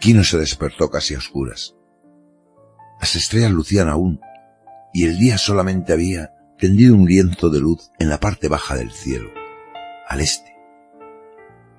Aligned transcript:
Quino 0.00 0.24
se 0.24 0.38
despertó 0.38 0.90
casi 0.90 1.14
a 1.14 1.18
oscuras. 1.18 1.76
Las 3.00 3.16
estrellas 3.16 3.52
lucían 3.52 3.88
aún, 3.88 4.20
y 4.94 5.04
el 5.04 5.18
día 5.18 5.36
solamente 5.36 5.92
había 5.92 6.32
tendido 6.58 6.94
un 6.94 7.06
lienzo 7.06 7.50
de 7.50 7.60
luz 7.60 7.90
en 7.98 8.08
la 8.08 8.18
parte 8.18 8.48
baja 8.48 8.76
del 8.76 8.90
cielo, 8.90 9.30
al 10.08 10.20
este. 10.20 10.56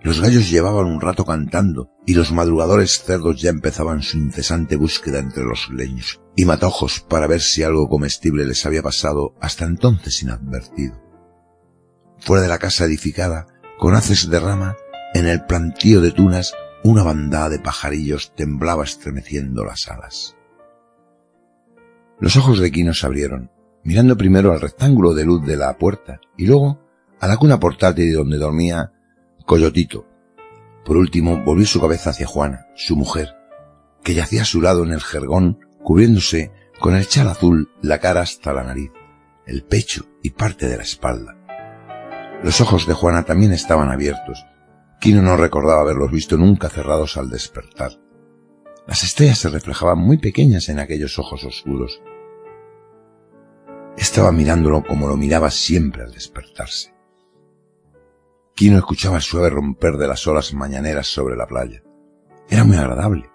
Los 0.03 0.21
gallos 0.21 0.49
llevaban 0.49 0.85
un 0.85 1.01
rato 1.01 1.25
cantando 1.25 1.91
y 2.07 2.15
los 2.15 2.31
madrugadores 2.31 3.03
cerdos 3.03 3.39
ya 3.39 3.51
empezaban 3.51 4.01
su 4.01 4.17
incesante 4.17 4.75
búsqueda 4.75 5.19
entre 5.19 5.43
los 5.43 5.69
leños 5.69 6.21
y 6.35 6.45
matojos 6.45 7.01
para 7.01 7.27
ver 7.27 7.41
si 7.41 7.61
algo 7.61 7.87
comestible 7.87 8.45
les 8.45 8.65
había 8.65 8.81
pasado 8.81 9.35
hasta 9.39 9.65
entonces 9.65 10.23
inadvertido. 10.23 10.99
Fuera 12.19 12.41
de 12.41 12.49
la 12.49 12.57
casa 12.57 12.85
edificada, 12.85 13.47
con 13.77 13.95
haces 13.95 14.29
de 14.29 14.39
rama, 14.39 14.75
en 15.13 15.27
el 15.27 15.45
plantío 15.45 16.01
de 16.01 16.11
tunas, 16.11 16.53
una 16.83 17.03
bandada 17.03 17.49
de 17.49 17.59
pajarillos 17.59 18.33
temblaba 18.35 18.83
estremeciendo 18.83 19.63
las 19.63 19.87
alas. 19.87 20.35
Los 22.19 22.37
ojos 22.37 22.59
de 22.59 22.71
Quino 22.71 22.93
se 22.93 23.05
abrieron, 23.05 23.51
mirando 23.83 24.17
primero 24.17 24.51
al 24.51 24.61
rectángulo 24.61 25.13
de 25.13 25.25
luz 25.25 25.45
de 25.45 25.57
la 25.57 25.77
puerta 25.77 26.19
y 26.37 26.47
luego 26.47 26.79
a 27.19 27.27
la 27.27 27.37
cuna 27.37 27.59
portátil 27.59 28.13
donde 28.13 28.37
dormía 28.37 28.91
Coyotito. 29.45 30.07
Por 30.85 30.97
último 30.97 31.43
volvió 31.43 31.65
su 31.65 31.79
cabeza 31.79 32.11
hacia 32.11 32.27
Juana, 32.27 32.67
su 32.75 32.95
mujer, 32.95 33.35
que 34.03 34.13
yacía 34.13 34.43
a 34.43 34.45
su 34.45 34.61
lado 34.61 34.83
en 34.83 34.91
el 34.91 35.01
jergón, 35.01 35.59
cubriéndose 35.83 36.51
con 36.79 36.95
el 36.95 37.07
chal 37.07 37.27
azul 37.27 37.69
la 37.81 37.99
cara 37.99 38.21
hasta 38.21 38.53
la 38.53 38.63
nariz, 38.63 38.91
el 39.45 39.63
pecho 39.63 40.05
y 40.23 40.31
parte 40.31 40.67
de 40.67 40.77
la 40.77 40.83
espalda. 40.83 41.37
Los 42.43 42.59
ojos 42.59 42.87
de 42.87 42.93
Juana 42.93 43.23
también 43.23 43.51
estaban 43.51 43.91
abiertos. 43.91 44.43
Quino 45.01 45.23
no 45.23 45.35
recordaba 45.35 45.81
haberlos 45.81 46.11
visto 46.11 46.37
nunca 46.37 46.69
cerrados 46.69 47.17
al 47.17 47.31
despertar. 47.31 47.99
Las 48.85 49.03
estrellas 49.03 49.39
se 49.39 49.49
reflejaban 49.49 49.97
muy 49.97 50.19
pequeñas 50.19 50.69
en 50.69 50.77
aquellos 50.77 51.17
ojos 51.17 51.43
oscuros. 51.43 52.03
Estaba 53.97 54.31
mirándolo 54.31 54.83
como 54.83 55.07
lo 55.07 55.17
miraba 55.17 55.49
siempre 55.49 56.03
al 56.03 56.11
despertarse. 56.11 56.93
Quino 58.55 58.77
escuchaba 58.77 59.15
el 59.15 59.23
suave 59.23 59.49
romper 59.49 59.97
de 59.97 60.07
las 60.07 60.27
olas 60.27 60.53
mañaneras 60.53 61.07
sobre 61.07 61.35
la 61.35 61.47
playa. 61.47 61.81
Era 62.47 62.63
muy 62.63 62.77
agradable, 62.77 63.27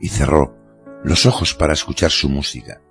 y 0.00 0.08
cerró 0.08 0.56
los 1.04 1.26
ojos 1.26 1.54
para 1.54 1.74
escuchar 1.74 2.10
su 2.10 2.28
música. 2.28 2.82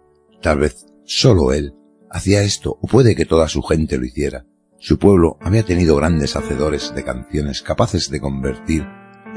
Tal 0.42 0.60
vez 0.60 0.86
solo 1.04 1.52
él 1.52 1.76
hacía 2.10 2.42
esto, 2.42 2.78
o 2.82 2.88
puede 2.88 3.18
que 3.18 3.26
toda 3.26 3.50
su 3.50 3.62
gente 3.64 3.98
lo 3.98 4.06
hiciera. 4.06 4.46
Su 4.84 5.00
pueblo 5.00 5.38
había 5.40 5.64
tenido 5.64 5.96
grandes 5.96 6.36
hacedores 6.36 6.94
de 6.94 7.06
canciones 7.06 7.62
capaces 7.62 8.10
de 8.10 8.20
convertir 8.20 8.86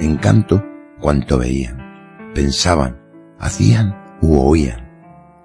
en 0.01 0.17
canto 0.17 0.61
cuanto 1.01 1.39
veían, 1.39 2.33
pensaban, 2.35 3.01
hacían 3.39 3.95
u 4.21 4.41
oían. 4.41 4.91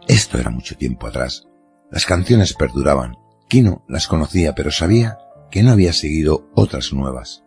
Esto 0.07 0.39
era 0.39 0.49
mucho 0.49 0.75
tiempo 0.75 1.05
atrás. 1.05 1.43
Las 1.91 2.07
canciones 2.07 2.55
perduraban. 2.55 3.15
Quino 3.47 3.85
las 3.87 4.07
conocía, 4.07 4.55
pero 4.55 4.71
sabía 4.71 5.19
que 5.51 5.61
no 5.61 5.69
había 5.69 5.93
seguido 5.93 6.49
otras 6.55 6.93
nuevas. 6.93 7.43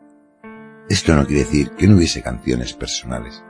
Esto 0.88 1.16
no 1.16 1.26
quiere 1.26 1.42
decir 1.42 1.70
que 1.70 1.88
no 1.88 1.96
hubiese 1.96 2.22
canciones 2.22 2.72
personales. 2.72 3.42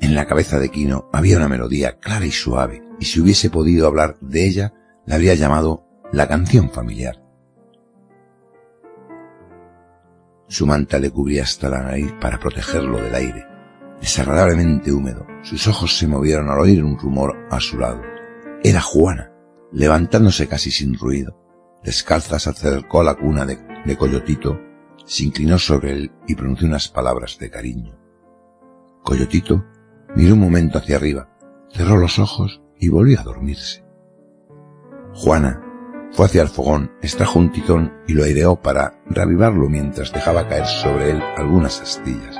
En 0.00 0.16
la 0.16 0.26
cabeza 0.26 0.58
de 0.58 0.70
Quino 0.70 1.08
había 1.12 1.36
una 1.36 1.48
melodía 1.48 1.98
clara 2.00 2.26
y 2.26 2.32
suave, 2.32 2.82
y 2.98 3.04
si 3.04 3.20
hubiese 3.20 3.48
podido 3.48 3.86
hablar 3.86 4.18
de 4.20 4.44
ella, 4.44 4.72
la 5.06 5.14
habría 5.14 5.34
llamado 5.34 5.86
la 6.12 6.26
canción 6.26 6.70
familiar. 6.70 7.22
Su 10.48 10.66
manta 10.66 10.98
le 10.98 11.10
cubría 11.10 11.44
hasta 11.44 11.68
la 11.68 11.82
nariz 11.82 12.12
para 12.20 12.40
protegerlo 12.40 13.00
del 13.00 13.14
aire. 13.14 13.46
Desagradablemente 14.00 14.92
húmedo, 14.92 15.24
sus 15.42 15.68
ojos 15.68 15.96
se 15.96 16.08
movieron 16.08 16.50
al 16.50 16.58
oír 16.58 16.82
un 16.82 16.98
rumor 16.98 17.36
a 17.50 17.60
su 17.60 17.78
lado. 17.78 18.02
Era 18.64 18.80
Juana, 18.80 19.32
levantándose 19.70 20.48
casi 20.48 20.72
sin 20.72 20.98
ruido. 20.98 21.36
Descalza 21.84 22.40
se 22.40 22.50
acercó 22.50 23.02
a 23.02 23.04
la 23.04 23.14
cuna 23.14 23.46
de, 23.46 23.58
de 23.86 23.96
Coyotito, 23.96 24.60
se 25.06 25.24
inclinó 25.24 25.58
sobre 25.58 25.92
él 25.92 26.12
y 26.26 26.34
pronunció 26.34 26.66
unas 26.66 26.88
palabras 26.88 27.38
de 27.38 27.50
cariño. 27.50 27.96
Coyotito 29.04 29.64
miró 30.16 30.34
un 30.34 30.40
momento 30.40 30.78
hacia 30.78 30.96
arriba, 30.96 31.30
cerró 31.72 31.96
los 31.96 32.18
ojos 32.18 32.60
y 32.78 32.88
volvió 32.88 33.20
a 33.20 33.22
dormirse. 33.22 33.84
Juana 35.14 35.69
fue 36.12 36.26
hacia 36.26 36.42
el 36.42 36.48
fogón, 36.48 36.92
extrajo 37.02 37.38
un 37.38 37.52
tizón 37.52 37.92
y 38.06 38.14
lo 38.14 38.24
aireó 38.24 38.56
para 38.56 38.94
reavivarlo 39.06 39.68
mientras 39.68 40.12
dejaba 40.12 40.48
caer 40.48 40.66
sobre 40.66 41.10
él 41.10 41.22
algunas 41.36 41.80
astillas. 41.80 42.36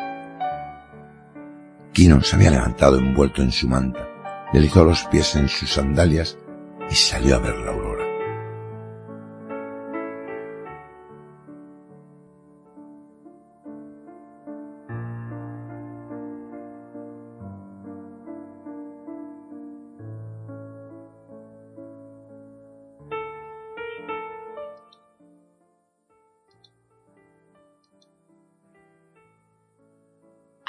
Quino 1.93 2.23
se 2.23 2.37
había 2.37 2.51
levantado 2.51 2.99
envuelto 2.99 3.43
en 3.43 3.53
su 3.53 3.69
manta, 3.69 4.09
deslizó 4.53 4.85
los 4.85 5.05
pies 5.05 5.37
en 5.37 5.49
sus 5.49 5.73
sandalias 5.73 6.39
y 6.91 6.95
salió 6.95 7.37
a 7.37 7.39
ver 7.39 7.57
la 7.59 7.73
aurora. 7.73 7.90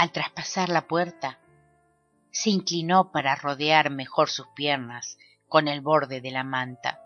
Al 0.01 0.11
traspasar 0.11 0.69
la 0.69 0.87
puerta, 0.87 1.37
se 2.31 2.49
inclinó 2.49 3.11
para 3.11 3.35
rodear 3.35 3.91
mejor 3.91 4.31
sus 4.31 4.47
piernas 4.55 5.19
con 5.47 5.67
el 5.67 5.81
borde 5.81 6.21
de 6.21 6.31
la 6.31 6.43
manta. 6.43 6.99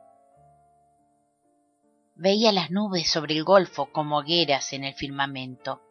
Veía 2.16 2.54
las 2.54 2.72
nubes 2.72 3.12
sobre 3.12 3.36
el 3.36 3.44
golfo 3.44 3.92
como 3.92 4.20
hogueras 4.20 4.72
en 4.72 4.86
el 4.86 4.94
firmamento. 4.94 5.82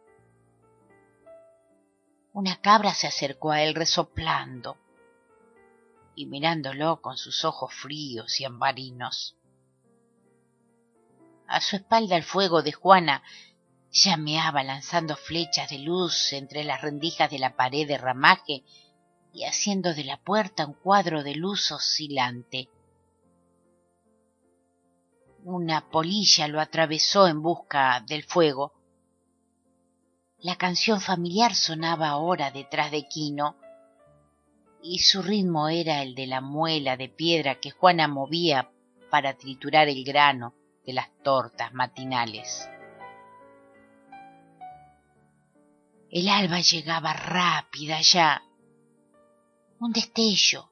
Una 2.33 2.59
cabra 2.59 2.91
se 2.95 3.05
acercó 3.05 3.51
a 3.51 3.61
él 3.61 3.75
resoplando 3.75 4.75
y 6.15 6.25
mirándolo 6.25 7.01
con 7.01 7.17
sus 7.17 7.45
ojos 7.45 7.71
fríos 7.71 8.39
y 8.39 8.45
ambarinos. 8.45 9.37
A 11.45 11.61
su 11.61 11.75
espalda 11.75 12.17
el 12.17 12.23
fuego 12.23 12.63
de 12.63 12.71
Juana 12.71 13.21
llameaba 13.95 14.61
lanzando 14.61 15.15
flechas 15.15 15.69
de 15.69 15.79
luz 15.79 16.33
entre 16.33 16.65
las 16.65 16.81
rendijas 16.81 17.31
de 17.31 17.39
la 17.39 17.55
pared 17.55 17.87
de 17.87 17.97
ramaje 17.97 18.63
y 19.31 19.45
haciendo 19.45 19.93
de 19.93 20.03
la 20.03 20.17
puerta 20.17 20.65
un 20.65 20.73
cuadro 20.73 21.23
de 21.23 21.35
luz 21.35 21.71
oscilante. 21.71 22.69
Una 25.45 25.89
polilla 25.89 26.47
lo 26.49 26.59
atravesó 26.59 27.27
en 27.27 27.41
busca 27.41 28.03
del 28.05 28.23
fuego. 28.23 28.73
La 30.39 30.57
canción 30.57 30.99
familiar 30.99 31.55
sonaba 31.55 32.09
ahora 32.09 32.51
detrás 32.51 32.91
de 32.91 33.07
Quino, 33.07 33.55
y 34.83 34.99
su 34.99 35.21
ritmo 35.21 35.69
era 35.69 36.01
el 36.01 36.15
de 36.15 36.27
la 36.27 36.41
muela 36.41 36.97
de 36.97 37.09
piedra 37.09 37.55
que 37.55 37.71
Juana 37.71 38.07
movía 38.07 38.69
para 39.09 39.37
triturar 39.37 39.87
el 39.87 40.03
grano 40.03 40.53
de 40.85 40.93
las 40.93 41.07
tortas 41.23 41.73
matinales. 41.73 42.69
El 46.15 46.29
alba 46.29 46.61
llegaba 46.61 47.11
rápida 47.11 47.99
ya. 47.99 48.41
Un 49.81 49.91
destello, 49.91 50.71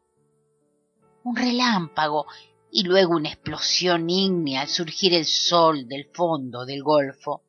un 1.25 1.35
relámpago 1.35 2.27
y 2.71 2.83
luego 2.83 3.17
una 3.17 3.27
explosión 3.27 4.09
ígnea 4.09 4.61
al 4.61 4.69
surgir 4.69 5.13
el 5.13 5.25
sol 5.25 5.85
del 5.89 6.05
fondo 6.13 6.65
del 6.65 6.81
golfo. 6.81 7.43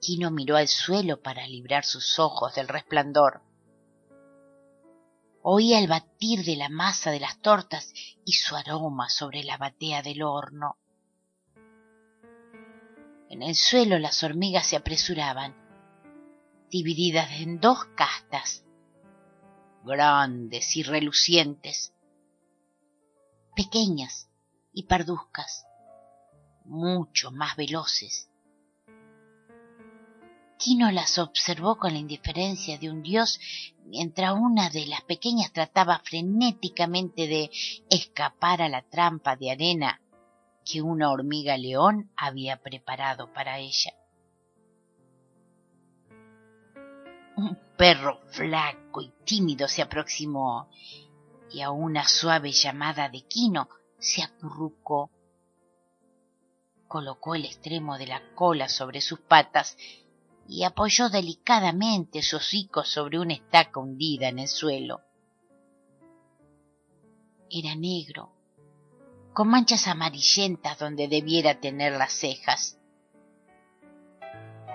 Quino 0.00 0.30
miró 0.30 0.56
al 0.56 0.68
suelo 0.68 1.20
para 1.20 1.46
librar 1.46 1.84
sus 1.84 2.18
ojos 2.18 2.54
del 2.54 2.68
resplandor. 2.68 3.42
Oía 5.42 5.80
el 5.80 5.86
batir 5.86 6.46
de 6.46 6.56
la 6.56 6.70
masa 6.70 7.10
de 7.10 7.20
las 7.20 7.42
tortas 7.42 7.92
y 8.24 8.32
su 8.32 8.56
aroma 8.56 9.10
sobre 9.10 9.44
la 9.44 9.58
batea 9.58 10.00
del 10.00 10.22
horno. 10.22 10.78
En 13.30 13.42
el 13.42 13.54
suelo 13.54 13.98
las 13.98 14.22
hormigas 14.22 14.66
se 14.66 14.76
apresuraban, 14.76 15.54
divididas 16.70 17.30
en 17.40 17.60
dos 17.60 17.84
castas, 17.96 18.64
grandes 19.84 20.76
y 20.76 20.82
relucientes, 20.82 21.92
pequeñas 23.54 24.28
y 24.72 24.84
parduzcas, 24.84 25.66
mucho 26.64 27.30
más 27.30 27.56
veloces. 27.56 28.28
Quino 30.58 30.90
las 30.90 31.18
observó 31.18 31.76
con 31.76 31.92
la 31.92 31.98
indiferencia 31.98 32.78
de 32.78 32.90
un 32.90 33.02
dios 33.02 33.38
mientras 33.84 34.32
una 34.32 34.70
de 34.70 34.86
las 34.86 35.02
pequeñas 35.02 35.52
trataba 35.52 36.00
frenéticamente 36.04 37.26
de 37.26 37.50
escapar 37.90 38.62
a 38.62 38.68
la 38.68 38.82
trampa 38.82 39.36
de 39.36 39.50
arena 39.50 40.00
que 40.64 40.82
una 40.82 41.10
hormiga 41.10 41.56
león 41.56 42.10
había 42.16 42.62
preparado 42.62 43.32
para 43.32 43.58
ella. 43.58 43.92
Un 47.36 47.58
perro 47.76 48.20
flaco 48.28 49.02
y 49.02 49.12
tímido 49.24 49.68
se 49.68 49.82
aproximó 49.82 50.70
y 51.50 51.60
a 51.62 51.70
una 51.70 52.06
suave 52.06 52.52
llamada 52.52 53.08
de 53.08 53.22
Quino 53.22 53.68
se 53.98 54.22
acurrucó. 54.22 55.10
Colocó 56.88 57.34
el 57.34 57.44
extremo 57.44 57.98
de 57.98 58.06
la 58.06 58.34
cola 58.34 58.68
sobre 58.68 59.00
sus 59.00 59.20
patas 59.20 59.76
y 60.48 60.64
apoyó 60.64 61.08
delicadamente 61.08 62.22
su 62.22 62.36
hocico 62.36 62.84
sobre 62.84 63.18
una 63.18 63.34
estaca 63.34 63.80
hundida 63.80 64.28
en 64.28 64.40
el 64.40 64.48
suelo. 64.48 65.00
Era 67.50 67.74
negro, 67.74 68.32
con 69.34 69.48
manchas 69.48 69.88
amarillentas 69.88 70.78
donde 70.78 71.08
debiera 71.08 71.60
tener 71.60 71.94
las 71.94 72.12
cejas. 72.12 72.78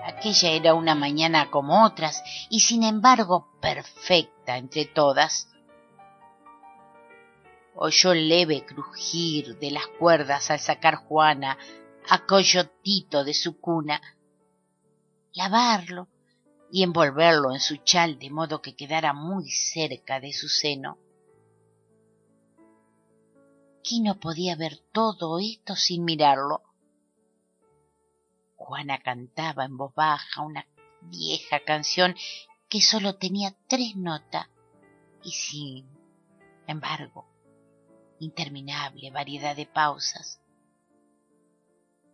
Aquella 0.04 0.50
era 0.50 0.74
una 0.74 0.94
mañana 0.94 1.50
como 1.50 1.84
otras 1.84 2.22
y 2.50 2.60
sin 2.60 2.82
embargo 2.82 3.48
perfecta 3.60 4.58
entre 4.58 4.84
todas. 4.84 5.48
Oyó 7.74 8.12
el 8.12 8.28
leve 8.28 8.66
crujir 8.66 9.58
de 9.58 9.70
las 9.70 9.86
cuerdas 9.98 10.50
al 10.50 10.60
sacar 10.60 10.96
Juana 10.96 11.56
a 12.10 12.26
Coyotito 12.26 13.24
de 13.24 13.32
su 13.32 13.58
cuna, 13.60 14.02
lavarlo 15.32 16.08
y 16.70 16.82
envolverlo 16.82 17.52
en 17.52 17.60
su 17.60 17.78
chal 17.78 18.18
de 18.18 18.28
modo 18.28 18.60
que 18.60 18.76
quedara 18.76 19.14
muy 19.14 19.50
cerca 19.50 20.20
de 20.20 20.34
su 20.34 20.48
seno. 20.48 20.98
No 24.02 24.20
podía 24.20 24.56
ver 24.56 24.78
todo 24.92 25.38
esto 25.38 25.74
sin 25.76 26.04
mirarlo. 26.04 26.62
Juana 28.56 28.98
cantaba 28.98 29.64
en 29.64 29.76
voz 29.76 29.94
baja 29.94 30.42
una 30.42 30.66
vieja 31.00 31.60
canción 31.64 32.14
que 32.68 32.80
sólo 32.80 33.16
tenía 33.16 33.56
tres 33.66 33.96
notas 33.96 34.46
y 35.24 35.32
sin 35.32 35.88
embargo 36.66 37.26
interminable 38.20 39.10
variedad 39.10 39.56
de 39.56 39.66
pausas. 39.66 40.40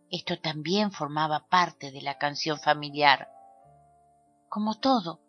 Esto 0.09 0.39
también 0.39 0.91
formaba 0.91 1.47
parte 1.47 1.91
de 1.91 2.01
la 2.01 2.17
canción 2.17 2.59
familiar, 2.59 3.29
como 4.47 4.79
todo. 4.79 5.19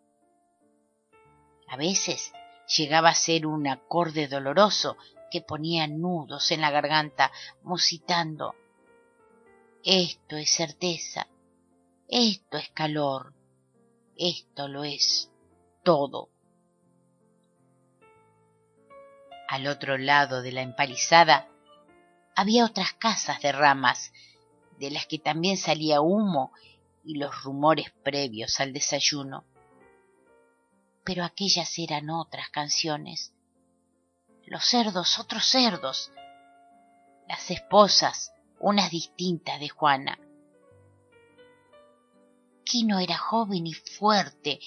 A 1.67 1.75
veces 1.75 2.31
llegaba 2.77 3.09
a 3.09 3.15
ser 3.15 3.45
un 3.45 3.67
acorde 3.67 4.27
doloroso 4.29 4.97
que 5.29 5.41
ponía 5.41 5.87
nudos 5.87 6.51
en 6.51 6.61
la 6.61 6.71
garganta, 6.71 7.31
musitando 7.63 8.55
esto 9.83 10.35
es 10.35 10.51
certeza, 10.51 11.27
esto 12.09 12.57
es 12.57 12.69
calor, 12.71 13.33
esto 14.17 14.67
lo 14.67 14.83
es 14.83 15.31
todo. 15.83 16.29
Al 19.47 19.67
otro 19.67 19.97
lado 19.97 20.41
de 20.41 20.51
la 20.51 20.63
empalizada 20.63 21.47
había 22.35 22.65
otras 22.65 22.93
casas 22.93 23.41
de 23.41 23.53
ramas, 23.53 24.11
de 24.79 24.91
las 24.91 25.07
que 25.07 25.17
también 25.17 25.55
salía 25.55 26.01
humo 26.01 26.51
y 27.05 27.17
los 27.17 27.43
rumores 27.43 27.91
previos 28.03 28.59
al 28.59 28.73
desayuno. 28.73 29.45
Pero 31.05 31.23
aquellas 31.23 31.79
eran 31.79 32.09
otras 32.09 32.49
canciones. 32.49 33.33
Los 34.49 34.65
cerdos, 34.65 35.19
otros 35.19 35.45
cerdos. 35.45 36.11
Las 37.27 37.51
esposas, 37.51 38.33
unas 38.59 38.89
distintas 38.89 39.59
de 39.59 39.69
Juana. 39.69 40.17
Quino 42.63 42.99
era 42.99 43.15
joven 43.15 43.67
y 43.67 43.73
fuerte, 43.75 44.59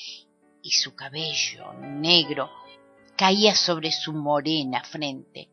y 0.63 0.71
su 0.71 0.95
cabello 0.95 1.73
negro 1.73 2.49
caía 3.17 3.57
sobre 3.57 3.91
su 3.91 4.13
morena 4.13 4.85
frente. 4.85 5.51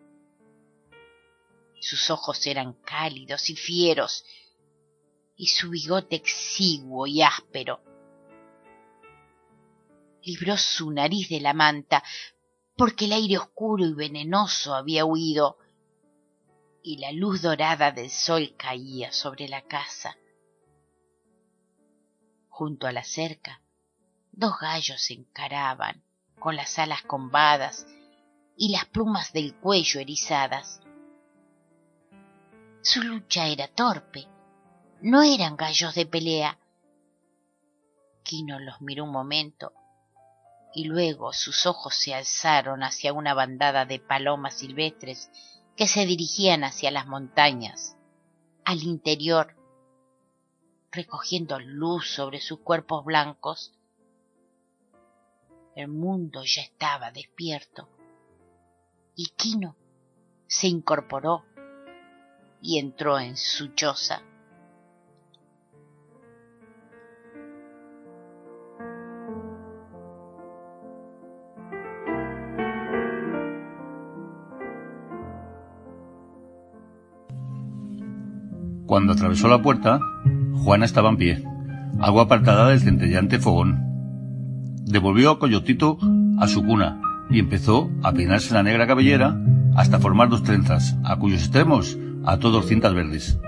Sus 1.82 2.12
ojos 2.12 2.46
eran 2.46 2.74
cálidos 2.84 3.50
y 3.50 3.56
fieros, 3.56 4.24
y 5.36 5.48
su 5.48 5.72
bigote 5.72 6.18
exiguo 6.18 7.08
y 7.08 7.24
áspero. 7.24 7.82
Libró 10.22 10.56
su 10.56 10.92
nariz 10.92 11.30
de 11.30 11.40
la 11.40 11.56
manta, 11.56 12.04
porque 12.80 13.06
el 13.06 13.12
aire 13.12 13.38
oscuro 13.38 13.86
y 13.86 13.94
venenoso 13.94 14.74
había 14.74 15.04
huido, 15.04 15.58
y 16.82 16.98
la 16.98 17.12
luz 17.12 17.42
dorada 17.42 17.92
del 17.92 18.10
sol 18.10 18.56
caía 18.58 19.12
sobre 19.12 19.50
la 19.50 19.64
casa. 19.64 20.16
Junto 22.48 22.88
a 22.88 22.94
la 22.94 23.04
cerca, 23.04 23.62
dos 24.32 24.58
gallos 24.62 25.02
se 25.02 25.14
encaraban, 25.16 26.02
con 26.40 26.56
las 26.56 26.80
alas 26.80 27.02
combadas 27.02 27.86
y 28.56 28.70
las 28.70 28.86
plumas 28.86 29.34
del 29.34 29.56
cuello 29.56 30.00
erizadas. 30.00 30.80
Su 32.82 33.04
lucha 33.04 33.48
era 33.48 33.68
torpe, 33.68 34.26
no 35.02 35.22
eran 35.22 35.58
gallos 35.58 35.96
de 35.96 36.06
pelea. 36.06 36.58
Quino 38.24 38.58
los 38.58 38.80
miró 38.80 39.04
un 39.04 39.12
momento 39.12 39.74
y 40.74 40.86
luego 40.86 41.34
sus 41.34 41.66
ojos 41.66 41.96
se 41.96 42.14
alzaron 42.14 42.84
hacia 42.84 43.14
una 43.14 43.34
bandada 43.34 43.86
de 43.86 44.00
palomas 44.00 44.58
silvestres 44.58 45.30
que 45.76 45.88
se 45.88 46.06
dirigían 46.06 46.64
hacia 46.64 46.92
las 46.92 47.08
montañas, 47.08 47.96
al 48.66 48.84
interior, 48.84 49.56
recogiendo 50.92 51.60
luz 51.60 52.14
sobre 52.14 52.42
sus 52.42 52.60
cuerpos 52.60 53.06
blancos. 53.06 53.74
El 55.76 55.88
mundo 55.88 56.44
ya 56.44 56.62
estaba 56.62 57.12
despierto 57.12 57.90
y 59.16 59.28
Quino 59.36 59.76
se 60.48 60.68
incorporó 60.68 61.46
y 62.62 62.80
entró 62.80 63.20
en 63.20 63.38
su 63.38 63.70
choza. 63.76 64.22
Cuando 78.90 79.14
atravesó 79.14 79.48
la 79.48 79.62
puerta, 79.62 80.00
Juana 80.64 80.84
estaba 80.84 81.10
en 81.10 81.18
pie, 81.18 81.44
algo 82.00 82.22
apartada 82.22 82.70
del 82.70 82.80
centellante 82.80 83.38
fogón. 83.38 83.84
Devolvió 84.84 85.30
a 85.30 85.38
Coyotito 85.38 86.00
a 86.40 86.48
su 86.48 86.66
cuna 86.66 87.00
y 87.30 87.38
empezó 87.38 87.92
a 88.02 88.12
peinarse 88.14 88.52
la 88.52 88.64
negra 88.64 88.88
cabellera 88.88 89.40
hasta 89.76 90.00
formar 90.00 90.30
dos 90.30 90.42
trenzas, 90.42 90.98
a 91.04 91.18
cuyos 91.18 91.42
extremos 91.42 92.00
ató 92.26 92.50
dos 92.50 92.66
cintas 92.66 92.96
verdes. 92.96 93.40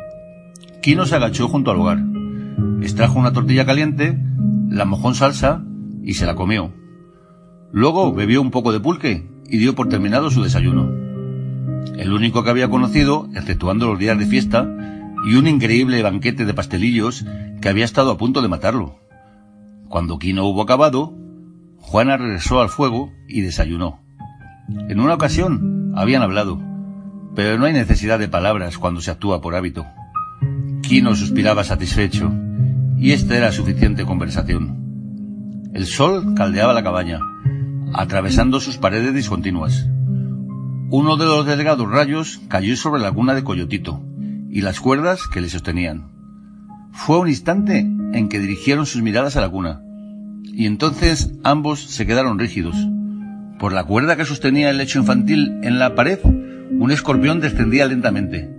Quino 0.83 1.07
se 1.07 1.15
agachó 1.15 1.48
junto 1.48 1.71
al 1.71 1.79
hogar, 1.79 2.03
extrajo 2.83 3.17
una 3.17 3.33
tortilla 3.33 3.65
caliente, 3.65 4.24
la 4.69 4.86
mojó 4.86 5.07
en 5.07 5.15
salsa 5.15 5.63
y 6.03 6.13
se 6.13 6.27
la 6.27 6.36
comió. 6.36 6.71
Luego 7.71 8.13
bebió 8.13 8.43
un 8.43 8.51
poco 8.51 8.71
de 8.71 8.79
pulque 8.79 9.27
y 9.50 9.57
dio 9.57 9.74
por 9.74 9.89
terminado 9.89 10.29
su 10.29 10.43
desayuno. 10.43 10.88
El 11.98 12.13
único 12.13 12.43
que 12.43 12.51
había 12.51 12.69
conocido, 12.69 13.27
exceptuando 13.33 13.88
los 13.88 13.98
días 13.98 14.19
de 14.19 14.27
fiesta, 14.27 14.67
y 15.25 15.35
un 15.35 15.47
increíble 15.47 16.01
banquete 16.01 16.45
de 16.45 16.53
pastelillos 16.53 17.25
que 17.61 17.69
había 17.69 17.85
estado 17.85 18.11
a 18.11 18.17
punto 18.17 18.41
de 18.41 18.47
matarlo. 18.47 18.99
Cuando 19.87 20.19
Quino 20.19 20.45
hubo 20.45 20.61
acabado, 20.61 21.13
Juana 21.77 22.17
regresó 22.17 22.61
al 22.61 22.69
fuego 22.69 23.11
y 23.27 23.41
desayunó. 23.41 23.99
En 24.89 24.99
una 24.99 25.15
ocasión 25.15 25.93
habían 25.95 26.21
hablado, 26.21 26.59
pero 27.35 27.57
no 27.57 27.65
hay 27.65 27.73
necesidad 27.73 28.19
de 28.19 28.27
palabras 28.27 28.77
cuando 28.77 29.01
se 29.01 29.11
actúa 29.11 29.41
por 29.41 29.55
hábito. 29.55 29.85
Quino 30.81 31.15
suspiraba 31.15 31.63
satisfecho, 31.63 32.31
y 32.97 33.11
esta 33.11 33.37
era 33.37 33.51
suficiente 33.51 34.05
conversación. 34.05 35.69
El 35.73 35.85
sol 35.85 36.33
caldeaba 36.35 36.73
la 36.73 36.83
cabaña, 36.83 37.19
atravesando 37.93 38.59
sus 38.59 38.77
paredes 38.77 39.13
discontinuas. 39.13 39.87
Uno 40.89 41.15
de 41.15 41.25
los 41.25 41.45
delgados 41.45 41.89
rayos 41.89 42.41
cayó 42.47 42.75
sobre 42.75 43.01
la 43.01 43.11
cuna 43.11 43.33
de 43.33 43.43
Coyotito, 43.43 44.03
y 44.51 44.62
las 44.62 44.79
cuerdas 44.79 45.22
que 45.34 45.41
le 45.41 45.50
sostenían. 45.50 46.12
Fue 46.91 47.17
un 47.20 47.29
instante 47.29 47.79
en 47.79 48.27
que 48.27 48.39
dirigieron 48.39 48.86
sus 48.86 49.01
miradas 49.01 49.38
a 49.38 49.41
la 49.41 49.50
cuna, 49.50 49.81
y 50.43 50.65
entonces 50.65 51.31
ambos 51.43 51.79
se 51.81 52.05
quedaron 52.05 52.38
rígidos. 52.38 52.75
Por 53.58 53.72
la 53.72 53.86
cuerda 53.86 54.17
que 54.17 54.25
sostenía 54.25 54.70
el 54.70 54.77
lecho 54.77 55.00
infantil 55.00 55.60
en 55.63 55.79
la 55.79 55.96
pared, 55.96 56.20
un 56.24 56.91
escorpión 56.91 57.39
descendía 57.39 57.86
lentamente. 57.86 58.50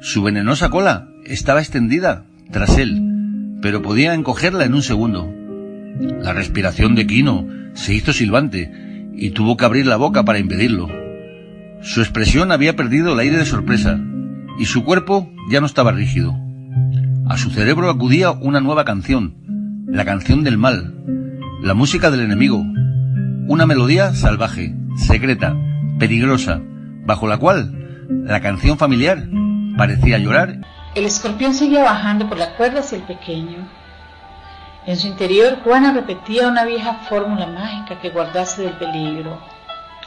Su 0.00 0.22
venenosa 0.22 0.68
cola 0.68 1.08
estaba 1.24 1.60
extendida 1.60 2.26
tras 2.50 2.76
él, 2.76 3.58
pero 3.62 3.82
podía 3.82 4.14
encogerla 4.14 4.64
en 4.64 4.74
un 4.74 4.82
segundo. 4.82 5.32
La 6.20 6.34
respiración 6.34 6.94
de 6.94 7.06
Quino 7.06 7.46
se 7.72 7.94
hizo 7.94 8.12
silbante 8.12 8.70
y 9.14 9.30
tuvo 9.30 9.56
que 9.56 9.64
abrir 9.64 9.86
la 9.86 9.96
boca 9.96 10.24
para 10.24 10.38
impedirlo. 10.38 10.88
Su 11.80 12.02
expresión 12.02 12.52
había 12.52 12.76
perdido 12.76 13.14
el 13.14 13.18
aire 13.20 13.38
de 13.38 13.46
sorpresa, 13.46 13.98
y 14.58 14.66
su 14.66 14.84
cuerpo 14.84 15.28
ya 15.50 15.60
no 15.60 15.66
estaba 15.66 15.92
rígido. 15.92 16.34
A 17.28 17.36
su 17.36 17.50
cerebro 17.50 17.90
acudía 17.90 18.30
una 18.30 18.60
nueva 18.60 18.84
canción, 18.84 19.34
la 19.86 20.04
canción 20.04 20.44
del 20.44 20.58
mal, 20.58 20.94
la 21.62 21.74
música 21.74 22.10
del 22.10 22.20
enemigo, 22.20 22.62
una 23.48 23.66
melodía 23.66 24.14
salvaje, 24.14 24.74
secreta, 24.96 25.56
peligrosa, 25.98 26.60
bajo 27.04 27.26
la 27.26 27.38
cual 27.38 28.04
la 28.24 28.40
canción 28.40 28.78
familiar 28.78 29.28
parecía 29.76 30.18
llorar. 30.18 30.60
El 30.94 31.04
escorpión 31.04 31.54
seguía 31.54 31.82
bajando 31.82 32.28
por 32.28 32.38
la 32.38 32.56
cuerda 32.56 32.80
hacia 32.80 32.98
el 32.98 33.04
pequeño. 33.04 33.68
En 34.86 34.96
su 34.96 35.08
interior, 35.08 35.58
Juana 35.64 35.92
repetía 35.92 36.48
una 36.48 36.64
vieja 36.64 36.94
fórmula 37.08 37.46
mágica 37.46 38.00
que 38.00 38.10
guardase 38.10 38.62
del 38.62 38.74
peligro. 38.74 39.40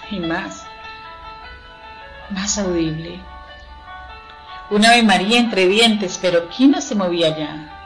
Y 0.09 0.19
más, 0.21 0.63
más 2.31 2.57
audible. 2.57 3.19
Una 4.71 4.91
Ave 4.91 5.01
María 5.01 5.39
entre 5.39 5.67
dientes, 5.67 6.19
pero 6.21 6.47
no 6.59 6.81
se 6.81 6.93
movía 6.93 7.35
ya. 7.35 7.79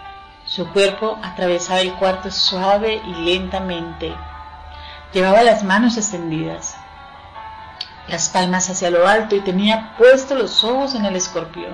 Su 0.46 0.68
cuerpo 0.74 1.18
atravesaba 1.24 1.80
el 1.80 1.94
cuarto 1.94 2.30
suave 2.30 3.02
y 3.06 3.14
lentamente. 3.24 4.14
Llevaba 5.14 5.44
las 5.44 5.64
manos 5.64 5.96
extendidas, 5.96 6.76
las 8.10 8.28
palmas 8.28 8.70
hacia 8.70 8.90
lo 8.90 9.08
alto 9.08 9.36
y 9.36 9.40
tenía 9.40 9.96
puestos 9.98 10.38
los 10.38 10.64
ojos 10.66 10.94
en 10.96 11.06
el 11.06 11.16
escorpión. 11.16 11.74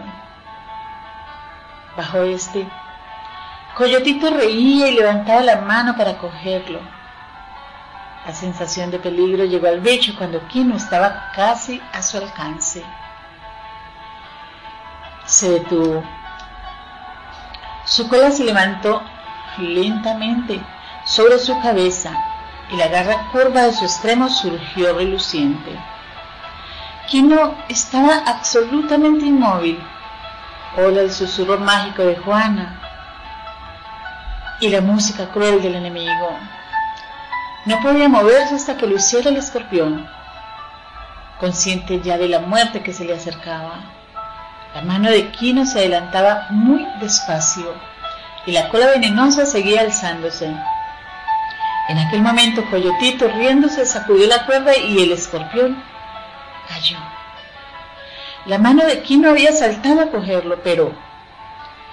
Bajo 1.97 2.21
este, 2.21 2.67
Coyotito 3.75 4.29
reía 4.29 4.89
y 4.89 4.95
levantaba 4.95 5.41
la 5.41 5.61
mano 5.61 5.97
para 5.97 6.19
cogerlo. 6.19 6.81
La 8.27 8.33
sensación 8.35 8.91
de 8.91 8.99
peligro 8.99 9.45
llegó 9.45 9.67
al 9.67 9.79
bicho 9.79 10.13
cuando 10.15 10.47
Kino 10.49 10.75
estaba 10.75 11.31
casi 11.35 11.81
a 11.93 12.03
su 12.03 12.17
alcance. 12.17 12.83
Se 15.29 15.49
detuvo 15.49 16.03
su 17.89 18.07
cola 18.07 18.29
se 18.29 18.43
levantó 18.43 19.01
lentamente 19.57 20.61
sobre 21.05 21.39
su 21.39 21.59
cabeza 21.59 22.11
y 22.71 22.75
la 22.75 22.87
garra 22.87 23.31
curva 23.31 23.63
de 23.63 23.73
su 23.73 23.83
extremo 23.83 24.29
surgió 24.29 24.93
reluciente. 24.93 25.71
Kino 27.07 27.55
estaba 27.67 28.17
absolutamente 28.27 29.25
inmóvil. 29.25 29.83
Ola 30.77 31.01
el 31.01 31.11
susurro 31.11 31.57
mágico 31.57 32.03
de 32.03 32.17
Juana 32.17 32.79
y 34.59 34.69
la 34.69 34.81
música 34.81 35.31
cruel 35.31 35.59
del 35.59 35.73
enemigo. 35.73 36.37
No 37.65 37.81
podía 37.81 38.07
moverse 38.07 38.53
hasta 38.53 38.77
que 38.77 38.85
luciera 38.85 39.31
el 39.31 39.37
escorpión, 39.37 40.07
consciente 41.39 42.01
ya 42.01 42.19
de 42.19 42.27
la 42.27 42.39
muerte 42.39 42.83
que 42.83 42.93
se 42.93 43.03
le 43.03 43.15
acercaba. 43.15 43.98
La 44.75 44.83
mano 44.83 45.09
de 45.09 45.31
Kino 45.31 45.65
se 45.65 45.79
adelantaba 45.79 46.45
muy 46.51 46.85
despacio 47.01 47.73
y 48.45 48.51
la 48.51 48.69
cola 48.69 48.87
venenosa 48.87 49.45
seguía 49.47 49.81
alzándose. 49.81 50.55
En 51.89 51.97
aquel 51.97 52.21
momento 52.21 52.63
Coyotito 52.69 53.27
riéndose 53.29 53.83
sacudió 53.85 54.27
la 54.27 54.45
cuerda 54.45 54.77
y 54.77 55.01
el 55.01 55.11
escorpión 55.11 55.83
cayó. 56.67 56.97
La 58.45 58.59
mano 58.59 58.85
de 58.85 59.01
Kino 59.01 59.31
había 59.31 59.51
saltado 59.53 60.01
a 60.01 60.11
cogerlo, 60.11 60.61
pero 60.63 60.93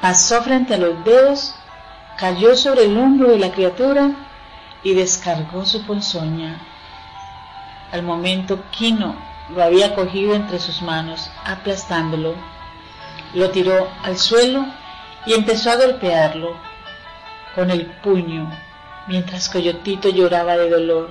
pasó 0.02 0.42
frente 0.42 0.74
a 0.74 0.78
los 0.78 1.02
dedos, 1.02 1.54
cayó 2.18 2.56
sobre 2.56 2.84
el 2.84 2.98
hombro 2.98 3.30
de 3.30 3.38
la 3.38 3.52
criatura 3.52 4.10
y 4.82 4.92
descargó 4.92 5.64
su 5.64 5.84
ponzoña. 5.86 6.60
Al 7.90 8.02
momento 8.02 8.62
Kino 8.70 9.16
lo 9.48 9.62
había 9.62 9.94
cogido 9.94 10.34
entre 10.34 10.60
sus 10.60 10.82
manos, 10.82 11.30
aplastándolo 11.44 12.34
lo 13.36 13.50
tiró 13.50 13.90
al 14.02 14.16
suelo 14.16 14.64
y 15.26 15.34
empezó 15.34 15.70
a 15.70 15.76
golpearlo 15.76 16.56
con 17.54 17.70
el 17.70 17.84
puño 17.84 18.50
mientras 19.08 19.50
Coyotito 19.50 20.08
lloraba 20.08 20.56
de 20.56 20.70
dolor. 20.70 21.10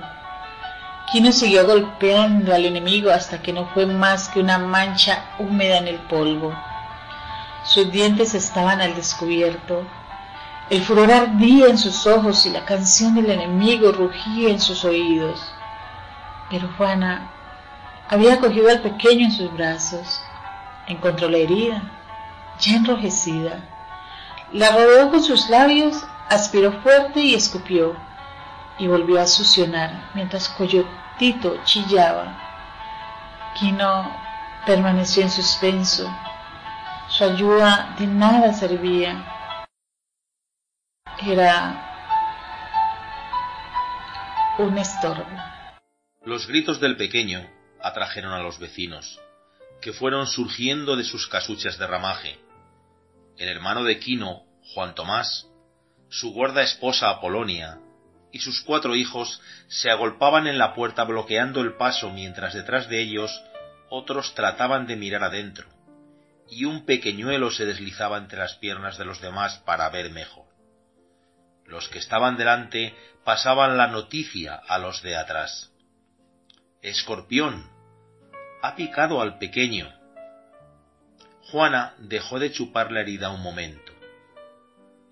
Kino 1.12 1.30
siguió 1.30 1.64
golpeando 1.64 2.52
al 2.52 2.64
enemigo 2.64 3.12
hasta 3.12 3.40
que 3.40 3.52
no 3.52 3.66
fue 3.66 3.86
más 3.86 4.28
que 4.28 4.40
una 4.40 4.58
mancha 4.58 5.24
húmeda 5.38 5.78
en 5.78 5.86
el 5.86 5.98
polvo. 6.00 6.52
Sus 7.62 7.92
dientes 7.92 8.34
estaban 8.34 8.80
al 8.80 8.96
descubierto. 8.96 9.86
El 10.68 10.82
furor 10.82 11.12
ardía 11.12 11.68
en 11.68 11.78
sus 11.78 12.08
ojos 12.08 12.44
y 12.44 12.50
la 12.50 12.64
canción 12.64 13.14
del 13.14 13.30
enemigo 13.30 13.92
rugía 13.92 14.50
en 14.50 14.60
sus 14.60 14.84
oídos. 14.84 15.40
Pero 16.50 16.68
Juana 16.76 17.30
había 18.08 18.40
cogido 18.40 18.68
al 18.68 18.80
pequeño 18.80 19.26
en 19.26 19.32
sus 19.32 19.52
brazos, 19.52 20.20
encontró 20.88 21.28
la 21.28 21.38
herida 21.38 21.82
ya 22.60 22.76
enrojecida. 22.76 23.60
La 24.52 24.70
rodeó 24.70 25.10
con 25.10 25.22
sus 25.22 25.48
labios, 25.50 26.06
aspiró 26.28 26.72
fuerte 26.82 27.20
y 27.20 27.34
escupió, 27.34 27.96
y 28.78 28.86
volvió 28.86 29.20
a 29.20 29.26
succionar 29.26 30.10
mientras 30.14 30.48
Coyotito 30.50 31.62
chillaba. 31.64 32.42
Quino 33.58 34.14
permaneció 34.66 35.22
en 35.22 35.30
suspenso. 35.30 36.08
Su 37.08 37.24
ayuda 37.24 37.94
de 37.98 38.06
nada 38.06 38.52
servía. 38.52 39.32
Era 41.22 41.82
un 44.58 44.76
estorbo. 44.78 45.26
Los 46.24 46.46
gritos 46.46 46.80
del 46.80 46.96
pequeño 46.96 47.48
atrajeron 47.80 48.32
a 48.32 48.40
los 48.40 48.58
vecinos, 48.58 49.20
que 49.80 49.92
fueron 49.92 50.26
surgiendo 50.26 50.96
de 50.96 51.04
sus 51.04 51.28
casuchas 51.28 51.78
de 51.78 51.86
ramaje 51.86 52.45
el 53.38 53.48
hermano 53.48 53.84
de 53.84 53.98
Quino, 53.98 54.44
Juan 54.74 54.94
Tomás, 54.94 55.46
su 56.08 56.32
guarda 56.32 56.62
esposa 56.62 57.10
Apolonia 57.10 57.78
y 58.32 58.40
sus 58.40 58.60
cuatro 58.62 58.94
hijos 58.94 59.40
se 59.68 59.90
agolpaban 59.90 60.46
en 60.46 60.58
la 60.58 60.74
puerta 60.74 61.04
bloqueando 61.04 61.60
el 61.60 61.74
paso 61.74 62.10
mientras 62.10 62.54
detrás 62.54 62.88
de 62.88 63.00
ellos 63.00 63.30
otros 63.88 64.34
trataban 64.34 64.86
de 64.86 64.96
mirar 64.96 65.24
adentro, 65.24 65.68
y 66.48 66.64
un 66.64 66.84
pequeñuelo 66.84 67.50
se 67.50 67.64
deslizaba 67.64 68.18
entre 68.18 68.38
las 68.38 68.54
piernas 68.54 68.98
de 68.98 69.04
los 69.04 69.20
demás 69.20 69.58
para 69.64 69.88
ver 69.90 70.10
mejor. 70.10 70.46
Los 71.64 71.88
que 71.88 71.98
estaban 71.98 72.36
delante 72.36 72.94
pasaban 73.24 73.76
la 73.76 73.88
noticia 73.88 74.54
a 74.54 74.78
los 74.78 75.02
de 75.02 75.16
atrás. 75.16 75.72
Escorpión, 76.82 77.68
ha 78.62 78.76
picado 78.76 79.20
al 79.20 79.38
pequeño. 79.38 79.92
Juana 81.50 81.94
dejó 81.98 82.40
de 82.40 82.50
chupar 82.50 82.90
la 82.90 83.02
herida 83.02 83.30
un 83.30 83.40
momento. 83.40 83.92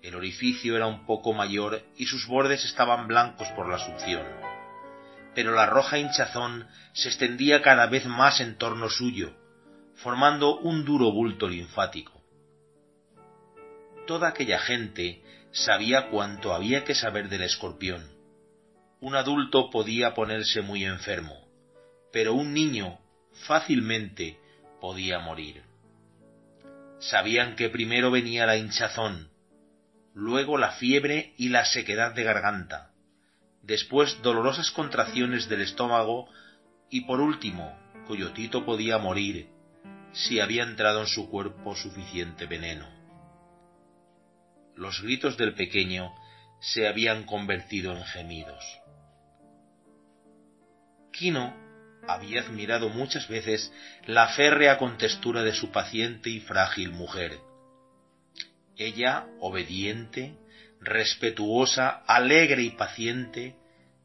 El 0.01 0.15
orificio 0.15 0.75
era 0.75 0.85
un 0.85 1.05
poco 1.05 1.33
mayor 1.33 1.81
y 1.95 2.07
sus 2.07 2.27
bordes 2.27 2.65
estaban 2.65 3.07
blancos 3.07 3.47
por 3.55 3.69
la 3.69 3.79
succión, 3.79 4.25
pero 5.33 5.53
la 5.53 5.65
roja 5.65 5.97
hinchazón 5.97 6.67
se 6.91 7.07
extendía 7.07 7.61
cada 7.61 7.85
vez 7.85 8.05
más 8.05 8.41
en 8.41 8.57
torno 8.57 8.89
suyo, 8.89 9.33
formando 9.95 10.57
un 10.57 10.83
duro 10.83 11.09
bulto 11.13 11.47
linfático. 11.47 12.21
Toda 14.05 14.27
aquella 14.27 14.59
gente 14.59 15.23
sabía 15.51 16.09
cuánto 16.09 16.53
había 16.53 16.83
que 16.83 16.95
saber 16.95 17.29
del 17.29 17.43
escorpión. 17.43 18.11
Un 18.99 19.15
adulto 19.15 19.69
podía 19.69 20.13
ponerse 20.13 20.61
muy 20.61 20.83
enfermo, 20.83 21.47
pero 22.11 22.33
un 22.33 22.53
niño 22.53 22.99
fácilmente 23.47 24.37
podía 24.81 25.19
morir. 25.19 25.74
Sabían 26.99 27.55
que 27.55 27.69
primero 27.69 28.11
venía 28.11 28.45
la 28.45 28.57
hinchazón, 28.57 29.29
luego 30.13 30.57
la 30.57 30.71
fiebre 30.71 31.33
y 31.37 31.49
la 31.49 31.65
sequedad 31.65 32.13
de 32.13 32.23
garganta, 32.23 32.91
después 33.61 34.21
dolorosas 34.21 34.71
contracciones 34.71 35.49
del 35.49 35.61
estómago 35.61 36.29
y 36.89 37.01
por 37.01 37.19
último, 37.19 37.77
Coyotito 38.07 38.65
podía 38.65 38.97
morir 38.97 39.49
si 40.13 40.39
había 40.39 40.63
entrado 40.63 41.01
en 41.01 41.07
su 41.07 41.29
cuerpo 41.29 41.75
suficiente 41.75 42.45
veneno. 42.45 42.87
Los 44.75 45.01
gritos 45.01 45.37
del 45.37 45.53
pequeño 45.53 46.13
se 46.59 46.87
habían 46.87 47.23
convertido 47.25 47.91
en 47.91 48.03
gemidos. 48.05 48.63
Quino 51.11 51.64
había 52.07 52.41
admirado 52.41 52.89
muchas 52.89 53.27
veces 53.27 53.71
la 54.05 54.27
férrea 54.29 54.77
contextura 54.77 55.43
de 55.43 55.53
su 55.53 55.71
paciente 55.71 56.29
y 56.29 56.39
frágil 56.39 56.91
mujer. 56.91 57.39
Ella, 58.77 59.25
obediente, 59.39 60.37
respetuosa, 60.79 62.03
alegre 62.07 62.63
y 62.63 62.71
paciente, 62.71 63.55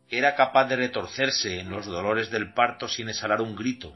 era 0.09 0.35
capaz 0.35 0.67
de 0.67 0.77
retorcerse 0.77 1.61
en 1.61 1.71
los 1.71 1.87
dolores 1.87 2.31
del 2.31 2.53
parto 2.53 2.89
sin 2.89 3.09
exhalar 3.09 3.41
un 3.41 3.55
grito. 3.55 3.95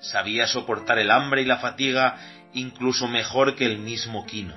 Sabía 0.00 0.46
soportar 0.46 0.98
el 0.98 1.10
hambre 1.10 1.42
y 1.42 1.44
la 1.44 1.58
fatiga 1.58 2.16
incluso 2.52 3.08
mejor 3.08 3.56
que 3.56 3.66
el 3.66 3.78
mismo 3.78 4.26
Quino. 4.26 4.54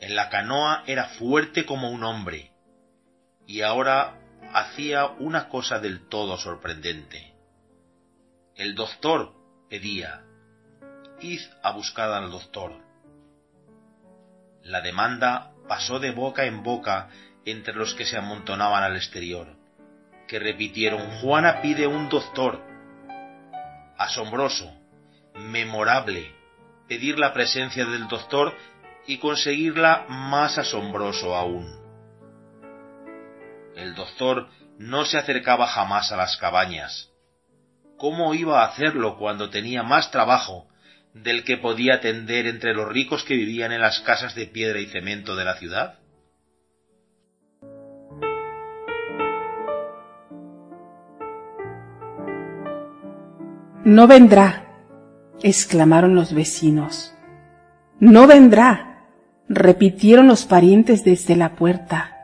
En 0.00 0.14
la 0.14 0.28
canoa 0.28 0.82
era 0.86 1.08
fuerte 1.10 1.64
como 1.64 1.90
un 1.90 2.04
hombre, 2.04 2.50
y 3.46 3.62
ahora 3.62 4.18
hacía 4.52 5.06
una 5.06 5.48
cosa 5.48 5.78
del 5.78 6.08
todo 6.08 6.38
sorprendente. 6.38 7.34
El 8.54 8.74
doctor 8.74 9.34
pedía, 9.68 10.24
id 11.20 11.40
a 11.62 11.72
buscar 11.72 12.10
al 12.10 12.30
doctor. 12.30 12.72
La 14.62 14.80
demanda 14.80 15.52
pasó 15.68 15.98
de 15.98 16.10
boca 16.10 16.44
en 16.44 16.62
boca 16.62 17.08
entre 17.44 17.74
los 17.74 17.94
que 17.94 18.06
se 18.06 18.16
amontonaban 18.16 18.82
al 18.82 18.96
exterior, 18.96 19.56
que 20.26 20.38
repitieron 20.38 21.20
Juana 21.20 21.60
pide 21.60 21.86
un 21.86 22.08
doctor. 22.08 22.60
Asombroso, 23.98 24.72
memorable, 25.34 26.34
pedir 26.88 27.18
la 27.18 27.32
presencia 27.32 27.84
del 27.84 28.08
doctor 28.08 28.54
y 29.06 29.18
conseguirla 29.18 30.06
más 30.08 30.58
asombroso 30.58 31.34
aún. 31.34 31.85
El 33.76 33.94
doctor 33.94 34.48
no 34.78 35.04
se 35.04 35.18
acercaba 35.18 35.66
jamás 35.66 36.10
a 36.10 36.16
las 36.16 36.38
cabañas. 36.38 37.10
¿Cómo 37.98 38.34
iba 38.34 38.62
a 38.62 38.68
hacerlo 38.68 39.18
cuando 39.18 39.50
tenía 39.50 39.82
más 39.82 40.10
trabajo 40.10 40.66
del 41.12 41.44
que 41.44 41.58
podía 41.58 41.96
atender 41.96 42.46
entre 42.46 42.74
los 42.74 42.88
ricos 42.88 43.22
que 43.22 43.34
vivían 43.34 43.72
en 43.72 43.82
las 43.82 44.00
casas 44.00 44.34
de 44.34 44.46
piedra 44.46 44.80
y 44.80 44.86
cemento 44.86 45.36
de 45.36 45.44
la 45.44 45.56
ciudad? 45.56 45.98
No 53.84 54.06
vendrá, 54.06 54.66
exclamaron 55.42 56.14
los 56.14 56.34
vecinos. 56.34 57.14
No 58.00 58.26
vendrá, 58.26 59.04
repitieron 59.48 60.26
los 60.26 60.46
parientes 60.46 61.04
desde 61.04 61.36
la 61.36 61.54
puerta. 61.54 62.15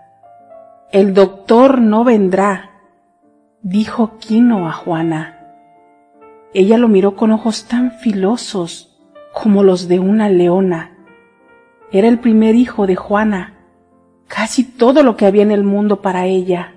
El 0.92 1.14
doctor 1.14 1.80
no 1.80 2.04
vendrá, 2.04 2.72
dijo 3.62 4.18
Quino 4.18 4.68
a 4.68 4.72
Juana. 4.72 5.38
Ella 6.52 6.76
lo 6.76 6.86
miró 6.86 7.16
con 7.16 7.30
ojos 7.30 7.64
tan 7.64 7.92
filosos 7.92 8.94
como 9.32 9.62
los 9.62 9.88
de 9.88 10.00
una 10.00 10.28
leona. 10.28 10.98
Era 11.92 12.08
el 12.08 12.18
primer 12.18 12.56
hijo 12.56 12.86
de 12.86 12.94
Juana, 12.94 13.54
casi 14.28 14.64
todo 14.64 15.02
lo 15.02 15.16
que 15.16 15.24
había 15.24 15.42
en 15.42 15.50
el 15.50 15.64
mundo 15.64 16.02
para 16.02 16.26
ella. 16.26 16.74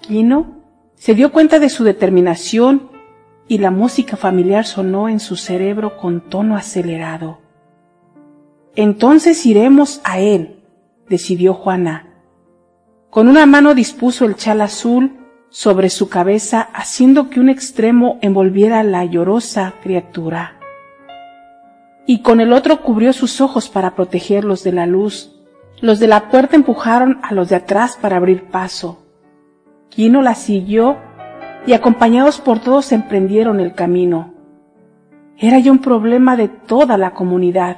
Quino 0.00 0.56
se 0.96 1.14
dio 1.14 1.30
cuenta 1.30 1.60
de 1.60 1.68
su 1.68 1.84
determinación 1.84 2.90
y 3.46 3.58
la 3.58 3.70
música 3.70 4.16
familiar 4.16 4.66
sonó 4.66 5.08
en 5.08 5.20
su 5.20 5.36
cerebro 5.36 5.96
con 5.96 6.28
tono 6.28 6.56
acelerado. 6.56 7.38
Entonces 8.74 9.46
iremos 9.46 10.00
a 10.02 10.18
él, 10.18 10.64
decidió 11.08 11.54
Juana. 11.54 12.11
Con 13.12 13.28
una 13.28 13.44
mano 13.44 13.74
dispuso 13.74 14.24
el 14.24 14.36
chal 14.36 14.62
azul 14.62 15.18
sobre 15.50 15.90
su 15.90 16.08
cabeza, 16.08 16.70
haciendo 16.72 17.28
que 17.28 17.40
un 17.40 17.50
extremo 17.50 18.16
envolviera 18.22 18.80
a 18.80 18.84
la 18.84 19.04
llorosa 19.04 19.74
criatura. 19.82 20.56
Y 22.06 22.22
con 22.22 22.40
el 22.40 22.54
otro 22.54 22.80
cubrió 22.80 23.12
sus 23.12 23.42
ojos 23.42 23.68
para 23.68 23.94
protegerlos 23.94 24.64
de 24.64 24.72
la 24.72 24.86
luz. 24.86 25.30
Los 25.82 26.00
de 26.00 26.06
la 26.06 26.30
puerta 26.30 26.56
empujaron 26.56 27.18
a 27.22 27.34
los 27.34 27.50
de 27.50 27.56
atrás 27.56 27.98
para 28.00 28.16
abrir 28.16 28.44
paso. 28.44 29.02
Quino 29.90 30.22
la 30.22 30.34
siguió 30.34 30.96
y 31.66 31.74
acompañados 31.74 32.40
por 32.40 32.60
todos 32.60 32.92
emprendieron 32.92 33.60
el 33.60 33.74
camino. 33.74 34.32
Era 35.36 35.58
ya 35.58 35.70
un 35.70 35.80
problema 35.80 36.34
de 36.34 36.48
toda 36.48 36.96
la 36.96 37.10
comunidad. 37.10 37.76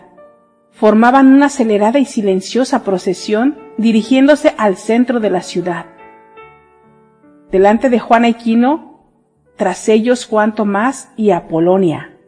Formaban 0.74 1.28
una 1.28 1.46
acelerada 1.46 2.00
y 2.00 2.04
silenciosa 2.04 2.82
procesión 2.82 3.56
dirigiéndose 3.78 4.54
al 4.58 4.76
centro 4.76 5.20
de 5.20 5.30
la 5.30 5.40
ciudad. 5.40 5.86
Delante 7.52 7.90
de 7.90 8.00
Juana 8.00 8.28
y 8.28 8.34
Quino, 8.34 9.04
tras 9.56 9.88
ellos 9.88 10.26
Juan 10.26 10.56
Tomás 10.56 11.12
y 11.16 11.30
Apolonia, 11.30 12.18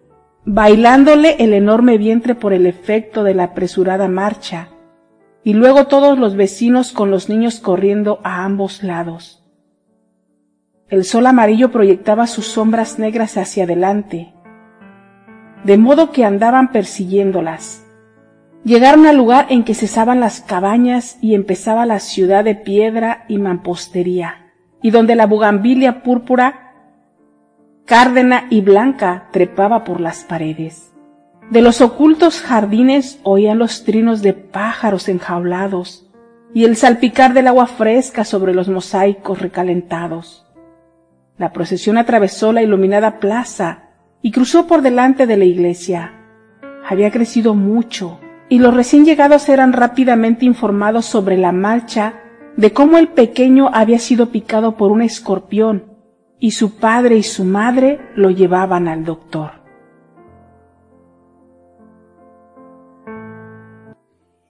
bailándole 0.45 1.43
el 1.43 1.55
enorme 1.55 1.99
vientre 1.99 2.37
por 2.37 2.53
el 2.53 2.67
efecto 2.67 3.25
de 3.25 3.35
la 3.35 3.45
apresurada 3.45 4.07
marcha, 4.07 4.69
y 5.43 5.53
luego 5.55 5.88
todos 5.88 6.17
los 6.17 6.37
vecinos 6.37 6.93
con 6.93 7.11
los 7.11 7.28
niños 7.28 7.59
corriendo 7.59 8.21
a 8.23 8.45
ambos 8.45 8.85
lados. 8.85 9.45
El 10.89 11.04
sol 11.04 11.26
amarillo 11.26 11.73
proyectaba 11.73 12.28
sus 12.28 12.47
sombras 12.47 13.00
negras 13.00 13.37
hacia 13.37 13.65
adelante, 13.65 14.32
de 15.65 15.78
modo 15.78 16.13
que 16.13 16.25
andaban 16.25 16.71
persiguiéndolas 16.71 17.85
Llegaron 18.67 19.07
al 19.07 19.17
lugar 19.17 19.47
en 19.50 19.63
que 19.63 19.75
cesaban 19.75 20.19
las 20.19 20.41
cabañas 20.41 21.19
y 21.21 21.37
empezaba 21.37 21.87
la 21.87 22.00
ciudad 22.00 22.43
de 22.43 22.57
piedra 22.57 23.25
y 23.29 23.39
mampostería, 23.39 24.50
y 24.83 24.91
donde 24.91 25.15
la 25.15 25.26
bugambilia 25.26 26.02
púrpura, 26.02 26.73
cárdena 27.85 28.49
y 28.50 28.63
blanca 28.63 29.29
trepaba 29.31 29.85
por 29.85 30.00
las 30.00 30.25
paredes. 30.25 30.93
De 31.49 31.63
los 31.63 31.81
ocultos 31.81 32.41
jardines 32.41 33.21
oían 33.23 33.61
los 33.61 33.85
trinos 33.85 34.21
de 34.21 34.33
pájaros 34.33 35.09
enjaulados 35.09 36.11
y 36.52 36.65
el 36.65 36.75
salpicar 36.75 37.35
del 37.35 37.47
agua 37.47 37.69
fresca 37.69 38.25
sobre 38.25 38.52
los 38.52 38.69
mosaicos 38.69 39.41
recalentados. 39.41 40.45
La 41.39 41.52
procesión 41.52 41.99
atravesó 41.99 42.52
la 42.52 42.63
iluminada 42.63 43.21
plaza 43.21 43.91
y 44.23 44.33
cruzó 44.33 44.67
por 44.67 44.83
delante 44.83 45.29
de 45.29 45.37
la 45.37 45.45
iglesia. 45.45 46.15
Había 46.85 47.13
crecido 47.13 47.55
mucho 47.55 48.19
y 48.49 48.59
los 48.59 48.75
recién 48.75 49.04
llegados 49.04 49.49
eran 49.49 49.73
rápidamente 49.73 50.45
informados 50.45 51.06
sobre 51.06 51.37
la 51.37 51.52
marcha 51.52 52.23
de 52.56 52.73
cómo 52.73 52.99
el 52.99 53.09
pequeño 53.09 53.71
había 53.73 53.99
sido 53.99 54.30
picado 54.30 54.76
por 54.76 54.93
un 54.93 55.02
escorpión 55.02 55.97
y 56.39 56.52
su 56.52 56.78
padre 56.78 57.17
y 57.17 57.23
su 57.23 57.45
madre 57.45 58.00
lo 58.15 58.30
llevaban 58.30 58.89
al 58.89 59.04
doctor. 59.04 59.52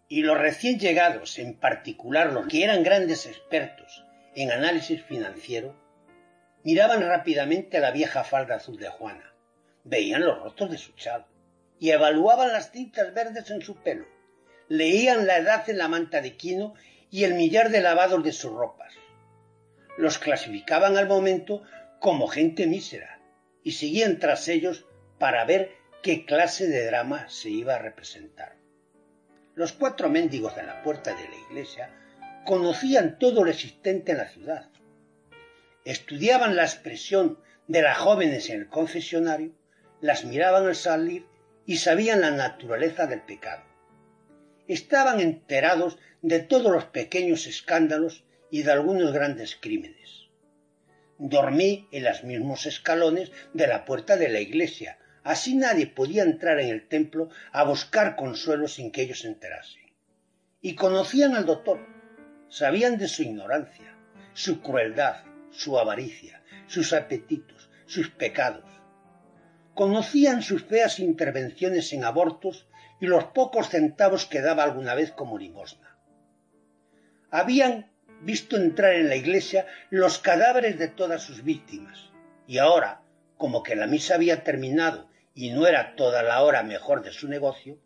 Y 0.09 0.23
los 0.23 0.39
recién 0.39 0.79
llegados, 0.79 1.39
en 1.39 1.59
particular 1.59 2.33
los 2.33 2.47
que 2.47 2.65
eran 2.65 2.83
grandes 2.83 3.27
expertos 3.27 4.05
en 4.35 4.53
análisis 4.53 5.03
financiero, 5.03 5.75
miraban 6.65 7.01
rápidamente 7.01 7.81
la 7.81 7.91
vieja 7.91 8.25
falda 8.25 8.57
azul 8.57 8.77
de 8.77 8.89
Juana, 8.89 9.35
veían 9.85 10.25
los 10.25 10.39
rostros 10.41 10.71
de 10.71 10.79
su 10.79 10.93
chal, 10.93 11.27
y 11.79 11.91
evaluaban 11.91 12.53
las 12.53 12.71
cintas 12.71 13.13
verdes 13.15 13.51
en 13.51 13.63
su 13.63 13.77
pelo. 13.77 14.07
Leían 14.69 15.27
la 15.27 15.39
edad 15.39 15.69
en 15.69 15.79
la 15.79 15.89
manta 15.89 16.21
de 16.21 16.37
quino 16.37 16.75
y 17.11 17.25
el 17.25 17.35
millar 17.35 17.71
de 17.71 17.81
lavados 17.81 18.23
de 18.25 18.33
sus 18.33 18.53
ropas. 18.53 18.95
Los 19.99 20.19
clasificaban 20.19 20.97
al 20.97 21.09
momento 21.09 21.63
como 22.01 22.27
gente 22.27 22.67
mísera 22.67 23.21
y 23.63 23.73
seguían 23.73 24.19
tras 24.19 24.49
ellos 24.49 24.87
para 25.19 25.45
ver 25.45 25.73
qué 26.03 26.25
clase 26.25 26.67
de 26.67 26.87
drama 26.87 27.29
se 27.29 27.51
iba 27.51 27.75
a 27.75 27.79
representar. 27.79 28.57
Los 29.55 29.73
cuatro 29.73 30.11
mendigos 30.11 30.55
de 30.55 30.63
la 30.65 30.83
puerta 30.83 31.15
de 31.15 31.29
la 31.29 31.37
iglesia 31.49 31.91
conocían 32.45 33.19
todo 33.19 33.45
lo 33.45 33.51
existente 33.51 34.13
en 34.13 34.19
la 34.19 34.29
ciudad. 34.29 34.71
Estudiaban 35.85 36.57
la 36.57 36.65
expresión 36.65 37.41
de 37.67 37.83
las 37.83 37.99
jóvenes 37.99 38.51
en 38.51 38.61
el 38.61 38.69
confesionario, 38.69 39.53
las 40.01 40.25
miraban 40.25 40.67
al 40.67 40.77
salir 40.77 41.27
y 41.67 41.77
sabían 41.77 42.21
la 42.21 42.31
naturaleza 42.31 43.07
del 43.07 43.23
pecado. 43.23 43.65
Estaban 44.69 45.21
enterados 45.21 45.99
de 46.23 46.41
todos 46.41 46.73
los 46.73 46.85
pequeños 46.87 47.47
escándalos 47.47 48.25
y 48.51 48.63
de 48.63 48.73
algunos 48.73 49.13
grandes 49.13 49.57
crímenes. 49.61 50.29
Dormí 51.19 51.89
en 51.93 52.05
los 52.05 52.25
mismos 52.25 52.67
escalones 52.67 53.33
de 53.53 53.67
la 53.67 53.85
puerta 53.85 54.17
de 54.17 54.29
la 54.29 54.41
iglesia, 54.41 54.99
así 55.25 55.55
nadie 55.55 55.87
podía 55.87 56.23
entrar 56.23 56.61
en 56.61 56.69
el 56.69 56.87
templo 56.87 57.31
a 57.53 57.65
buscar 57.65 58.17
consuelo 58.17 58.69
sin 58.69 58.93
que 58.93 59.03
ellos 59.03 59.21
se 59.21 59.29
enterasen. 59.29 59.83
Y 60.61 60.75
conocían 60.75 61.35
al 61.35 61.47
doctor, 61.47 61.81
sabían 62.49 62.99
de 62.99 63.09
su 63.09 63.23
ignorancia, 63.23 63.97
su 64.35 64.61
crueldad, 64.61 65.25
su 65.51 65.79
avaricia, 65.79 66.43
sus 66.67 66.93
apetitos, 66.93 67.71
sus 67.87 68.11
pecados, 68.11 68.65
conocían 69.77 70.43
sus 70.43 70.65
feas 70.65 70.99
intervenciones 70.99 71.93
en 71.93 72.03
abortos 72.03 72.67
y 72.99 73.07
los 73.07 73.25
pocos 73.25 73.69
centavos 73.69 74.25
que 74.25 74.41
daba 74.41 74.65
alguna 74.65 74.95
vez 74.95 75.13
como 75.13 75.39
limosna. 75.39 75.99
Habían 77.31 77.93
visto 78.23 78.57
entrar 78.57 78.95
en 78.95 79.11
la 79.11 79.17
iglesia 79.17 79.67
los 79.91 80.19
cadáveres 80.19 80.79
de 80.79 80.89
todas 80.89 81.23
sus 81.23 81.45
víctimas, 81.45 82.11
y 82.49 82.57
ahora, 82.57 83.03
como 83.37 83.63
que 83.63 83.77
la 83.77 83.87
misa 83.87 84.15
había 84.15 84.43
terminado 84.45 85.11
y 85.35 85.51
no 85.51 85.67
era 85.67 85.95
toda 85.95 86.23
la 86.23 86.43
hora 86.43 86.63
mejor 86.63 87.03
de 87.03 87.13
su 87.13 87.29
negocio, 87.29 87.79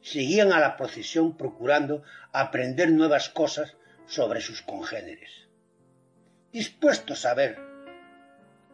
seguían 0.00 0.54
a 0.54 0.58
la 0.58 0.78
procesión 0.78 1.36
procurando 1.36 2.02
aprender 2.32 2.90
nuevas 2.90 3.28
cosas 3.28 3.76
sobre 4.06 4.40
sus 4.40 4.62
congéneres. 4.62 5.30
Dispuestos 6.50 7.26
a 7.26 7.34
ver 7.34 7.65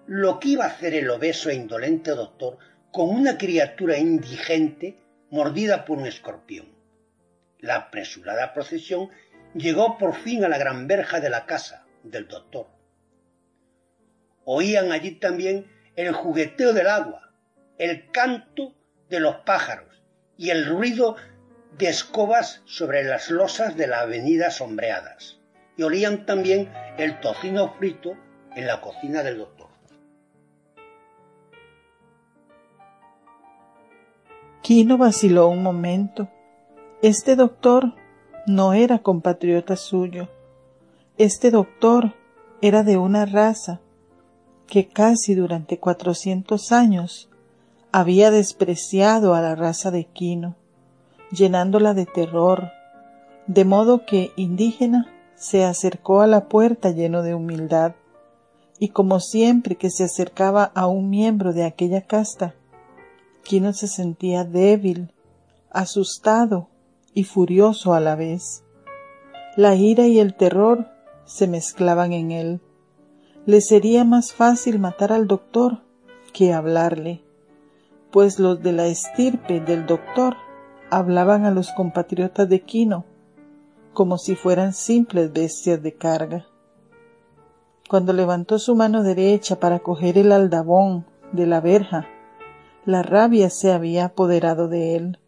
lo 0.06 0.40
que 0.40 0.48
iba 0.50 0.64
a 0.64 0.68
hacer 0.68 0.94
el 0.94 1.10
obeso 1.10 1.50
e 1.50 1.54
indolente 1.54 2.10
doctor 2.10 2.58
con 2.90 3.08
una 3.10 3.38
criatura 3.38 3.98
indigente 3.98 4.98
mordida 5.30 5.84
por 5.84 5.98
un 5.98 6.06
escorpión. 6.06 6.66
La 7.58 7.76
apresurada 7.76 8.52
procesión 8.52 9.10
llegó 9.54 9.98
por 9.98 10.14
fin 10.14 10.44
a 10.44 10.48
la 10.48 10.58
gran 10.58 10.86
verja 10.88 11.20
de 11.20 11.30
la 11.30 11.46
casa 11.46 11.86
del 12.02 12.26
doctor. 12.26 12.66
Oían 14.44 14.90
allí 14.90 15.12
también 15.12 15.70
el 15.94 16.12
jugueteo 16.12 16.72
del 16.72 16.88
agua, 16.88 17.32
el 17.78 18.10
canto 18.10 18.74
de 19.08 19.20
los 19.20 19.36
pájaros 19.36 20.02
y 20.36 20.50
el 20.50 20.66
ruido 20.66 21.16
de 21.78 21.88
escobas 21.88 22.62
sobre 22.64 23.04
las 23.04 23.30
losas 23.30 23.76
de 23.76 23.86
la 23.86 24.00
avenida 24.00 24.50
sombreadas, 24.50 25.38
y 25.76 25.84
olían 25.84 26.26
también 26.26 26.70
el 26.98 27.20
tocino 27.20 27.74
frito 27.74 28.16
en 28.54 28.66
la 28.66 28.80
cocina 28.80 29.22
del 29.22 29.38
doctor. 29.38 29.71
Quino 34.62 34.96
vaciló 34.96 35.48
un 35.48 35.60
momento. 35.60 36.28
Este 37.02 37.34
doctor 37.34 37.94
no 38.46 38.74
era 38.74 39.00
compatriota 39.00 39.74
suyo. 39.74 40.28
Este 41.18 41.50
doctor 41.50 42.14
era 42.60 42.84
de 42.84 42.96
una 42.96 43.26
raza 43.26 43.80
que 44.68 44.86
casi 44.86 45.34
durante 45.34 45.80
cuatrocientos 45.80 46.70
años 46.70 47.28
había 47.90 48.30
despreciado 48.30 49.34
a 49.34 49.40
la 49.40 49.56
raza 49.56 49.90
de 49.90 50.04
Quino, 50.04 50.54
llenándola 51.32 51.92
de 51.92 52.06
terror, 52.06 52.70
de 53.48 53.64
modo 53.64 54.06
que 54.06 54.30
indígena 54.36 55.08
se 55.34 55.64
acercó 55.64 56.20
a 56.20 56.28
la 56.28 56.48
puerta 56.48 56.92
lleno 56.92 57.22
de 57.22 57.34
humildad, 57.34 57.96
y 58.78 58.90
como 58.90 59.18
siempre 59.18 59.74
que 59.74 59.90
se 59.90 60.04
acercaba 60.04 60.70
a 60.76 60.86
un 60.86 61.10
miembro 61.10 61.52
de 61.52 61.64
aquella 61.64 62.02
casta, 62.02 62.54
Quino 63.44 63.72
se 63.72 63.88
sentía 63.88 64.44
débil, 64.44 65.12
asustado 65.70 66.68
y 67.14 67.24
furioso 67.24 67.94
a 67.94 68.00
la 68.00 68.16
vez. 68.16 68.64
La 69.56 69.74
ira 69.74 70.06
y 70.06 70.18
el 70.18 70.34
terror 70.34 70.88
se 71.24 71.46
mezclaban 71.46 72.12
en 72.12 72.30
él. 72.30 72.60
Le 73.46 73.60
sería 73.60 74.04
más 74.04 74.32
fácil 74.32 74.78
matar 74.78 75.12
al 75.12 75.26
doctor 75.26 75.82
que 76.32 76.52
hablarle, 76.52 77.22
pues 78.10 78.38
los 78.38 78.62
de 78.62 78.72
la 78.72 78.86
estirpe 78.86 79.60
del 79.60 79.86
doctor 79.86 80.36
hablaban 80.90 81.44
a 81.44 81.50
los 81.50 81.70
compatriotas 81.72 82.48
de 82.48 82.60
Quino 82.62 83.04
como 83.92 84.18
si 84.18 84.34
fueran 84.34 84.72
simples 84.72 85.32
bestias 85.32 85.82
de 85.82 85.94
carga. 85.94 86.46
Cuando 87.88 88.12
levantó 88.12 88.58
su 88.58 88.74
mano 88.74 89.02
derecha 89.02 89.56
para 89.60 89.80
coger 89.80 90.16
el 90.16 90.32
aldabón 90.32 91.04
de 91.32 91.46
la 91.46 91.60
verja, 91.60 92.08
la 92.84 93.02
rabia 93.02 93.48
se 93.50 93.72
había 93.72 94.06
apoderado 94.06 94.68
de 94.68 94.96
él. 94.96 95.18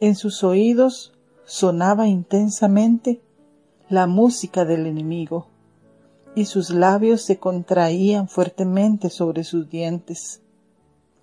En 0.00 0.14
sus 0.14 0.42
oídos 0.44 1.12
sonaba 1.44 2.06
intensamente 2.06 3.20
la 3.88 4.06
música 4.06 4.64
del 4.64 4.86
enemigo, 4.86 5.48
y 6.34 6.44
sus 6.46 6.70
labios 6.70 7.22
se 7.22 7.38
contraían 7.38 8.28
fuertemente 8.28 9.10
sobre 9.10 9.44
sus 9.44 9.68
dientes, 9.68 10.42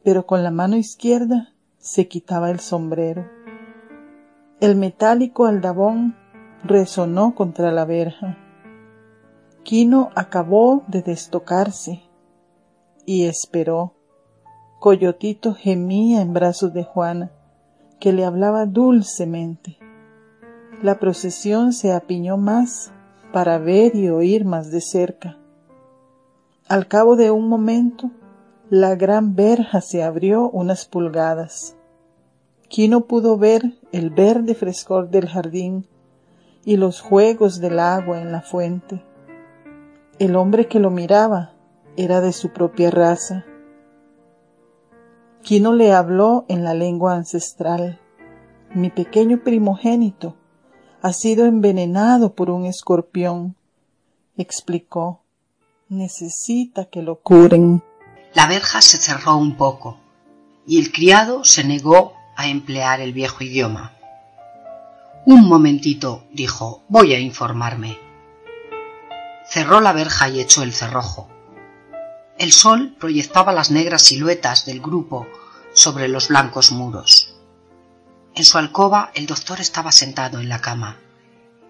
pero 0.04 0.26
con 0.26 0.44
la 0.44 0.52
mano 0.52 0.76
izquierda 0.76 1.54
se 1.80 2.08
quitaba 2.08 2.52
el 2.52 2.60
sombrero. 2.60 3.26
El 4.60 4.76
metálico 4.76 5.46
aldabón 5.46 6.16
resonó 6.64 7.36
contra 7.36 7.72
la 7.72 7.86
verja. 7.86 8.38
Quino 9.64 10.10
acabó 10.16 10.84
de 10.88 11.02
destocarse 11.02 12.04
y 13.06 13.26
esperó. 13.26 13.97
Coyotito 14.80 15.56
gemía 15.56 16.22
en 16.22 16.34
brazos 16.34 16.72
de 16.72 16.84
Juana, 16.84 17.32
que 18.00 18.14
le 18.14 18.26
hablaba 18.26 18.68
dulcemente. 18.68 19.80
La 20.84 21.00
procesión 21.00 21.74
se 21.74 21.94
apiñó 21.94 22.38
más 22.38 22.92
para 23.34 23.58
ver 23.58 23.96
y 23.96 24.10
oír 24.10 24.46
más 24.46 24.70
de 24.70 24.82
cerca. 24.82 25.38
Al 26.68 26.88
cabo 26.88 27.16
de 27.16 27.32
un 27.32 27.48
momento, 27.50 28.12
la 28.70 28.96
gran 28.96 29.36
verja 29.36 29.82
se 29.82 30.04
abrió 30.04 30.48
unas 30.50 30.86
pulgadas. 30.86 31.76
Quino 32.70 33.06
pudo 33.06 33.38
ver 33.38 33.80
el 33.92 34.12
verde 34.12 34.54
frescor 34.54 35.10
del 35.10 35.28
jardín 35.28 35.88
y 36.66 36.78
los 36.78 37.02
juegos 37.02 37.60
del 37.60 37.80
agua 37.80 38.22
en 38.22 38.32
la 38.32 38.42
fuente. 38.42 39.02
El 40.20 40.36
hombre 40.36 40.68
que 40.68 40.80
lo 40.80 40.92
miraba 40.92 41.54
era 41.96 42.22
de 42.22 42.32
su 42.32 42.50
propia 42.50 42.92
raza. 42.92 43.46
Quino 45.48 45.72
le 45.72 45.94
habló 45.94 46.44
en 46.50 46.66
la 46.66 46.74
lengua 46.74 47.16
ancestral. 47.16 48.02
Mi 48.76 48.90
pequeño 48.90 49.46
primogénito 49.46 50.36
ha 51.02 51.14
sido 51.14 51.46
envenenado 51.46 52.36
por 52.36 52.50
un 52.50 52.66
escorpión, 52.66 53.56
explicó. 54.36 55.24
Necesita 55.88 56.90
que 56.90 57.02
lo 57.02 57.22
curen. 57.22 57.82
La 58.34 58.46
verja 58.48 58.82
se 58.82 58.98
cerró 58.98 59.38
un 59.38 59.56
poco 59.56 59.98
y 60.68 60.80
el 60.80 60.92
criado 60.92 61.46
se 61.46 61.64
negó 61.64 62.12
a 62.36 62.50
emplear 62.50 63.00
el 63.00 63.14
viejo 63.14 63.42
idioma. 63.42 63.94
Un 65.26 65.48
momentito, 65.48 66.26
dijo, 66.34 66.84
voy 66.90 67.14
a 67.14 67.22
informarme. 67.22 67.98
Cerró 69.46 69.80
la 69.80 69.94
verja 69.94 70.28
y 70.28 70.42
echó 70.42 70.64
el 70.64 70.74
cerrojo. 70.74 71.30
El 72.40 72.52
sol 72.52 72.96
proyectaba 73.00 73.52
las 73.52 73.72
negras 73.72 74.04
siluetas 74.04 74.66
del 74.66 74.80
grupo 74.80 75.28
sobre 75.74 76.08
los 76.08 76.28
blancos 76.28 76.72
muros. 76.72 77.34
En 78.36 78.46
su 78.46 78.60
alcoba 78.60 79.12
el 79.16 79.26
doctor 79.26 79.60
estaba 79.60 79.92
sentado 79.92 80.40
en 80.40 80.48
la 80.48 80.62
cama. 80.62 80.98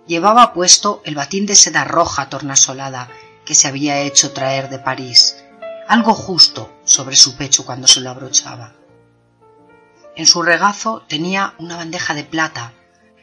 Llevaba 0.08 0.53
puesto 0.53 1.01
el 1.06 1.15
batín 1.15 1.45
de 1.45 1.56
seda 1.56 1.86
roja 1.86 2.27
tornasolada 2.27 3.10
que 3.45 3.56
se 3.56 3.69
había 3.69 4.01
hecho 4.01 4.34
traer 4.34 4.69
de 4.69 4.80
París, 4.80 5.38
algo 5.88 6.13
justo 6.13 6.77
sobre 6.84 7.15
su 7.15 7.38
pecho 7.38 7.65
cuando 7.65 7.88
se 7.88 8.01
lo 8.01 8.10
abrochaba. 8.10 8.73
En 10.17 10.25
su 10.25 10.43
regazo 10.43 11.06
tenía 11.08 11.53
una 11.60 11.77
bandeja 11.77 12.13
de 12.13 12.25
plata 12.25 12.73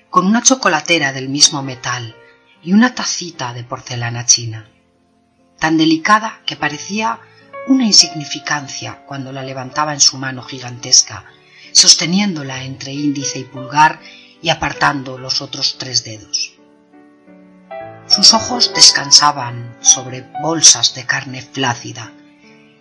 con 0.08 0.26
una 0.26 0.42
chocolatera 0.42 1.12
del 1.12 1.28
mismo 1.28 1.62
metal 1.62 2.16
y 2.62 2.72
una 2.72 2.94
tacita 2.94 3.52
de 3.52 3.64
porcelana 3.64 4.24
china, 4.24 4.70
tan 5.58 5.76
delicada 5.76 6.40
que 6.46 6.56
parecía 6.56 7.20
una 7.66 7.84
insignificancia 7.84 9.04
cuando 9.06 9.32
la 9.32 9.42
levantaba 9.42 9.94
en 9.94 10.00
su 10.00 10.18
mano 10.18 10.42
gigantesca, 10.42 11.24
sosteniéndola 11.72 12.64
entre 12.64 12.92
índice 12.92 13.38
y 13.38 13.44
pulgar 13.44 14.00
y 14.42 14.50
apartando 14.50 15.18
los 15.18 15.40
otros 15.40 15.76
tres 15.78 16.04
dedos. 16.04 16.54
Sus 18.06 18.34
ojos 18.34 18.72
descansaban 18.74 19.78
sobre 19.80 20.30
bolsas 20.42 20.94
de 20.94 21.06
carne 21.06 21.40
flácida 21.40 22.12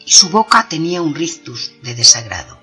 y 0.05 0.11
su 0.11 0.29
boca 0.29 0.67
tenía 0.67 1.01
un 1.01 1.15
rictus 1.15 1.71
de 1.81 1.95
desagrado. 1.95 2.59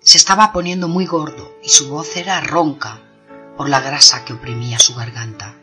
Se 0.00 0.16
estaba 0.16 0.52
poniendo 0.52 0.88
muy 0.88 1.04
gordo 1.04 1.54
y 1.62 1.68
su 1.68 1.90
voz 1.90 2.16
era 2.16 2.40
ronca 2.40 3.00
por 3.56 3.68
la 3.68 3.80
grasa 3.80 4.24
que 4.24 4.32
oprimía 4.32 4.78
su 4.78 4.94
garganta. 4.94 5.56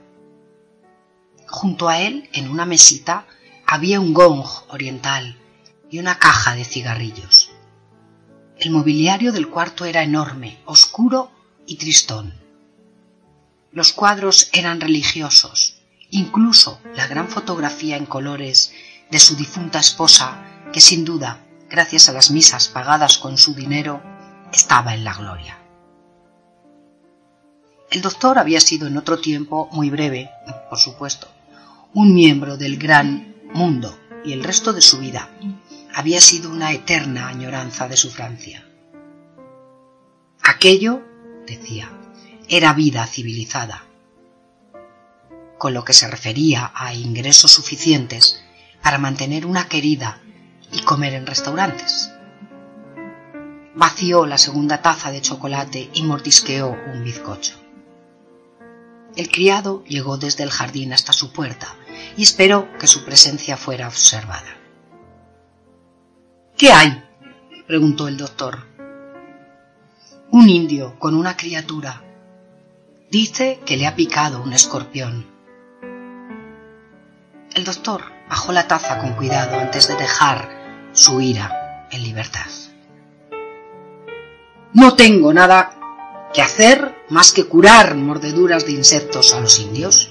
Junto 1.47 1.89
a 1.89 1.99
él, 1.99 2.29
en 2.31 2.49
una 2.49 2.65
mesita, 2.65 3.25
había 3.71 4.01
un 4.01 4.13
gong 4.13 4.43
oriental 4.67 5.37
y 5.89 5.99
una 5.99 6.19
caja 6.19 6.55
de 6.55 6.65
cigarrillos. 6.65 7.51
El 8.57 8.71
mobiliario 8.71 9.31
del 9.31 9.47
cuarto 9.47 9.85
era 9.85 10.03
enorme, 10.03 10.59
oscuro 10.65 11.31
y 11.65 11.77
tristón. 11.77 12.33
Los 13.71 13.93
cuadros 13.93 14.49
eran 14.51 14.81
religiosos, 14.81 15.75
incluso 16.09 16.81
la 16.97 17.07
gran 17.07 17.29
fotografía 17.29 17.95
en 17.95 18.05
colores 18.05 18.73
de 19.09 19.19
su 19.19 19.37
difunta 19.37 19.79
esposa, 19.79 20.43
que 20.73 20.81
sin 20.81 21.05
duda, 21.05 21.39
gracias 21.69 22.09
a 22.09 22.11
las 22.11 22.29
misas 22.29 22.67
pagadas 22.67 23.19
con 23.19 23.37
su 23.37 23.53
dinero, 23.53 24.03
estaba 24.51 24.95
en 24.95 25.05
la 25.05 25.13
gloria. 25.13 25.57
El 27.89 28.01
doctor 28.01 28.37
había 28.37 28.59
sido 28.59 28.87
en 28.87 28.97
otro 28.97 29.21
tiempo, 29.21 29.69
muy 29.71 29.89
breve, 29.89 30.29
por 30.69 30.77
supuesto, 30.77 31.29
un 31.93 32.13
miembro 32.13 32.57
del 32.57 32.77
gran 32.77 33.30
mundo 33.53 33.97
y 34.23 34.33
el 34.33 34.43
resto 34.43 34.73
de 34.73 34.81
su 34.81 34.99
vida 34.99 35.29
había 35.93 36.21
sido 36.21 36.49
una 36.49 36.71
eterna 36.71 37.27
añoranza 37.27 37.87
de 37.87 37.97
su 37.97 38.09
Francia. 38.09 38.65
Aquello, 40.43 41.01
decía, 41.45 41.91
era 42.47 42.73
vida 42.73 43.05
civilizada, 43.07 43.85
con 45.57 45.73
lo 45.73 45.83
que 45.83 45.93
se 45.93 46.07
refería 46.07 46.71
a 46.73 46.93
ingresos 46.93 47.51
suficientes 47.51 48.43
para 48.81 48.97
mantener 48.97 49.45
una 49.45 49.67
querida 49.67 50.21
y 50.71 50.81
comer 50.81 51.13
en 51.13 51.27
restaurantes. 51.27 52.11
Vació 53.75 54.25
la 54.25 54.37
segunda 54.37 54.81
taza 54.81 55.11
de 55.11 55.21
chocolate 55.21 55.89
y 55.93 56.03
mordisqueó 56.03 56.75
un 56.93 57.03
bizcocho. 57.03 57.60
El 59.15 59.29
criado 59.29 59.83
llegó 59.85 60.17
desde 60.17 60.43
el 60.43 60.49
jardín 60.49 60.93
hasta 60.93 61.11
su 61.11 61.33
puerta 61.33 61.75
y 62.15 62.23
esperó 62.23 62.67
que 62.79 62.87
su 62.87 63.03
presencia 63.03 63.57
fuera 63.57 63.87
observada. 63.87 64.57
¿Qué 66.57 66.71
hay? 66.71 67.03
preguntó 67.67 68.07
el 68.07 68.17
doctor. 68.17 68.67
Un 70.29 70.47
indio 70.49 70.97
con 70.97 71.15
una 71.15 71.35
criatura. 71.35 72.03
Dice 73.09 73.59
que 73.65 73.75
le 73.75 73.87
ha 73.87 73.95
picado 73.95 74.41
un 74.41 74.53
escorpión. 74.53 75.25
El 77.53 77.65
doctor 77.65 78.03
bajó 78.29 78.53
la 78.53 78.67
taza 78.67 78.99
con 78.99 79.13
cuidado 79.13 79.59
antes 79.59 79.89
de 79.89 79.95
dejar 79.95 80.89
su 80.93 81.19
ira 81.19 81.87
en 81.91 82.03
libertad. 82.03 82.47
No 84.73 84.95
tengo 84.95 85.33
nada 85.33 85.80
que 86.33 86.41
hacer 86.41 86.95
más 87.09 87.31
que 87.31 87.45
curar 87.45 87.95
mordeduras 87.95 88.65
de 88.65 88.73
insectos 88.73 89.33
a 89.33 89.41
los 89.41 89.59
indios. 89.59 90.09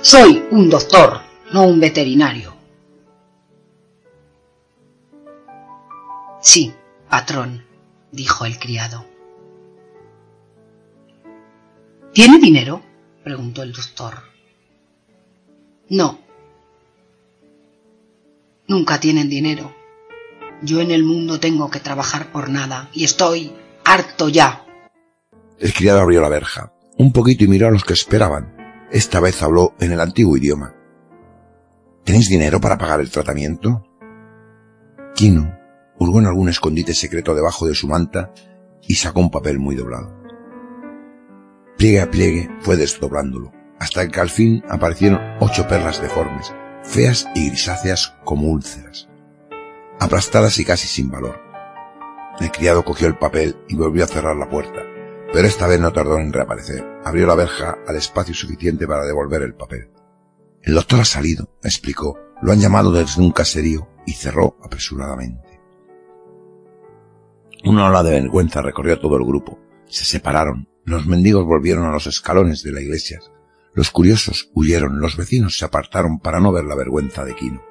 Soy 0.00 0.44
un 0.50 0.68
doctor, 0.68 1.20
no 1.52 1.64
un 1.64 1.80
veterinario. 1.80 2.54
Sí, 6.40 6.74
patrón, 7.08 7.64
dijo 8.10 8.44
el 8.44 8.58
criado. 8.58 9.06
¿Tiene 12.12 12.38
dinero? 12.38 12.82
preguntó 13.22 13.62
el 13.62 13.72
doctor. 13.72 14.14
No. 15.88 16.18
Nunca 18.66 18.98
tienen 18.98 19.28
dinero. 19.28 19.72
Yo 20.62 20.80
en 20.80 20.90
el 20.90 21.04
mundo 21.04 21.38
tengo 21.38 21.70
que 21.70 21.80
trabajar 21.80 22.32
por 22.32 22.48
nada 22.48 22.88
y 22.92 23.04
estoy 23.04 23.52
harto 23.84 24.28
ya. 24.28 24.64
El 25.62 25.72
criado 25.72 26.00
abrió 26.00 26.20
la 26.20 26.28
verja 26.28 26.72
un 26.98 27.12
poquito 27.12 27.44
y 27.44 27.46
miró 27.46 27.68
a 27.68 27.70
los 27.70 27.84
que 27.84 27.92
esperaban. 27.92 28.52
Esta 28.90 29.20
vez 29.20 29.40
habló 29.44 29.74
en 29.78 29.92
el 29.92 30.00
antiguo 30.00 30.36
idioma. 30.36 30.74
¿Tenéis 32.02 32.28
dinero 32.28 32.60
para 32.60 32.76
pagar 32.76 32.98
el 32.98 33.12
tratamiento? 33.12 33.86
Quino 35.14 35.56
hurgó 36.00 36.18
en 36.18 36.26
algún 36.26 36.48
escondite 36.48 36.94
secreto 36.94 37.32
debajo 37.36 37.68
de 37.68 37.76
su 37.76 37.86
manta 37.86 38.32
y 38.88 38.96
sacó 38.96 39.20
un 39.20 39.30
papel 39.30 39.60
muy 39.60 39.76
doblado. 39.76 40.12
Pliegue 41.78 42.00
a 42.00 42.10
pliegue 42.10 42.50
fue 42.62 42.76
desdoblándolo, 42.76 43.52
hasta 43.78 44.08
que 44.08 44.18
al 44.18 44.30
fin 44.30 44.64
aparecieron 44.68 45.20
ocho 45.38 45.68
perlas 45.68 46.02
deformes, 46.02 46.52
feas 46.82 47.28
y 47.36 47.50
grisáceas 47.50 48.16
como 48.24 48.48
úlceras, 48.48 49.08
aplastadas 50.00 50.58
y 50.58 50.64
casi 50.64 50.88
sin 50.88 51.08
valor. 51.08 51.40
El 52.40 52.50
criado 52.50 52.84
cogió 52.84 53.06
el 53.06 53.16
papel 53.16 53.56
y 53.68 53.76
volvió 53.76 54.02
a 54.02 54.08
cerrar 54.08 54.34
la 54.34 54.48
puerta, 54.48 54.91
pero 55.32 55.48
esta 55.48 55.66
vez 55.66 55.80
no 55.80 55.92
tardó 55.92 56.18
en 56.18 56.32
reaparecer. 56.32 56.84
Abrió 57.04 57.26
la 57.26 57.34
verja 57.34 57.78
al 57.86 57.96
espacio 57.96 58.34
suficiente 58.34 58.86
para 58.86 59.04
devolver 59.04 59.42
el 59.42 59.54
papel. 59.54 59.90
El 60.62 60.74
doctor 60.74 61.00
ha 61.00 61.04
salido, 61.04 61.48
explicó. 61.62 62.18
Lo 62.42 62.52
han 62.52 62.60
llamado 62.60 62.92
desde 62.92 63.22
un 63.22 63.32
caserío 63.32 63.88
y 64.06 64.12
cerró 64.12 64.56
apresuradamente. 64.62 65.60
Una 67.64 67.86
ola 67.86 68.02
de 68.02 68.10
vergüenza 68.10 68.60
recorrió 68.60 68.98
todo 68.98 69.16
el 69.16 69.24
grupo. 69.24 69.58
Se 69.86 70.04
separaron. 70.04 70.68
Los 70.84 71.06
mendigos 71.06 71.46
volvieron 71.46 71.84
a 71.86 71.92
los 71.92 72.06
escalones 72.06 72.62
de 72.62 72.72
la 72.72 72.80
iglesia. 72.80 73.20
Los 73.74 73.90
curiosos 73.90 74.50
huyeron. 74.54 75.00
Los 75.00 75.16
vecinos 75.16 75.56
se 75.56 75.64
apartaron 75.64 76.18
para 76.18 76.40
no 76.40 76.52
ver 76.52 76.64
la 76.64 76.74
vergüenza 76.74 77.24
de 77.24 77.34
Quino. 77.34 77.62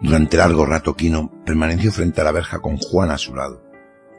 Durante 0.00 0.36
largo 0.36 0.66
rato 0.66 0.96
Quino 0.96 1.30
permaneció 1.44 1.92
frente 1.92 2.20
a 2.20 2.24
la 2.24 2.32
verja 2.32 2.60
con 2.60 2.78
Juan 2.78 3.10
a 3.10 3.18
su 3.18 3.34
lado. 3.34 3.63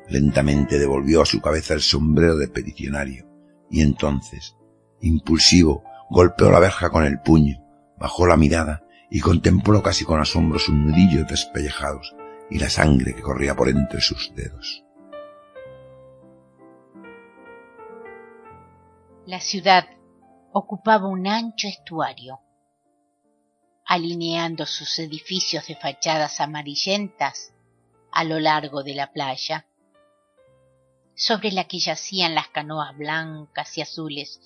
Lentamente 0.09 0.77
devolvió 0.77 1.21
a 1.21 1.25
su 1.25 1.41
cabeza 1.41 1.73
el 1.73 1.81
sombrero 1.81 2.37
de 2.37 2.47
peticionario 2.47 3.27
y 3.69 3.81
entonces, 3.81 4.55
impulsivo, 5.01 5.83
golpeó 6.09 6.51
la 6.51 6.59
verja 6.59 6.89
con 6.89 7.03
el 7.03 7.19
puño, 7.19 7.63
bajó 7.97 8.27
la 8.27 8.37
mirada 8.37 8.83
y 9.09 9.19
contempló 9.19 9.81
casi 9.81 10.05
con 10.05 10.19
asombro 10.19 10.59
sus 10.59 10.75
nudillos 10.75 11.27
despellejados 11.27 12.15
y 12.49 12.59
la 12.59 12.69
sangre 12.69 13.15
que 13.15 13.21
corría 13.21 13.55
por 13.55 13.69
entre 13.69 14.01
sus 14.01 14.33
dedos. 14.35 14.83
La 19.25 19.39
ciudad 19.39 19.87
ocupaba 20.51 21.07
un 21.07 21.27
ancho 21.27 21.67
estuario, 21.67 22.41
alineando 23.85 24.65
sus 24.65 24.99
edificios 24.99 25.67
de 25.67 25.75
fachadas 25.75 26.39
amarillentas 26.39 27.53
a 28.11 28.23
lo 28.23 28.39
largo 28.39 28.83
de 28.83 28.93
la 28.93 29.11
playa, 29.11 29.65
sobre 31.15 31.51
la 31.51 31.65
que 31.67 31.79
yacían 31.79 32.35
las 32.35 32.49
canoas 32.49 32.95
blancas 32.97 33.77
y 33.77 33.81
azules 33.81 34.39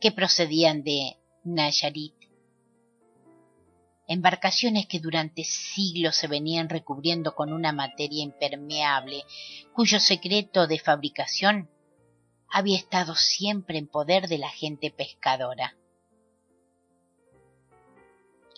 que 0.00 0.12
procedían 0.12 0.82
de 0.82 1.16
Nayarit 1.44 2.20
embarcaciones 4.10 4.86
que 4.86 4.98
durante 4.98 5.44
siglos 5.44 6.16
se 6.16 6.26
venían 6.26 6.68
recubriendo 6.68 7.36
con 7.36 7.52
una 7.52 7.70
materia 7.70 8.24
impermeable, 8.24 9.22
cuyo 9.72 10.00
secreto 10.00 10.66
de 10.66 10.80
fabricación 10.80 11.70
había 12.48 12.76
estado 12.76 13.14
siempre 13.14 13.78
en 13.78 13.86
poder 13.86 14.26
de 14.26 14.38
la 14.38 14.48
gente 14.48 14.90
pescadora. 14.90 15.76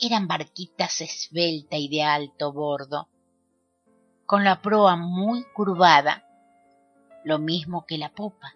Eran 0.01 0.27
barquitas 0.27 1.03
esbelta 1.03 1.77
y 1.77 1.89
de 1.89 2.03
alto 2.03 2.51
bordo, 2.55 3.11
con 4.25 4.45
la 4.45 4.63
proa 4.63 4.97
muy 4.97 5.45
curvada, 5.53 6.25
lo 7.25 7.39
mismo 7.39 7.87
que 7.87 7.99
la 7.99 8.13
popa, 8.13 8.55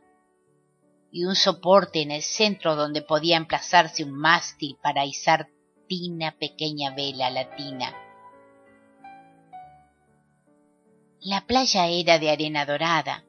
y 1.11 1.25
un 1.25 1.35
soporte 1.35 2.03
en 2.03 2.11
el 2.11 2.23
centro 2.23 2.77
donde 2.77 3.03
podía 3.03 3.37
emplazarse 3.37 4.05
un 4.05 4.13
mástil 4.13 4.77
para 4.83 5.07
izar 5.07 5.49
pequeña 6.39 6.95
vela 6.95 7.31
latina. 7.31 7.95
La 11.21 11.47
playa 11.47 11.87
era 11.87 12.19
de 12.19 12.31
arena 12.31 12.67
dorada, 12.67 13.25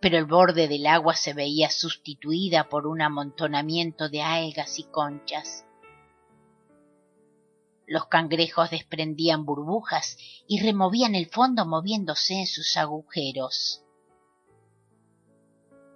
pero 0.00 0.18
el 0.18 0.24
borde 0.24 0.68
del 0.68 0.86
agua 0.86 1.14
se 1.14 1.32
veía 1.32 1.70
sustituida 1.70 2.68
por 2.68 2.86
un 2.86 3.02
amontonamiento 3.02 4.08
de 4.08 4.22
algas 4.22 4.78
y 4.78 4.84
conchas. 4.84 5.64
Los 7.86 8.06
cangrejos 8.06 8.70
desprendían 8.70 9.44
burbujas 9.44 10.16
y 10.46 10.62
removían 10.62 11.14
el 11.14 11.26
fondo 11.26 11.66
moviéndose 11.66 12.34
en 12.40 12.46
sus 12.46 12.76
agujeros 12.78 13.83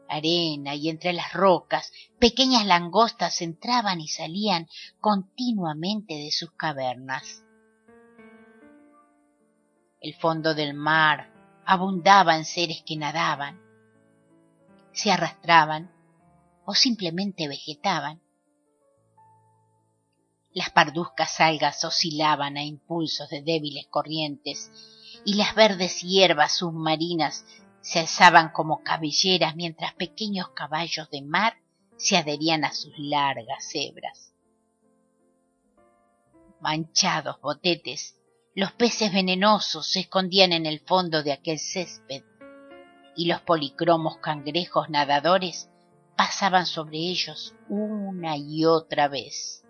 arena 0.08 0.74
y 0.74 0.88
entre 0.88 1.12
las 1.12 1.32
rocas 1.32 1.92
pequeñas 2.18 2.66
langostas 2.66 3.40
entraban 3.42 4.00
y 4.00 4.08
salían 4.08 4.68
continuamente 5.00 6.14
de 6.14 6.30
sus 6.30 6.52
cavernas. 6.52 7.44
El 10.00 10.14
fondo 10.14 10.54
del 10.54 10.74
mar 10.74 11.32
abundaba 11.64 12.36
en 12.36 12.44
seres 12.44 12.82
que 12.86 12.96
nadaban, 12.96 13.60
se 14.92 15.10
arrastraban 15.10 15.90
o 16.64 16.74
simplemente 16.74 17.48
vegetaban. 17.48 18.20
Las 20.52 20.70
parduzcas 20.70 21.40
algas 21.40 21.84
oscilaban 21.84 22.56
a 22.56 22.64
impulsos 22.64 23.28
de 23.28 23.42
débiles 23.42 23.86
corrientes 23.88 24.70
y 25.24 25.34
las 25.34 25.54
verdes 25.54 26.02
hierbas 26.02 26.58
submarinas 26.58 27.44
se 27.88 28.00
alzaban 28.00 28.50
como 28.50 28.82
cabelleras 28.82 29.56
mientras 29.56 29.94
pequeños 29.94 30.50
caballos 30.50 31.08
de 31.08 31.22
mar 31.22 31.54
se 31.96 32.18
adherían 32.18 32.66
a 32.66 32.72
sus 32.74 32.92
largas 32.98 33.70
hebras. 33.72 34.34
Manchados 36.60 37.40
botetes, 37.40 38.20
los 38.54 38.72
peces 38.72 39.10
venenosos 39.10 39.90
se 39.90 40.00
escondían 40.00 40.52
en 40.52 40.66
el 40.66 40.80
fondo 40.80 41.22
de 41.22 41.32
aquel 41.32 41.58
césped 41.58 42.24
y 43.16 43.24
los 43.24 43.40
policromos 43.40 44.18
cangrejos 44.18 44.90
nadadores 44.90 45.70
pasaban 46.14 46.66
sobre 46.66 46.98
ellos 46.98 47.54
una 47.70 48.36
y 48.36 48.66
otra 48.66 49.08
vez. 49.08 49.64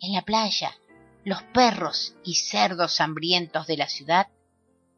En 0.00 0.14
la 0.14 0.22
playa, 0.22 0.74
los 1.22 1.44
perros 1.44 2.16
y 2.24 2.34
cerdos 2.34 3.00
hambrientos 3.00 3.68
de 3.68 3.76
la 3.76 3.86
ciudad 3.86 4.26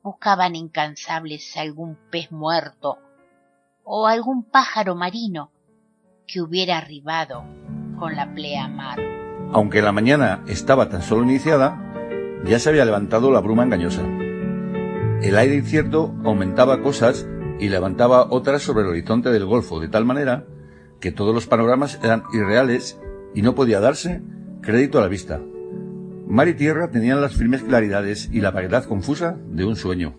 buscaban 0.02 0.56
incansables 0.56 1.56
algún 1.56 1.96
pez 2.10 2.30
muerto 2.30 2.98
o 3.84 4.06
algún 4.06 4.44
pájaro 4.44 4.94
marino 4.94 5.50
que 6.26 6.40
hubiera 6.40 6.78
arribado 6.78 7.44
con 7.98 8.14
la 8.14 8.32
pleamar. 8.34 9.00
Aunque 9.52 9.82
la 9.82 9.92
mañana 9.92 10.44
estaba 10.46 10.88
tan 10.88 11.02
solo 11.02 11.24
iniciada, 11.24 11.80
ya 12.44 12.58
se 12.58 12.68
había 12.68 12.84
levantado 12.84 13.30
la 13.30 13.40
bruma 13.40 13.64
engañosa. 13.64 14.02
El 15.22 15.36
aire 15.36 15.56
incierto 15.56 16.14
aumentaba 16.24 16.82
cosas 16.82 17.26
y 17.58 17.68
levantaba 17.68 18.28
otras 18.30 18.62
sobre 18.62 18.82
el 18.84 18.90
horizonte 18.90 19.30
del 19.30 19.46
Golfo, 19.46 19.80
de 19.80 19.88
tal 19.88 20.04
manera 20.04 20.44
que 21.00 21.12
todos 21.12 21.34
los 21.34 21.46
panoramas 21.46 21.98
eran 22.02 22.22
irreales 22.32 23.00
y 23.34 23.42
no 23.42 23.54
podía 23.54 23.80
darse 23.80 24.22
crédito 24.60 24.98
a 24.98 25.02
la 25.02 25.08
vista. 25.08 25.40
Mar 26.30 26.46
y 26.46 26.52
tierra 26.52 26.90
tenían 26.90 27.22
las 27.22 27.32
firmes 27.32 27.62
claridades 27.62 28.28
y 28.30 28.42
la 28.42 28.50
vaguedad 28.50 28.84
confusa 28.84 29.38
de 29.48 29.64
un 29.64 29.76
sueño. 29.76 30.12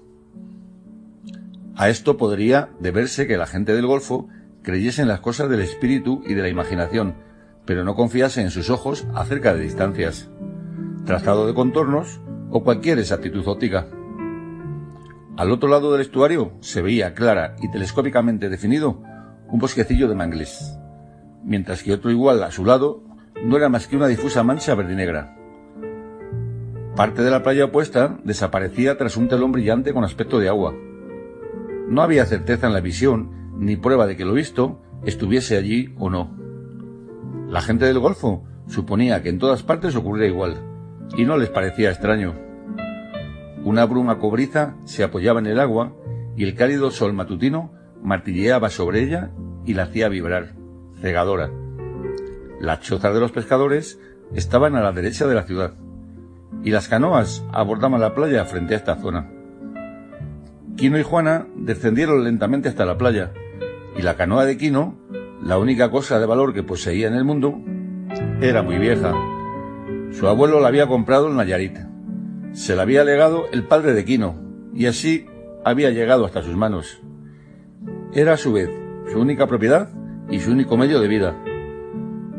A 1.75 1.89
esto 1.89 2.17
podría 2.17 2.69
deberse 2.79 3.27
que 3.27 3.37
la 3.37 3.45
gente 3.45 3.75
del 3.75 3.85
Golfo 3.85 4.27
creyese 4.63 5.03
en 5.03 5.07
las 5.07 5.19
cosas 5.19 5.51
del 5.51 5.61
espíritu 5.61 6.23
y 6.25 6.33
de 6.33 6.41
la 6.41 6.49
imaginación, 6.49 7.13
pero 7.63 7.83
no 7.83 7.93
confiase 7.93 8.41
en 8.41 8.49
sus 8.49 8.71
ojos 8.71 9.05
acerca 9.13 9.53
de 9.53 9.61
distancias, 9.61 10.31
trazado 11.05 11.45
de 11.45 11.53
contornos 11.53 12.19
o 12.49 12.63
cualquier 12.63 12.97
exactitud 12.97 13.47
óptica. 13.47 13.85
Al 15.37 15.51
otro 15.51 15.69
lado 15.69 15.91
del 15.91 16.01
estuario 16.01 16.53
se 16.59 16.81
veía 16.81 17.13
clara 17.13 17.55
y 17.61 17.69
telescópicamente 17.69 18.49
definido 18.49 19.03
un 19.47 19.59
bosquecillo 19.59 20.07
de 20.07 20.15
mangles, 20.15 20.75
mientras 21.43 21.83
que 21.83 21.93
otro 21.93 22.09
igual 22.09 22.41
a 22.41 22.49
su 22.49 22.65
lado 22.65 23.03
no 23.43 23.57
era 23.57 23.69
más 23.69 23.85
que 23.85 23.95
una 23.95 24.07
difusa 24.07 24.41
mancha 24.41 24.73
verdinegra. 24.73 25.38
Parte 26.99 27.21
de 27.21 27.31
la 27.31 27.43
playa 27.43 27.63
opuesta 27.63 28.19
desaparecía 28.25 28.97
tras 28.97 29.15
un 29.15 29.29
telón 29.29 29.53
brillante 29.53 29.93
con 29.93 30.03
aspecto 30.03 30.37
de 30.37 30.49
agua. 30.49 30.75
No 31.87 32.01
había 32.01 32.25
certeza 32.25 32.67
en 32.67 32.73
la 32.73 32.81
visión, 32.81 33.53
ni 33.57 33.77
prueba 33.77 34.05
de 34.05 34.17
que 34.17 34.25
lo 34.25 34.33
visto 34.33 34.81
estuviese 35.05 35.55
allí 35.55 35.95
o 35.97 36.09
no. 36.09 36.35
La 37.47 37.61
gente 37.61 37.85
del 37.85 37.99
Golfo 37.99 38.43
suponía 38.67 39.23
que 39.23 39.29
en 39.29 39.39
todas 39.39 39.63
partes 39.63 39.95
ocurría 39.95 40.27
igual, 40.27 40.57
y 41.15 41.23
no 41.23 41.37
les 41.37 41.47
parecía 41.47 41.89
extraño. 41.89 42.35
Una 43.63 43.85
bruma 43.85 44.19
cobriza 44.19 44.75
se 44.83 45.05
apoyaba 45.05 45.39
en 45.39 45.47
el 45.47 45.61
agua 45.61 45.95
y 46.35 46.43
el 46.43 46.53
cálido 46.53 46.91
sol 46.91 47.13
matutino 47.13 47.71
martilleaba 48.03 48.69
sobre 48.69 49.03
ella 49.03 49.31
y 49.65 49.73
la 49.73 49.83
hacía 49.83 50.09
vibrar, 50.09 50.53
cegadora. 50.99 51.49
Las 52.59 52.81
chozas 52.81 53.13
de 53.13 53.21
los 53.21 53.31
pescadores 53.31 54.01
estaban 54.35 54.75
a 54.75 54.81
la 54.81 54.91
derecha 54.91 55.27
de 55.27 55.35
la 55.35 55.43
ciudad 55.43 55.75
y 56.63 56.71
las 56.71 56.87
canoas 56.87 57.43
abordaban 57.51 58.01
la 58.01 58.13
playa 58.13 58.45
frente 58.45 58.73
a 58.73 58.77
esta 58.77 58.95
zona. 58.95 59.29
Quino 60.75 60.97
y 60.97 61.03
Juana 61.03 61.47
descendieron 61.55 62.23
lentamente 62.23 62.69
hasta 62.69 62.85
la 62.85 62.97
playa 62.97 63.33
y 63.97 64.01
la 64.01 64.15
canoa 64.15 64.45
de 64.45 64.57
Quino, 64.57 64.97
la 65.41 65.57
única 65.57 65.91
cosa 65.91 66.19
de 66.19 66.25
valor 66.25 66.53
que 66.53 66.63
poseía 66.63 67.07
en 67.07 67.15
el 67.15 67.25
mundo, 67.25 67.59
era 68.41 68.61
muy 68.61 68.77
vieja. 68.77 69.13
Su 70.11 70.27
abuelo 70.27 70.59
la 70.59 70.69
había 70.69 70.87
comprado 70.87 71.27
en 71.27 71.35
Nayarit. 71.35 71.77
Se 72.53 72.75
la 72.75 72.83
había 72.83 73.03
legado 73.03 73.45
el 73.51 73.65
padre 73.65 73.93
de 73.93 74.05
Quino 74.05 74.35
y 74.73 74.85
así 74.85 75.25
había 75.65 75.91
llegado 75.91 76.25
hasta 76.25 76.41
sus 76.41 76.55
manos. 76.55 77.01
Era 78.13 78.33
a 78.33 78.37
su 78.37 78.53
vez 78.53 78.69
su 79.11 79.19
única 79.19 79.47
propiedad 79.47 79.89
y 80.29 80.39
su 80.39 80.51
único 80.51 80.77
medio 80.77 80.99
de 80.99 81.07
vida, 81.07 81.35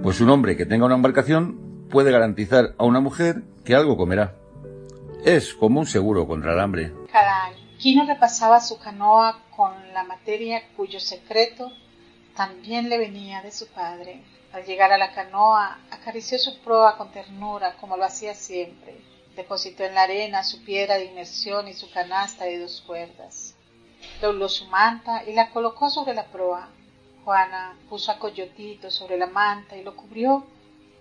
pues 0.03 0.21
un 0.21 0.31
hombre 0.31 0.57
que 0.57 0.67
tenga 0.67 0.87
una 0.87 0.95
embarcación 0.95 1.59
puede 1.91 2.11
garantizar 2.11 2.75
a 2.79 2.85
una 2.85 3.01
mujer 3.01 3.43
que 3.65 3.75
algo 3.75 3.97
comerá. 3.97 4.35
Es 5.25 5.55
como 5.55 5.81
un 5.81 5.87
seguro 5.87 6.27
contra 6.27 6.53
el 6.55 6.61
hambre. 6.61 6.93
Cada 7.13 7.45
año, 7.45 7.57
Quino 7.79 8.05
repasaba 8.07 8.61
su 8.61 8.79
canoa 8.79 9.41
con 9.57 9.73
la 9.95 10.05
materia 10.05 10.63
cuyo 10.77 11.01
secreto 11.01 11.73
también 12.37 12.89
le 12.89 12.99
venía 12.99 13.43
de 13.43 13.53
su 13.53 13.67
padre. 13.69 14.23
Al 14.53 14.65
llegar 14.65 14.93
a 14.93 14.99
la 14.99 15.13
canoa, 15.13 15.79
acarició 15.91 16.39
su 16.39 16.59
proa 16.61 16.97
con 16.97 17.13
ternura, 17.13 17.77
como 17.77 17.97
lo 17.97 18.05
hacía 18.05 18.35
siempre. 18.35 19.01
Depositó 19.37 19.85
en 19.85 19.95
la 19.95 20.03
arena 20.03 20.43
su 20.43 20.65
piedra 20.65 20.97
de 20.97 21.07
inmersión 21.07 21.69
y 21.69 21.75
su 21.75 21.91
canasta 21.91 22.45
de 22.45 22.59
dos 22.59 22.83
cuerdas. 22.87 23.55
Dobló 24.21 24.49
su 24.49 24.67
manta 24.67 25.25
y 25.25 25.33
la 25.33 25.51
colocó 25.51 25.89
sobre 25.89 26.15
la 26.15 26.27
proa. 26.27 26.69
Juana 27.25 27.79
puso 27.89 28.11
a 28.11 28.19
Coyotito 28.19 28.91
sobre 28.91 29.19
la 29.19 29.27
manta 29.27 29.77
y 29.77 29.83
lo 29.83 29.95
cubrió 29.95 30.45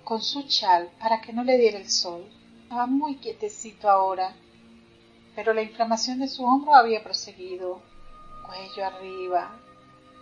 con 0.03 0.21
su 0.21 0.43
chal 0.43 0.89
para 0.99 1.21
que 1.21 1.33
no 1.33 1.43
le 1.43 1.57
diera 1.57 1.77
el 1.77 1.89
sol. 1.89 2.25
Estaba 2.69 2.85
muy 2.85 3.15
quietecito 3.15 3.89
ahora, 3.89 4.35
pero 5.35 5.55
la 5.55 5.63
inflamación 5.63 6.19
de 6.19 6.27
su 6.27 6.45
hombro 6.45 6.75
había 6.75 7.03
proseguido, 7.03 7.81
cuello 8.45 8.85
arriba, 8.85 9.55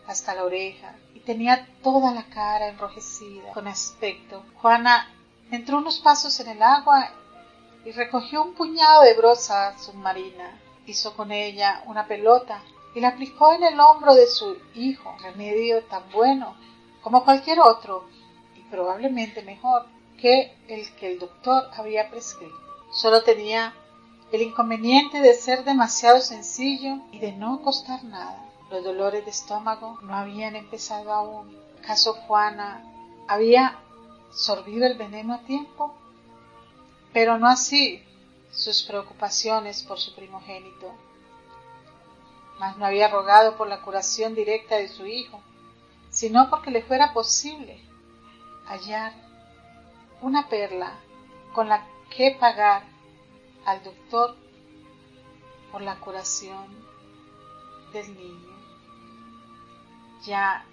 hasta 0.08 0.34
la 0.34 0.46
oreja, 0.46 0.96
y 1.14 1.20
tenía 1.20 1.68
toda 1.84 2.14
la 2.14 2.24
cara 2.30 2.70
enrojecida, 2.70 3.52
con 3.52 3.68
aspecto. 3.68 4.46
Juana 4.62 5.14
entró 5.52 5.80
unos 5.80 6.00
pasos 6.00 6.40
en 6.40 6.48
el 6.48 6.64
agua 6.64 7.12
y 7.84 7.92
recogió 7.92 8.44
un 8.44 8.54
puñado 8.54 9.02
de 9.02 9.16
brosa 9.16 9.78
submarina. 9.78 10.58
Hizo 10.86 11.18
con 11.18 11.34
ella 11.34 11.84
una 11.88 12.08
pelota 12.08 12.64
y 12.96 13.02
la 13.02 13.10
aplicó 13.10 13.52
en 13.52 13.64
el 13.64 13.78
hombro 13.78 14.16
de 14.16 14.26
su 14.26 14.56
hijo, 14.74 15.18
remedio 15.22 15.84
tan 15.84 16.10
bueno 16.14 16.56
como 17.02 17.26
cualquier 17.26 17.60
otro 17.60 18.08
y 18.56 18.62
probablemente 18.72 19.42
mejor 19.42 19.97
que 20.17 20.56
el 20.67 20.93
que 20.95 21.12
el 21.12 21.19
doctor 21.19 21.69
había 21.75 22.10
prescrito. 22.10 22.56
Solo 22.91 23.23
tenía 23.23 23.73
el 24.32 24.41
inconveniente 24.41 25.21
de 25.21 25.34
ser 25.34 25.63
demasiado 25.63 26.19
sencillo 26.19 26.97
y 27.12 27.19
de 27.19 27.32
no 27.32 27.62
costar 27.62 28.03
nada. 28.03 28.43
Los 28.69 28.84
dolores 28.84 29.23
de 29.23 29.32
estómago 29.32 29.99
no 30.01 30.15
habían 30.15 30.56
empezado 30.56 31.13
aún. 31.13 31.58
¿Acaso 31.80 32.13
Juana 32.13 32.84
había 33.27 33.80
sorbido 34.32 34.86
el 34.86 34.97
veneno 34.97 35.34
a 35.34 35.41
tiempo? 35.43 35.95
Pero 37.13 37.38
no 37.38 37.47
así 37.47 38.03
sus 38.51 38.84
preocupaciones 38.84 39.84
por 39.84 39.99
su 39.99 40.13
primogénito 40.15 40.93
mas 42.60 42.77
no 42.77 42.86
había 42.86 43.08
rogado 43.08 43.56
por 43.56 43.67
la 43.67 43.82
curación 43.82 44.36
directa 44.36 44.77
de 44.77 44.88
su 44.88 45.06
hijo, 45.06 45.41
sino 46.10 46.49
porque 46.49 46.71
le 46.71 46.82
fuera 46.82 47.13
posible 47.13 47.80
hallar 48.65 49.13
una 50.21 50.49
perla 50.49 50.93
con 51.53 51.69
la 51.69 51.86
que 52.15 52.36
pagar 52.39 52.84
al 53.65 53.84
doctor 53.84 54.36
por 55.71 55.82
la 55.82 55.99
curación 55.99 56.67
del 57.93 58.15
niño. 58.17 58.58
Ya 60.25 60.65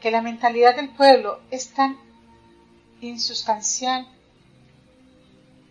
que 0.00 0.10
la 0.10 0.22
mentalidad 0.22 0.76
del 0.76 0.90
pueblo 0.90 1.40
es 1.50 1.74
tan 1.74 1.98
insustancial 3.00 4.06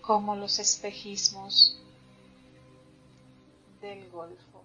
como 0.01 0.35
los 0.35 0.59
espejismos 0.59 1.79
del 3.81 4.09
Golfo. 4.09 4.63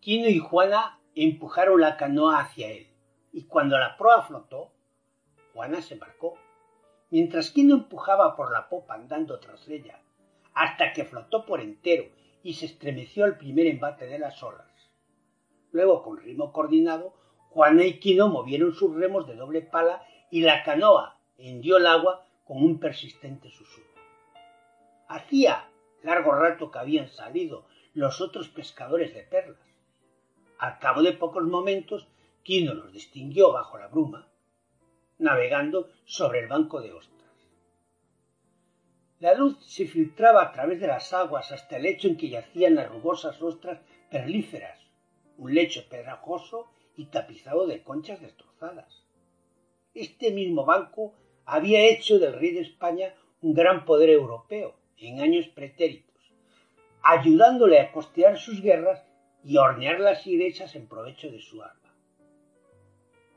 Quino 0.00 0.28
y 0.28 0.38
Juana 0.38 0.98
empujaron 1.14 1.80
la 1.80 1.96
canoa 1.96 2.40
hacia 2.40 2.68
él, 2.68 2.88
y 3.32 3.44
cuando 3.44 3.78
la 3.78 3.96
proa 3.96 4.22
flotó, 4.22 4.75
Juana 5.56 5.80
se 5.80 5.94
embarcó, 5.94 6.34
mientras 7.10 7.50
Quino 7.50 7.74
empujaba 7.74 8.36
por 8.36 8.52
la 8.52 8.68
popa 8.68 8.92
andando 8.92 9.40
tras 9.40 9.66
ella, 9.68 10.02
hasta 10.52 10.92
que 10.92 11.06
flotó 11.06 11.46
por 11.46 11.60
entero 11.60 12.04
y 12.42 12.52
se 12.52 12.66
estremeció 12.66 13.24
al 13.24 13.38
primer 13.38 13.66
embate 13.66 14.06
de 14.06 14.18
las 14.18 14.42
olas. 14.42 14.70
Luego, 15.72 16.02
con 16.02 16.18
ritmo 16.18 16.52
coordinado, 16.52 17.14
Juana 17.48 17.84
y 17.84 17.98
Quino 17.98 18.28
movieron 18.28 18.74
sus 18.74 18.94
remos 18.94 19.26
de 19.26 19.34
doble 19.34 19.62
pala 19.62 20.06
y 20.30 20.42
la 20.42 20.62
canoa 20.62 21.18
hendió 21.38 21.78
el 21.78 21.86
agua 21.86 22.26
con 22.44 22.62
un 22.62 22.78
persistente 22.78 23.50
susurro. 23.50 23.86
Hacía 25.08 25.70
largo 26.02 26.32
rato 26.32 26.70
que 26.70 26.78
habían 26.78 27.08
salido 27.08 27.66
los 27.94 28.20
otros 28.20 28.50
pescadores 28.50 29.14
de 29.14 29.22
perlas 29.22 29.66
al 30.58 30.78
cabo 30.78 31.02
de 31.02 31.12
pocos 31.12 31.44
momentos, 31.44 32.08
Quino 32.42 32.74
los 32.74 32.92
distinguió 32.92 33.52
bajo 33.52 33.76
la 33.76 33.88
bruma, 33.88 34.28
navegando 35.18 35.88
sobre 36.04 36.40
el 36.40 36.48
banco 36.48 36.80
de 36.80 36.92
ostras. 36.92 37.16
La 39.18 39.34
luz 39.34 39.56
se 39.64 39.86
filtraba 39.86 40.42
a 40.42 40.52
través 40.52 40.80
de 40.80 40.86
las 40.86 41.12
aguas 41.14 41.50
hasta 41.50 41.76
el 41.76 41.84
lecho 41.84 42.06
en 42.06 42.16
que 42.16 42.28
yacían 42.28 42.74
las 42.74 42.90
rugosas 42.90 43.40
ostras 43.40 43.80
perlíferas, 44.10 44.78
un 45.38 45.54
lecho 45.54 45.88
pedrajoso 45.88 46.68
y 46.96 47.06
tapizado 47.06 47.66
de 47.66 47.82
conchas 47.82 48.20
destrozadas. 48.20 49.04
Este 49.94 50.30
mismo 50.30 50.66
banco 50.66 51.14
había 51.46 51.80
hecho 51.80 52.18
del 52.18 52.34
rey 52.34 52.52
de 52.52 52.60
España 52.60 53.14
un 53.40 53.54
gran 53.54 53.84
poder 53.84 54.10
europeo 54.10 54.74
en 54.98 55.20
años 55.20 55.46
pretéritos, 55.48 56.32
ayudándole 57.02 57.80
a 57.80 57.92
costear 57.92 58.38
sus 58.38 58.60
guerras 58.60 59.02
y 59.44 59.56
hornear 59.56 60.00
las 60.00 60.26
iglesias 60.26 60.74
en 60.74 60.88
provecho 60.88 61.30
de 61.30 61.40
su 61.40 61.62
alma. 61.62 61.85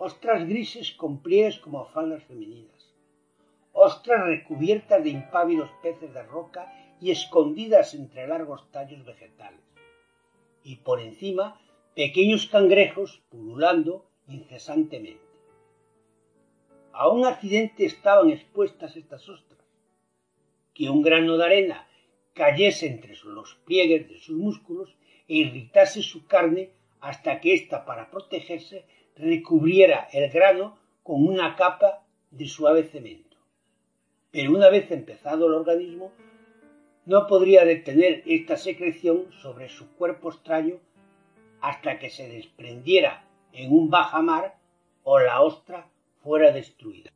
Ostras 0.01 0.47
grises 0.47 0.93
con 0.93 1.21
pliegues 1.21 1.59
como 1.59 1.83
faldas 1.93 2.23
femeninas, 2.23 2.81
ostras 3.73 4.25
recubiertas 4.27 5.03
de 5.03 5.09
impávidos 5.09 5.69
peces 5.83 6.13
de 6.13 6.23
roca 6.23 6.63
y 7.01 7.11
escondidas 7.11 7.93
entre 7.93 8.25
largos 8.25 8.71
tallos 8.71 9.03
vegetales, 9.03 9.59
y 10.63 10.77
por 10.77 11.01
encima 11.01 11.59
pequeños 11.95 12.47
cangrejos 12.47 13.21
pululando 13.29 14.05
incesantemente. 14.29 15.33
A 16.93 17.09
un 17.09 17.25
accidente 17.25 17.83
estaban 17.83 18.29
expuestas 18.29 18.95
estas 18.95 19.27
ostras, 19.27 19.65
que 20.73 20.89
un 20.89 21.01
grano 21.01 21.35
de 21.35 21.43
arena 21.43 21.89
cayese 22.33 22.87
entre 22.87 23.17
los 23.25 23.55
pliegues 23.65 24.07
de 24.07 24.17
sus 24.17 24.37
músculos 24.37 24.95
e 25.27 25.35
irritase 25.43 26.01
su 26.01 26.25
carne 26.25 26.71
hasta 27.01 27.41
que 27.41 27.53
ésta, 27.53 27.83
para 27.83 28.09
protegerse, 28.09 28.85
recubriera 29.19 30.07
el 30.11 30.31
grano 30.31 30.77
con 31.03 31.27
una 31.27 31.55
capa 31.55 32.05
de 32.31 32.47
suave 32.47 32.83
cemento. 32.83 33.37
Pero 34.31 34.51
una 34.51 34.69
vez 34.69 34.89
empezado 34.91 35.47
el 35.47 35.53
organismo, 35.53 36.11
no 37.05 37.27
podría 37.27 37.65
detener 37.65 38.23
esta 38.25 38.57
secreción 38.57 39.25
sobre 39.41 39.69
su 39.69 39.89
cuerpo 39.95 40.29
extraño 40.29 40.75
hasta 41.61 41.99
que 41.99 42.09
se 42.09 42.27
desprendiera 42.27 43.25
en 43.53 43.73
un 43.73 43.89
bajamar 43.89 44.55
o 45.03 45.19
la 45.19 45.41
ostra 45.41 45.87
fuera 46.23 46.51
destruida. 46.51 47.11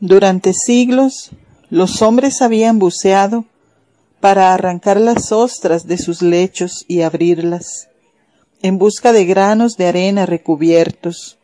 Durante 0.00 0.52
siglos, 0.52 1.30
los 1.70 2.02
hombres 2.02 2.40
habían 2.40 2.78
buceado 2.78 3.44
para 4.20 4.54
arrancar 4.54 5.00
las 5.00 5.32
ostras 5.32 5.86
de 5.86 5.98
sus 5.98 6.22
lechos 6.22 6.84
y 6.88 7.02
abrirlas, 7.02 7.87
en 8.62 8.78
busca 8.78 9.12
de 9.12 9.24
granos 9.24 9.76
de 9.76 9.86
arena 9.86 10.26
recubiertos. 10.26 11.38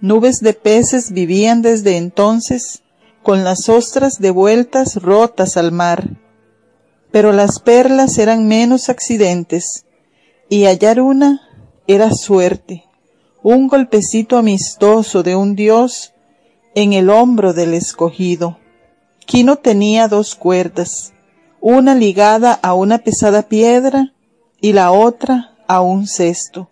Nubes 0.00 0.40
de 0.40 0.52
peces 0.52 1.12
vivían 1.12 1.62
desde 1.62 1.96
entonces 1.96 2.82
con 3.22 3.44
las 3.44 3.68
ostras 3.68 4.20
devueltas 4.20 4.96
rotas 4.96 5.56
al 5.56 5.72
mar, 5.72 6.08
pero 7.10 7.32
las 7.32 7.60
perlas 7.60 8.18
eran 8.18 8.46
menos 8.46 8.88
accidentes, 8.88 9.84
y 10.48 10.64
hallar 10.64 11.00
una 11.00 11.42
era 11.86 12.12
suerte, 12.12 12.84
un 13.42 13.68
golpecito 13.68 14.38
amistoso 14.38 15.22
de 15.22 15.36
un 15.36 15.54
dios 15.56 16.12
en 16.74 16.92
el 16.92 17.10
hombro 17.10 17.52
del 17.52 17.74
escogido. 17.74 18.58
Quino 19.26 19.56
tenía 19.56 20.08
dos 20.08 20.34
cuerdas, 20.34 21.12
una 21.60 21.94
ligada 21.94 22.58
a 22.62 22.74
una 22.74 22.98
pesada 22.98 23.42
piedra 23.42 24.14
y 24.60 24.72
la 24.72 24.90
otra 24.92 25.57
a 25.68 25.80
un 25.80 26.08
cesto. 26.08 26.68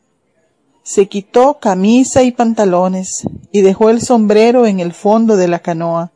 Se 0.82 1.06
quitó 1.06 1.58
camisa 1.60 2.22
y 2.22 2.32
pantalones 2.32 3.28
y 3.52 3.60
dejó 3.60 3.90
el 3.90 4.00
sombrero 4.00 4.66
en 4.66 4.80
el 4.80 4.92
fondo 4.92 5.36
de 5.36 5.46
la 5.46 5.60
canoa. 5.60 6.12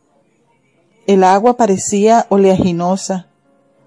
El 1.06 1.24
agua 1.24 1.56
parecía 1.56 2.26
oleaginosa. 2.28 3.26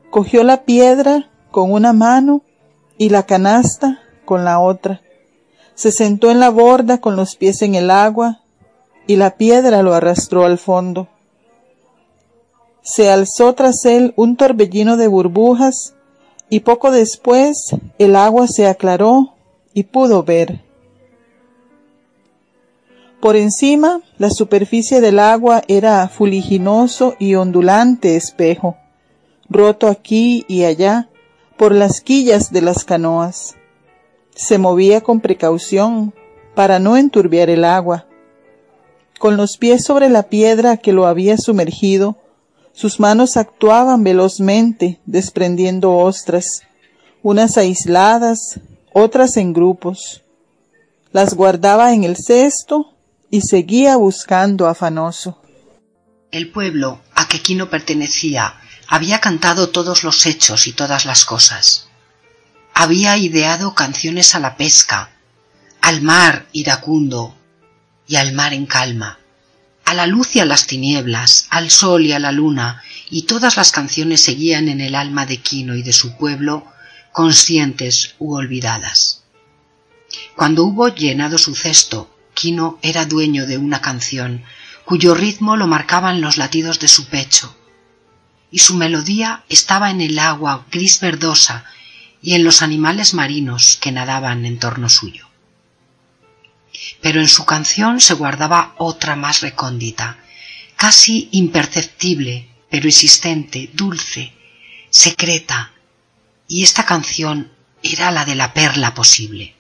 Cogió 0.10 0.44
la 0.44 0.64
piedra 0.64 1.30
con 1.52 1.72
una 1.72 1.92
mano 1.94 2.44
y 2.98 3.10
la 3.10 3.24
canasta 3.24 4.00
con 4.26 4.46
la 4.46 4.60
otra. 4.60 5.02
Se 5.76 5.92
sentó 5.92 6.32
en 6.32 6.40
la 6.40 6.50
borda 6.50 7.00
con 7.00 7.16
los 7.16 7.36
pies 7.36 7.62
en 7.62 7.76
el 7.76 7.90
agua 7.90 8.42
y 9.08 9.16
la 9.16 9.38
piedra 9.38 9.82
lo 9.84 9.94
arrastró 9.94 10.46
al 10.46 10.58
fondo. 10.58 11.08
Se 12.82 13.10
alzó 13.10 13.54
tras 13.54 13.86
él 13.86 14.14
un 14.18 14.36
torbellino 14.36 14.98
de 14.98 15.08
burbujas 15.08 15.96
y 16.50 16.62
poco 16.62 16.92
después 16.92 17.76
el 17.98 18.16
agua 18.16 18.48
se 18.48 18.68
aclaró 18.68 19.34
y 19.74 19.84
pudo 19.84 20.24
ver. 20.24 20.62
Por 23.20 23.36
encima, 23.38 24.02
la 24.18 24.30
superficie 24.30 25.00
del 25.00 25.18
agua 25.18 25.64
era 25.68 26.08
fuliginoso 26.10 27.16
y 27.20 27.36
ondulante 27.36 28.18
espejo, 28.18 28.76
roto 29.50 29.88
aquí 29.88 30.44
y 30.50 30.66
allá 30.66 31.10
por 31.58 31.74
las 31.74 32.02
quillas 32.02 32.52
de 32.52 32.62
las 32.62 32.84
canoas. 32.84 33.56
Se 34.36 34.58
movía 34.58 35.02
con 35.02 35.22
precaución 35.22 36.14
para 36.54 36.80
no 36.80 36.98
enturbiar 36.98 37.50
el 37.50 37.64
agua. 37.64 38.08
Con 39.20 39.38
los 39.38 39.58
pies 39.58 39.86
sobre 39.86 40.10
la 40.10 40.24
piedra 40.24 40.76
que 40.76 40.92
lo 40.92 41.08
había 41.08 41.38
sumergido, 41.38 42.18
sus 42.74 43.00
manos 43.00 43.38
actuaban 43.38 44.04
velozmente, 44.04 45.00
desprendiendo 45.06 45.96
ostras, 45.96 46.64
unas 47.22 47.58
aisladas, 47.58 48.60
otras 48.92 49.38
en 49.38 49.54
grupos. 49.54 50.24
Las 51.12 51.36
guardaba 51.36 51.94
en 51.94 52.04
el 52.04 52.18
cesto 52.18 52.94
y 53.30 53.42
seguía 53.42 53.96
buscando 53.96 54.68
afanoso. 54.68 55.40
El 56.32 56.52
pueblo 56.52 57.00
a 57.14 57.28
que 57.28 57.42
Quino 57.42 57.70
pertenecía 57.70 58.56
había 58.88 59.20
cantado 59.20 59.70
todos 59.70 60.04
los 60.04 60.26
hechos 60.26 60.68
y 60.68 60.74
todas 60.74 61.06
las 61.06 61.26
cosas. 61.26 61.88
Había 62.74 63.18
ideado 63.18 63.76
canciones 63.76 64.34
a 64.34 64.40
la 64.40 64.58
pesca, 64.58 65.12
al 65.82 66.02
mar 66.02 66.48
iracundo 66.54 67.36
y 68.08 68.16
al 68.16 68.34
mar 68.34 68.54
en 68.54 68.66
calma, 68.66 69.20
a 69.94 69.96
la 69.96 70.08
luz 70.08 70.36
y 70.36 70.40
a 70.40 70.46
las 70.46 70.66
tinieblas, 70.66 71.46
al 71.52 71.70
sol 71.70 72.04
y 72.08 72.14
a 72.14 72.20
la 72.20 72.32
luna, 72.32 72.82
y 73.12 73.24
todas 73.24 73.58
las 73.58 73.72
canciones 73.72 74.24
seguían 74.24 74.68
en 74.68 74.82
el 74.82 74.96
alma 74.96 75.28
de 75.28 75.38
Quino 75.38 75.76
y 75.76 75.84
de 75.84 75.94
su 75.94 76.18
pueblo, 76.18 76.66
conscientes 77.12 78.16
u 78.18 78.34
olvidadas. 78.34 79.22
Cuando 80.36 80.64
hubo 80.64 80.88
llenado 80.88 81.38
su 81.38 81.54
cesto, 81.54 82.10
Quino 82.34 82.80
era 82.82 83.06
dueño 83.06 83.46
de 83.46 83.60
una 83.60 83.82
canción, 83.82 84.44
cuyo 84.84 85.14
ritmo 85.14 85.58
lo 85.58 85.68
marcaban 85.68 86.22
los 86.22 86.38
latidos 86.38 86.80
de 86.80 86.88
su 86.88 87.06
pecho, 87.06 87.56
y 88.50 88.60
su 88.60 88.74
melodía 88.74 89.44
estaba 89.48 89.92
en 89.92 90.02
el 90.02 90.18
agua 90.18 90.66
gris 90.72 91.00
verdosa 91.00 91.66
y 92.20 92.34
en 92.34 92.44
los 92.44 92.64
animales 92.64 93.14
marinos 93.14 93.78
que 93.80 93.92
nadaban 93.92 94.46
en 94.48 94.58
torno 94.58 94.90
suyo. 94.90 95.28
Pero 97.04 97.20
en 97.20 97.28
su 97.28 97.46
canción 97.46 98.02
se 98.02 98.16
guardaba 98.16 98.74
otra 98.78 99.16
más 99.16 99.42
recóndita, 99.42 100.18
casi 100.78 101.30
imperceptible, 101.34 102.50
pero 102.72 102.88
insistente, 102.88 103.70
dulce, 103.74 104.34
secreta, 104.90 105.74
y 106.48 106.64
esta 106.64 106.86
canción 106.86 107.52
era 107.84 108.10
la 108.10 108.26
de 108.26 108.36
la 108.36 108.54
perla 108.54 108.94
posible. 108.94 109.54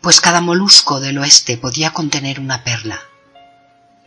Pues 0.00 0.22
cada 0.22 0.40
molusco 0.40 1.00
del 1.00 1.18
oeste 1.18 1.58
podía 1.58 1.92
contener 1.92 2.40
una 2.40 2.64
perla. 2.64 2.98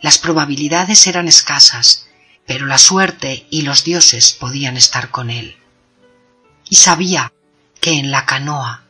Las 0.01 0.17
probabilidades 0.17 1.05
eran 1.05 1.27
escasas, 1.27 2.07
pero 2.47 2.65
la 2.65 2.79
suerte 2.79 3.45
y 3.51 3.61
los 3.61 3.83
dioses 3.83 4.33
podían 4.33 4.77
estar 4.77 5.11
con 5.11 5.29
él. 5.29 5.57
Y 6.69 6.75
sabía 6.75 7.31
que 7.79 7.99
en 7.99 8.09
la 8.09 8.25
canoa 8.25 8.83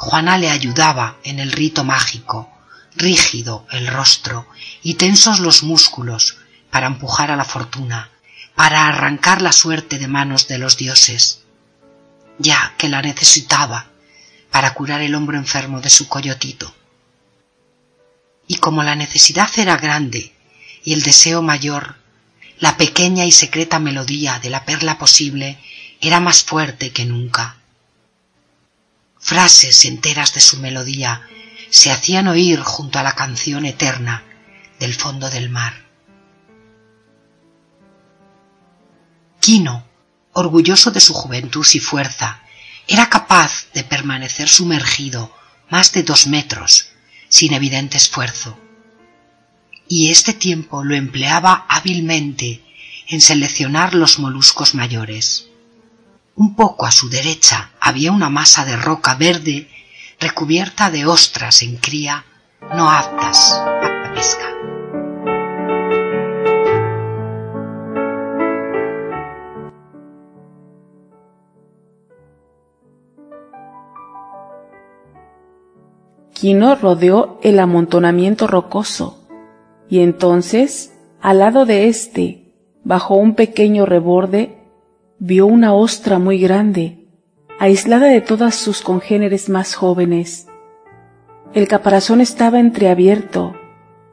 Juana 0.00 0.38
le 0.38 0.48
ayudaba 0.48 1.16
en 1.24 1.40
el 1.40 1.50
rito 1.50 1.82
mágico, 1.82 2.48
rígido 2.94 3.66
el 3.72 3.88
rostro 3.88 4.46
y 4.80 4.94
tensos 4.94 5.40
los 5.40 5.64
músculos 5.64 6.36
para 6.70 6.86
empujar 6.86 7.32
a 7.32 7.36
la 7.36 7.44
fortuna, 7.44 8.08
para 8.54 8.86
arrancar 8.86 9.42
la 9.42 9.50
suerte 9.50 9.98
de 9.98 10.06
manos 10.06 10.46
de 10.46 10.58
los 10.58 10.76
dioses, 10.76 11.40
ya 12.38 12.74
que 12.78 12.88
la 12.88 13.02
necesitaba 13.02 13.86
para 14.52 14.72
curar 14.72 15.00
el 15.00 15.16
hombro 15.16 15.36
enfermo 15.36 15.80
de 15.80 15.90
su 15.90 16.06
coyotito. 16.06 16.72
Y 18.46 18.58
como 18.58 18.84
la 18.84 18.94
necesidad 18.94 19.50
era 19.56 19.76
grande 19.78 20.32
y 20.84 20.92
el 20.92 21.02
deseo 21.02 21.42
mayor, 21.42 21.96
la 22.60 22.76
pequeña 22.76 23.24
y 23.24 23.32
secreta 23.32 23.80
melodía 23.80 24.38
de 24.38 24.50
la 24.50 24.64
perla 24.64 24.96
posible 24.96 25.58
era 26.00 26.20
más 26.20 26.44
fuerte 26.44 26.92
que 26.92 27.04
nunca. 27.04 27.56
Frases 29.20 29.84
enteras 29.84 30.32
de 30.34 30.40
su 30.40 30.58
melodía 30.58 31.22
se 31.70 31.90
hacían 31.90 32.28
oír 32.28 32.60
junto 32.60 32.98
a 32.98 33.02
la 33.02 33.12
canción 33.12 33.64
eterna 33.66 34.24
del 34.78 34.94
fondo 34.94 35.28
del 35.28 35.50
mar. 35.50 35.86
Quino, 39.40 39.86
orgulloso 40.32 40.90
de 40.90 41.00
su 41.00 41.14
juventud 41.14 41.66
y 41.72 41.80
fuerza, 41.80 42.42
era 42.86 43.08
capaz 43.08 43.66
de 43.74 43.84
permanecer 43.84 44.48
sumergido 44.48 45.34
más 45.68 45.92
de 45.92 46.02
dos 46.02 46.26
metros 46.26 46.90
sin 47.28 47.52
evidente 47.52 47.96
esfuerzo 47.96 48.58
y 49.88 50.10
este 50.10 50.34
tiempo 50.34 50.84
lo 50.84 50.94
empleaba 50.94 51.66
hábilmente 51.68 52.62
en 53.08 53.20
seleccionar 53.22 53.94
los 53.94 54.18
moluscos 54.18 54.74
mayores. 54.74 55.47
Un 56.38 56.54
poco 56.54 56.86
a 56.86 56.92
su 56.92 57.08
derecha 57.08 57.72
había 57.80 58.12
una 58.12 58.30
masa 58.30 58.64
de 58.64 58.76
roca 58.76 59.16
verde 59.16 59.66
recubierta 60.20 60.88
de 60.88 61.04
ostras 61.04 61.62
en 61.62 61.78
cría 61.78 62.24
no 62.76 62.88
aptas 62.88 63.54
a 63.54 63.88
la 63.88 64.14
pesca. 64.14 64.46
Quino 76.34 76.76
rodeó 76.76 77.40
el 77.42 77.58
amontonamiento 77.58 78.46
rocoso 78.46 79.26
y 79.88 80.02
entonces, 80.02 80.92
al 81.20 81.40
lado 81.40 81.66
de 81.66 81.88
éste, 81.88 82.54
bajo 82.84 83.16
un 83.16 83.34
pequeño 83.34 83.86
reborde, 83.86 84.57
vio 85.20 85.46
una 85.46 85.74
ostra 85.74 86.18
muy 86.18 86.38
grande, 86.38 87.08
aislada 87.58 88.06
de 88.06 88.20
todas 88.20 88.54
sus 88.54 88.82
congéneres 88.82 89.48
más 89.48 89.74
jóvenes. 89.74 90.46
El 91.54 91.66
caparazón 91.66 92.20
estaba 92.20 92.60
entreabierto, 92.60 93.54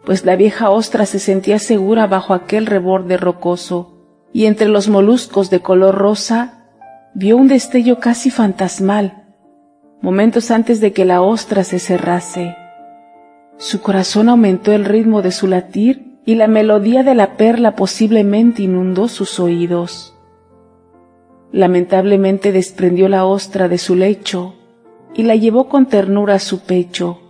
pues 0.03 0.25
la 0.25 0.35
vieja 0.35 0.71
ostra 0.71 1.05
se 1.05 1.19
sentía 1.19 1.59
segura 1.59 2.07
bajo 2.07 2.33
aquel 2.33 2.65
reborde 2.65 3.17
rocoso, 3.17 3.91
y 4.33 4.45
entre 4.45 4.67
los 4.67 4.89
moluscos 4.89 5.49
de 5.49 5.61
color 5.61 5.95
rosa 5.95 6.65
vio 7.13 7.37
un 7.37 7.47
destello 7.47 7.99
casi 7.99 8.31
fantasmal, 8.31 9.25
momentos 10.01 10.49
antes 10.49 10.81
de 10.81 10.91
que 10.91 11.05
la 11.05 11.21
ostra 11.21 11.63
se 11.63 11.77
cerrase. 11.79 12.55
Su 13.57 13.81
corazón 13.81 14.27
aumentó 14.27 14.73
el 14.73 14.85
ritmo 14.85 15.21
de 15.21 15.31
su 15.31 15.47
latir 15.47 16.17
y 16.25 16.35
la 16.35 16.47
melodía 16.47 17.03
de 17.03 17.13
la 17.13 17.37
perla 17.37 17.75
posiblemente 17.75 18.63
inundó 18.63 19.07
sus 19.07 19.39
oídos. 19.39 20.14
Lamentablemente 21.55 22.51
desprendió 22.51 23.07
la 23.07 23.23
ostra 23.23 23.69
de 23.69 23.77
su 23.77 23.95
lecho 23.95 24.55
y 25.13 25.23
la 25.23 25.37
llevó 25.37 25.69
con 25.69 25.85
ternura 25.85 26.33
a 26.33 26.39
su 26.39 26.65
pecho. 26.65 27.21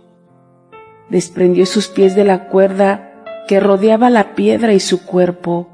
Desprendió 1.08 1.64
sus 1.64 1.86
pies 1.86 2.16
de 2.16 2.24
la 2.24 2.48
cuerda 2.48 3.22
que 3.46 3.60
rodeaba 3.60 4.10
la 4.10 4.34
piedra 4.34 4.72
y 4.72 4.80
su 4.80 5.06
cuerpo. 5.06 5.68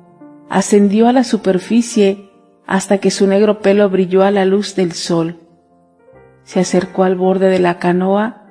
Ascendió 0.50 1.08
a 1.08 1.14
la 1.14 1.24
superficie 1.24 2.28
hasta 2.66 2.98
que 2.98 3.10
su 3.10 3.26
negro 3.26 3.60
pelo 3.60 3.88
brilló 3.88 4.22
a 4.22 4.30
la 4.30 4.44
luz 4.44 4.76
del 4.76 4.92
sol. 4.92 5.38
Se 6.44 6.60
acercó 6.60 7.04
al 7.04 7.16
borde 7.16 7.48
de 7.48 7.58
la 7.58 7.78
canoa 7.78 8.42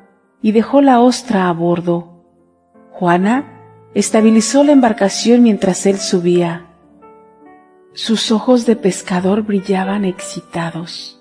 y 0.41 0.51
dejó 0.51 0.81
la 0.81 0.99
ostra 0.99 1.47
a 1.47 1.53
bordo. 1.53 2.25
Juana 2.89 3.61
estabilizó 3.93 4.63
la 4.63 4.71
embarcación 4.71 5.43
mientras 5.43 5.85
él 5.85 5.99
subía. 5.99 6.70
Sus 7.93 8.31
ojos 8.31 8.65
de 8.65 8.77
pescador 8.77 9.41
brillaban 9.41 10.05
excitados, 10.05 11.19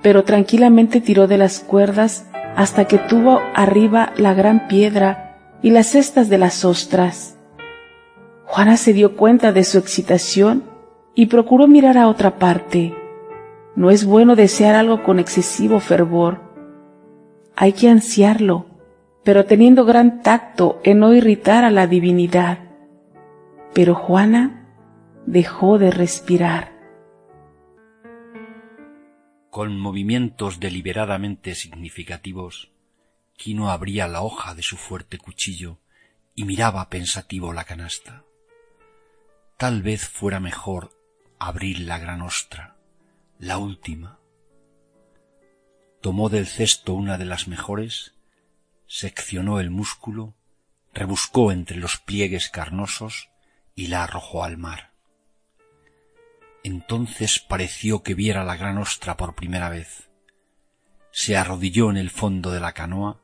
pero 0.00 0.24
tranquilamente 0.24 1.02
tiró 1.02 1.26
de 1.26 1.36
las 1.36 1.60
cuerdas 1.60 2.30
hasta 2.56 2.86
que 2.86 2.96
tuvo 2.96 3.40
arriba 3.54 4.14
la 4.16 4.32
gran 4.32 4.68
piedra 4.68 5.58
y 5.60 5.68
las 5.68 5.88
cestas 5.88 6.30
de 6.30 6.38
las 6.38 6.64
ostras. 6.64 7.36
Juana 8.46 8.78
se 8.78 8.94
dio 8.94 9.16
cuenta 9.16 9.52
de 9.52 9.64
su 9.64 9.76
excitación 9.76 10.64
y 11.14 11.26
procuró 11.26 11.66
mirar 11.66 11.98
a 11.98 12.08
otra 12.08 12.38
parte. 12.38 12.94
No 13.76 13.90
es 13.90 14.06
bueno 14.06 14.34
desear 14.34 14.74
algo 14.74 15.02
con 15.02 15.18
excesivo 15.18 15.78
fervor. 15.78 16.40
Hay 17.54 17.74
que 17.74 17.90
ansiarlo, 17.90 18.64
pero 19.24 19.44
teniendo 19.44 19.84
gran 19.84 20.22
tacto 20.22 20.80
en 20.84 21.00
no 21.00 21.12
irritar 21.12 21.64
a 21.64 21.70
la 21.70 21.86
divinidad. 21.86 22.60
Pero 23.74 23.94
Juana 23.94 24.61
dejó 25.26 25.78
de 25.78 25.90
respirar. 25.90 26.72
Con 29.50 29.78
movimientos 29.78 30.60
deliberadamente 30.60 31.54
significativos, 31.54 32.70
Quino 33.36 33.70
abría 33.70 34.08
la 34.08 34.22
hoja 34.22 34.54
de 34.54 34.62
su 34.62 34.76
fuerte 34.76 35.18
cuchillo 35.18 35.78
y 36.34 36.44
miraba 36.44 36.88
pensativo 36.88 37.52
la 37.52 37.64
canasta. 37.64 38.24
Tal 39.56 39.82
vez 39.82 40.08
fuera 40.08 40.40
mejor 40.40 40.96
abrir 41.38 41.80
la 41.80 41.98
gran 41.98 42.22
ostra, 42.22 42.76
la 43.38 43.58
última. 43.58 44.18
Tomó 46.00 46.28
del 46.28 46.46
cesto 46.46 46.94
una 46.94 47.18
de 47.18 47.24
las 47.24 47.48
mejores, 47.48 48.14
seccionó 48.86 49.60
el 49.60 49.70
músculo, 49.70 50.34
rebuscó 50.92 51.52
entre 51.52 51.76
los 51.76 51.98
pliegues 51.98 52.48
carnosos 52.48 53.28
y 53.74 53.88
la 53.88 54.04
arrojó 54.04 54.44
al 54.44 54.56
mar. 54.56 54.91
Entonces 56.64 57.40
pareció 57.40 58.02
que 58.02 58.14
viera 58.14 58.44
la 58.44 58.56
gran 58.56 58.78
ostra 58.78 59.16
por 59.16 59.34
primera 59.34 59.68
vez. 59.68 60.08
Se 61.10 61.36
arrodilló 61.36 61.90
en 61.90 61.96
el 61.96 62.10
fondo 62.10 62.50
de 62.50 62.60
la 62.60 62.72
canoa, 62.72 63.20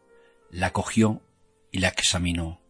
la 0.50 0.72
cogió 0.72 1.22
y 1.70 1.78
la 1.78 1.88
examinó. 1.88 2.60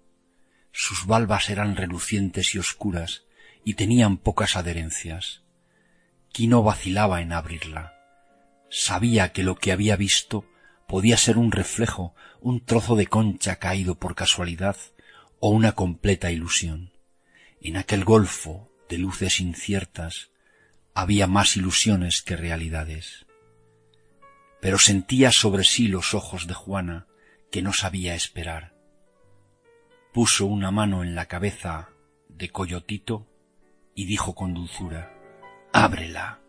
Sus 0.73 1.07
valvas 1.07 1.51
eran 1.51 1.77
relucientes 1.77 2.55
y 2.55 2.59
oscuras 2.59 3.25
y 3.65 3.75
tenían 3.75 4.19
pocas 4.19 4.57
adherencias. 4.57 5.43
Quino 6.31 6.63
vacilaba 6.63 7.21
en 7.23 7.33
abrirla. 7.33 7.95
Sabía 8.71 9.33
que 9.33 9.43
lo 9.43 9.57
que 9.57 9.73
había 9.73 9.97
visto 9.97 10.45
podía 10.87 11.17
ser 11.17 11.39
un 11.39 11.51
reflejo, 11.51 12.15
un 12.41 12.65
trozo 12.65 12.95
de 12.95 13.07
concha 13.07 13.57
caído 13.57 13.95
por 13.99 14.15
casualidad 14.15 14.77
o 15.41 15.51
una 15.51 15.73
completa 15.73 16.31
ilusión. 16.31 16.93
En 17.61 17.77
aquel 17.77 18.05
golfo 18.05 18.71
de 18.89 18.99
luces 18.99 19.41
inciertas 19.41 20.31
había 21.01 21.29
más 21.29 21.57
ilusiones 21.57 22.23
que 22.23 22.35
realidades. 22.35 23.25
Pero 24.61 24.81
sentía 24.81 25.31
sobre 25.31 25.63
sí 25.63 25.87
los 25.87 26.13
ojos 26.13 26.49
de 26.49 26.55
Juana 26.55 27.07
que 27.53 27.63
no 27.63 27.73
sabía 27.73 28.17
esperar. 28.17 28.75
Puso 30.13 30.47
una 30.47 30.73
mano 30.73 31.05
en 31.05 31.15
la 31.15 31.27
cabeza 31.27 31.91
de 32.29 32.49
Coyotito 32.49 33.29
y 33.95 34.07
dijo 34.07 34.35
con 34.35 34.55
dulzura, 34.55 35.15
Ábrela. 35.73 36.41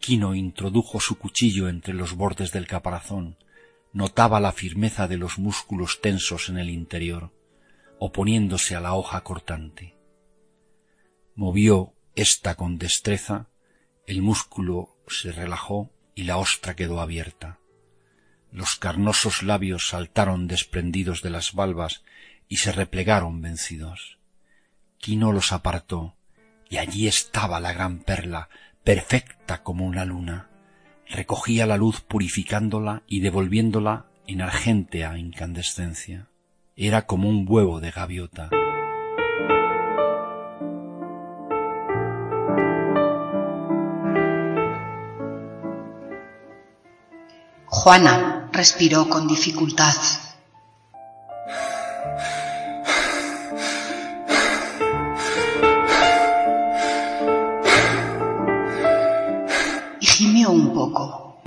Quino 0.00 0.34
introdujo 0.34 0.98
su 0.98 1.18
cuchillo 1.18 1.68
entre 1.68 1.94
los 1.94 2.14
bordes 2.14 2.50
del 2.50 2.66
caparazón, 2.66 3.38
notaba 3.92 4.40
la 4.40 4.50
firmeza 4.50 5.06
de 5.06 5.16
los 5.16 5.38
músculos 5.38 6.00
tensos 6.00 6.48
en 6.48 6.58
el 6.58 6.70
interior, 6.70 7.32
oponiéndose 8.00 8.74
a 8.74 8.80
la 8.80 8.94
hoja 8.94 9.20
cortante. 9.20 9.94
Movió 11.36 11.95
esta 12.16 12.54
con 12.54 12.78
destreza, 12.78 13.46
el 14.06 14.22
músculo 14.22 14.96
se 15.06 15.32
relajó 15.32 15.90
y 16.14 16.24
la 16.24 16.38
ostra 16.38 16.74
quedó 16.74 17.00
abierta. 17.00 17.58
Los 18.50 18.76
carnosos 18.76 19.42
labios 19.42 19.88
saltaron 19.88 20.48
desprendidos 20.48 21.20
de 21.20 21.28
las 21.28 21.52
valvas 21.52 22.04
y 22.48 22.56
se 22.56 22.72
replegaron 22.72 23.42
vencidos. 23.42 24.18
Quino 24.98 25.30
los 25.30 25.52
apartó, 25.52 26.16
y 26.70 26.78
allí 26.78 27.06
estaba 27.06 27.60
la 27.60 27.74
gran 27.74 27.98
perla, 27.98 28.48
perfecta 28.82 29.62
como 29.62 29.84
una 29.84 30.06
luna. 30.06 30.48
Recogía 31.08 31.66
la 31.66 31.76
luz 31.76 32.00
purificándola 32.00 33.02
y 33.06 33.20
devolviéndola 33.20 34.06
en 34.26 34.40
argéntea 34.40 35.18
incandescencia. 35.18 36.28
Era 36.76 37.06
como 37.06 37.28
un 37.28 37.44
huevo 37.46 37.80
de 37.80 37.90
gaviota. 37.90 38.48
Juana 47.86 48.48
respiró 48.50 49.08
con 49.08 49.28
dificultad. 49.28 49.94
Y 60.00 60.04
gimió 60.04 60.50
un 60.50 60.74
poco. 60.74 61.38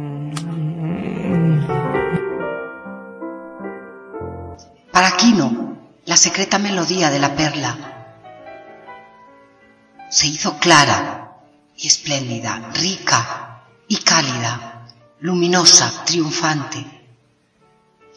Para 4.93 5.17
Quino, 5.17 5.75
la 6.05 6.15
secreta 6.15 6.57
melodía 6.57 7.09
de 7.09 7.19
la 7.19 7.35
perla 7.35 7.77
se 10.09 10.27
hizo 10.27 10.57
clara 10.57 11.33
y 11.75 11.87
espléndida, 11.87 12.71
rica 12.75 13.65
y 13.89 13.97
cálida 13.97 14.78
luminosa, 15.21 16.05
triunfante. 16.05 16.85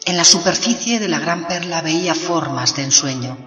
En 0.05 0.15
la 0.15 0.23
superficie 0.23 0.99
de 0.99 1.09
la 1.09 1.19
gran 1.19 1.47
perla 1.47 1.81
veía 1.81 2.15
formas 2.15 2.75
de 2.75 2.83
ensueño. 2.83 3.37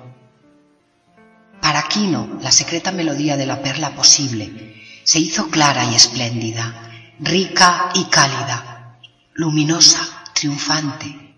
Para 1.63 1.89
Quino, 1.89 2.39
la 2.43 2.53
secreta 2.53 2.93
melodía 2.93 3.39
de 3.39 3.47
la 3.47 3.63
perla 3.63 3.95
posible 3.95 4.77
se 5.05 5.21
hizo 5.21 5.49
clara 5.49 5.85
y 5.87 5.95
espléndida, 5.95 6.91
rica 7.19 7.89
y 7.95 8.05
cálida, 8.05 8.99
luminosa, 9.33 10.25
triunfante. 10.35 11.35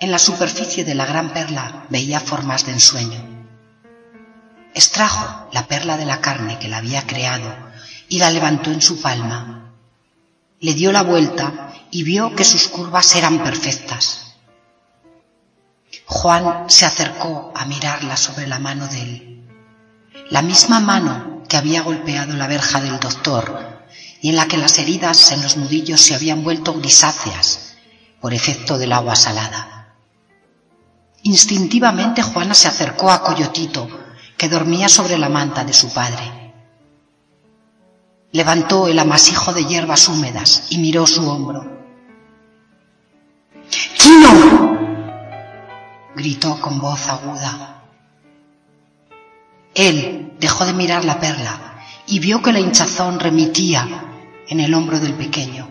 En 0.00 0.10
la 0.10 0.18
superficie 0.18 0.84
de 0.84 0.94
la 0.94 1.06
gran 1.06 1.32
perla 1.32 1.86
veía 1.88 2.20
formas 2.20 2.66
de 2.66 2.72
ensueño. 2.72 3.46
Extrajo 4.74 5.48
la 5.52 5.66
perla 5.66 5.96
de 5.96 6.04
la 6.04 6.20
carne 6.20 6.58
que 6.58 6.68
la 6.68 6.78
había 6.78 7.06
creado 7.06 7.56
y 8.08 8.18
la 8.18 8.30
levantó 8.30 8.70
en 8.70 8.82
su 8.82 9.00
palma 9.00 9.62
le 10.62 10.74
dio 10.74 10.92
la 10.92 11.02
vuelta 11.02 11.74
y 11.90 12.04
vio 12.04 12.36
que 12.36 12.44
sus 12.44 12.68
curvas 12.68 13.16
eran 13.16 13.42
perfectas. 13.42 14.36
Juan 16.06 16.70
se 16.70 16.86
acercó 16.86 17.52
a 17.54 17.64
mirarla 17.64 18.16
sobre 18.16 18.46
la 18.46 18.60
mano 18.60 18.86
de 18.86 19.02
él, 19.02 19.48
la 20.30 20.40
misma 20.40 20.78
mano 20.78 21.42
que 21.48 21.56
había 21.56 21.82
golpeado 21.82 22.34
la 22.34 22.46
verja 22.46 22.80
del 22.80 23.00
doctor 23.00 23.82
y 24.20 24.28
en 24.28 24.36
la 24.36 24.46
que 24.46 24.56
las 24.56 24.78
heridas 24.78 25.32
en 25.32 25.42
los 25.42 25.56
nudillos 25.56 26.00
se 26.00 26.14
habían 26.14 26.44
vuelto 26.44 26.74
grisáceas 26.74 27.74
por 28.20 28.32
efecto 28.32 28.78
del 28.78 28.92
agua 28.92 29.16
salada. 29.16 29.96
Instintivamente 31.24 32.22
Juana 32.22 32.54
se 32.54 32.68
acercó 32.68 33.10
a 33.10 33.22
Coyotito, 33.24 33.88
que 34.36 34.48
dormía 34.48 34.88
sobre 34.88 35.18
la 35.18 35.28
manta 35.28 35.64
de 35.64 35.72
su 35.72 35.92
padre 35.92 36.41
levantó 38.32 38.88
el 38.88 38.98
amasijo 38.98 39.52
de 39.52 39.64
hierbas 39.66 40.08
húmedas 40.08 40.64
y 40.70 40.78
miró 40.78 41.06
su 41.06 41.28
hombro. 41.28 41.70
¡Quino! 43.98 44.72
gritó 46.16 46.60
con 46.60 46.78
voz 46.78 47.08
aguda. 47.08 47.82
Él 49.74 50.32
dejó 50.40 50.66
de 50.66 50.72
mirar 50.72 51.04
la 51.04 51.20
perla 51.20 51.84
y 52.06 52.18
vio 52.18 52.42
que 52.42 52.52
la 52.52 52.60
hinchazón 52.60 53.20
remitía 53.20 53.86
en 54.48 54.60
el 54.60 54.74
hombro 54.74 54.98
del 54.98 55.14
pequeño, 55.14 55.68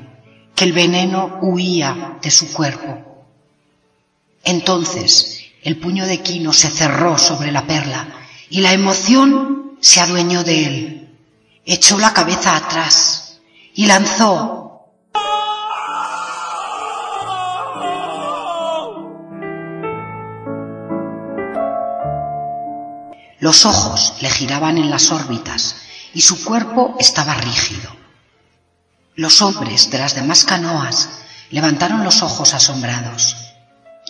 que 0.55 0.65
el 0.65 0.73
veneno 0.73 1.39
huía 1.41 2.17
de 2.21 2.31
su 2.31 2.51
cuerpo. 2.53 3.25
Entonces 4.43 5.45
el 5.63 5.77
puño 5.77 6.05
de 6.05 6.21
Quino 6.21 6.53
se 6.53 6.69
cerró 6.69 7.17
sobre 7.17 7.51
la 7.51 7.67
perla 7.67 8.07
y 8.49 8.61
la 8.61 8.73
emoción 8.73 9.77
se 9.79 9.99
adueñó 9.99 10.43
de 10.43 10.65
él 10.65 11.01
echó 11.65 11.99
la 11.99 12.13
cabeza 12.13 12.55
atrás 12.55 13.39
y 13.73 13.85
lanzó 13.85 14.61
Los 23.41 23.65
ojos 23.65 24.13
le 24.21 24.29
giraban 24.29 24.77
en 24.77 24.91
las 24.91 25.11
órbitas 25.11 25.77
y 26.13 26.21
su 26.21 26.43
cuerpo 26.43 26.95
estaba 26.99 27.33
rígido. 27.33 27.89
Los 29.15 29.41
hombres 29.41 29.89
de 29.89 29.97
las 29.97 30.13
demás 30.13 30.43
canoas 30.45 31.09
levantaron 31.49 32.03
los 32.03 32.21
ojos 32.21 32.53
asombrados 32.53 33.35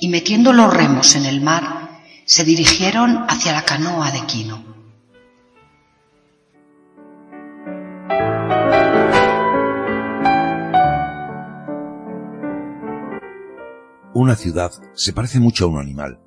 y 0.01 0.09
metiendo 0.09 0.51
los 0.51 0.73
remos 0.73 1.15
en 1.15 1.25
el 1.25 1.39
mar 1.39 2.01
se 2.25 2.43
dirigieron 2.43 3.25
hacia 3.29 3.53
la 3.53 3.63
canoa 3.63 4.11
de 4.11 4.25
Quino. 4.25 4.70
Una 14.13 14.35
ciudad 14.35 14.73
se 14.93 15.13
parece 15.13 15.39
mucho 15.39 15.63
a 15.63 15.67
un 15.69 15.79
animal. 15.79 16.19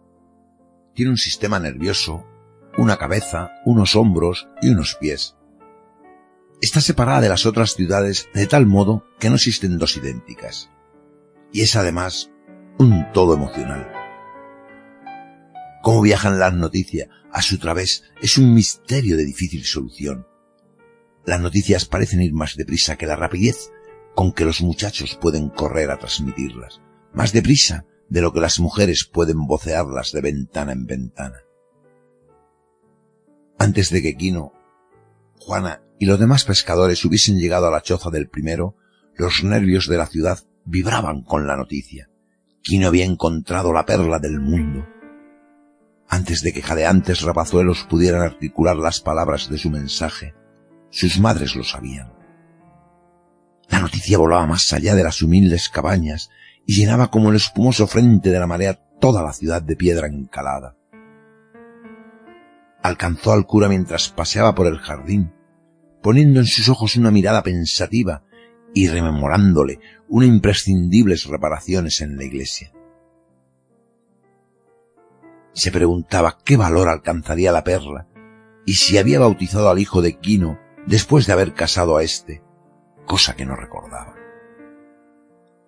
Tiene 0.94 1.10
un 1.10 1.18
sistema 1.18 1.60
nervioso, 1.60 2.24
una 2.78 2.96
cabeza, 2.96 3.50
unos 3.66 3.94
hombros 3.94 4.48
y 4.62 4.70
unos 4.70 4.94
pies. 4.94 5.36
Está 6.62 6.80
separada 6.80 7.20
de 7.20 7.28
las 7.28 7.44
otras 7.44 7.74
ciudades 7.74 8.30
de 8.32 8.46
tal 8.46 8.64
modo 8.64 9.04
que 9.18 9.28
no 9.28 9.34
existen 9.34 9.76
dos 9.76 9.98
idénticas. 9.98 10.70
Y 11.52 11.60
es 11.60 11.76
además 11.76 12.30
un 12.78 13.12
todo 13.12 13.34
emocional. 13.34 13.92
Cómo 15.82 16.00
viajan 16.00 16.38
las 16.38 16.54
noticias 16.54 17.10
a 17.30 17.42
su 17.42 17.58
través 17.58 18.04
es 18.22 18.38
un 18.38 18.54
misterio 18.54 19.18
de 19.18 19.26
difícil 19.26 19.62
solución. 19.64 20.26
Las 21.26 21.40
noticias 21.42 21.84
parecen 21.84 22.22
ir 22.22 22.32
más 22.32 22.56
deprisa 22.56 22.96
que 22.96 23.06
la 23.06 23.16
rapidez 23.16 23.70
con 24.14 24.32
que 24.32 24.46
los 24.46 24.62
muchachos 24.62 25.18
pueden 25.20 25.50
correr 25.50 25.90
a 25.90 25.98
transmitirlas, 25.98 26.80
más 27.14 27.32
deprisa 27.32 27.86
de 28.08 28.20
lo 28.20 28.32
que 28.32 28.40
las 28.40 28.60
mujeres 28.60 29.04
pueden 29.04 29.46
vocearlas 29.46 30.12
de 30.12 30.20
ventana 30.20 30.72
en 30.72 30.86
ventana. 30.86 31.38
Antes 33.58 33.90
de 33.90 34.02
que 34.02 34.16
Quino, 34.16 34.52
Juana 35.38 35.82
y 35.98 36.06
los 36.06 36.18
demás 36.18 36.44
pescadores 36.44 37.04
hubiesen 37.04 37.38
llegado 37.38 37.66
a 37.68 37.70
la 37.70 37.82
choza 37.82 38.10
del 38.10 38.28
primero, 38.28 38.76
los 39.16 39.44
nervios 39.44 39.88
de 39.88 39.96
la 39.96 40.06
ciudad 40.06 40.40
vibraban 40.64 41.22
con 41.22 41.46
la 41.46 41.56
noticia. 41.56 42.10
Quino 42.62 42.88
había 42.88 43.04
encontrado 43.04 43.72
la 43.72 43.86
perla 43.86 44.18
del 44.18 44.40
mundo. 44.40 44.86
Antes 46.08 46.42
de 46.42 46.52
que 46.52 46.62
jadeantes 46.62 47.22
rapazuelos 47.22 47.84
pudieran 47.88 48.22
articular 48.22 48.76
las 48.76 49.00
palabras 49.00 49.48
de 49.50 49.58
su 49.58 49.70
mensaje, 49.70 50.34
sus 50.90 51.18
madres 51.18 51.56
lo 51.56 51.64
sabían. 51.64 52.12
La 53.68 53.80
noticia 53.80 54.18
volaba 54.18 54.46
más 54.46 54.72
allá 54.72 54.94
de 54.94 55.02
las 55.02 55.22
humildes 55.22 55.68
cabañas 55.68 56.30
y 56.66 56.74
llenaba 56.74 57.10
como 57.10 57.30
el 57.30 57.36
espumoso 57.36 57.86
frente 57.86 58.30
de 58.30 58.38
la 58.38 58.46
marea 58.46 58.80
toda 59.00 59.22
la 59.22 59.32
ciudad 59.32 59.62
de 59.62 59.76
piedra 59.76 60.06
encalada. 60.06 60.76
Alcanzó 62.82 63.32
al 63.32 63.46
cura 63.46 63.68
mientras 63.68 64.08
paseaba 64.08 64.54
por 64.54 64.66
el 64.66 64.78
jardín, 64.78 65.32
poniendo 66.02 66.40
en 66.40 66.46
sus 66.46 66.68
ojos 66.68 66.96
una 66.96 67.10
mirada 67.10 67.42
pensativa 67.42 68.22
y 68.74 68.88
rememorándole 68.88 69.80
unas 70.08 70.28
imprescindibles 70.28 71.26
reparaciones 71.26 72.00
en 72.00 72.16
la 72.16 72.24
iglesia. 72.24 72.72
Se 75.52 75.70
preguntaba 75.70 76.38
qué 76.44 76.56
valor 76.56 76.88
alcanzaría 76.88 77.52
la 77.52 77.64
perla 77.64 78.08
y 78.66 78.74
si 78.74 78.98
había 78.98 79.20
bautizado 79.20 79.70
al 79.70 79.78
hijo 79.78 80.02
de 80.02 80.18
Quino 80.18 80.58
después 80.86 81.26
de 81.26 81.32
haber 81.32 81.54
casado 81.54 81.96
a 81.96 82.02
éste, 82.02 82.42
cosa 83.06 83.36
que 83.36 83.46
no 83.46 83.54
recordaba. 83.54 84.13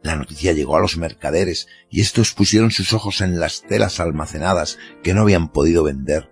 La 0.07 0.15
noticia 0.15 0.53
llegó 0.53 0.77
a 0.77 0.81
los 0.81 0.99
mercaderes 0.99 1.67
y 1.91 2.01
estos 2.01 2.33
pusieron 2.33 2.71
sus 2.71 2.93
ojos 2.93 3.23
en 3.23 3.41
las 3.41 3.63
telas 3.63 3.99
almacenadas 3.99 4.79
que 5.03 5.15
no 5.15 5.23
habían 5.23 5.49
podido 5.49 5.83
vender. 5.83 6.31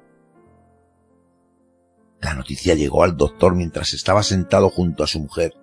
La 2.20 2.34
noticia 2.34 2.76
llegó 2.76 3.02
al 3.02 3.16
doctor 3.16 3.56
mientras 3.56 3.92
estaba 3.92 4.22
sentado 4.22 4.70
junto 4.70 5.02
a 5.02 5.08
su 5.08 5.18
mujer, 5.18 5.54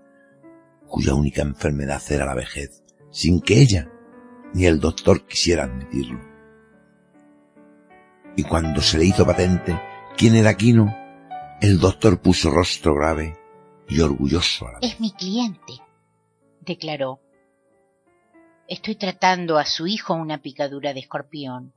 cuya 0.89 1.14
única 1.14 1.41
enfermedad 1.41 2.01
era 2.09 2.26
la 2.26 2.36
vejez, 2.36 2.84
sin 3.12 3.39
que 3.39 3.62
ella 3.62 3.89
ni 4.53 4.66
el 4.66 4.82
doctor 4.82 5.26
quisieran 5.26 5.72
admitirlo. 5.72 6.20
Y 8.36 8.43
cuando 8.43 8.82
se 8.82 8.97
le 8.97 9.05
hizo 9.05 9.26
patente 9.26 9.82
quién 10.18 10.36
era 10.36 10.57
Quino, 10.57 10.93
el 11.62 11.80
doctor 11.80 12.20
puso 12.20 12.51
rostro 12.51 12.93
grave 12.93 13.39
y 13.88 14.01
orgulloso 14.01 14.68
a 14.68 14.74
la 14.74 14.80
Es 14.82 14.99
mi 14.99 15.14
cliente, 15.14 15.76
declaró. 16.59 17.22
Estoy 18.72 18.95
tratando 18.95 19.57
a 19.57 19.65
su 19.65 19.86
hijo 19.86 20.13
una 20.13 20.38
picadura 20.38 20.93
de 20.93 21.01
escorpión. 21.01 21.74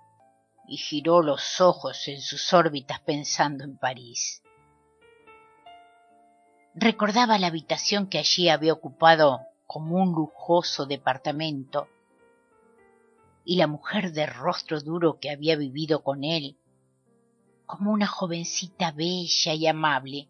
Y 0.69 0.77
giró 0.77 1.23
los 1.23 1.61
ojos 1.61 2.07
en 2.07 2.21
sus 2.21 2.53
órbitas 2.53 3.01
pensando 3.01 3.65
en 3.65 3.77
París. 3.77 4.45
Recordaba 6.73 7.37
la 7.37 7.49
habitación 7.49 8.07
que 8.07 8.19
allí 8.19 8.49
había 8.49 8.73
ocupado 8.73 9.41
como 9.67 10.01
un 10.01 10.13
lujoso 10.13 10.87
departamento 10.87 11.89
y 13.45 13.57
la 13.57 13.67
mujer 13.67 14.13
de 14.13 14.27
rostro 14.27 14.81
duro 14.81 15.19
que 15.19 15.31
había 15.31 15.57
vivido 15.57 16.05
con 16.05 16.23
él 16.23 16.57
como 17.67 17.91
una 17.91 18.07
jovencita 18.07 18.93
bella 18.93 19.53
y 19.53 19.67
amable, 19.67 20.29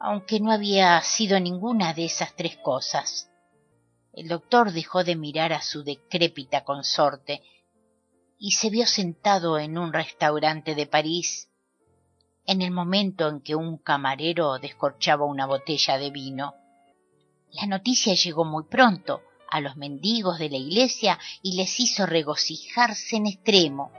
aunque 0.00 0.40
no 0.40 0.50
había 0.50 1.00
sido 1.02 1.38
ninguna 1.38 1.94
de 1.94 2.06
esas 2.06 2.34
tres 2.34 2.56
cosas. 2.56 3.30
El 4.16 4.28
doctor 4.28 4.72
dejó 4.72 5.04
de 5.04 5.16
mirar 5.16 5.52
a 5.52 5.62
su 5.62 5.82
decrépita 5.82 6.64
consorte 6.64 7.42
y 8.38 8.52
se 8.52 8.70
vio 8.70 8.86
sentado 8.86 9.58
en 9.58 9.76
un 9.76 9.92
restaurante 9.92 10.74
de 10.74 10.86
París 10.86 11.48
en 12.46 12.62
el 12.62 12.70
momento 12.70 13.28
en 13.28 13.40
que 13.40 13.54
un 13.54 13.78
camarero 13.78 14.58
descorchaba 14.58 15.24
una 15.24 15.46
botella 15.46 15.98
de 15.98 16.10
vino. 16.10 16.54
La 17.52 17.66
noticia 17.66 18.14
llegó 18.14 18.44
muy 18.44 18.64
pronto 18.64 19.22
a 19.50 19.60
los 19.60 19.76
mendigos 19.76 20.38
de 20.38 20.50
la 20.50 20.56
iglesia 20.56 21.18
y 21.42 21.56
les 21.56 21.80
hizo 21.80 22.06
regocijarse 22.06 23.16
en 23.16 23.26
extremo 23.26 23.92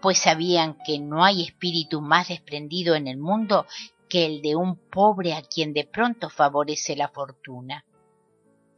pues 0.00 0.18
sabían 0.18 0.76
que 0.86 0.98
no 0.98 1.24
hay 1.24 1.42
espíritu 1.42 2.00
más 2.00 2.28
desprendido 2.28 2.94
en 2.94 3.08
el 3.08 3.18
mundo 3.18 3.66
que 4.08 4.24
el 4.26 4.40
de 4.40 4.54
un 4.54 4.76
pobre 4.88 5.34
a 5.34 5.42
quien 5.42 5.72
de 5.72 5.84
pronto 5.84 6.30
favorece 6.30 6.94
la 6.94 7.08
fortuna. 7.08 7.84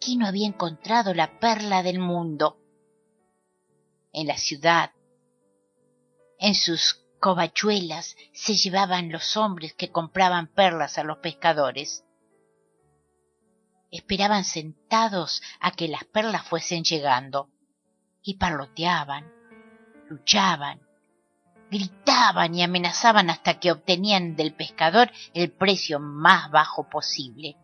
¿Quién 0.01 0.21
no 0.21 0.27
había 0.27 0.47
encontrado 0.47 1.15
la 1.15 1.39
perla 1.39 1.83
del 1.83 1.99
mundo? 1.99 2.59
En 4.13 4.27
la 4.27 4.37
ciudad, 4.37 4.93
en 6.39 6.55
sus 6.55 7.05
covachuelas 7.21 8.17
se 8.33 8.55
llevaban 8.55 9.11
los 9.11 9.37
hombres 9.37 9.75
que 9.75 9.91
compraban 9.91 10.47
perlas 10.47 10.99
a 10.99 11.05
los 11.05 11.19
pescadores. 11.19 12.05
Esperaban 13.91 14.45
sentados 14.45 15.43
a 15.61 15.73
que 15.73 15.89
las 15.89 16.05
perlas 16.05 16.47
fuesen 16.47 16.85
llegando 16.85 17.51
y 18.23 18.35
parloteaban, 18.35 19.33
luchaban, 20.09 20.81
gritaban 21.71 22.55
y 22.55 22.63
amenazaban 22.63 23.31
hasta 23.31 23.59
que 23.59 23.73
obtenían 23.73 24.37
del 24.37 24.55
pescador 24.55 25.11
el 25.35 25.51
precio 25.51 25.99
más 25.99 26.51
bajo 26.51 26.89
posible. 26.89 27.57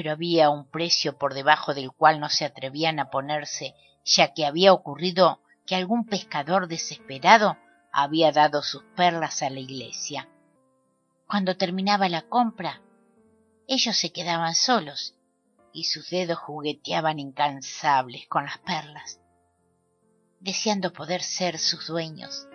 Pero 0.00 0.12
había 0.12 0.48
un 0.48 0.66
precio 0.66 1.18
por 1.18 1.34
debajo 1.34 1.74
del 1.74 1.92
cual 1.92 2.20
no 2.20 2.30
se 2.30 2.46
atrevían 2.46 2.98
a 3.00 3.10
ponerse, 3.10 3.74
ya 4.02 4.32
que 4.32 4.46
había 4.46 4.72
ocurrido 4.72 5.42
que 5.66 5.74
algún 5.74 6.06
pescador 6.06 6.68
desesperado 6.68 7.58
había 7.92 8.32
dado 8.32 8.62
sus 8.62 8.82
perlas 8.96 9.42
a 9.42 9.50
la 9.50 9.60
iglesia. 9.60 10.26
Cuando 11.28 11.58
terminaba 11.58 12.08
la 12.08 12.22
compra, 12.22 12.80
ellos 13.68 13.94
se 13.94 14.10
quedaban 14.10 14.54
solos 14.54 15.16
y 15.74 15.84
sus 15.84 16.08
dedos 16.08 16.38
jugueteaban 16.38 17.18
incansables 17.18 18.26
con 18.26 18.46
las 18.46 18.56
perlas, 18.56 19.20
deseando 20.40 20.94
poder 20.94 21.20
ser 21.20 21.58
sus 21.58 21.88
dueños 21.88 22.48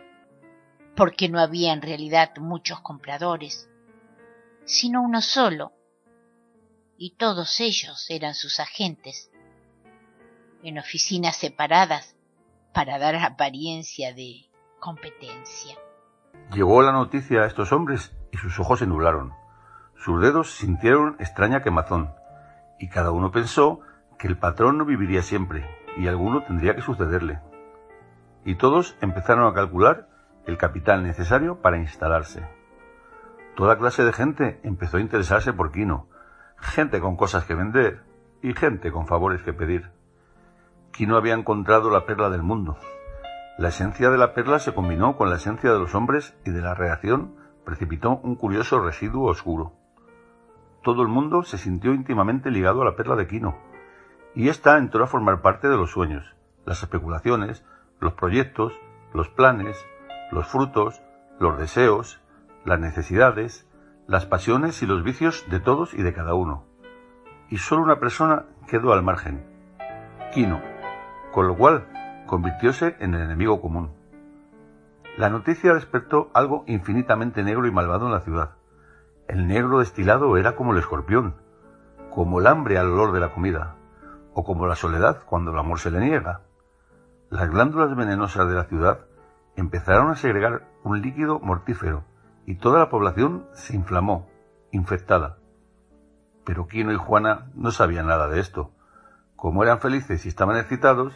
porque 0.95 1.29
no 1.29 1.39
había 1.39 1.73
en 1.73 1.83
realidad 1.83 2.31
muchos 2.37 2.79
compradores, 2.79 3.69
sino 4.65 5.03
uno 5.03 5.21
solo, 5.21 5.73
y 6.97 7.15
todos 7.15 7.59
ellos 7.59 8.05
eran 8.09 8.33
sus 8.33 8.59
agentes, 8.59 9.31
en 10.63 10.79
oficinas 10.79 11.35
separadas 11.35 12.15
para 12.73 12.97
dar 12.97 13.15
apariencia 13.15 14.13
de 14.13 14.49
competencia. 14.79 15.77
Llegó 16.51 16.81
la 16.81 16.91
noticia 16.91 17.41
a 17.41 17.45
estos 17.45 17.71
hombres 17.71 18.13
y 18.31 18.37
sus 18.37 18.59
ojos 18.59 18.79
se 18.79 18.87
nublaron. 18.87 19.33
Sus 19.97 20.21
dedos 20.21 20.51
sintieron 20.51 21.15
extraña 21.19 21.63
quemazón, 21.63 22.13
y 22.79 22.89
cada 22.89 23.11
uno 23.11 23.31
pensó 23.31 23.79
que 24.19 24.27
el 24.27 24.37
patrón 24.37 24.77
no 24.77 24.85
viviría 24.85 25.21
siempre, 25.21 25.65
y 25.97 26.07
alguno 26.07 26.43
tendría 26.43 26.75
que 26.75 26.81
sucederle. 26.81 27.39
Y 28.43 28.55
todos 28.55 28.95
empezaron 29.01 29.47
a 29.47 29.53
calcular 29.53 30.07
el 30.45 30.57
capital 30.57 31.03
necesario 31.03 31.61
para 31.61 31.77
instalarse. 31.77 32.47
Toda 33.55 33.77
clase 33.77 34.03
de 34.03 34.13
gente 34.13 34.59
empezó 34.63 34.97
a 34.97 35.01
interesarse 35.01 35.53
por 35.53 35.71
Quino, 35.71 36.09
gente 36.57 36.99
con 36.99 37.15
cosas 37.15 37.45
que 37.45 37.55
vender 37.55 38.03
y 38.41 38.53
gente 38.53 38.91
con 38.91 39.07
favores 39.07 39.41
que 39.43 39.53
pedir. 39.53 39.91
Quino 40.91 41.17
había 41.17 41.33
encontrado 41.33 41.89
la 41.89 42.05
perla 42.05 42.29
del 42.29 42.43
mundo. 42.43 42.77
La 43.57 43.69
esencia 43.69 44.09
de 44.09 44.17
la 44.17 44.33
perla 44.33 44.59
se 44.59 44.73
combinó 44.73 45.17
con 45.17 45.29
la 45.29 45.37
esencia 45.37 45.71
de 45.71 45.79
los 45.79 45.95
hombres 45.95 46.35
y 46.45 46.51
de 46.51 46.61
la 46.61 46.73
reacción 46.73 47.35
precipitó 47.63 48.17
un 48.17 48.35
curioso 48.35 48.79
residuo 48.79 49.29
oscuro. 49.29 49.73
Todo 50.83 51.01
el 51.01 51.07
mundo 51.07 51.43
se 51.43 51.57
sintió 51.57 51.93
íntimamente 51.93 52.51
ligado 52.51 52.81
a 52.81 52.85
la 52.85 52.95
perla 52.95 53.15
de 53.15 53.27
Quino, 53.27 53.57
y 54.35 54.49
ésta 54.49 54.77
entró 54.77 55.03
a 55.03 55.07
formar 55.07 55.41
parte 55.41 55.67
de 55.67 55.77
los 55.77 55.91
sueños, 55.91 56.35
las 56.65 56.83
especulaciones, 56.83 57.65
los 57.99 58.13
proyectos, 58.13 58.73
los 59.13 59.29
planes, 59.29 59.83
los 60.31 60.47
frutos, 60.47 61.01
los 61.39 61.57
deseos, 61.57 62.21
las 62.65 62.79
necesidades, 62.79 63.67
las 64.07 64.27
pasiones 64.27 64.83
y 64.83 64.85
los 64.85 65.03
vicios 65.03 65.45
de 65.49 65.59
todos 65.59 65.95
y 65.95 66.03
de 66.03 66.13
cada 66.13 66.35
uno. 66.35 66.63
Y 67.49 67.57
solo 67.57 67.81
una 67.81 67.99
persona 67.99 68.45
quedó 68.67 68.93
al 68.93 69.01
margen. 69.01 69.43
Quino, 70.31 70.61
con 71.31 71.47
lo 71.47 71.57
cual 71.57 71.87
convirtióse 72.27 72.95
en 72.99 73.15
el 73.15 73.21
enemigo 73.21 73.61
común. 73.61 73.91
La 75.17 75.29
noticia 75.29 75.73
despertó 75.73 76.29
algo 76.33 76.65
infinitamente 76.67 77.43
negro 77.43 77.65
y 77.65 77.71
malvado 77.71 78.05
en 78.05 78.11
la 78.11 78.19
ciudad. 78.19 78.51
El 79.27 79.47
negro 79.47 79.79
destilado 79.79 80.37
era 80.37 80.55
como 80.55 80.73
el 80.73 80.79
escorpión, 80.79 81.35
como 82.13 82.39
el 82.39 82.47
hambre 82.47 82.77
al 82.77 82.91
olor 82.91 83.11
de 83.11 83.21
la 83.21 83.33
comida, 83.33 83.75
o 84.33 84.43
como 84.43 84.67
la 84.67 84.75
soledad 84.75 85.23
cuando 85.25 85.51
el 85.51 85.57
amor 85.57 85.79
se 85.79 85.89
le 85.89 85.99
niega. 85.99 86.41
Las 87.31 87.49
glándulas 87.49 87.95
venenosas 87.95 88.47
de 88.47 88.53
la 88.53 88.65
ciudad 88.65 88.99
empezaron 89.55 90.11
a 90.11 90.15
segregar 90.15 90.67
un 90.83 91.01
líquido 91.01 91.39
mortífero 91.39 92.03
y 92.45 92.55
toda 92.55 92.79
la 92.79 92.89
población 92.89 93.47
se 93.53 93.75
inflamó, 93.75 94.27
infectada. 94.71 95.37
Pero 96.45 96.67
Quino 96.67 96.91
y 96.91 96.97
Juana 96.97 97.47
no 97.55 97.71
sabían 97.71 98.07
nada 98.07 98.27
de 98.27 98.39
esto. 98.39 98.71
Como 99.35 99.63
eran 99.63 99.79
felices 99.79 100.25
y 100.25 100.29
estaban 100.29 100.57
excitados, 100.57 101.13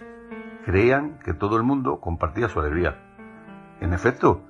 creían 0.66 1.20
que 1.20 1.34
todo 1.34 1.58
el 1.58 1.64
mundo 1.64 2.00
compartía 2.00 2.50
su 2.50 2.60
alegría. 2.60 2.98
En 3.80 3.94
efecto, 3.94 4.42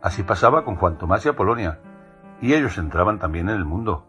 así 0.00 0.22
pasaba 0.22 0.64
con 0.64 0.76
Juan 0.76 0.98
Tomás 0.98 1.24
y 1.26 1.28
Apolonia, 1.28 1.80
y 2.40 2.54
ellos 2.54 2.78
entraban 2.78 3.18
también 3.18 3.48
en 3.48 3.56
el 3.56 3.64
mundo. 3.64 4.06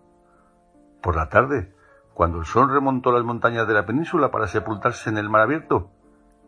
Por 1.01 1.15
la 1.15 1.29
tarde, 1.29 1.75
cuando 2.13 2.39
el 2.39 2.45
sol 2.45 2.69
remontó 2.69 3.11
las 3.11 3.23
montañas 3.23 3.67
de 3.67 3.73
la 3.73 3.85
península 3.85 4.31
para 4.31 4.47
sepultarse 4.47 5.09
en 5.09 5.17
el 5.17 5.29
mar 5.29 5.41
abierto, 5.41 5.91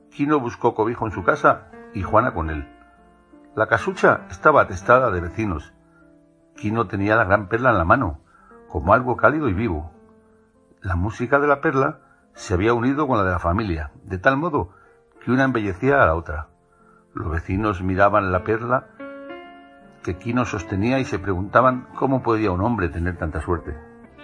Quino 0.10 0.40
buscó 0.40 0.74
cobijo 0.74 1.06
en 1.06 1.12
su 1.12 1.24
casa 1.24 1.70
y 1.94 2.02
Juana 2.02 2.34
con 2.34 2.50
él. 2.50 2.75
La 3.56 3.68
casucha 3.68 4.28
estaba 4.30 4.64
atestada 4.64 5.12
de 5.12 5.22
vecinos. 5.22 5.74
Quino 6.58 6.88
tenía 6.88 7.16
la 7.16 7.24
gran 7.24 7.48
perla 7.48 7.70
en 7.70 7.78
la 7.78 7.86
mano, 7.86 8.20
como 8.68 8.94
algo 8.94 9.16
cálido 9.16 9.48
y 9.48 9.54
vivo. 9.54 9.94
La 10.82 10.98
música 10.98 11.40
de 11.40 11.48
la 11.48 11.62
perla 11.62 12.00
se 12.34 12.54
había 12.54 12.74
unido 12.74 13.08
con 13.08 13.18
la 13.18 13.24
de 13.24 13.32
la 13.32 13.40
familia, 13.40 13.92
de 14.04 14.18
tal 14.18 14.36
modo 14.36 14.72
que 15.24 15.32
una 15.32 15.46
embellecía 15.46 16.04
a 16.04 16.06
la 16.06 16.16
otra. 16.16 16.50
Los 17.14 17.32
vecinos 17.32 17.82
miraban 17.82 18.34
la 18.34 18.44
perla 18.44 18.88
que 20.04 20.18
Quino 20.18 20.44
sostenía 20.44 21.00
y 21.00 21.06
se 21.06 21.18
preguntaban 21.18 21.88
cómo 21.96 22.24
podía 22.24 22.52
un 22.52 22.60
hombre 22.60 22.90
tener 22.90 23.18
tanta 23.18 23.40
suerte. 23.40 23.74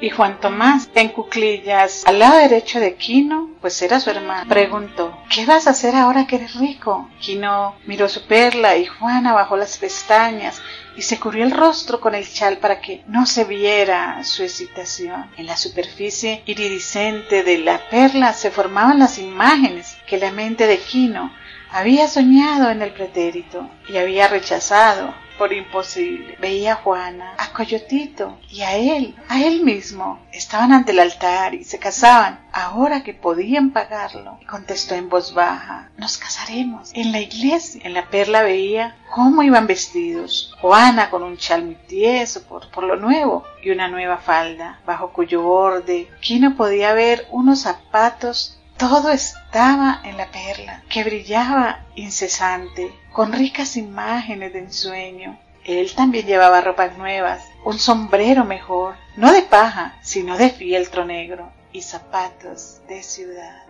Y 0.01 0.09
Juan 0.09 0.39
Tomás, 0.39 0.89
en 0.95 1.09
cuclillas, 1.09 2.07
al 2.07 2.17
lado 2.17 2.37
derecho 2.37 2.79
de 2.79 2.95
Quino, 2.95 3.51
pues 3.61 3.79
era 3.83 3.99
su 3.99 4.09
hermano, 4.09 4.49
preguntó, 4.49 5.15
¿qué 5.29 5.45
vas 5.45 5.67
a 5.67 5.69
hacer 5.69 5.93
ahora 5.95 6.25
que 6.25 6.37
eres 6.37 6.55
rico? 6.55 7.07
Quino 7.19 7.75
miró 7.85 8.09
su 8.09 8.25
perla 8.25 8.75
y 8.77 8.87
Juana 8.87 9.31
bajó 9.33 9.57
las 9.57 9.77
pestañas 9.77 10.59
y 10.97 11.03
se 11.03 11.19
cubrió 11.19 11.43
el 11.43 11.51
rostro 11.51 12.01
con 12.01 12.15
el 12.15 12.27
chal 12.27 12.57
para 12.57 12.81
que 12.81 13.03
no 13.05 13.27
se 13.27 13.43
viera 13.43 14.23
su 14.23 14.41
excitación. 14.41 15.29
En 15.37 15.45
la 15.45 15.55
superficie 15.55 16.41
iridiscente 16.47 17.43
de 17.43 17.59
la 17.59 17.77
perla 17.91 18.33
se 18.33 18.49
formaban 18.49 18.97
las 18.97 19.19
imágenes 19.19 19.97
que 20.07 20.17
la 20.17 20.31
mente 20.31 20.65
de 20.65 20.79
Quino 20.79 21.31
había 21.69 22.07
soñado 22.07 22.71
en 22.71 22.81
el 22.81 22.91
pretérito 22.91 23.69
y 23.87 23.97
había 23.97 24.27
rechazado 24.27 25.13
imposible. 25.51 26.37
Veía 26.39 26.73
a 26.73 26.75
Juana, 26.75 27.35
a 27.37 27.51
Coyotito 27.53 28.37
y 28.49 28.61
a 28.61 28.75
él, 28.75 29.15
a 29.27 29.41
él 29.41 29.63
mismo. 29.63 30.19
Estaban 30.31 30.71
ante 30.71 30.91
el 30.91 30.99
altar 30.99 31.55
y 31.55 31.63
se 31.63 31.79
casaban, 31.79 32.39
ahora 32.51 33.03
que 33.03 33.13
podían 33.13 33.71
pagarlo. 33.71 34.39
Contestó 34.47 34.95
en 34.95 35.09
voz 35.09 35.33
baja, 35.33 35.89
nos 35.97 36.17
casaremos 36.17 36.91
en 36.93 37.11
la 37.11 37.19
iglesia. 37.19 37.81
En 37.83 37.93
la 37.93 38.09
perla 38.09 38.43
veía 38.43 38.95
cómo 39.09 39.41
iban 39.43 39.67
vestidos. 39.67 40.55
Juana 40.61 41.09
con 41.09 41.23
un 41.23 41.37
chal 41.37 41.65
muy 41.65 41.75
tieso 41.75 42.43
por, 42.43 42.69
por 42.69 42.83
lo 42.83 42.95
nuevo 42.95 43.43
y 43.63 43.71
una 43.71 43.87
nueva 43.87 44.17
falda, 44.17 44.79
bajo 44.85 45.11
cuyo 45.11 45.41
borde 45.41 46.07
Quino 46.21 46.55
podía 46.55 46.93
ver 46.93 47.27
unos 47.31 47.61
zapatos 47.61 48.60
todo 48.81 49.11
estaba 49.11 50.01
en 50.03 50.17
la 50.17 50.31
perla, 50.31 50.81
que 50.89 51.03
brillaba 51.03 51.85
incesante, 51.93 52.91
con 53.11 53.31
ricas 53.31 53.77
imágenes 53.77 54.53
de 54.53 54.59
ensueño. 54.59 55.37
Él 55.63 55.93
también 55.93 56.25
llevaba 56.25 56.61
ropas 56.61 56.97
nuevas, 56.97 57.47
un 57.63 57.77
sombrero 57.77 58.43
mejor, 58.43 58.95
no 59.17 59.31
de 59.33 59.43
paja, 59.43 59.99
sino 60.01 60.35
de 60.35 60.49
fieltro 60.49 61.05
negro, 61.05 61.51
y 61.71 61.83
zapatos 61.83 62.81
de 62.87 63.03
ciudad. 63.03 63.67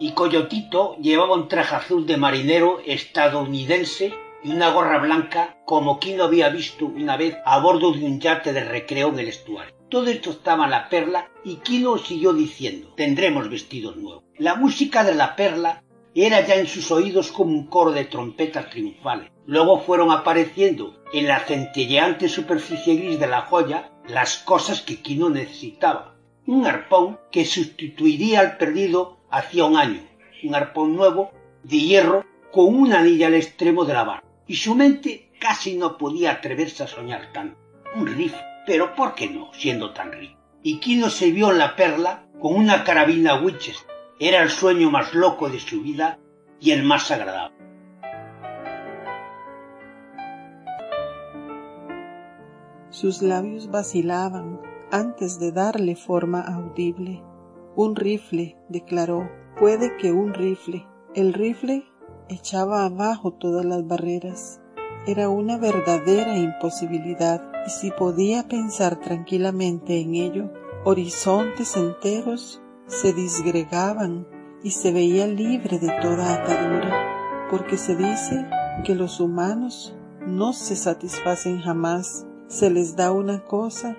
Y 0.00 0.10
Coyotito 0.10 0.96
llevaba 0.96 1.36
un 1.36 1.46
traje 1.46 1.76
azul 1.76 2.04
de 2.04 2.16
marinero 2.16 2.80
estadounidense 2.84 4.12
y 4.42 4.50
una 4.50 4.70
gorra 4.72 4.98
blanca 4.98 5.56
como 5.64 6.00
quien 6.00 6.18
lo 6.18 6.24
había 6.24 6.48
visto 6.48 6.86
una 6.86 7.16
vez 7.16 7.36
a 7.44 7.60
bordo 7.60 7.92
de 7.92 8.04
un 8.04 8.18
yate 8.18 8.52
de 8.52 8.64
recreo 8.64 9.10
en 9.10 9.20
el 9.20 9.28
estuario. 9.28 9.72
Todo 9.94 10.08
esto 10.08 10.30
estaba 10.30 10.66
la 10.66 10.88
perla 10.88 11.30
y 11.44 11.58
Kino 11.58 11.98
siguió 11.98 12.32
diciendo, 12.32 12.92
tendremos 12.96 13.48
vestidos 13.48 13.96
nuevos. 13.96 14.24
La 14.36 14.56
música 14.56 15.04
de 15.04 15.14
la 15.14 15.36
perla 15.36 15.84
era 16.16 16.44
ya 16.44 16.56
en 16.56 16.66
sus 16.66 16.90
oídos 16.90 17.30
como 17.30 17.52
un 17.52 17.68
coro 17.68 17.92
de 17.92 18.04
trompetas 18.04 18.70
triunfales. 18.70 19.30
Luego 19.46 19.78
fueron 19.78 20.10
apareciendo 20.10 21.00
en 21.12 21.28
la 21.28 21.38
centelleante 21.38 22.28
superficie 22.28 22.96
gris 22.96 23.20
de 23.20 23.28
la 23.28 23.42
joya 23.42 23.92
las 24.08 24.38
cosas 24.38 24.82
que 24.82 25.00
Kino 25.00 25.30
necesitaba. 25.30 26.16
Un 26.44 26.66
arpón 26.66 27.20
que 27.30 27.44
sustituiría 27.44 28.40
al 28.40 28.56
perdido 28.56 29.18
hacía 29.30 29.64
un 29.64 29.76
año. 29.76 30.00
Un 30.42 30.56
arpón 30.56 30.96
nuevo 30.96 31.30
de 31.62 31.78
hierro 31.78 32.24
con 32.50 32.74
una 32.74 32.98
anilla 32.98 33.28
al 33.28 33.34
extremo 33.34 33.84
de 33.84 33.94
la 33.94 34.02
barra. 34.02 34.24
Y 34.48 34.56
su 34.56 34.74
mente 34.74 35.30
casi 35.38 35.76
no 35.76 35.96
podía 35.98 36.32
atreverse 36.32 36.82
a 36.82 36.88
soñar 36.88 37.32
tanto. 37.32 37.56
Un 37.94 38.08
rifle 38.08 38.53
pero 38.66 38.94
¿por 38.94 39.14
qué 39.14 39.28
no, 39.28 39.52
siendo 39.52 39.92
tan 39.92 40.12
rico? 40.12 40.40
Y 40.62 40.80
Kino 40.80 41.10
se 41.10 41.30
vio 41.30 41.50
en 41.50 41.58
la 41.58 41.76
perla 41.76 42.26
con 42.40 42.54
una 42.54 42.84
carabina 42.84 43.40
Winchester. 43.40 43.86
Era 44.18 44.42
el 44.42 44.50
sueño 44.50 44.90
más 44.90 45.12
loco 45.12 45.48
de 45.48 45.58
su 45.58 45.82
vida 45.82 46.18
y 46.60 46.70
el 46.70 46.84
más 46.84 47.10
agradable. 47.10 47.54
Sus 52.90 53.22
labios 53.22 53.70
vacilaban 53.70 54.60
antes 54.92 55.40
de 55.40 55.50
darle 55.50 55.96
forma 55.96 56.40
audible. 56.40 57.22
Un 57.74 57.96
rifle, 57.96 58.56
declaró, 58.68 59.28
puede 59.58 59.96
que 59.96 60.12
un 60.12 60.32
rifle. 60.32 60.86
El 61.14 61.32
rifle 61.32 61.84
echaba 62.28 62.84
abajo 62.84 63.32
todas 63.32 63.64
las 63.64 63.86
barreras. 63.86 64.60
Era 65.06 65.28
una 65.28 65.58
verdadera 65.58 66.38
imposibilidad 66.38 67.53
y 67.66 67.70
si 67.70 67.90
podía 67.90 68.46
pensar 68.48 69.00
tranquilamente 69.00 70.00
en 70.00 70.14
ello, 70.14 70.50
horizontes 70.84 71.76
enteros 71.76 72.60
se 72.86 73.12
disgregaban 73.12 74.26
y 74.62 74.70
se 74.70 74.92
veía 74.92 75.26
libre 75.26 75.78
de 75.78 75.88
toda 76.00 76.34
atadura, 76.34 77.48
porque 77.50 77.76
se 77.76 77.96
dice 77.96 78.46
que 78.84 78.94
los 78.94 79.20
humanos 79.20 79.94
no 80.26 80.52
se 80.52 80.76
satisfacen 80.76 81.60
jamás, 81.60 82.26
se 82.48 82.70
les 82.70 82.96
da 82.96 83.12
una 83.12 83.44
cosa 83.44 83.96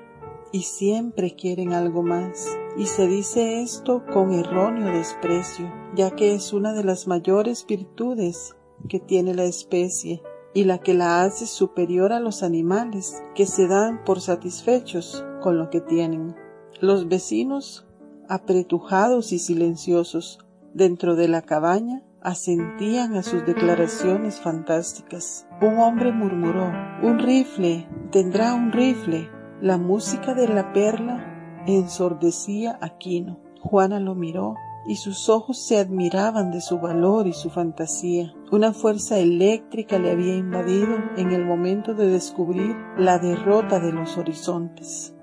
y 0.51 0.63
siempre 0.63 1.35
quieren 1.35 1.73
algo 1.73 2.03
más. 2.03 2.57
Y 2.77 2.87
se 2.87 3.07
dice 3.07 3.61
esto 3.61 4.03
con 4.11 4.33
erróneo 4.33 4.91
desprecio, 4.91 5.71
ya 5.95 6.11
que 6.11 6.35
es 6.35 6.53
una 6.53 6.73
de 6.73 6.83
las 6.83 7.07
mayores 7.07 7.65
virtudes 7.65 8.55
que 8.89 8.99
tiene 8.99 9.33
la 9.33 9.45
especie 9.45 10.21
y 10.55 10.63
la 10.63 10.79
que 10.79 10.93
la 10.93 11.21
hace 11.21 11.45
superior 11.45 12.13
a 12.13 12.21
los 12.21 12.41
animales 12.41 13.21
que 13.35 13.45
se 13.45 13.67
dan 13.67 14.03
por 14.05 14.21
satisfechos 14.21 15.23
con 15.41 15.57
lo 15.59 15.69
que 15.69 15.81
tienen. 15.81 16.33
Los 16.79 17.09
vecinos, 17.09 17.85
apretujados 18.29 19.33
y 19.33 19.39
silenciosos 19.39 20.39
dentro 20.73 21.15
de 21.15 21.27
la 21.27 21.41
cabaña, 21.41 22.03
asentían 22.21 23.15
a 23.15 23.21
sus 23.21 23.45
declaraciones 23.45 24.39
fantásticas. 24.39 25.45
Un 25.61 25.77
hombre 25.77 26.13
murmuró, 26.13 26.71
un 27.03 27.19
rifle, 27.19 27.87
tendrá 28.11 28.53
un 28.53 28.71
rifle. 28.71 29.29
La 29.61 29.77
música 29.77 30.33
de 30.33 30.47
la 30.47 30.71
perla 30.71 31.63
ensordecía 31.67 32.79
a 32.81 32.97
Quino. 32.97 33.39
Juana 33.59 33.99
lo 33.99 34.15
miró 34.15 34.55
y 34.87 34.97
sus 34.97 35.29
ojos 35.29 35.65
se 35.65 35.77
admiraban 35.77 36.51
de 36.51 36.61
su 36.61 36.79
valor 36.79 37.27
y 37.27 37.33
su 37.33 37.49
fantasía. 37.49 38.33
Una 38.51 38.73
fuerza 38.73 39.17
eléctrica 39.17 39.99
le 39.99 40.11
había 40.11 40.35
invadido 40.35 40.95
en 41.17 41.31
el 41.31 41.45
momento 41.45 41.93
de 41.93 42.07
descubrir 42.07 42.75
la 42.97 43.19
derrota 43.19 43.79
de 43.79 43.91
los 43.91 44.17
horizontes. 44.17 45.15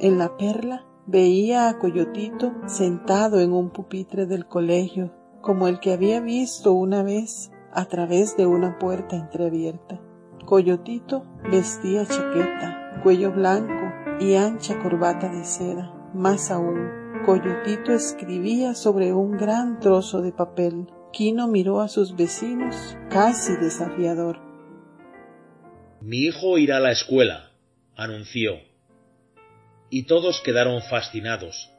En 0.00 0.18
la 0.18 0.36
perla 0.36 0.86
veía 1.06 1.68
a 1.68 1.78
Coyotito 1.78 2.52
sentado 2.66 3.40
en 3.40 3.52
un 3.52 3.70
pupitre 3.70 4.26
del 4.26 4.46
colegio, 4.46 5.12
como 5.40 5.68
el 5.68 5.80
que 5.80 5.92
había 5.92 6.20
visto 6.20 6.72
una 6.72 7.02
vez 7.02 7.50
a 7.72 7.84
través 7.86 8.36
de 8.36 8.46
una 8.46 8.78
puerta 8.78 9.16
entreabierta. 9.16 10.00
Coyotito 10.44 11.24
vestía 11.50 12.06
chaqueta, 12.06 13.00
cuello 13.02 13.32
blanco 13.32 13.92
y 14.20 14.34
ancha 14.34 14.78
corbata 14.82 15.28
de 15.28 15.44
seda. 15.44 15.92
Más 16.14 16.50
aún, 16.50 17.05
Coyotito 17.24 17.92
escribía 17.92 18.74
sobre 18.74 19.12
un 19.12 19.36
gran 19.36 19.80
trozo 19.80 20.20
de 20.22 20.32
papel. 20.32 20.86
Quino 21.12 21.48
miró 21.48 21.80
a 21.80 21.88
sus 21.88 22.14
vecinos 22.14 22.96
casi 23.10 23.56
desafiador. 23.56 24.40
Mi 26.00 26.18
hijo 26.18 26.58
irá 26.58 26.76
a 26.76 26.80
la 26.80 26.92
escuela, 26.92 27.52
anunció. 27.96 28.60
Y 29.90 30.04
todos 30.04 30.40
quedaron 30.40 30.82
fascinados. 30.82 31.70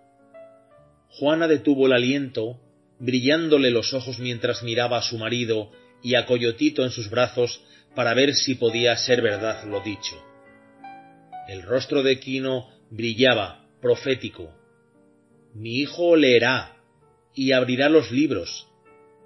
Juana 1.10 1.48
detuvo 1.48 1.88
el 1.88 1.94
aliento 1.94 2.60
brillándole 3.00 3.70
los 3.72 3.94
ojos 3.94 4.20
mientras 4.20 4.64
miraba 4.64 4.98
a 4.98 5.04
su 5.04 5.18
marido 5.18 5.72
y 6.02 6.16
a 6.16 6.26
Coyotito 6.26 6.84
en 6.84 6.92
sus 6.92 7.10
brazos 7.10 7.62
para 7.96 8.14
ver 8.14 8.34
si 8.34 8.56
podía 8.56 8.96
ser 8.98 9.22
verdad 9.22 9.64
lo 9.66 9.82
dicho. 9.82 10.16
El 11.48 11.64
rostro 11.64 12.04
de 12.04 12.20
Quino 12.20 12.70
brillaba, 12.90 13.66
profético. 13.82 14.57
Mi 15.58 15.80
hijo 15.80 16.16
leerá 16.16 16.78
y 17.34 17.52
abrirá 17.52 17.90
los 17.90 18.12
libros 18.12 18.68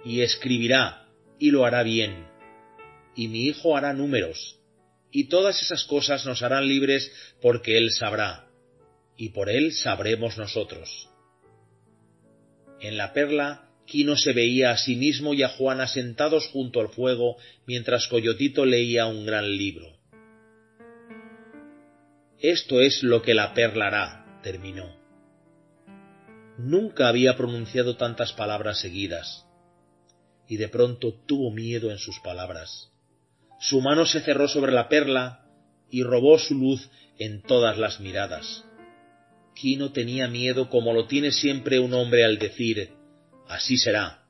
y 0.06 0.22
escribirá 0.22 1.10
y 1.38 1.52
lo 1.52 1.66
hará 1.66 1.84
bien. 1.84 2.26
Y 3.18 3.28
mi 3.28 3.48
hijo 3.48 3.76
hará 3.76 3.92
números 3.92 4.58
y 5.12 5.26
todas 5.26 5.62
esas 5.62 5.84
cosas 5.84 6.26
nos 6.26 6.42
harán 6.42 6.70
libres 6.70 7.12
porque 7.42 7.78
él 7.78 7.92
sabrá 7.92 8.48
y 9.18 9.30
por 9.30 9.50
él 9.50 9.74
sabremos 9.74 10.38
nosotros. 10.38 11.10
En 12.80 12.96
la 12.96 13.12
perla 13.12 13.68
Quino 13.86 14.16
se 14.16 14.32
veía 14.32 14.72
a 14.72 14.78
sí 14.78 14.96
mismo 14.96 15.34
y 15.34 15.44
a 15.44 15.50
Juana 15.50 15.86
sentados 15.86 16.48
junto 16.48 16.80
al 16.80 16.88
fuego 16.88 17.36
mientras 17.68 18.08
Coyotito 18.08 18.66
leía 18.66 19.06
un 19.06 19.26
gran 19.26 19.58
libro. 19.58 19.98
Esto 22.40 22.80
es 22.80 23.04
lo 23.04 23.22
que 23.22 23.34
la 23.34 23.54
perla 23.54 23.88
hará, 23.88 24.40
terminó. 24.42 25.01
Nunca 26.64 27.08
había 27.08 27.36
pronunciado 27.36 27.98
tantas 27.98 28.34
palabras 28.34 28.80
seguidas, 28.80 29.48
y 30.48 30.58
de 30.58 30.68
pronto 30.70 31.12
tuvo 31.26 31.50
miedo 31.50 31.90
en 31.90 31.98
sus 31.98 32.20
palabras. 32.20 32.92
Su 33.60 33.82
mano 33.82 34.06
se 34.06 34.22
cerró 34.22 34.48
sobre 34.48 34.72
la 34.72 34.88
perla 34.88 35.46
y 35.90 36.04
robó 36.04 36.38
su 36.38 36.54
luz 36.54 36.90
en 37.18 37.42
todas 37.42 37.80
las 37.80 38.00
miradas. 38.00 38.64
Quino 39.56 39.92
tenía 39.92 40.28
miedo 40.28 40.70
como 40.70 40.94
lo 40.94 41.08
tiene 41.08 41.32
siempre 41.32 41.80
un 41.80 41.94
hombre 41.94 42.24
al 42.24 42.38
decir 42.38 42.94
así 43.50 43.78
será, 43.78 44.24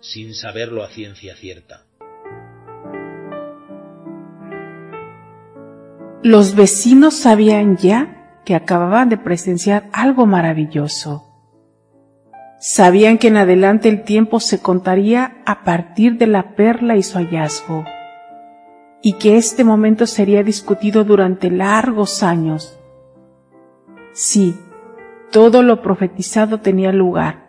sin 0.00 0.34
saberlo 0.34 0.84
a 0.84 0.88
ciencia 0.88 1.34
cierta. 1.34 1.84
Los 6.22 6.54
vecinos 6.54 7.14
sabían 7.14 7.76
ya 7.76 8.40
que 8.44 8.54
acababan 8.54 9.08
de 9.08 9.18
presenciar 9.18 9.90
algo 9.92 10.26
maravilloso. 10.26 11.25
Sabían 12.58 13.18
que 13.18 13.28
en 13.28 13.36
adelante 13.36 13.88
el 13.88 14.04
tiempo 14.04 14.40
se 14.40 14.60
contaría 14.60 15.38
a 15.44 15.62
partir 15.64 16.18
de 16.18 16.26
la 16.26 16.54
perla 16.54 16.96
y 16.96 17.02
su 17.02 17.18
hallazgo, 17.18 17.84
y 19.02 19.14
que 19.14 19.36
este 19.36 19.62
momento 19.62 20.06
sería 20.06 20.42
discutido 20.42 21.04
durante 21.04 21.50
largos 21.50 22.22
años. 22.22 22.78
Sí, 24.12 24.56
todo 25.30 25.62
lo 25.62 25.82
profetizado 25.82 26.60
tenía 26.60 26.92
lugar 26.92 27.46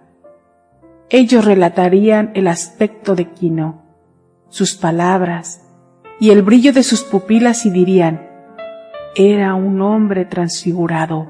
ellos 1.09 1.45
relatarían 1.45 2.31
el 2.33 2.47
aspecto 2.47 3.15
de 3.15 3.31
Quino, 3.31 3.83
sus 4.49 4.75
palabras 4.75 5.65
y 6.19 6.31
el 6.31 6.41
brillo 6.41 6.73
de 6.73 6.83
sus 6.83 7.03
pupilas 7.03 7.65
y 7.65 7.69
dirían, 7.69 8.27
era 9.15 9.55
un 9.55 9.81
hombre 9.81 10.25
transfigurado. 10.25 11.27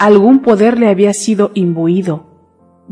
Algún 0.00 0.40
poder 0.40 0.78
le 0.78 0.88
había 0.88 1.14
sido 1.14 1.52
imbuido. 1.54 2.29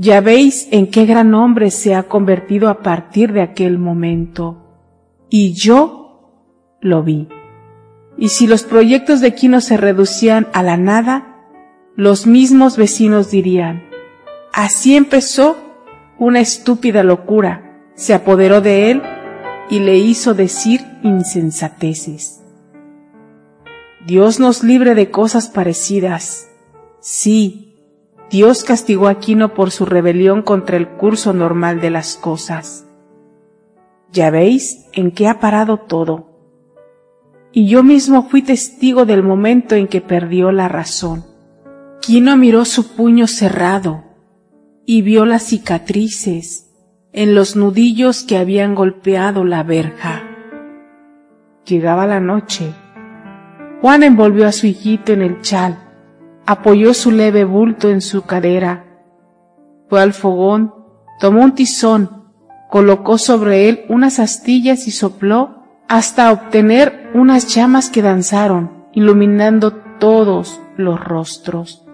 Ya 0.00 0.20
veis 0.20 0.68
en 0.70 0.86
qué 0.86 1.06
gran 1.06 1.34
hombre 1.34 1.72
se 1.72 1.96
ha 1.96 2.04
convertido 2.04 2.68
a 2.68 2.82
partir 2.82 3.32
de 3.32 3.42
aquel 3.42 3.80
momento. 3.80 4.62
Y 5.28 5.54
yo 5.54 6.76
lo 6.80 7.02
vi. 7.02 7.26
Y 8.16 8.28
si 8.28 8.46
los 8.46 8.62
proyectos 8.62 9.20
de 9.20 9.34
Quino 9.34 9.60
se 9.60 9.76
reducían 9.76 10.46
a 10.52 10.62
la 10.62 10.76
nada, 10.76 11.36
los 11.96 12.28
mismos 12.28 12.76
vecinos 12.76 13.32
dirían, 13.32 13.88
Así 14.52 14.94
empezó 14.94 15.56
una 16.16 16.38
estúpida 16.38 17.02
locura, 17.02 17.82
se 17.96 18.14
apoderó 18.14 18.60
de 18.60 18.92
él 18.92 19.02
y 19.68 19.80
le 19.80 19.98
hizo 19.98 20.32
decir 20.32 20.80
insensateces. 21.02 22.44
Dios 24.06 24.38
nos 24.38 24.62
libre 24.62 24.94
de 24.94 25.10
cosas 25.10 25.48
parecidas. 25.48 26.48
Sí, 27.00 27.67
Dios 28.30 28.62
castigó 28.62 29.08
a 29.08 29.18
Quino 29.20 29.54
por 29.54 29.70
su 29.70 29.86
rebelión 29.86 30.42
contra 30.42 30.76
el 30.76 30.88
curso 30.88 31.32
normal 31.32 31.80
de 31.80 31.90
las 31.90 32.16
cosas. 32.16 32.86
Ya 34.12 34.30
veis 34.30 34.86
en 34.92 35.10
qué 35.12 35.28
ha 35.28 35.40
parado 35.40 35.78
todo. 35.78 36.26
Y 37.52 37.68
yo 37.68 37.82
mismo 37.82 38.28
fui 38.28 38.42
testigo 38.42 39.06
del 39.06 39.22
momento 39.22 39.74
en 39.74 39.88
que 39.88 40.02
perdió 40.02 40.52
la 40.52 40.68
razón. 40.68 41.24
Quino 42.00 42.36
miró 42.36 42.64
su 42.64 42.94
puño 42.94 43.26
cerrado, 43.26 44.04
y 44.84 45.02
vio 45.02 45.24
las 45.24 45.44
cicatrices 45.44 46.70
en 47.12 47.34
los 47.34 47.56
nudillos 47.56 48.22
que 48.22 48.36
habían 48.36 48.74
golpeado 48.74 49.44
la 49.44 49.62
verja. 49.62 50.22
Llegaba 51.66 52.06
la 52.06 52.20
noche. 52.20 52.72
Juan 53.80 54.02
envolvió 54.02 54.46
a 54.46 54.52
su 54.52 54.66
hijito 54.66 55.12
en 55.12 55.22
el 55.22 55.40
chal, 55.40 55.87
apoyó 56.48 56.94
su 56.94 57.10
leve 57.10 57.44
bulto 57.44 57.90
en 57.90 58.00
su 58.00 58.22
cadera, 58.22 58.86
fue 59.90 60.00
al 60.00 60.14
fogón, 60.14 60.74
tomó 61.20 61.44
un 61.44 61.54
tizón, 61.54 62.24
colocó 62.70 63.18
sobre 63.18 63.68
él 63.68 63.84
unas 63.90 64.18
astillas 64.18 64.88
y 64.88 64.90
sopló 64.90 65.62
hasta 65.88 66.32
obtener 66.32 67.10
unas 67.12 67.54
llamas 67.54 67.90
que 67.90 68.00
danzaron, 68.00 68.86
iluminando 68.94 69.74
todos 69.98 70.58
los 70.78 70.98
rostros. 70.98 71.84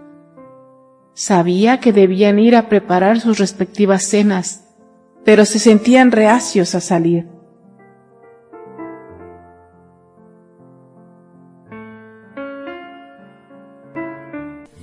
Sabía 1.15 1.81
que 1.81 1.93
debían 1.93 2.39
ir 2.39 2.55
a 2.55 2.69
preparar 2.69 3.19
sus 3.19 3.41
respectivas 3.41 4.05
cenas, 4.05 4.69
pero 5.25 5.47
se 5.47 5.59
sentían 5.59 6.13
reacios 6.13 6.77
a 6.77 6.81
salir. 6.81 7.27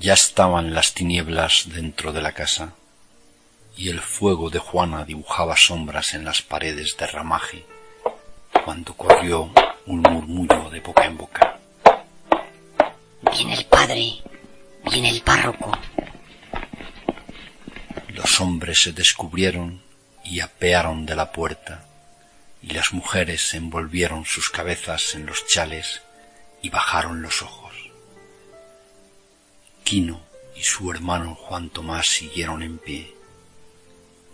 Ya 0.02 0.14
estaban 0.14 0.74
las 0.74 0.96
tinieblas 0.96 1.66
dentro 1.68 2.12
de 2.12 2.24
la 2.24 2.32
casa, 2.32 2.74
y 3.78 3.90
el 3.90 4.00
fuego 4.00 4.50
de 4.50 4.58
Juana 4.58 5.06
dibujaba 5.06 5.56
sombras 5.56 6.16
en 6.16 6.26
las 6.26 6.42
paredes 6.42 6.98
de 6.98 7.06
ramaje, 7.06 7.68
cuando 8.66 8.96
corrió 8.96 9.54
un 9.86 10.02
murmullo 10.02 10.72
de 10.72 10.80
boca 10.80 11.06
en 11.06 11.18
boca. 11.18 11.60
Viene 13.32 13.54
el 13.54 13.66
padre, 13.66 14.24
viene 14.90 15.12
el 15.12 15.22
párroco, 15.22 15.72
los 18.08 18.42
hombres 18.42 18.82
se 18.82 18.94
descubrieron 18.94 19.84
y 20.24 20.40
apearon 20.40 21.06
de 21.06 21.16
la 21.16 21.32
puerta, 21.32 21.86
y 22.64 22.72
las 22.72 22.92
mujeres 22.92 23.54
envolvieron 23.54 24.26
sus 24.26 24.50
cabezas 24.50 25.14
en 25.14 25.28
los 25.28 25.46
chales 25.46 26.02
y 26.64 26.72
bajaron 26.72 27.22
los 27.22 27.44
ojos. 27.44 27.61
Quino 29.92 30.22
y 30.56 30.64
su 30.64 30.90
hermano 30.90 31.36
Juan 31.36 31.70
Tomás 31.70 32.08
siguieron 32.08 32.64
en 32.64 32.78
pie. 32.78 33.14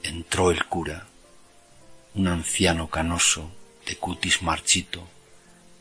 Entró 0.03 0.51
el 0.51 0.64
cura, 0.66 1.08
un 2.14 2.28
anciano 2.28 2.91
canoso 2.91 3.51
de 3.88 3.95
cutis 3.95 4.43
marchito 4.43 5.08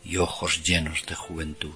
y 0.02 0.16
ojos 0.16 0.62
llenos 0.62 1.04
de 1.04 1.14
juventud. 1.14 1.74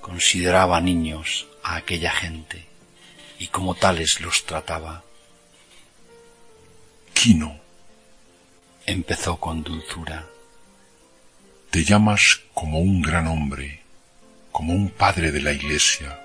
Consideraba 0.00 0.80
niños 0.80 1.46
a 1.62 1.76
aquella 1.76 2.12
gente 2.12 2.64
y 3.38 3.48
como 3.48 3.74
tales 3.74 4.18
los 4.22 4.46
trataba. 4.46 5.04
Quino, 7.12 7.60
empezó 8.86 9.36
con 9.36 9.62
dulzura, 9.62 10.26
te 11.68 11.84
llamas 11.84 12.40
como 12.54 12.80
un 12.80 13.02
gran 13.02 13.26
hombre, 13.26 13.82
como 14.50 14.72
un 14.72 14.88
padre 14.88 15.30
de 15.30 15.42
la 15.42 15.52
iglesia. 15.52 16.24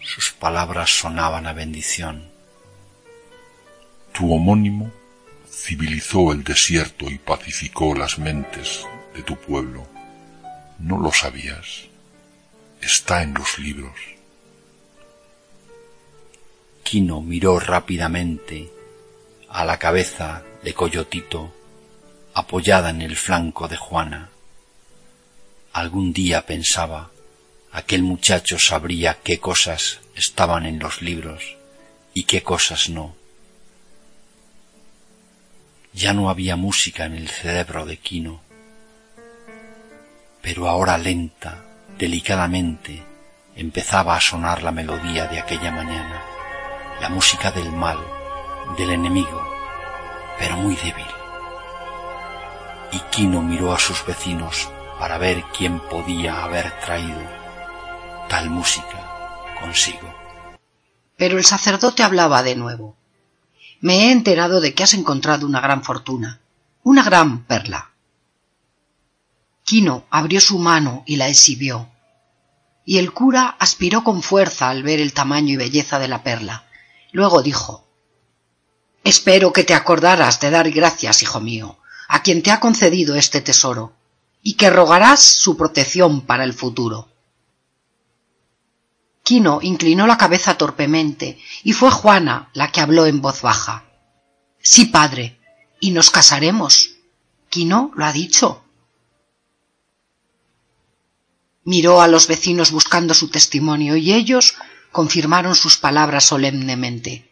Sus 0.00 0.32
palabras 0.32 0.90
sonaban 0.90 1.46
a 1.46 1.52
bendición. 1.52 2.30
Tu 4.12 4.32
homónimo 4.32 4.92
civilizó 5.50 6.32
el 6.32 6.44
desierto 6.44 7.10
y 7.10 7.18
pacificó 7.18 7.94
las 7.94 8.18
mentes 8.18 8.86
de 9.14 9.22
tu 9.22 9.36
pueblo. 9.36 9.86
¿No 10.78 10.98
lo 10.98 11.12
sabías? 11.12 11.88
Está 12.80 13.22
en 13.22 13.34
los 13.34 13.58
libros. 13.58 13.94
Quino 16.84 17.20
miró 17.20 17.58
rápidamente 17.58 18.70
a 19.48 19.64
la 19.64 19.78
cabeza 19.78 20.42
de 20.62 20.74
Coyotito 20.74 21.52
apoyada 22.34 22.90
en 22.90 23.02
el 23.02 23.16
flanco 23.16 23.66
de 23.66 23.76
Juana. 23.76 24.30
Algún 25.72 26.12
día 26.12 26.46
pensaba, 26.46 27.10
aquel 27.72 28.02
muchacho 28.02 28.58
sabría 28.58 29.18
qué 29.22 29.38
cosas 29.38 30.00
estaban 30.14 30.66
en 30.66 30.78
los 30.78 31.02
libros 31.02 31.56
y 32.14 32.24
qué 32.24 32.42
cosas 32.42 32.88
no. 32.88 33.14
Ya 35.92 36.12
no 36.12 36.30
había 36.30 36.56
música 36.56 37.06
en 37.06 37.14
el 37.14 37.28
cerebro 37.28 37.86
de 37.86 37.96
Quino, 37.96 38.40
pero 40.42 40.68
ahora 40.68 40.98
lenta, 40.98 41.64
delicadamente, 41.98 43.02
empezaba 43.56 44.16
a 44.16 44.20
sonar 44.20 44.62
la 44.62 44.70
melodía 44.70 45.26
de 45.26 45.40
aquella 45.40 45.72
mañana 45.72 46.22
la 47.00 47.08
música 47.08 47.52
del 47.52 47.70
mal, 47.70 47.98
del 48.76 48.90
enemigo, 48.90 49.40
pero 50.38 50.56
muy 50.56 50.74
débil. 50.76 51.06
Y 52.90 52.98
Quino 53.10 53.40
miró 53.40 53.72
a 53.72 53.78
sus 53.78 54.04
vecinos 54.04 54.68
para 54.98 55.18
ver 55.18 55.44
quién 55.56 55.78
podía 55.78 56.42
haber 56.42 56.70
traído 56.80 57.37
tal 58.28 58.50
música 58.50 59.54
consigo. 59.60 60.14
Pero 61.16 61.38
el 61.38 61.44
sacerdote 61.44 62.02
hablaba 62.02 62.42
de 62.42 62.54
nuevo. 62.54 62.96
Me 63.80 64.06
he 64.06 64.12
enterado 64.12 64.60
de 64.60 64.74
que 64.74 64.82
has 64.82 64.94
encontrado 64.94 65.46
una 65.46 65.60
gran 65.60 65.82
fortuna, 65.82 66.40
una 66.82 67.02
gran 67.02 67.44
perla. 67.44 67.92
Quino 69.64 70.04
abrió 70.10 70.40
su 70.40 70.58
mano 70.58 71.02
y 71.06 71.16
la 71.16 71.28
exhibió, 71.28 71.90
y 72.84 72.98
el 72.98 73.12
cura 73.12 73.56
aspiró 73.58 74.04
con 74.04 74.22
fuerza 74.22 74.70
al 74.70 74.82
ver 74.82 75.00
el 75.00 75.12
tamaño 75.12 75.52
y 75.52 75.56
belleza 75.56 75.98
de 75.98 76.08
la 76.08 76.22
perla. 76.22 76.64
Luego 77.12 77.42
dijo 77.42 77.86
Espero 79.04 79.52
que 79.52 79.64
te 79.64 79.74
acordaras 79.74 80.40
de 80.40 80.50
dar 80.50 80.70
gracias, 80.70 81.22
hijo 81.22 81.40
mío, 81.40 81.78
a 82.08 82.22
quien 82.22 82.42
te 82.42 82.50
ha 82.50 82.60
concedido 82.60 83.14
este 83.14 83.40
tesoro, 83.40 83.92
y 84.42 84.54
que 84.54 84.70
rogarás 84.70 85.20
su 85.20 85.56
protección 85.56 86.22
para 86.22 86.44
el 86.44 86.52
futuro. 86.52 87.08
Quino 89.28 89.58
inclinó 89.60 90.06
la 90.06 90.16
cabeza 90.16 90.56
torpemente, 90.56 91.38
y 91.62 91.74
fue 91.74 91.90
Juana 91.90 92.48
la 92.54 92.72
que 92.72 92.80
habló 92.80 93.04
en 93.04 93.20
voz 93.20 93.42
baja. 93.42 93.84
Sí, 94.62 94.86
padre, 94.86 95.38
y 95.80 95.90
nos 95.90 96.08
casaremos. 96.08 96.92
Quino 97.50 97.92
lo 97.94 98.06
ha 98.06 98.12
dicho. 98.14 98.64
Miró 101.62 102.00
a 102.00 102.08
los 102.08 102.26
vecinos 102.26 102.70
buscando 102.70 103.12
su 103.12 103.28
testimonio, 103.28 103.96
y 103.96 104.14
ellos 104.14 104.54
confirmaron 104.92 105.54
sus 105.54 105.76
palabras 105.76 106.24
solemnemente. 106.24 107.30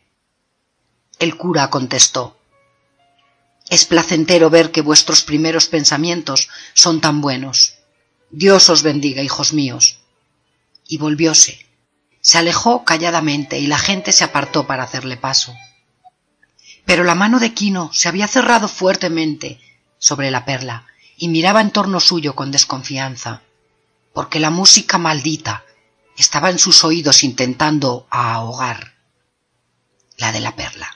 El 1.19 1.39
cura 1.39 1.71
contestó 1.71 2.37
Es 3.71 3.87
placentero 3.87 4.51
ver 4.51 4.71
que 4.71 4.83
vuestros 4.83 5.23
primeros 5.23 5.67
pensamientos 5.67 6.51
son 6.75 7.01
tan 7.01 7.23
buenos. 7.23 7.77
Dios 8.31 8.69
os 8.69 8.83
bendiga, 8.83 9.23
hijos 9.23 9.55
míos. 9.55 10.01
Y 10.87 10.99
volvióse. 10.99 11.66
Se 12.27 12.39
alejó 12.39 12.85
calladamente 12.85 13.61
y 13.61 13.69
la 13.69 13.79
gente 13.79 14.11
se 14.11 14.25
apartó 14.25 14.67
para 14.67 14.83
hacerle 14.83 15.17
paso. 15.17 15.55
Pero 16.85 17.05
la 17.05 17.15
mano 17.15 17.39
de 17.39 17.55
Quino 17.55 17.93
se 17.93 18.09
había 18.09 18.27
cerrado 18.27 18.67
fuertemente 18.67 19.61
sobre 19.99 20.33
la 20.33 20.45
perla 20.45 20.87
y 21.17 21.29
miraba 21.29 21.61
en 21.61 21.71
torno 21.71 22.01
suyo 22.01 22.35
con 22.35 22.51
desconfianza, 22.51 23.43
porque 24.13 24.41
la 24.41 24.51
música 24.51 24.99
maldita 24.99 25.63
estaba 26.17 26.51
en 26.51 26.59
sus 26.59 26.83
oídos 26.83 27.23
intentando 27.23 28.09
ahogar 28.11 28.95
la 30.17 30.33
de 30.33 30.41
la 30.41 30.57
perla. 30.57 30.96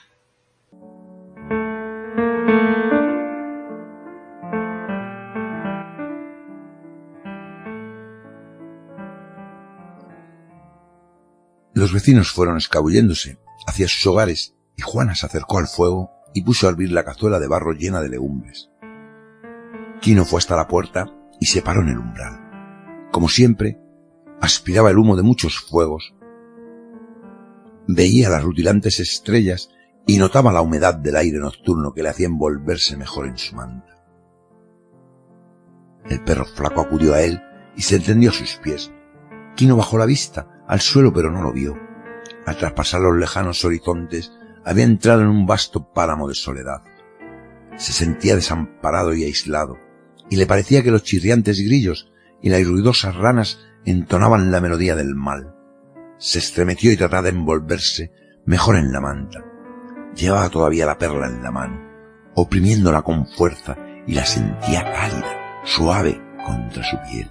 Los 11.81 11.93
vecinos 11.93 12.31
fueron 12.31 12.57
escabulléndose 12.57 13.39
hacia 13.65 13.87
sus 13.87 14.05
hogares 14.05 14.53
y 14.77 14.83
Juana 14.83 15.15
se 15.15 15.25
acercó 15.25 15.57
al 15.57 15.65
fuego 15.65 16.11
y 16.31 16.43
puso 16.43 16.67
a 16.67 16.69
hervir 16.69 16.91
la 16.91 17.03
cazuela 17.03 17.39
de 17.39 17.47
barro 17.47 17.71
llena 17.71 18.01
de 18.01 18.09
legumbres. 18.09 18.69
Quino 19.99 20.23
fue 20.23 20.37
hasta 20.37 20.55
la 20.55 20.67
puerta 20.67 21.11
y 21.39 21.47
se 21.47 21.63
paró 21.63 21.81
en 21.81 21.87
el 21.87 21.97
umbral. 21.97 23.09
Como 23.11 23.29
siempre, 23.29 23.79
aspiraba 24.41 24.91
el 24.91 24.99
humo 24.99 25.15
de 25.15 25.23
muchos 25.23 25.57
fuegos. 25.57 26.13
Veía 27.87 28.29
las 28.29 28.43
rutilantes 28.43 28.99
estrellas 28.99 29.71
y 30.05 30.19
notaba 30.19 30.53
la 30.53 30.61
humedad 30.61 30.93
del 30.93 31.15
aire 31.15 31.39
nocturno 31.39 31.95
que 31.95 32.03
le 32.03 32.09
hacía 32.09 32.27
envolverse 32.27 32.95
mejor 32.95 33.25
en 33.25 33.39
su 33.39 33.55
manta. 33.55 34.05
El 36.05 36.23
perro 36.23 36.45
flaco 36.45 36.81
acudió 36.81 37.15
a 37.15 37.23
él 37.23 37.41
y 37.75 37.81
se 37.81 37.99
tendió 37.99 38.29
a 38.29 38.33
sus 38.33 38.57
pies. 38.57 38.91
Quino 39.55 39.75
bajó 39.77 39.97
la 39.97 40.05
vista 40.05 40.50
al 40.71 40.79
suelo 40.79 41.11
pero 41.11 41.29
no 41.29 41.41
lo 41.41 41.51
vio. 41.51 41.77
Al 42.45 42.55
traspasar 42.55 43.01
los 43.01 43.17
lejanos 43.17 43.65
horizontes, 43.65 44.31
había 44.63 44.85
entrado 44.85 45.21
en 45.21 45.27
un 45.27 45.45
vasto 45.45 45.91
páramo 45.91 46.29
de 46.29 46.33
soledad. 46.33 46.81
Se 47.75 47.91
sentía 47.91 48.35
desamparado 48.35 49.13
y 49.13 49.25
aislado, 49.25 49.77
y 50.29 50.37
le 50.37 50.45
parecía 50.45 50.81
que 50.81 50.91
los 50.91 51.03
chirriantes 51.03 51.59
grillos 51.59 52.09
y 52.41 52.49
las 52.49 52.65
ruidosas 52.65 53.17
ranas 53.17 53.59
entonaban 53.83 54.49
la 54.49 54.61
melodía 54.61 54.95
del 54.95 55.13
mal. 55.13 55.57
Se 56.17 56.39
estremeció 56.39 56.93
y 56.93 56.95
trataba 56.95 57.23
de 57.23 57.29
envolverse 57.31 58.13
mejor 58.45 58.77
en 58.77 58.93
la 58.93 59.01
manta. 59.01 59.43
Llevaba 60.15 60.47
todavía 60.49 60.85
la 60.85 60.97
perla 60.97 61.27
en 61.27 61.43
la 61.43 61.51
mano, 61.51 61.81
oprimiéndola 62.33 63.01
con 63.01 63.27
fuerza 63.27 63.75
y 64.07 64.13
la 64.13 64.25
sentía 64.25 64.89
cálida, 64.89 65.61
suave 65.65 66.21
contra 66.45 66.81
su 66.81 66.97
piel. 67.09 67.29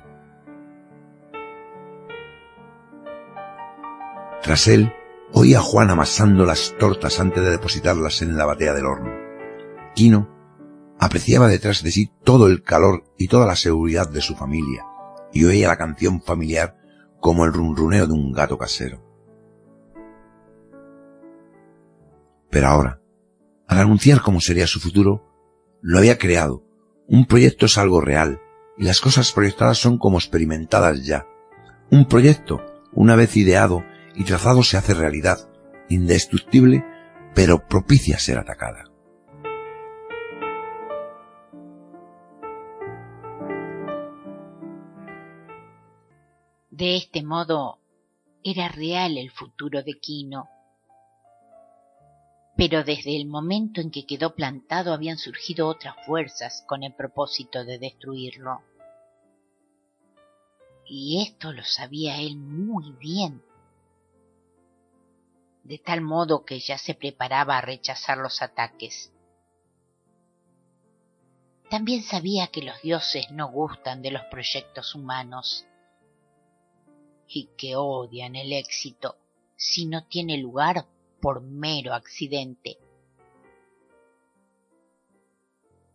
Tras 4.42 4.68
él, 4.68 4.92
oía 5.32 5.58
a 5.58 5.62
Juan 5.62 5.90
amasando 5.90 6.44
las 6.44 6.74
tortas 6.78 7.20
antes 7.20 7.42
de 7.42 7.50
depositarlas 7.50 8.22
en 8.22 8.36
la 8.36 8.46
batea 8.46 8.72
del 8.72 8.86
horno. 8.86 9.10
Quino 9.94 10.28
apreciaba 10.98 11.48
detrás 11.48 11.82
de 11.82 11.90
sí 11.90 12.12
todo 12.24 12.46
el 12.46 12.62
calor 12.62 13.04
y 13.18 13.28
toda 13.28 13.46
la 13.46 13.56
seguridad 13.56 14.08
de 14.08 14.20
su 14.20 14.34
familia, 14.34 14.84
y 15.32 15.44
oía 15.44 15.68
la 15.68 15.78
canción 15.78 16.20
familiar 16.20 16.76
como 17.20 17.44
el 17.44 17.52
runruneo 17.52 18.06
de 18.06 18.12
un 18.12 18.32
gato 18.32 18.58
casero. 18.58 19.02
Pero 22.50 22.66
ahora, 22.66 23.00
al 23.66 23.78
anunciar 23.78 24.20
cómo 24.20 24.40
sería 24.40 24.66
su 24.66 24.80
futuro, 24.80 25.24
lo 25.80 25.98
había 25.98 26.18
creado. 26.18 26.64
Un 27.06 27.26
proyecto 27.26 27.66
es 27.66 27.78
algo 27.78 28.00
real, 28.00 28.40
y 28.76 28.84
las 28.84 29.00
cosas 29.00 29.32
proyectadas 29.32 29.78
son 29.78 29.98
como 29.98 30.18
experimentadas 30.18 31.04
ya. 31.04 31.26
Un 31.90 32.06
proyecto, 32.06 32.60
una 32.92 33.16
vez 33.16 33.36
ideado, 33.36 33.84
y 34.14 34.24
trazado 34.24 34.62
se 34.62 34.76
hace 34.76 34.94
realidad, 34.94 35.48
indestructible, 35.88 36.84
pero 37.34 37.66
propicia 37.66 38.16
a 38.16 38.18
ser 38.18 38.38
atacada. 38.38 38.84
De 46.70 46.96
este 46.96 47.22
modo, 47.22 47.78
era 48.42 48.68
real 48.68 49.18
el 49.18 49.30
futuro 49.30 49.82
de 49.82 49.98
Quino. 50.00 50.48
Pero 52.56 52.84
desde 52.84 53.16
el 53.16 53.26
momento 53.26 53.80
en 53.80 53.90
que 53.90 54.06
quedó 54.06 54.34
plantado 54.34 54.92
habían 54.92 55.18
surgido 55.18 55.68
otras 55.68 55.94
fuerzas 56.06 56.64
con 56.66 56.82
el 56.82 56.94
propósito 56.94 57.64
de 57.64 57.78
destruirlo. 57.78 58.60
Y 60.86 61.22
esto 61.22 61.52
lo 61.52 61.62
sabía 61.62 62.18
él 62.20 62.36
muy 62.36 62.92
bien 62.98 63.42
de 65.70 65.78
tal 65.78 66.00
modo 66.00 66.44
que 66.44 66.58
ya 66.58 66.76
se 66.78 66.94
preparaba 66.94 67.56
a 67.56 67.60
rechazar 67.60 68.18
los 68.18 68.42
ataques. 68.42 69.12
También 71.70 72.02
sabía 72.02 72.48
que 72.48 72.60
los 72.60 72.82
dioses 72.82 73.30
no 73.30 73.52
gustan 73.52 74.02
de 74.02 74.10
los 74.10 74.24
proyectos 74.24 74.96
humanos 74.96 75.64
y 77.28 77.50
que 77.56 77.76
odian 77.76 78.34
el 78.34 78.52
éxito 78.52 79.16
si 79.54 79.86
no 79.86 80.08
tiene 80.08 80.38
lugar 80.38 80.86
por 81.22 81.40
mero 81.40 81.94
accidente. 81.94 82.78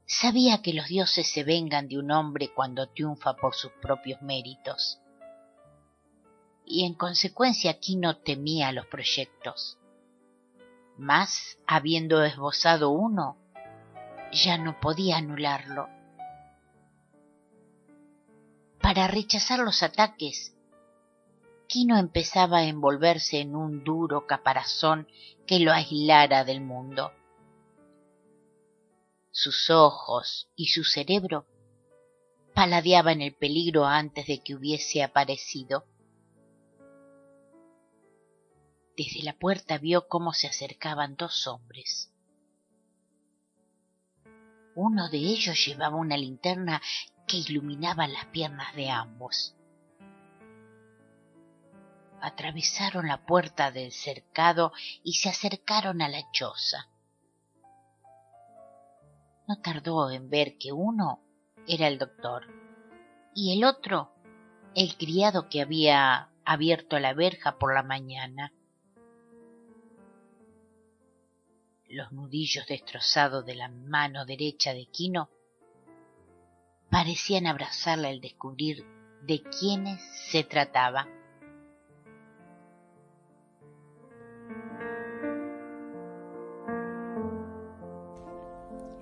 Sabía 0.06 0.62
que 0.62 0.72
los 0.72 0.88
dioses 0.88 1.30
se 1.30 1.44
vengan 1.44 1.90
de 1.90 1.98
un 1.98 2.12
hombre 2.12 2.54
cuando 2.54 2.88
triunfa 2.88 3.36
por 3.36 3.54
sus 3.54 3.74
propios 3.82 4.22
méritos 4.22 5.02
y 6.66 6.86
en 6.86 6.94
consecuencia 6.94 7.72
aquí 7.72 7.96
no 7.96 8.18
temía 8.18 8.72
los 8.72 8.86
proyectos. 8.88 9.78
Mas, 10.98 11.58
habiendo 11.68 12.24
esbozado 12.24 12.90
uno, 12.90 13.38
ya 14.32 14.58
no 14.58 14.80
podía 14.80 15.18
anularlo. 15.18 15.88
Para 18.82 19.08
rechazar 19.08 19.60
los 19.60 19.84
ataques, 19.84 20.56
Quino 21.68 21.98
empezaba 21.98 22.60
a 22.60 22.66
envolverse 22.66 23.40
en 23.40 23.56
un 23.56 23.84
duro 23.84 24.28
caparazón 24.28 25.08
que 25.48 25.60
lo 25.60 25.72
aislara 25.72 26.44
del 26.44 26.62
mundo. 26.62 27.12
Sus 29.32 29.70
ojos 29.70 30.48
y 30.56 30.68
su 30.68 30.84
cerebro 30.84 31.46
paladeaban 32.54 33.22
el 33.22 33.34
peligro 33.34 33.86
antes 33.86 34.28
de 34.28 34.42
que 34.42 34.56
hubiese 34.56 35.04
aparecido 35.04 35.86
desde 38.98 39.24
la 39.24 39.34
puerta 39.34 39.78
vio 39.78 40.08
cómo 40.08 40.34
se 40.34 40.48
acercaban 40.48 41.16
dos 41.16 41.48
hombres. 41.48 42.12
Uno 44.76 45.10
de 45.10 45.18
ellos 45.18 45.66
llevaba 45.66 45.96
una 45.96 46.18
linterna 46.18 46.82
que 47.28 47.38
iluminaba 47.38 48.08
las 48.08 48.26
piernas 48.26 48.76
de 48.76 48.90
ambos. 48.90 49.56
atravesaron 52.26 53.08
la 53.08 53.24
puerta 53.24 53.70
del 53.72 53.92
cercado 53.92 54.72
y 55.04 55.14
se 55.14 55.30
acercaron 55.30 56.02
a 56.02 56.10
la 56.10 56.24
choza. 56.32 56.90
No 59.48 59.62
tardó 59.62 60.10
en 60.10 60.30
ver 60.30 60.58
que 60.58 60.72
uno 60.72 61.20
era 61.68 61.88
el 61.88 62.00
doctor 62.00 62.48
y 63.36 63.56
el 63.56 63.64
otro 63.64 64.12
el 64.74 64.98
criado 64.98 65.50
que 65.50 65.62
había 65.62 66.30
abierto 66.44 67.00
la 67.00 67.14
verja 67.14 67.60
por 67.60 67.76
la 67.76 67.84
mañana. 67.84 68.52
Los 71.96 72.12
nudillos 72.12 72.68
destrozados 72.68 73.46
de 73.46 73.56
la 73.56 73.70
mano 73.70 74.26
derecha 74.26 74.74
de 74.74 74.86
Quino 74.88 75.30
parecían 76.92 77.48
abrazarle 77.48 78.10
al 78.10 78.20
descubrir 78.20 78.86
de 79.22 79.42
quiénes 79.44 80.02
se 80.30 80.44
trataba. 80.44 81.08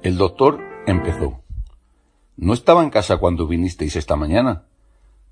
El 0.03 0.15
doctor 0.15 0.61
empezó. 0.85 1.41
No 2.37 2.53
estaba 2.53 2.83
en 2.83 2.91
casa 2.91 3.17
cuando 3.17 3.47
vinisteis 3.47 3.95
esta 3.95 4.15
mañana, 4.15 4.67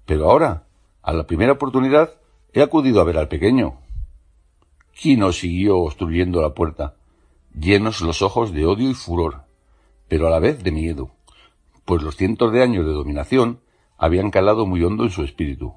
pero 0.08 0.32
ahora, 0.32 0.66
a 1.04 1.14
la 1.14 1.28
primera 1.28 1.52
oportunidad, 1.52 2.16
he 2.54 2.64
acudido 2.64 3.02
a 3.02 3.04
ver 3.04 3.20
al 3.20 3.28
pequeño. 3.28 3.78
Quino 4.94 5.32
siguió 5.32 5.78
obstruyendo 5.78 6.42
la 6.42 6.56
puerta, 6.56 6.96
llenos 7.54 8.02
los 8.02 8.22
ojos 8.22 8.54
de 8.54 8.66
odio 8.66 8.90
y 8.90 8.94
furor, 8.94 9.46
pero 10.08 10.28
a 10.28 10.30
la 10.30 10.40
vez 10.40 10.64
de 10.64 10.72
miedo, 10.72 11.12
pues 11.86 12.02
los 12.02 12.16
cientos 12.16 12.52
de 12.52 12.64
años 12.64 12.86
de 12.86 12.92
dominación 12.92 13.62
habían 13.98 14.32
calado 14.32 14.66
muy 14.66 14.84
hondo 14.84 15.04
en 15.04 15.10
su 15.10 15.24
espíritu. 15.24 15.74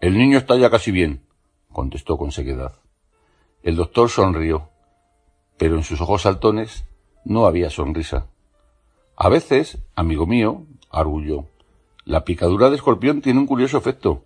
El 0.00 0.16
niño 0.16 0.38
está 0.38 0.56
ya 0.56 0.70
casi 0.70 0.90
bien, 0.90 1.24
contestó 1.72 2.16
con 2.18 2.32
sequedad. 2.32 2.74
El 3.62 3.76
doctor 3.76 4.08
sonrió, 4.08 4.70
pero 5.56 5.76
en 5.76 5.84
sus 5.84 6.00
ojos 6.00 6.22
saltones 6.22 6.84
no 7.24 7.46
había 7.46 7.70
sonrisa. 7.70 8.26
A 9.16 9.28
veces, 9.28 9.78
amigo 9.96 10.26
mío, 10.26 10.66
arguyó, 10.90 11.46
la 12.04 12.24
picadura 12.24 12.70
de 12.70 12.76
escorpión 12.76 13.20
tiene 13.20 13.40
un 13.40 13.46
curioso 13.46 13.76
efecto. 13.76 14.24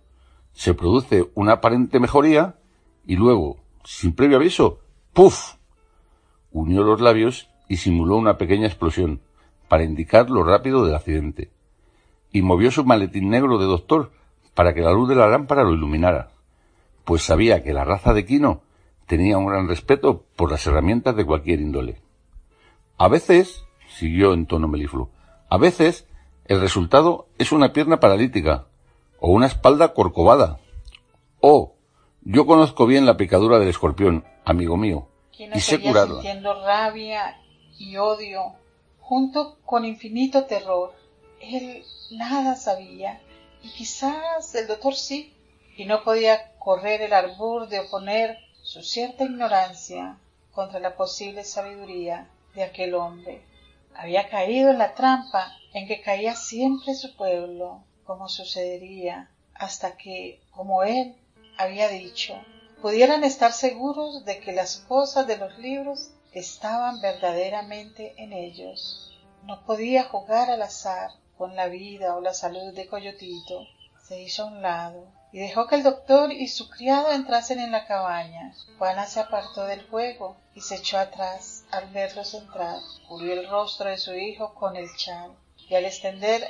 Se 0.53 0.73
produce 0.73 1.29
una 1.33 1.53
aparente 1.53 1.99
mejoría 1.99 2.59
y 3.05 3.15
luego, 3.15 3.57
sin 3.83 4.13
previo 4.13 4.37
aviso, 4.37 4.79
¡puf! 5.13 5.55
Unió 6.53 6.83
los 6.83 7.01
labios 7.01 7.49
y 7.67 7.77
simuló 7.77 8.15
una 8.15 8.37
pequeña 8.37 8.67
explosión 8.67 9.19
para 9.67 9.83
indicar 9.83 10.29
lo 10.29 10.43
rápido 10.43 10.85
del 10.85 10.95
accidente. 10.95 11.51
Y 12.31 12.41
movió 12.41 12.71
su 12.71 12.85
maletín 12.85 13.29
negro 13.29 13.57
de 13.57 13.65
doctor 13.65 14.11
para 14.53 14.73
que 14.73 14.81
la 14.81 14.93
luz 14.93 15.09
de 15.09 15.15
la 15.15 15.27
lámpara 15.27 15.63
lo 15.63 15.73
iluminara, 15.73 16.29
pues 17.05 17.23
sabía 17.23 17.63
que 17.63 17.73
la 17.73 17.83
raza 17.83 18.13
de 18.13 18.25
Quino 18.25 18.61
tenía 19.07 19.37
un 19.37 19.47
gran 19.47 19.67
respeto 19.67 20.23
por 20.35 20.51
las 20.51 20.65
herramientas 20.65 21.15
de 21.15 21.25
cualquier 21.25 21.59
índole. 21.59 22.01
A 22.97 23.07
veces, 23.07 23.65
siguió 23.87 24.33
en 24.33 24.45
tono 24.45 24.67
melifluo, 24.67 25.09
a 25.49 25.57
veces 25.57 26.07
el 26.45 26.61
resultado 26.61 27.27
es 27.37 27.51
una 27.51 27.73
pierna 27.73 27.99
paralítica 27.99 28.67
o 29.19 29.31
una 29.31 29.47
espalda 29.47 29.93
corcovada. 29.93 30.59
Oh, 31.39 31.75
yo 32.21 32.45
conozco 32.45 32.85
bien 32.85 33.05
la 33.05 33.17
picadura 33.17 33.59
del 33.59 33.69
escorpión, 33.69 34.23
amigo 34.45 34.77
mío, 34.77 35.07
y 35.37 35.59
sé 35.59 35.81
curarla. 35.81 36.15
sintiendo 36.15 36.53
rabia 36.63 37.39
y 37.77 37.97
odio, 37.97 38.55
junto 38.99 39.57
con 39.65 39.85
infinito 39.85 40.45
terror. 40.45 40.93
Él 41.41 41.83
nada 42.11 42.55
sabía, 42.55 43.21
y 43.61 43.69
quizás 43.69 44.53
el 44.55 44.67
doctor 44.67 44.95
sí, 44.95 45.33
y 45.75 45.85
no 45.85 46.03
podía 46.03 46.53
correr 46.59 47.01
el 47.01 47.13
arbur 47.13 47.67
de 47.67 47.79
oponer 47.79 48.37
su 48.61 48.81
cierta 48.83 49.25
ignorancia 49.25 50.17
contra 50.53 50.79
la 50.79 50.95
posible 50.95 51.43
sabiduría 51.43 52.29
de 52.53 52.63
aquel 52.63 52.93
hombre. 52.93 53.43
Había 53.95 54.29
caído 54.29 54.69
en 54.69 54.77
la 54.77 54.93
trampa 54.93 55.51
en 55.73 55.87
que 55.87 56.01
caía 56.01 56.35
siempre 56.35 56.93
su 56.93 57.15
pueblo, 57.15 57.83
como 58.05 58.29
sucedería, 58.29 59.29
hasta 59.55 59.97
que, 59.97 60.41
como 60.51 60.83
él 60.83 61.15
había 61.57 61.87
dicho, 61.89 62.35
pudieran 62.83 63.23
estar 63.23 63.53
seguros 63.53 64.25
de 64.25 64.41
que 64.41 64.51
las 64.51 64.75
cosas 64.75 65.25
de 65.25 65.37
los 65.37 65.57
libros 65.57 66.09
estaban 66.33 66.99
verdaderamente 66.99 68.13
en 68.17 68.33
ellos. 68.33 69.17
No 69.43 69.63
podía 69.65 70.03
jugar 70.03 70.49
al 70.49 70.61
azar 70.61 71.11
con 71.37 71.55
la 71.55 71.69
vida 71.69 72.13
o 72.13 72.19
la 72.19 72.33
salud 72.33 72.73
de 72.73 72.87
Coyotito. 72.87 73.65
Se 74.05 74.21
hizo 74.21 74.43
a 74.43 74.47
un 74.47 74.61
lado 74.61 75.07
y 75.31 75.39
dejó 75.39 75.65
que 75.67 75.75
el 75.75 75.83
doctor 75.83 76.33
y 76.33 76.49
su 76.49 76.69
criado 76.69 77.13
entrasen 77.13 77.59
en 77.59 77.71
la 77.71 77.87
cabaña. 77.87 78.53
Juana 78.77 79.05
se 79.05 79.21
apartó 79.21 79.63
del 79.63 79.87
juego 79.87 80.35
y 80.53 80.59
se 80.59 80.75
echó 80.75 80.97
atrás 80.97 81.63
al 81.71 81.87
verlos 81.91 82.33
entrar. 82.33 82.79
Cubrió 83.07 83.31
el 83.31 83.47
rostro 83.47 83.89
de 83.91 83.97
su 83.97 84.13
hijo 84.13 84.55
con 84.55 84.75
el 84.75 84.93
chal 84.97 85.31
y 85.69 85.75
al 85.75 85.85
extender 85.85 86.49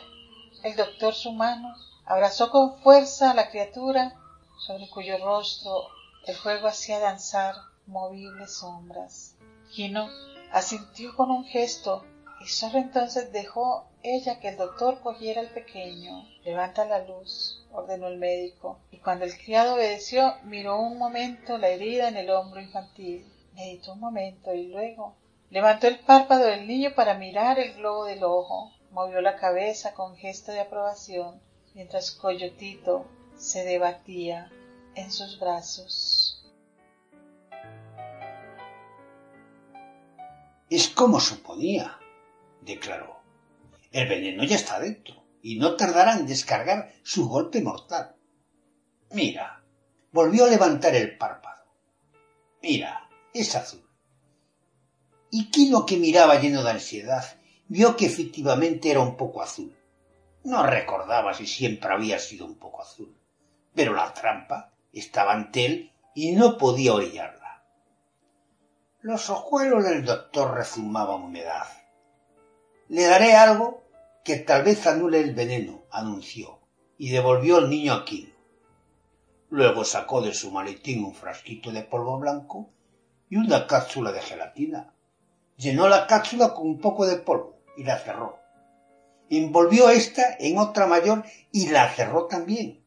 el 0.64 0.76
doctor 0.76 1.14
su 1.14 1.32
mano, 1.32 1.76
abrazó 2.06 2.50
con 2.50 2.80
fuerza 2.80 3.30
a 3.30 3.36
la 3.36 3.52
criatura 3.52 4.16
sobre 4.58 4.90
cuyo 4.90 5.24
rostro 5.24 5.90
el 6.26 6.36
fuego 6.36 6.68
hacía 6.68 7.00
danzar 7.00 7.56
movibles 7.86 8.54
sombras. 8.54 9.36
Quino 9.72 10.08
asintió 10.52 11.16
con 11.16 11.32
un 11.32 11.44
gesto 11.46 12.06
y 12.40 12.48
sólo 12.48 12.78
entonces 12.78 13.32
dejó 13.32 13.88
ella 14.04 14.40
que 14.40 14.50
el 14.50 14.58
doctor 14.58 15.00
cogiera 15.02 15.42
al 15.42 15.50
pequeño. 15.50 16.28
Levanta 16.44 16.86
la 16.86 17.00
luz, 17.00 17.66
ordenó 17.72 18.08
el 18.08 18.18
médico, 18.18 18.80
y 18.92 18.98
cuando 18.98 19.26
el 19.26 19.38
criado 19.38 19.76
obedeció, 19.76 20.36
miró 20.44 20.80
un 20.80 20.98
momento 20.98 21.58
la 21.58 21.70
herida 21.70 22.10
en 22.10 22.18
el 22.18 22.30
hombro 22.30 22.62
infantil. 22.62 23.26
Meditó 23.54 23.94
un 23.94 24.00
momento 24.00 24.54
y 24.54 24.68
luego 24.68 25.16
levantó 25.50 25.88
el 25.88 26.00
párpado 26.00 26.46
del 26.46 26.68
niño 26.68 26.94
para 26.96 27.14
mirar 27.14 27.60
el 27.60 27.76
globo 27.76 28.06
del 28.06 28.24
ojo. 28.24 28.72
Movió 28.92 29.22
la 29.22 29.38
cabeza 29.38 29.94
con 29.94 30.16
gesto 30.18 30.52
de 30.52 30.60
aprobación, 30.60 31.42
mientras 31.74 32.12
Coyotito 32.12 33.06
se 33.38 33.64
debatía 33.64 34.52
en 34.96 35.12
sus 35.12 35.40
brazos. 35.40 36.13
Es 40.70 40.90
como 40.90 41.20
suponía, 41.20 42.00
declaró. 42.62 43.22
El 43.92 44.08
veneno 44.08 44.44
ya 44.44 44.56
está 44.56 44.80
dentro 44.80 45.24
y 45.42 45.58
no 45.58 45.76
tardará 45.76 46.18
en 46.18 46.26
descargar 46.26 46.94
su 47.04 47.28
golpe 47.28 47.62
mortal. 47.62 48.16
Mira, 49.12 49.64
volvió 50.12 50.46
a 50.46 50.50
levantar 50.50 50.96
el 50.96 51.18
párpado. 51.18 51.66
Mira, 52.62 53.10
es 53.34 53.56
azul. 53.56 53.88
Y 55.30 55.50
Kino, 55.52 55.86
que 55.86 55.98
miraba 55.98 56.40
lleno 56.40 56.64
de 56.64 56.72
ansiedad, 56.72 57.24
vio 57.68 57.96
que 57.96 58.06
efectivamente 58.06 58.90
era 58.90 59.02
un 59.02 59.18
poco 59.18 59.42
azul. 59.42 59.76
No 60.44 60.66
recordaba 60.66 61.34
si 61.34 61.46
siempre 61.46 61.92
había 61.94 62.20
sido 62.20 62.46
un 62.46 62.56
poco 62.56 62.82
azul, 62.82 63.16
pero 63.74 63.94
la 63.94 64.14
trampa 64.14 64.72
estaba 64.92 65.34
ante 65.34 65.66
él 65.66 65.92
y 66.16 66.34
no 66.34 66.58
podía 66.58 66.94
orillarla. 66.94 67.43
Los 69.04 69.30
ojuelos 69.30 69.84
del 69.84 70.06
doctor 70.06 70.56
rezumaban 70.56 71.24
humedad. 71.24 71.68
Le 72.88 73.04
daré 73.04 73.36
algo 73.36 73.84
que 74.24 74.38
tal 74.38 74.64
vez 74.64 74.88
anule 74.88 75.20
el 75.20 75.36
veneno, 75.36 75.84
anunció, 75.92 76.62
y 76.98 77.10
devolvió 77.10 77.58
al 77.58 77.70
niño 77.70 77.92
a 77.92 78.06
Quino. 78.06 78.32
Luego 79.50 79.84
sacó 79.84 80.22
de 80.22 80.34
su 80.34 80.52
maletín 80.52 81.04
un 81.04 81.14
frasquito 81.14 81.74
de 81.74 81.84
polvo 81.84 82.18
blanco 82.18 82.70
y 83.30 83.36
una 83.36 83.68
cápsula 83.68 84.14
de 84.14 84.22
gelatina. 84.22 84.94
Llenó 85.58 85.90
la 85.90 86.08
cápsula 86.08 86.54
con 86.54 86.66
un 86.66 86.80
poco 86.80 87.06
de 87.06 87.18
polvo 87.18 87.58
y 87.76 87.84
la 87.84 88.00
cerró. 88.00 88.40
Envolvió 89.30 89.90
esta 89.90 90.38
en 90.40 90.58
otra 90.58 90.88
mayor 90.88 91.26
y 91.52 91.68
la 91.68 91.90
cerró 91.90 92.28
también. 92.28 92.82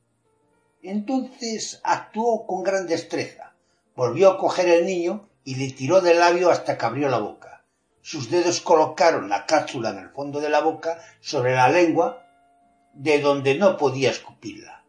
Entonces 0.82 1.78
actuó 1.84 2.46
con 2.46 2.62
gran 2.62 2.86
destreza. 2.86 3.52
Volvió 3.94 4.30
a 4.30 4.38
coger 4.38 4.68
el 4.68 4.86
niño 4.86 5.28
y 5.46 5.54
le 5.54 5.72
tiró 5.72 6.02
del 6.02 6.18
labio 6.18 6.50
hasta 6.50 6.76
que 6.76 6.84
abrió 6.84 7.08
la 7.08 7.18
boca 7.18 7.46
sus 8.06 8.30
dedos 8.30 8.60
colocaron 8.60 9.28
la 9.28 9.46
cápsula 9.46 9.90
en 9.90 9.98
el 9.98 10.10
fondo 10.10 10.38
de 10.38 10.48
la 10.48 10.60
boca 10.60 11.00
sobre 11.20 11.56
la 11.56 11.68
lengua, 11.68 12.24
de 12.92 13.18
donde 13.18 13.56
no 13.56 13.76
podía 13.76 14.10
escupirla. 14.10 14.84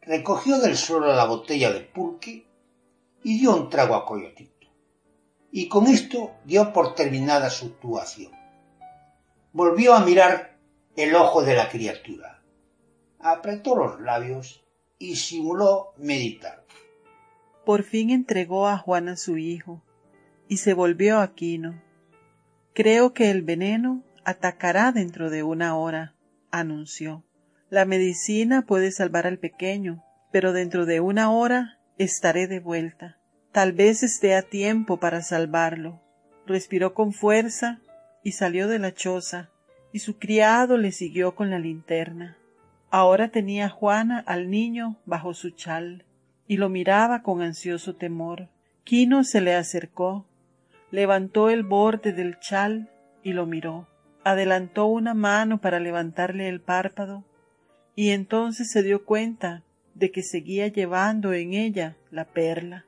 Recogió 0.00 0.60
del 0.60 0.76
suelo 0.76 1.12
la 1.12 1.24
botella 1.24 1.72
de 1.72 1.80
pulque 1.80 2.46
y 3.24 3.40
dio 3.40 3.50
un 3.52 3.68
trago 3.68 3.96
a 3.96 4.06
Coyotito. 4.06 4.68
Y 5.50 5.66
con 5.66 5.88
esto 5.88 6.36
dio 6.44 6.72
por 6.72 6.94
terminada 6.94 7.50
su 7.50 7.66
actuación. 7.66 8.30
Volvió 9.52 9.94
a 9.94 10.04
mirar 10.04 10.56
el 10.94 11.16
ojo 11.16 11.42
de 11.42 11.56
la 11.56 11.68
criatura. 11.68 12.44
Apretó 13.18 13.74
los 13.74 14.00
labios 14.00 14.62
y 15.00 15.16
simuló 15.16 15.94
meditar. 15.96 16.64
Por 17.66 17.82
fin 17.82 18.10
entregó 18.10 18.68
a 18.68 18.78
Juana 18.78 19.16
su 19.16 19.38
hijo 19.38 19.82
y 20.46 20.58
se 20.58 20.72
volvió 20.72 21.18
a 21.18 21.34
Quino 21.34 21.82
Creo 22.74 23.12
que 23.12 23.32
el 23.32 23.42
veneno 23.42 24.04
atacará 24.24 24.92
dentro 24.92 25.30
de 25.30 25.42
una 25.42 25.76
hora, 25.76 26.14
anunció. 26.52 27.24
La 27.68 27.84
medicina 27.84 28.66
puede 28.66 28.92
salvar 28.92 29.26
al 29.26 29.38
pequeño, 29.38 30.04
pero 30.30 30.52
dentro 30.52 30.86
de 30.86 31.00
una 31.00 31.32
hora 31.32 31.80
estaré 31.98 32.46
de 32.46 32.60
vuelta. 32.60 33.18
Tal 33.50 33.72
vez 33.72 34.04
esté 34.04 34.36
a 34.36 34.42
tiempo 34.42 34.98
para 35.00 35.20
salvarlo. 35.22 36.00
Respiró 36.46 36.94
con 36.94 37.12
fuerza 37.12 37.80
y 38.22 38.30
salió 38.32 38.68
de 38.68 38.78
la 38.78 38.94
choza, 38.94 39.50
y 39.92 39.98
su 39.98 40.18
criado 40.20 40.76
le 40.76 40.92
siguió 40.92 41.34
con 41.34 41.50
la 41.50 41.58
linterna. 41.58 42.36
Ahora 42.90 43.32
tenía 43.32 43.68
Juana 43.68 44.22
al 44.24 44.50
niño 44.50 45.00
bajo 45.04 45.34
su 45.34 45.50
chal, 45.50 46.05
y 46.48 46.56
lo 46.56 46.68
miraba 46.68 47.22
con 47.22 47.42
ansioso 47.42 47.96
temor. 47.96 48.48
Quino 48.84 49.24
se 49.24 49.40
le 49.40 49.54
acercó, 49.54 50.26
levantó 50.90 51.50
el 51.50 51.62
borde 51.62 52.12
del 52.12 52.38
chal 52.38 52.90
y 53.22 53.32
lo 53.32 53.46
miró. 53.46 53.88
Adelantó 54.24 54.86
una 54.86 55.14
mano 55.14 55.60
para 55.60 55.80
levantarle 55.80 56.48
el 56.48 56.60
párpado, 56.60 57.24
y 57.94 58.10
entonces 58.10 58.70
se 58.70 58.82
dio 58.82 59.04
cuenta 59.04 59.62
de 59.94 60.10
que 60.10 60.22
seguía 60.22 60.68
llevando 60.68 61.32
en 61.32 61.54
ella 61.54 61.96
la 62.10 62.24
perla. 62.24 62.84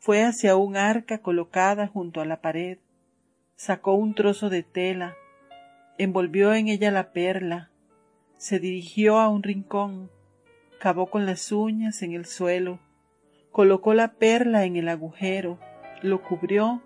Fue 0.00 0.24
hacia 0.24 0.56
un 0.56 0.76
arca 0.76 1.18
colocada 1.18 1.86
junto 1.86 2.20
a 2.20 2.24
la 2.24 2.40
pared, 2.40 2.78
sacó 3.54 3.94
un 3.94 4.14
trozo 4.14 4.50
de 4.50 4.62
tela, 4.62 5.14
envolvió 5.98 6.54
en 6.54 6.68
ella 6.68 6.90
la 6.90 7.12
perla, 7.12 7.70
se 8.36 8.58
dirigió 8.58 9.18
a 9.18 9.28
un 9.28 9.42
rincón, 9.42 10.10
cavó 10.78 11.10
con 11.10 11.26
las 11.26 11.50
uñas 11.50 12.02
en 12.02 12.12
el 12.12 12.24
suelo, 12.24 12.78
colocó 13.50 13.94
la 13.94 14.14
perla 14.14 14.64
en 14.64 14.76
el 14.76 14.88
agujero, 14.88 15.58
lo 16.02 16.22
cubrió 16.22 16.82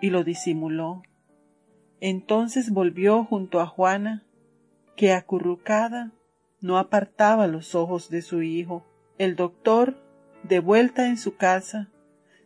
y 0.00 0.10
lo 0.10 0.24
disimuló. 0.24 1.02
Entonces 2.00 2.70
volvió 2.70 3.24
junto 3.24 3.60
a 3.60 3.66
Juana, 3.66 4.24
que 4.96 5.12
acurrucada 5.12 6.12
no 6.60 6.78
apartaba 6.78 7.46
los 7.46 7.74
ojos 7.74 8.10
de 8.10 8.22
su 8.22 8.42
hijo. 8.42 8.84
El 9.16 9.36
doctor, 9.36 9.96
de 10.42 10.60
vuelta 10.60 11.06
en 11.06 11.16
su 11.16 11.36
casa, 11.36 11.88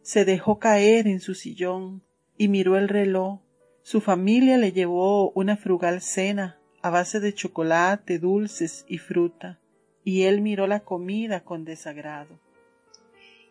se 0.03 0.24
dejó 0.24 0.59
caer 0.59 1.07
en 1.07 1.20
su 1.20 1.35
sillón 1.35 2.03
y 2.37 2.49
miró 2.49 2.77
el 2.77 2.89
reloj. 2.89 3.41
Su 3.83 4.01
familia 4.01 4.59
le 4.59 4.73
llevó 4.73 5.31
una 5.31 5.57
frugal 5.57 6.01
cena 6.01 6.59
a 6.83 6.91
base 6.91 7.20
de 7.20 7.33
chocolate, 7.33 8.19
dulces 8.19 8.85
y 8.89 8.99
fruta, 8.99 9.61
y 10.05 10.23
él 10.23 10.41
miró 10.41 10.66
la 10.66 10.81
comida 10.81 11.45
con 11.45 11.65
desagrado. 11.65 12.41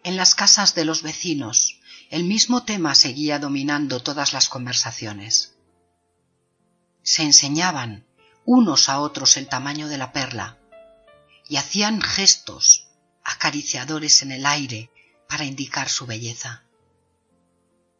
En 0.03 0.17
las 0.17 0.33
casas 0.33 0.73
de 0.73 0.83
los 0.83 1.03
vecinos, 1.03 1.79
el 2.09 2.23
mismo 2.23 2.63
tema 2.63 2.95
seguía 2.95 3.37
dominando 3.37 4.01
todas 4.01 4.33
las 4.33 4.49
conversaciones. 4.49 5.55
Se 7.03 7.21
enseñaban 7.21 8.07
unos 8.43 8.89
a 8.89 8.99
otros 8.99 9.37
el 9.37 9.47
tamaño 9.47 9.87
de 9.87 9.99
la 9.99 10.11
perla 10.11 10.57
y 11.47 11.57
hacían 11.57 12.01
gestos 12.01 12.87
acariciadores 13.23 14.23
en 14.23 14.31
el 14.31 14.47
aire 14.47 14.89
para 15.29 15.45
indicar 15.45 15.87
su 15.87 16.07
belleza. 16.07 16.63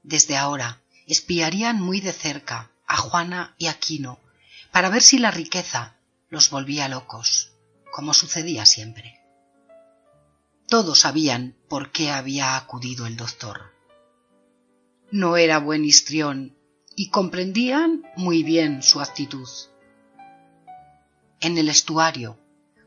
Desde 0.02 0.38
ahora 0.38 0.82
espiarían 1.06 1.80
muy 1.80 2.02
de 2.02 2.14
cerca 2.14 2.72
a 2.88 2.98
Juana 2.98 3.54
y 3.60 3.68
a 3.68 3.78
Quino 3.78 4.20
para 4.72 4.90
ver 4.90 5.04
si 5.04 5.20
la 5.20 5.30
riqueza 5.30 5.98
los 6.30 6.50
volvía 6.50 6.88
locos, 6.88 7.52
como 7.92 8.16
sucedía 8.16 8.66
siempre. 8.66 9.21
Todos 10.72 11.00
sabían 11.02 11.58
por 11.68 11.92
qué 11.92 12.12
había 12.12 12.56
acudido 12.56 13.06
el 13.06 13.18
doctor. 13.18 13.74
No 15.12 15.36
era 15.36 15.58
buen 15.58 15.84
histrión 15.84 16.56
y 16.96 17.10
comprendían 17.10 18.04
muy 18.16 18.42
bien 18.42 18.82
su 18.82 19.02
actitud. 19.02 19.50
En 21.42 21.58
el 21.58 21.68
estuario, 21.68 22.40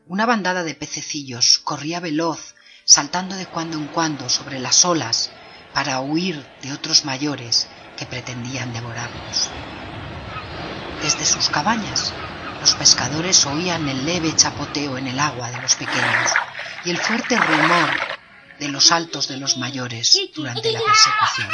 una 0.07 0.25
bandada 0.25 0.63
de 0.63 0.73
pececillos 0.73 1.59
corría 1.59 1.99
veloz, 1.99 2.55
saltando 2.85 3.35
de 3.35 3.45
cuando 3.45 3.77
en 3.77 3.85
cuando 3.89 4.29
sobre 4.29 4.57
las 4.57 4.83
olas 4.83 5.29
para 5.71 6.01
huir 6.01 6.43
de 6.63 6.73
otros 6.73 7.05
mayores 7.05 7.67
que 7.97 8.07
pretendían 8.07 8.73
devorarlos. 8.73 9.51
Desde 11.03 11.23
sus 11.23 11.49
cabañas, 11.49 12.11
los 12.61 12.73
pescadores 12.73 13.45
oían 13.45 13.87
el 13.87 14.07
leve 14.07 14.35
chapoteo 14.35 14.97
en 14.97 15.05
el 15.05 15.19
agua 15.19 15.51
de 15.51 15.61
los 15.61 15.75
pequeños 15.75 16.31
y 16.85 16.91
el 16.91 16.97
fuerte 16.97 17.37
rumor 17.37 17.89
de 18.59 18.69
los 18.69 18.85
saltos 18.85 19.27
de 19.27 19.37
los 19.37 19.57
mayores 19.57 20.17
durante 20.35 20.71
la 20.71 20.79
persecución. 20.79 21.49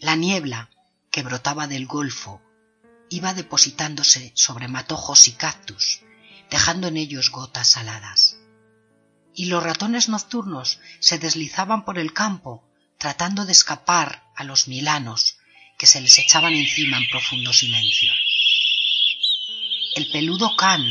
La 0.00 0.16
niebla 0.16 0.68
que 1.10 1.22
brotaba 1.22 1.66
del 1.66 1.86
golfo 1.86 2.42
iba 3.08 3.32
depositándose 3.32 4.32
sobre 4.34 4.68
matojos 4.68 5.28
y 5.28 5.32
cactus 5.32 6.00
dejando 6.50 6.88
en 6.88 6.96
ellos 6.96 7.30
gotas 7.30 7.70
saladas. 7.70 8.36
Y 9.34 9.46
los 9.46 9.62
ratones 9.62 10.08
nocturnos 10.08 10.78
se 11.00 11.18
deslizaban 11.18 11.84
por 11.84 11.98
el 11.98 12.12
campo, 12.12 12.64
tratando 12.98 13.44
de 13.44 13.52
escapar 13.52 14.24
a 14.36 14.44
los 14.44 14.68
milanos 14.68 15.36
que 15.78 15.86
se 15.86 16.00
les 16.00 16.18
echaban 16.18 16.54
encima 16.54 16.98
en 16.98 17.08
profundo 17.08 17.52
silencio. 17.52 18.12
El 19.96 20.10
peludo 20.10 20.54
can 20.56 20.84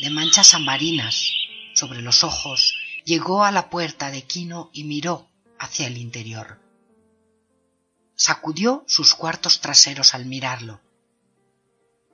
de 0.00 0.10
manchas 0.10 0.54
ambarinas 0.54 1.32
sobre 1.74 2.02
los 2.02 2.24
ojos 2.24 2.74
llegó 3.04 3.44
a 3.44 3.50
la 3.50 3.70
puerta 3.70 4.10
de 4.10 4.22
Quino 4.22 4.70
y 4.72 4.84
miró 4.84 5.28
hacia 5.58 5.86
el 5.86 5.96
interior. 5.98 6.60
Sacudió 8.14 8.84
sus 8.86 9.14
cuartos 9.14 9.60
traseros 9.60 10.14
al 10.14 10.26
mirarlo. 10.26 10.80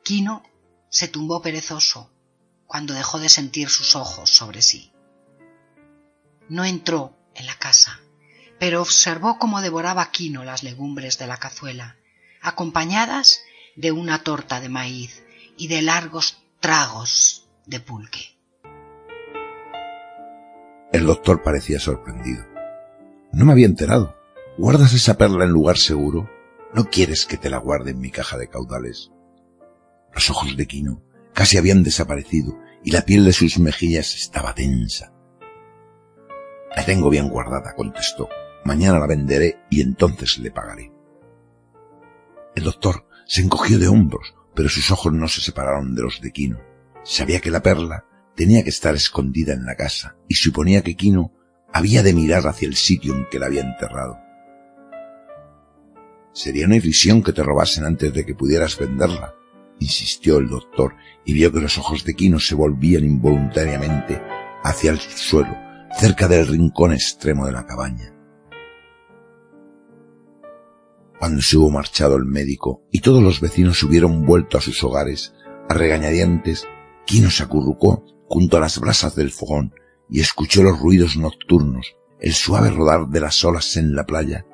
Quino 0.05 0.43
se 0.91 1.09
tumbó 1.09 1.43
perezoso 1.43 2.11
cuando 2.67 2.95
dejó 2.95 3.19
de 3.19 3.29
sentir 3.29 3.69
sus 3.69 3.97
ojos 3.97 4.31
sobre 4.31 4.63
sí. 4.63 4.93
No 6.49 6.65
entró 6.65 7.15
en 7.35 7.47
la 7.47 7.59
casa, 7.59 8.01
pero 8.59 8.81
observó 8.81 9.39
cómo 9.39 9.61
devoraba 9.61 10.11
Quino 10.11 10.45
las 10.45 10.63
legumbres 10.63 11.19
de 11.19 11.27
la 11.27 11.37
cazuela, 11.39 11.97
acompañadas 12.41 13.43
de 13.77 13.93
una 13.93 14.23
torta 14.23 14.61
de 14.61 14.69
maíz 14.69 15.23
y 15.57 15.69
de 15.69 15.83
largos 15.83 16.39
tragos 16.61 17.47
de 17.67 17.81
pulque. 17.81 18.38
El 20.93 21.07
doctor 21.07 21.43
parecía 21.43 21.79
sorprendido. 21.79 22.45
No 23.33 23.45
me 23.45 23.53
había 23.53 23.67
enterado. 23.67 24.17
¿Guardas 24.57 24.95
esa 24.95 25.19
perla 25.19 25.45
en 25.45 25.51
lugar 25.51 25.77
seguro? 25.77 26.29
¿No 26.75 26.85
quieres 26.87 27.27
que 27.27 27.37
te 27.37 27.51
la 27.51 27.59
guarde 27.59 27.91
en 27.93 28.01
mi 28.01 28.11
caja 28.11 28.39
de 28.39 28.49
caudales? 28.49 29.13
Los 30.13 30.31
ojos 30.31 30.57
de 30.57 30.67
Quino 30.67 31.03
Casi 31.39 31.57
habían 31.57 31.85
desaparecido 31.85 32.59
y 32.83 32.91
la 32.91 33.03
piel 33.03 33.25
de 33.25 33.33
sus 33.33 33.61
mejillas 33.61 34.17
estaba 34.17 34.57
tensa. 34.57 35.13
La 36.75 36.85
tengo 36.85 37.11
bien 37.11 37.29
guardada, 37.29 37.77
contestó. 37.77 38.29
Mañana 38.65 38.99
la 38.99 39.07
venderé 39.07 39.61
y 39.71 39.81
entonces 39.81 40.39
le 40.39 40.51
pagaré. 40.51 40.93
El 42.57 42.65
doctor 42.65 43.07
se 43.25 43.41
encogió 43.41 43.79
de 43.79 43.87
hombros, 43.87 44.35
pero 44.53 44.69
sus 44.69 44.91
ojos 44.91 45.13
no 45.13 45.29
se 45.29 45.41
separaron 45.41 45.95
de 45.95 46.03
los 46.03 46.21
de 46.21 46.33
Quino. 46.33 46.59
Sabía 47.05 47.41
que 47.41 47.53
la 47.53 47.63
perla 47.63 48.05
tenía 48.39 48.63
que 48.63 48.71
estar 48.71 48.95
escondida 48.95 49.53
en 49.53 49.67
la 49.67 49.75
casa 49.75 50.17
y 50.29 50.37
suponía 50.37 50.83
que 50.83 50.95
Quino 50.95 51.33
había 51.73 52.05
de 52.05 52.15
mirar 52.15 52.47
hacia 52.47 52.69
el 52.69 52.77
sitio 52.77 53.13
en 53.13 53.27
que 53.29 53.41
la 53.41 53.47
había 53.47 53.63
enterrado. 53.63 54.17
Sería 56.33 56.67
una 56.67 56.77
irrisión 56.77 57.25
que 57.25 57.33
te 57.33 57.43
robasen 57.43 57.85
antes 57.85 58.15
de 58.15 58.25
que 58.25 58.37
pudieras 58.37 58.79
venderla, 58.79 59.35
insistió 59.81 60.39
el 60.39 60.49
doctor, 60.49 60.95
y 61.25 61.33
vio 61.33 61.51
que 61.53 61.61
los 61.61 61.79
ojos 61.79 62.05
de 62.05 62.15
Quino 62.15 62.39
se 62.39 62.55
volvían 62.55 63.03
involuntariamente 63.03 64.23
hacia 64.63 64.93
el 64.93 65.01
suelo, 65.01 65.57
cerca 65.99 66.29
del 66.29 66.47
rincón 66.47 66.93
extremo 66.93 67.45
de 67.45 67.53
la 67.53 67.67
cabaña. 67.67 68.15
Cuando 71.19 71.43
se 71.43 71.57
hubo 71.57 71.71
marchado 71.71 72.15
el 72.15 72.25
médico 72.25 72.85
y 72.93 73.01
todos 73.01 73.21
los 73.21 73.41
vecinos 73.41 73.83
hubieron 73.83 74.25
vuelto 74.25 74.59
a 74.59 74.61
sus 74.61 74.85
hogares, 74.85 75.35
a 75.69 75.75
regañadientes, 75.75 76.69
Quino 77.05 77.31
se 77.31 77.43
acurrucó 77.43 78.18
junto 78.29 78.57
a 78.57 78.61
las 78.61 78.79
brasas 78.79 79.15
del 79.15 79.31
fogón 79.31 79.75
y 80.11 80.21
escuchó 80.21 80.63
los 80.63 80.79
ruidos 80.79 81.17
nocturnos, 81.17 81.97
el 82.21 82.35
suave 82.35 82.71
rodar 82.71 83.09
de 83.09 83.21
las 83.21 83.45
olas 83.45 83.77
en 83.77 83.95
la 83.95 84.05
playa 84.05 84.47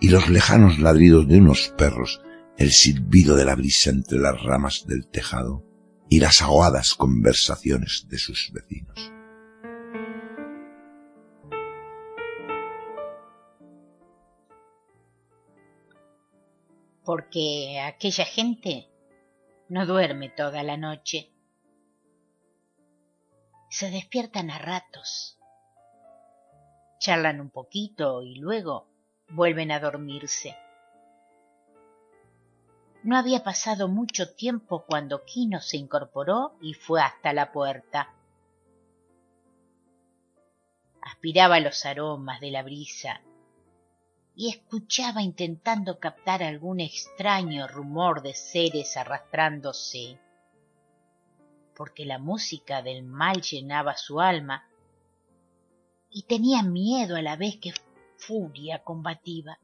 y 0.00 0.08
los 0.08 0.28
lejanos 0.28 0.78
ladridos 0.78 1.26
de 1.28 1.38
unos 1.38 1.74
perros 1.76 2.20
el 2.58 2.72
silbido 2.72 3.36
de 3.36 3.44
la 3.44 3.54
brisa 3.54 3.90
entre 3.90 4.18
las 4.18 4.42
ramas 4.42 4.84
del 4.86 5.06
tejado 5.06 5.64
y 6.10 6.18
las 6.18 6.42
aguadas 6.42 6.94
conversaciones 6.94 8.06
de 8.08 8.18
sus 8.18 8.50
vecinos. 8.52 9.12
Porque 17.04 17.80
aquella 17.80 18.24
gente 18.24 18.88
no 19.68 19.86
duerme 19.86 20.28
toda 20.28 20.62
la 20.62 20.76
noche. 20.76 21.30
Se 23.68 23.90
despiertan 23.90 24.50
a 24.50 24.58
ratos. 24.58 25.38
Charlan 26.98 27.40
un 27.40 27.50
poquito 27.50 28.22
y 28.22 28.36
luego 28.36 28.86
vuelven 29.30 29.70
a 29.70 29.80
dormirse. 29.80 30.56
No 33.02 33.16
había 33.16 33.44
pasado 33.44 33.88
mucho 33.88 34.34
tiempo 34.34 34.84
cuando 34.84 35.24
Quino 35.24 35.60
se 35.60 35.76
incorporó 35.76 36.56
y 36.60 36.74
fue 36.74 37.00
hasta 37.00 37.32
la 37.32 37.52
puerta. 37.52 38.14
aspiraba 41.10 41.58
los 41.60 41.84
aromas 41.84 42.40
de 42.40 42.50
la 42.50 42.62
brisa 42.62 43.22
y 44.36 44.50
escuchaba 44.50 45.22
intentando 45.22 45.98
captar 45.98 46.42
algún 46.42 46.80
extraño 46.80 47.66
rumor 47.66 48.22
de 48.22 48.34
seres 48.34 48.96
arrastrándose, 48.96 50.20
porque 51.78 52.04
la 52.04 52.18
música 52.18 52.82
del 52.82 53.04
mal 53.04 53.40
llenaba 53.40 53.96
su 53.96 54.20
alma 54.20 54.68
y 56.10 56.24
tenía 56.24 56.64
miedo 56.64 57.14
a 57.14 57.22
la 57.22 57.36
vez 57.36 57.56
que 57.56 57.72
furia 58.16 58.82
combativa. 58.82 59.60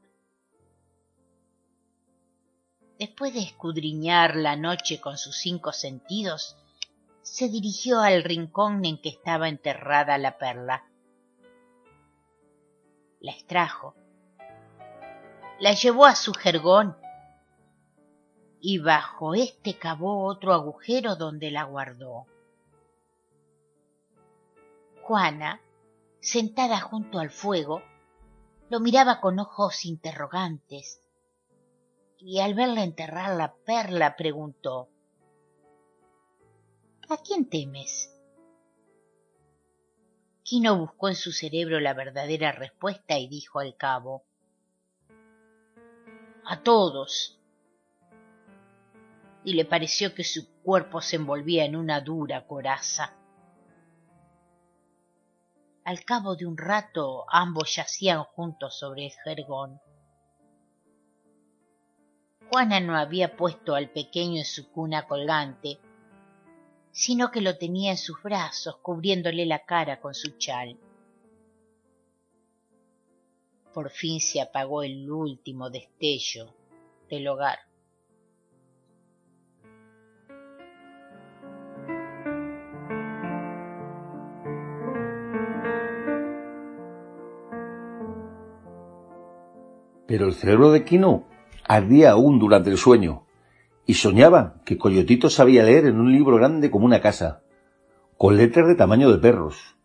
Después 2.97 3.33
de 3.33 3.41
escudriñar 3.41 4.37
la 4.37 4.55
noche 4.55 5.01
con 5.01 5.17
sus 5.17 5.35
cinco 5.35 5.73
sentidos, 5.73 6.55
se 7.21 7.49
dirigió 7.49 7.99
al 7.99 8.23
rincón 8.23 8.85
en 8.85 9.01
que 9.01 9.09
estaba 9.09 9.49
enterrada 9.49 10.17
la 10.17 10.37
perla. 10.37 10.85
La 13.19 13.33
extrajo 13.33 13.93
la 15.59 15.73
llevó 15.73 16.05
a 16.05 16.15
su 16.15 16.33
jergón 16.33 16.97
y 18.59 18.79
bajo 18.79 19.35
éste 19.35 19.77
cavó 19.77 20.25
otro 20.25 20.53
agujero 20.53 21.15
donde 21.15 21.51
la 21.51 21.63
guardó. 21.63 22.25
Juana, 25.03 25.61
sentada 26.19 26.79
junto 26.79 27.19
al 27.19 27.29
fuego, 27.29 27.81
lo 28.69 28.79
miraba 28.79 29.21
con 29.21 29.39
ojos 29.39 29.85
interrogantes 29.85 31.01
y 32.17 32.39
al 32.39 32.55
verla 32.55 32.83
enterrar 32.83 33.35
la 33.35 33.53
perla 33.53 34.15
preguntó 34.15 34.89
¿A 37.07 37.17
quién 37.17 37.47
temes? 37.47 38.11
Quino 40.41 40.77
buscó 40.77 41.07
en 41.07 41.15
su 41.15 41.31
cerebro 41.31 41.79
la 41.79 41.93
verdadera 41.93 42.51
respuesta 42.51 43.19
y 43.19 43.27
dijo 43.27 43.59
al 43.59 43.75
cabo 43.75 44.23
a 46.45 46.61
todos. 46.61 47.34
Y 49.45 49.53
le 49.53 49.63
pareció 49.63 50.13
que 50.13 50.25
su 50.25 50.61
cuerpo 50.61 50.99
se 50.99 51.15
envolvía 51.15 51.63
en 51.63 51.77
una 51.77 52.01
dura 52.01 52.45
coraza. 52.45 53.13
Al 55.85 56.03
cabo 56.03 56.35
de 56.35 56.47
un 56.47 56.57
rato 56.57 57.25
ambos 57.29 57.75
yacían 57.75 58.23
juntos 58.23 58.77
sobre 58.77 59.05
el 59.05 59.11
jergón. 59.23 59.79
Juana 62.49 62.79
no 62.79 62.97
había 62.97 63.35
puesto 63.35 63.75
al 63.75 63.91
pequeño 63.91 64.39
en 64.39 64.45
su 64.45 64.71
cuna 64.71 65.07
colgante, 65.07 65.79
sino 66.91 67.29
que 67.29 67.41
lo 67.41 67.57
tenía 67.57 67.91
en 67.91 67.97
sus 67.97 68.21
brazos, 68.23 68.77
cubriéndole 68.77 69.45
la 69.45 69.65
cara 69.65 69.99
con 69.99 70.13
su 70.13 70.37
chal. 70.37 70.77
Por 73.73 73.89
fin 73.89 74.21
se 74.21 74.39
apagó 74.39 74.83
el 74.83 75.11
último 75.11 75.69
destello 75.69 76.55
del 77.09 77.27
hogar. 77.27 77.59
Pero 90.15 90.27
el 90.27 90.33
cerebro 90.33 90.71
de 90.71 90.85
Quino 90.85 91.25
ardía 91.67 92.11
aún 92.11 92.39
durante 92.39 92.69
el 92.69 92.77
sueño 92.77 93.25
y 93.85 93.95
soñaba 93.95 94.61
que 94.63 94.77
Coyotito 94.77 95.29
sabía 95.29 95.63
leer 95.63 95.87
en 95.87 95.99
un 95.99 96.09
libro 96.09 96.37
grande 96.37 96.71
como 96.71 96.85
una 96.85 97.01
casa, 97.01 97.41
con 98.15 98.37
letras 98.37 98.65
de 98.69 98.75
tamaño 98.75 99.11
de 99.11 99.17
perros, 99.17 99.75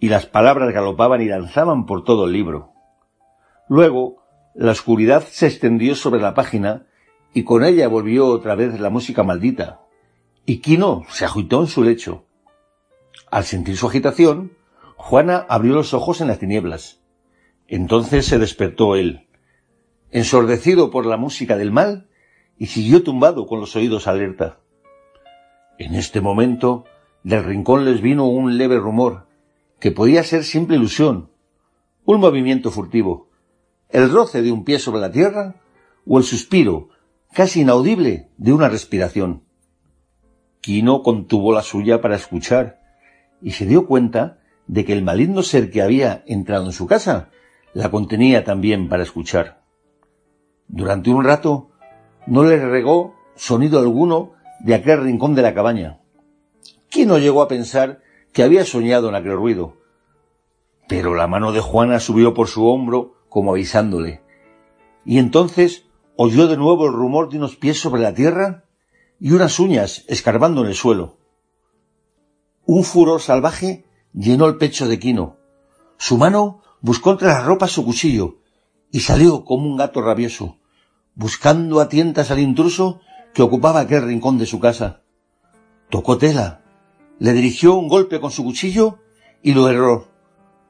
y 0.00 0.08
las 0.08 0.26
palabras 0.26 0.74
galopaban 0.74 1.22
y 1.22 1.28
danzaban 1.28 1.86
por 1.86 2.02
todo 2.02 2.24
el 2.24 2.32
libro. 2.32 2.72
Luego, 3.68 4.24
la 4.56 4.72
oscuridad 4.72 5.22
se 5.22 5.46
extendió 5.46 5.94
sobre 5.94 6.20
la 6.20 6.34
página 6.34 6.86
y 7.32 7.44
con 7.44 7.62
ella 7.62 7.86
volvió 7.86 8.26
otra 8.26 8.56
vez 8.56 8.80
la 8.80 8.90
música 8.90 9.22
maldita. 9.22 9.82
Y 10.46 10.58
Quino 10.62 11.04
se 11.10 11.26
agitó 11.26 11.60
en 11.60 11.68
su 11.68 11.84
lecho. 11.84 12.24
Al 13.30 13.44
sentir 13.44 13.76
su 13.76 13.86
agitación, 13.86 14.50
Juana 14.96 15.46
abrió 15.48 15.74
los 15.74 15.94
ojos 15.94 16.20
en 16.20 16.26
las 16.26 16.40
tinieblas. 16.40 17.00
Entonces 17.68 18.26
se 18.26 18.40
despertó 18.40 18.96
él, 18.96 19.28
ensordecido 20.14 20.92
por 20.92 21.06
la 21.06 21.16
música 21.16 21.56
del 21.56 21.72
mal, 21.72 22.06
y 22.56 22.66
siguió 22.66 23.02
tumbado 23.02 23.48
con 23.48 23.58
los 23.58 23.74
oídos 23.74 24.06
alerta. 24.06 24.60
En 25.76 25.96
este 25.96 26.20
momento, 26.20 26.84
del 27.24 27.42
rincón 27.42 27.84
les 27.84 28.00
vino 28.00 28.28
un 28.28 28.56
leve 28.56 28.78
rumor, 28.78 29.26
que 29.80 29.90
podía 29.90 30.22
ser 30.22 30.44
simple 30.44 30.76
ilusión, 30.76 31.32
un 32.04 32.20
movimiento 32.20 32.70
furtivo, 32.70 33.28
el 33.88 34.08
roce 34.08 34.40
de 34.42 34.52
un 34.52 34.64
pie 34.64 34.78
sobre 34.78 35.00
la 35.00 35.10
tierra 35.10 35.56
o 36.06 36.18
el 36.18 36.24
suspiro, 36.24 36.90
casi 37.32 37.62
inaudible, 37.62 38.28
de 38.36 38.52
una 38.52 38.68
respiración. 38.68 39.42
Quino 40.60 41.02
contuvo 41.02 41.52
la 41.52 41.62
suya 41.62 42.00
para 42.00 42.14
escuchar 42.14 42.80
y 43.42 43.50
se 43.50 43.66
dio 43.66 43.88
cuenta 43.88 44.38
de 44.68 44.84
que 44.84 44.92
el 44.92 45.02
maligno 45.02 45.42
ser 45.42 45.72
que 45.72 45.82
había 45.82 46.22
entrado 46.28 46.66
en 46.66 46.72
su 46.72 46.86
casa 46.86 47.30
la 47.72 47.90
contenía 47.90 48.44
también 48.44 48.88
para 48.88 49.02
escuchar. 49.02 49.63
Durante 50.68 51.10
un 51.10 51.24
rato 51.24 51.70
no 52.26 52.44
le 52.44 52.58
regó 52.58 53.14
sonido 53.36 53.78
alguno 53.78 54.32
de 54.60 54.74
aquel 54.74 55.02
rincón 55.02 55.34
de 55.34 55.42
la 55.42 55.54
cabaña. 55.54 56.00
Quino 56.88 57.18
llegó 57.18 57.42
a 57.42 57.48
pensar 57.48 58.00
que 58.32 58.42
había 58.42 58.64
soñado 58.64 59.08
en 59.08 59.14
aquel 59.14 59.36
ruido. 59.36 59.76
Pero 60.88 61.14
la 61.14 61.26
mano 61.26 61.52
de 61.52 61.60
Juana 61.60 62.00
subió 62.00 62.34
por 62.34 62.48
su 62.48 62.66
hombro 62.66 63.14
como 63.28 63.52
avisándole. 63.52 64.22
Y 65.04 65.18
entonces 65.18 65.86
oyó 66.16 66.46
de 66.46 66.56
nuevo 66.56 66.86
el 66.86 66.92
rumor 66.92 67.28
de 67.28 67.38
unos 67.38 67.56
pies 67.56 67.80
sobre 67.80 68.02
la 68.02 68.14
tierra 68.14 68.64
y 69.20 69.32
unas 69.32 69.58
uñas 69.58 70.04
escarbando 70.08 70.62
en 70.62 70.68
el 70.68 70.74
suelo. 70.74 71.18
Un 72.66 72.84
furor 72.84 73.20
salvaje 73.20 73.84
llenó 74.12 74.46
el 74.46 74.56
pecho 74.56 74.88
de 74.88 74.98
Quino. 74.98 75.36
Su 75.98 76.16
mano 76.16 76.62
buscó 76.80 77.12
entre 77.12 77.28
las 77.28 77.44
ropas 77.44 77.72
su 77.72 77.84
cuchillo 77.84 78.38
y 78.94 79.00
salió 79.00 79.44
como 79.44 79.66
un 79.66 79.76
gato 79.76 80.00
rabioso, 80.02 80.60
buscando 81.16 81.80
a 81.80 81.88
tientas 81.88 82.30
al 82.30 82.38
intruso 82.38 83.00
que 83.34 83.42
ocupaba 83.42 83.80
aquel 83.80 84.04
rincón 84.04 84.38
de 84.38 84.46
su 84.46 84.60
casa. 84.60 85.02
Tocó 85.90 86.16
tela, 86.16 86.62
le 87.18 87.32
dirigió 87.32 87.74
un 87.74 87.88
golpe 87.88 88.20
con 88.20 88.30
su 88.30 88.44
cuchillo 88.44 89.00
y 89.42 89.52
lo 89.52 89.68
erró. 89.68 90.06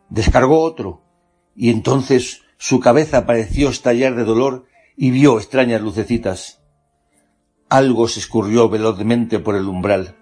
Descargó 0.09 0.63
otro, 0.63 1.03
y 1.55 1.69
entonces 1.69 2.41
su 2.57 2.81
cabeza 2.81 3.27
pareció 3.27 3.69
estallar 3.69 4.15
de 4.17 4.25
dolor 4.25 4.65
y 4.97 5.11
vio 5.11 5.37
extrañas 5.37 5.83
lucecitas. 5.83 6.63
Algo 7.69 8.09
se 8.09 8.21
escurrió 8.21 8.71
velozmente 8.71 9.39
por 9.39 9.55
el 9.55 9.69
umbral. 9.69 10.17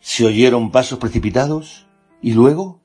Se 0.00 0.26
oyeron 0.26 0.70
pasos 0.70 0.98
precipitados 0.98 1.86
y 2.20 2.34
luego 2.34 2.82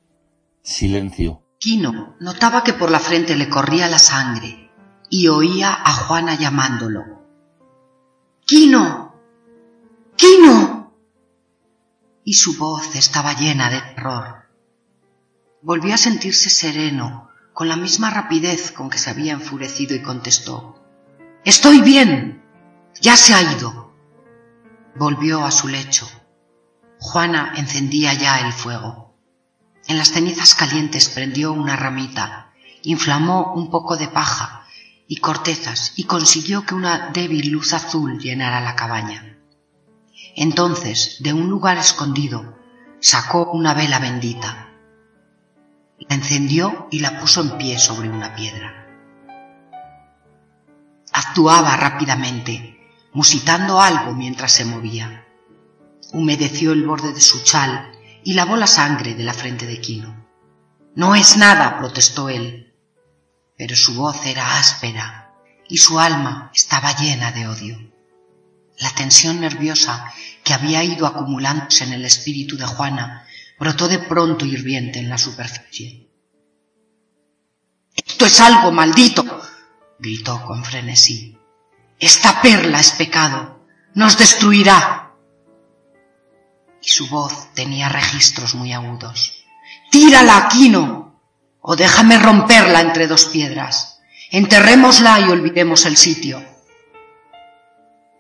silencio. 0.61 1.40
Quino 1.61 2.15
notaba 2.19 2.63
que 2.63 2.73
por 2.73 2.89
la 2.89 2.99
frente 2.99 3.35
le 3.35 3.47
corría 3.47 3.88
la 3.88 3.99
sangre 3.99 4.71
y 5.11 5.27
oía 5.27 5.71
a 5.71 5.93
Juana 5.93 6.33
llamándolo. 6.33 7.21
Quino. 8.47 9.13
Quino. 10.15 10.91
Y 12.23 12.33
su 12.33 12.57
voz 12.57 12.95
estaba 12.95 13.33
llena 13.33 13.69
de 13.69 13.79
terror. 13.79 14.49
Volvió 15.61 15.93
a 15.93 15.97
sentirse 15.97 16.49
sereno 16.49 17.29
con 17.53 17.69
la 17.69 17.75
misma 17.75 18.09
rapidez 18.09 18.71
con 18.71 18.89
que 18.89 18.97
se 18.97 19.11
había 19.11 19.33
enfurecido 19.33 19.93
y 19.95 20.01
contestó 20.01 20.83
Estoy 21.45 21.81
bien. 21.81 22.43
Ya 23.01 23.15
se 23.15 23.35
ha 23.35 23.55
ido. 23.55 23.93
Volvió 24.95 25.45
a 25.45 25.51
su 25.51 25.67
lecho. 25.67 26.09
Juana 26.99 27.53
encendía 27.55 28.15
ya 28.15 28.39
el 28.39 28.51
fuego. 28.51 29.10
En 29.91 29.97
las 29.97 30.13
cenizas 30.13 30.55
calientes 30.55 31.09
prendió 31.09 31.51
una 31.51 31.76
ramita, 31.76 32.53
inflamó 32.84 33.53
un 33.55 33.69
poco 33.69 33.97
de 33.97 34.07
paja 34.07 34.65
y 35.05 35.18
cortezas 35.18 35.91
y 35.97 36.05
consiguió 36.05 36.65
que 36.65 36.76
una 36.76 37.09
débil 37.09 37.51
luz 37.51 37.73
azul 37.73 38.18
llenara 38.18 38.61
la 38.61 38.77
cabaña. 38.77 39.38
Entonces, 40.38 41.18
de 41.19 41.34
un 41.34 41.49
lugar 41.49 41.77
escondido, 41.77 42.57
sacó 43.01 43.51
una 43.51 43.73
vela 43.73 43.99
bendita 43.99 44.69
la 46.07 46.15
encendió 46.15 46.88
y 46.89 46.99
la 46.99 47.19
puso 47.19 47.41
en 47.41 47.57
pie 47.57 47.77
sobre 47.77 48.07
una 48.07 48.34
piedra. 48.34 48.88
Actuaba 51.11 51.76
rápidamente, 51.76 52.80
musitando 53.11 53.81
algo 53.81 54.13
mientras 54.13 54.53
se 54.53 54.63
movía. 54.63 55.27
Humedeció 56.13 56.72
el 56.72 56.85
borde 56.85 57.11
de 57.11 57.19
su 57.19 57.43
chal 57.43 57.91
y 58.23 58.34
lavó 58.34 58.56
la 58.56 58.68
sangre 58.68 59.15
de 59.15 59.23
la 59.23 59.34
frente 59.34 59.65
de 59.65 59.80
Quino. 59.80 60.27
No 60.95 61.15
es 61.15 61.38
nada, 61.38 61.77
protestó 61.77 62.30
él. 62.30 62.73
Pero 63.57 63.76
su 63.76 63.95
voz 63.95 64.26
era 64.26 64.57
áspera 64.57 65.34
y 65.68 65.77
su 65.77 65.99
alma 65.99 66.52
estaba 66.53 66.95
llena 66.95 67.31
de 67.31 67.48
odio. 67.48 67.91
La 68.80 68.89
tensión 68.89 69.39
nerviosa 69.39 70.11
que 70.43 70.53
había 70.53 70.84
ido 70.84 71.06
acumulándose 71.06 71.84
en 71.84 71.93
el 71.93 72.03
espíritu 72.03 72.57
de 72.57 72.65
Juana 72.65 73.26
brotó 73.60 73.88
de 73.88 73.99
pronto 73.99 74.45
hirviente 74.45 74.99
en 74.99 75.07
la 75.07 75.18
superficie. 75.18 76.10
Esto 77.95 78.26
es 78.26 78.39
algo 78.39 78.72
maldito, 78.72 79.23
gritó 79.99 80.43
con 80.43 80.65
frenesí. 80.65 81.38
Esta 81.99 82.41
perla 82.41 82.80
es 82.80 82.91
pecado, 82.91 83.64
nos 83.93 84.18
destruirá. 84.18 85.10
Y 86.81 86.89
su 86.89 87.07
voz 87.07 87.53
tenía 87.53 87.89
registros 87.89 88.55
muy 88.55 88.73
agudos. 88.73 89.43
Tírala, 89.91 90.37
Aquino, 90.37 91.21
o 91.61 91.75
déjame 91.75 92.17
romperla 92.17 92.81
entre 92.81 93.07
dos 93.07 93.25
piedras. 93.25 93.99
Enterrémosla 94.31 95.19
y 95.19 95.23
olvidemos 95.23 95.85
el 95.85 95.97
sitio. 95.97 96.43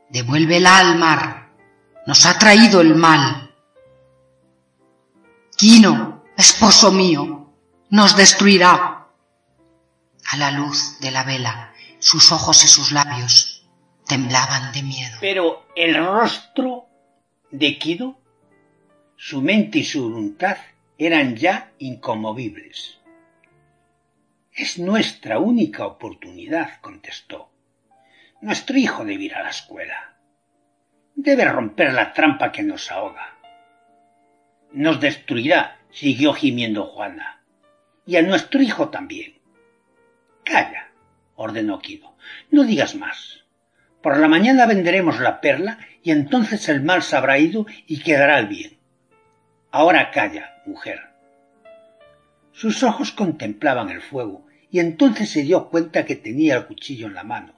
Devuélvela 0.09 0.77
al 0.77 0.97
mar. 0.97 1.49
Nos 2.05 2.25
ha 2.25 2.37
traído 2.37 2.81
el 2.81 2.95
mal. 2.95 3.55
Quino, 5.55 6.23
esposo 6.37 6.91
mío, 6.91 7.53
nos 7.89 8.15
destruirá. 8.15 9.07
A 10.31 10.37
la 10.37 10.51
luz 10.51 10.99
de 10.99 11.11
la 11.11 11.23
vela, 11.23 11.73
sus 11.99 12.31
ojos 12.31 12.63
y 12.63 12.67
sus 12.67 12.91
labios 12.91 13.65
temblaban 14.07 14.71
de 14.71 14.83
miedo. 14.83 15.17
Pero 15.21 15.65
el 15.75 15.95
rostro 15.95 16.87
de 17.51 17.77
Quino, 17.77 18.20
su 19.23 19.39
mente 19.39 19.77
y 19.77 19.83
su 19.83 20.01
voluntad 20.01 20.57
eran 20.97 21.35
ya 21.35 21.69
inconmovibles. 21.77 22.97
Es 24.51 24.79
nuestra 24.79 25.37
única 25.37 25.85
oportunidad, 25.85 26.81
contestó. 26.81 27.51
Nuestro 28.41 28.79
hijo 28.79 29.05
debe 29.05 29.25
ir 29.25 29.35
a 29.35 29.43
la 29.43 29.51
escuela. 29.51 30.15
Debe 31.13 31.45
romper 31.45 31.93
la 31.93 32.13
trampa 32.13 32.51
que 32.51 32.63
nos 32.63 32.91
ahoga. 32.91 33.37
Nos 34.71 34.99
destruirá, 34.99 35.77
siguió 35.91 36.33
gimiendo 36.33 36.85
Juana. 36.85 37.43
Y 38.07 38.15
a 38.15 38.23
nuestro 38.23 38.59
hijo 38.59 38.89
también. 38.89 39.35
Calla, 40.43 40.89
ordenó 41.35 41.77
Quido. 41.77 42.17
No 42.49 42.63
digas 42.63 42.95
más. 42.95 43.43
Por 44.01 44.17
la 44.17 44.27
mañana 44.27 44.65
venderemos 44.65 45.19
la 45.19 45.41
perla 45.41 45.77
y 46.01 46.09
entonces 46.09 46.67
el 46.69 46.81
mal 46.81 47.03
se 47.03 47.17
habrá 47.17 47.37
ido 47.37 47.67
y 47.85 47.99
quedará 47.99 48.39
el 48.39 48.47
bien. 48.47 48.80
Ahora 49.71 50.11
calla, 50.11 50.61
mujer. 50.65 50.99
Sus 52.51 52.83
ojos 52.83 53.11
contemplaban 53.11 53.89
el 53.89 54.01
fuego 54.01 54.45
y 54.69 54.79
entonces 54.79 55.29
se 55.29 55.43
dio 55.43 55.69
cuenta 55.69 56.05
que 56.05 56.17
tenía 56.17 56.57
el 56.57 56.67
cuchillo 56.67 57.07
en 57.07 57.13
la 57.13 57.23
mano. 57.23 57.53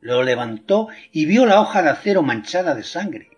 Lo 0.00 0.24
levantó 0.24 0.88
y 1.12 1.26
vio 1.26 1.46
la 1.46 1.60
hoja 1.60 1.82
de 1.82 1.90
acero 1.90 2.22
manchada 2.22 2.74
de 2.74 2.82
sangre. 2.82 3.30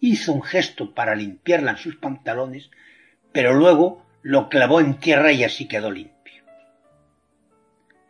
Hizo 0.00 0.34
un 0.34 0.42
gesto 0.42 0.94
para 0.94 1.14
limpiarla 1.14 1.70
en 1.72 1.76
sus 1.78 1.96
pantalones, 1.96 2.70
pero 3.32 3.54
luego 3.54 4.04
lo 4.20 4.50
clavó 4.50 4.80
en 4.80 5.00
tierra 5.00 5.32
y 5.32 5.42
así 5.42 5.66
quedó 5.66 5.90
limpio. 5.90 6.44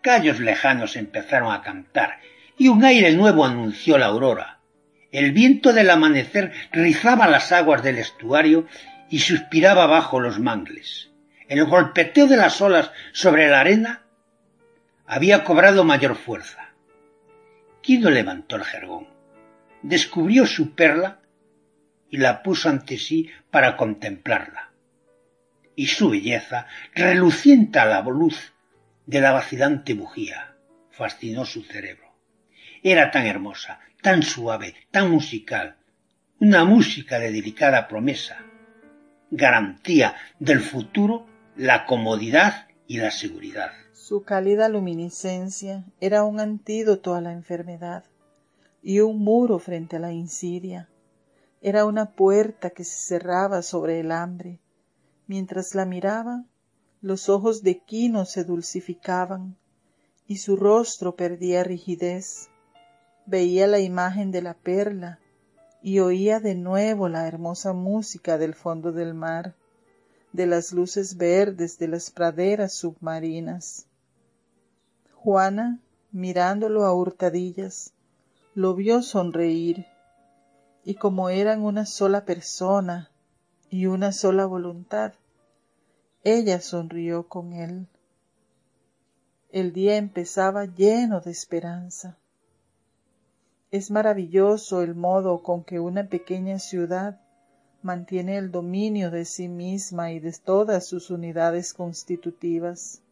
Gallos 0.02 0.40
lejanos 0.40 0.96
empezaron 0.96 1.52
a 1.52 1.62
cantar 1.62 2.18
y 2.58 2.66
un 2.66 2.84
aire 2.84 3.12
nuevo 3.12 3.44
anunció 3.44 3.96
la 3.98 4.06
aurora. 4.06 4.58
El 5.12 5.30
viento 5.30 5.72
del 5.72 5.90
amanecer 5.90 6.52
rizaba 6.72 7.28
las 7.28 7.52
aguas 7.52 7.84
del 7.84 7.98
estuario 7.98 8.66
y 9.10 9.20
suspiraba 9.20 9.86
bajo 9.86 10.20
los 10.20 10.38
mangles. 10.38 11.10
El 11.48 11.64
golpeteo 11.64 12.26
de 12.26 12.36
las 12.36 12.60
olas 12.60 12.90
sobre 13.12 13.48
la 13.48 13.60
arena 13.60 14.02
había 15.06 15.44
cobrado 15.44 15.84
mayor 15.84 16.16
fuerza. 16.16 16.70
Quido 17.82 18.10
levantó 18.10 18.56
el 18.56 18.64
jergón, 18.64 19.06
descubrió 19.82 20.46
su 20.46 20.74
perla 20.74 21.20
y 22.10 22.16
la 22.16 22.42
puso 22.42 22.68
ante 22.68 22.98
sí 22.98 23.30
para 23.50 23.76
contemplarla. 23.76 24.70
Y 25.76 25.86
su 25.88 26.10
belleza, 26.10 26.66
reluciente 26.94 27.78
a 27.78 27.84
la 27.84 28.02
luz 28.02 28.52
de 29.04 29.20
la 29.20 29.32
vacilante 29.32 29.94
bujía, 29.94 30.56
fascinó 30.90 31.44
su 31.44 31.62
cerebro. 31.62 32.12
Era 32.82 33.10
tan 33.10 33.26
hermosa, 33.26 33.80
tan 34.02 34.22
suave, 34.22 34.74
tan 34.90 35.10
musical, 35.10 35.76
una 36.40 36.64
música 36.64 37.18
de 37.18 37.30
delicada 37.30 37.88
promesa, 37.88 38.45
garantía 39.30 40.14
del 40.38 40.60
futuro, 40.60 41.26
la 41.56 41.86
comodidad 41.86 42.68
y 42.86 42.98
la 42.98 43.10
seguridad. 43.10 43.70
Su 43.92 44.22
cálida 44.22 44.68
luminiscencia 44.68 45.84
era 46.00 46.22
un 46.24 46.38
antídoto 46.38 47.14
a 47.14 47.20
la 47.20 47.32
enfermedad 47.32 48.04
y 48.82 49.00
un 49.00 49.18
muro 49.18 49.58
frente 49.58 49.96
a 49.96 50.00
la 50.00 50.12
insidia. 50.12 50.88
Era 51.60 51.84
una 51.84 52.12
puerta 52.12 52.70
que 52.70 52.84
se 52.84 52.96
cerraba 52.96 53.62
sobre 53.62 53.98
el 54.00 54.12
hambre. 54.12 54.60
Mientras 55.26 55.74
la 55.74 55.86
miraba, 55.86 56.44
los 57.00 57.28
ojos 57.28 57.62
de 57.62 57.78
Quino 57.78 58.26
se 58.26 58.44
dulcificaban 58.44 59.56
y 60.28 60.36
su 60.36 60.56
rostro 60.56 61.16
perdía 61.16 61.64
rigidez. 61.64 62.48
Veía 63.26 63.66
la 63.66 63.80
imagen 63.80 64.30
de 64.30 64.42
la 64.42 64.54
perla 64.54 65.18
y 65.86 66.00
oía 66.00 66.40
de 66.40 66.56
nuevo 66.56 67.08
la 67.08 67.28
hermosa 67.28 67.72
música 67.72 68.38
del 68.38 68.54
fondo 68.54 68.90
del 68.90 69.14
mar, 69.14 69.54
de 70.32 70.44
las 70.44 70.72
luces 70.72 71.16
verdes 71.16 71.78
de 71.78 71.86
las 71.86 72.10
praderas 72.10 72.72
submarinas. 72.72 73.86
Juana, 75.14 75.78
mirándolo 76.10 76.86
a 76.86 76.92
hurtadillas, 76.92 77.92
lo 78.52 78.74
vio 78.74 79.00
sonreír, 79.00 79.86
y 80.82 80.96
como 80.96 81.28
eran 81.30 81.62
una 81.62 81.86
sola 81.86 82.24
persona 82.24 83.12
y 83.70 83.86
una 83.86 84.10
sola 84.10 84.44
voluntad, 84.44 85.12
ella 86.24 86.60
sonrió 86.60 87.28
con 87.28 87.52
él. 87.52 87.86
El 89.50 89.72
día 89.72 89.98
empezaba 89.98 90.64
lleno 90.64 91.20
de 91.20 91.30
esperanza. 91.30 92.18
Es 93.70 93.90
maravilloso 93.90 94.82
el 94.82 94.94
modo 94.94 95.42
con 95.42 95.64
que 95.64 95.80
una 95.80 96.08
pequeña 96.08 96.58
ciudad 96.58 97.20
mantiene 97.82 98.36
el 98.38 98.50
dominio 98.50 99.10
de 99.10 99.24
sí 99.24 99.48
misma 99.48 100.12
y 100.12 100.20
de 100.20 100.32
todas 100.32 100.86
sus 100.86 101.10
unidades 101.10 101.74
constitutivas. 101.74 103.02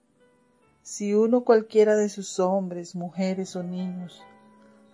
Si 0.83 1.13
uno 1.13 1.45
cualquiera 1.45 1.97
de 1.97 2.09
sus 2.09 2.39
hombres, 2.39 2.95
mujeres 2.95 3.57
o 3.57 3.63
niños 3.63 4.23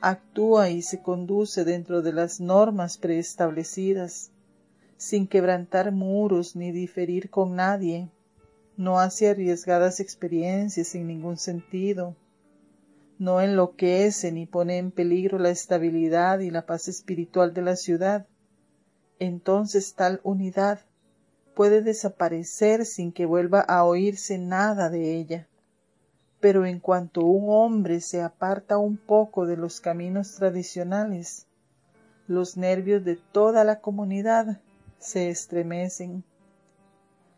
actúa 0.01 0.71
y 0.71 0.81
se 0.81 1.03
conduce 1.03 1.65
dentro 1.65 2.01
de 2.01 2.13
las 2.15 2.41
normas 2.41 2.97
preestablecidas, 2.97 4.31
sin 4.97 5.27
quebrantar 5.27 5.93
muros 5.93 6.57
ni 6.57 6.73
diferir 6.73 7.29
con 7.29 7.55
nadie, 7.55 8.09
no 8.77 8.99
hace 8.99 9.29
arriesgadas 9.29 10.01
experiencias 10.01 10.89
sin 10.89 11.07
ningún 11.07 11.37
sentido, 11.37 12.17
no 13.21 13.41
enloquece 13.41 14.33
ni 14.33 14.47
pone 14.47 14.79
en 14.79 14.91
peligro 14.91 15.39
la 15.39 15.51
estabilidad 15.51 16.41
y 16.41 16.51
la 16.51 16.67
paz 16.67 16.89
espiritual 16.89 17.55
de 17.55 17.63
la 17.63 17.77
ciudad, 17.77 18.27
entonces 19.21 19.95
tal 19.95 20.21
unidad 20.25 20.81
puede 21.55 21.83
desaparecer 21.83 22.85
sin 22.85 23.13
que 23.13 23.27
vuelva 23.27 23.61
a 23.61 23.85
oírse 23.85 24.39
nada 24.39 24.91
de 24.91 25.15
ella 25.15 25.47
pero 26.41 26.65
en 26.65 26.81
cuanto 26.81 27.25
un 27.25 27.47
hombre 27.51 28.01
se 28.01 28.23
aparta 28.23 28.79
un 28.79 28.97
poco 28.97 29.47
de 29.47 29.59
los 29.59 29.81
caminos 29.81 30.35
tradicionales, 30.37 31.47
los 32.27 32.57
nervios 32.57 33.05
de 33.05 33.17
toda 33.17 33.63
la 33.63 33.81
comunidad 33.81 34.61
se 34.99 35.29
estremecen 35.29 36.25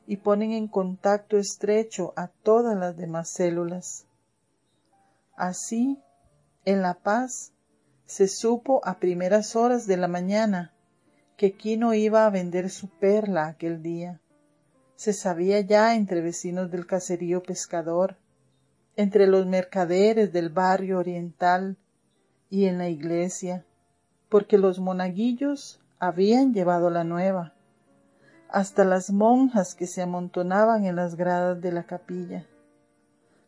y 0.07 0.19
ponen 0.19 0.53
en 0.53 0.69
contacto 0.69 1.37
estrecho 1.37 2.13
a 2.17 2.29
todas 2.29 2.79
las 2.79 2.97
demás 2.97 3.29
células. 3.29 4.07
Así, 5.35 5.99
en 6.65 6.83
La 6.83 6.95
Paz, 6.95 7.53
se 8.05 8.29
supo 8.29 8.81
a 8.85 8.99
primeras 8.99 9.57
horas 9.57 9.87
de 9.87 9.97
la 9.97 10.09
mañana 10.09 10.73
que 11.37 11.53
Quino 11.53 11.95
iba 11.95 12.27
a 12.27 12.31
vender 12.31 12.71
su 12.71 12.89
perla 12.89 13.47
aquel 13.47 13.83
día. 13.83 14.21
Se 14.97 15.13
sabía 15.13 15.61
ya 15.61 15.95
entre 15.95 16.21
vecinos 16.21 16.71
del 16.71 16.87
caserío 16.87 17.43
pescador 17.43 18.17
entre 18.97 19.27
los 19.27 19.47
mercaderes 19.47 20.33
del 20.33 20.51
barrio 20.51 20.99
oriental 20.99 21.77
y 22.51 22.67
en 22.67 22.79
la 22.79 22.89
iglesia, 22.89 23.65
porque 24.29 24.59
los 24.59 24.79
monaguillos 24.79 25.81
habían 25.99 26.53
llevado 26.53 26.91
la 26.91 27.05
nueva, 27.05 27.55
hasta 28.49 28.85
las 28.85 29.11
monjas 29.11 29.75
que 29.75 29.87
se 29.87 30.03
amontonaban 30.03 30.85
en 30.85 30.97
las 30.97 31.15
gradas 31.17 31.61
de 31.61 31.73
la 31.73 31.85
capilla. 31.85 32.47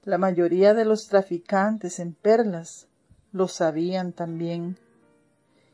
La 0.05 0.19
mayoría 0.19 0.75
de 0.75 0.85
los 0.85 1.09
traficantes 1.09 1.99
en 1.99 2.13
perlas 2.13 2.89
lo 3.33 3.49
sabían 3.49 4.13
también, 4.13 4.79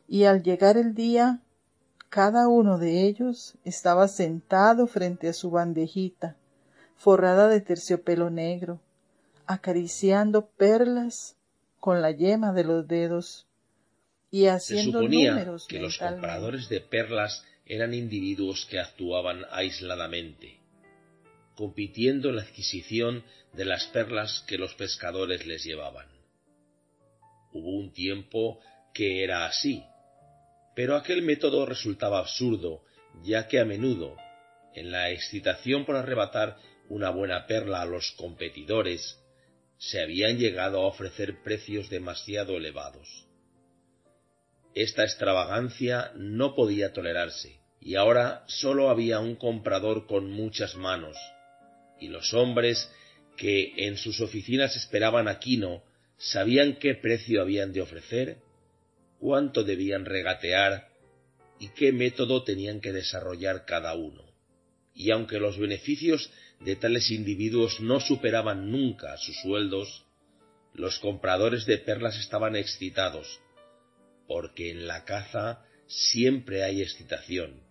y 0.06 0.24
al 0.24 0.42
llegar 0.42 0.76
el 0.76 0.94
día, 0.94 1.40
cada 2.08 2.46
uno 2.46 2.78
de 2.78 3.06
ellos 3.06 3.54
estaba 3.64 4.06
sentado 4.06 4.86
frente 4.86 5.28
a 5.28 5.32
su 5.32 5.50
bandejita, 5.50 6.36
forrada 6.96 7.48
de 7.48 7.60
terciopelo 7.60 8.30
negro, 8.30 8.80
acariciando 9.46 10.46
perlas 10.46 11.36
con 11.80 12.00
la 12.00 12.12
yema 12.12 12.52
de 12.52 12.64
los 12.64 12.86
dedos 12.86 13.48
y 14.30 14.46
haciendo 14.46 15.00
Se 15.00 15.04
suponía 15.06 15.32
números 15.32 15.66
que 15.66 15.80
los 15.80 15.98
compradores 15.98 16.68
de 16.68 16.80
perlas 16.80 17.44
eran 17.66 17.94
individuos 17.94 18.66
que 18.70 18.78
actuaban 18.78 19.42
aisladamente, 19.50 20.59
compitiendo 21.60 22.30
en 22.30 22.36
la 22.36 22.42
adquisición 22.42 23.22
de 23.52 23.66
las 23.66 23.84
perlas 23.88 24.42
que 24.48 24.56
los 24.56 24.72
pescadores 24.76 25.44
les 25.44 25.62
llevaban. 25.62 26.06
Hubo 27.52 27.76
un 27.76 27.92
tiempo 27.92 28.60
que 28.94 29.22
era 29.22 29.44
así, 29.44 29.84
pero 30.74 30.96
aquel 30.96 31.20
método 31.20 31.66
resultaba 31.66 32.18
absurdo, 32.18 32.82
ya 33.22 33.46
que 33.46 33.60
a 33.60 33.66
menudo, 33.66 34.16
en 34.74 34.90
la 34.90 35.10
excitación 35.10 35.84
por 35.84 35.96
arrebatar 35.96 36.56
una 36.88 37.10
buena 37.10 37.46
perla 37.46 37.82
a 37.82 37.84
los 37.84 38.12
competidores, 38.12 39.18
se 39.76 40.00
habían 40.00 40.38
llegado 40.38 40.80
a 40.80 40.86
ofrecer 40.86 41.42
precios 41.42 41.90
demasiado 41.90 42.56
elevados. 42.56 43.26
Esta 44.74 45.04
extravagancia 45.04 46.12
no 46.16 46.54
podía 46.54 46.94
tolerarse, 46.94 47.60
y 47.82 47.96
ahora 47.96 48.44
sólo 48.46 48.88
había 48.88 49.20
un 49.20 49.36
comprador 49.36 50.06
con 50.06 50.30
muchas 50.30 50.74
manos, 50.74 51.18
y 52.00 52.08
los 52.08 52.34
hombres 52.34 52.90
que 53.36 53.72
en 53.86 53.96
sus 53.96 54.20
oficinas 54.20 54.76
esperaban 54.76 55.28
a 55.28 55.38
Quino 55.38 55.82
sabían 56.18 56.76
qué 56.76 56.94
precio 56.94 57.40
habían 57.40 57.72
de 57.72 57.80
ofrecer, 57.80 58.38
cuánto 59.18 59.64
debían 59.64 60.04
regatear 60.04 60.88
y 61.58 61.68
qué 61.68 61.92
método 61.92 62.42
tenían 62.42 62.80
que 62.80 62.92
desarrollar 62.92 63.64
cada 63.64 63.94
uno. 63.94 64.24
Y 64.94 65.10
aunque 65.12 65.38
los 65.38 65.58
beneficios 65.58 66.30
de 66.60 66.76
tales 66.76 67.10
individuos 67.10 67.80
no 67.80 68.00
superaban 68.00 68.70
nunca 68.70 69.16
sus 69.16 69.40
sueldos, 69.40 70.04
los 70.74 70.98
compradores 70.98 71.66
de 71.66 71.78
perlas 71.78 72.18
estaban 72.18 72.56
excitados, 72.56 73.40
porque 74.26 74.70
en 74.70 74.86
la 74.86 75.04
caza 75.04 75.64
siempre 75.86 76.62
hay 76.62 76.82
excitación, 76.82 77.62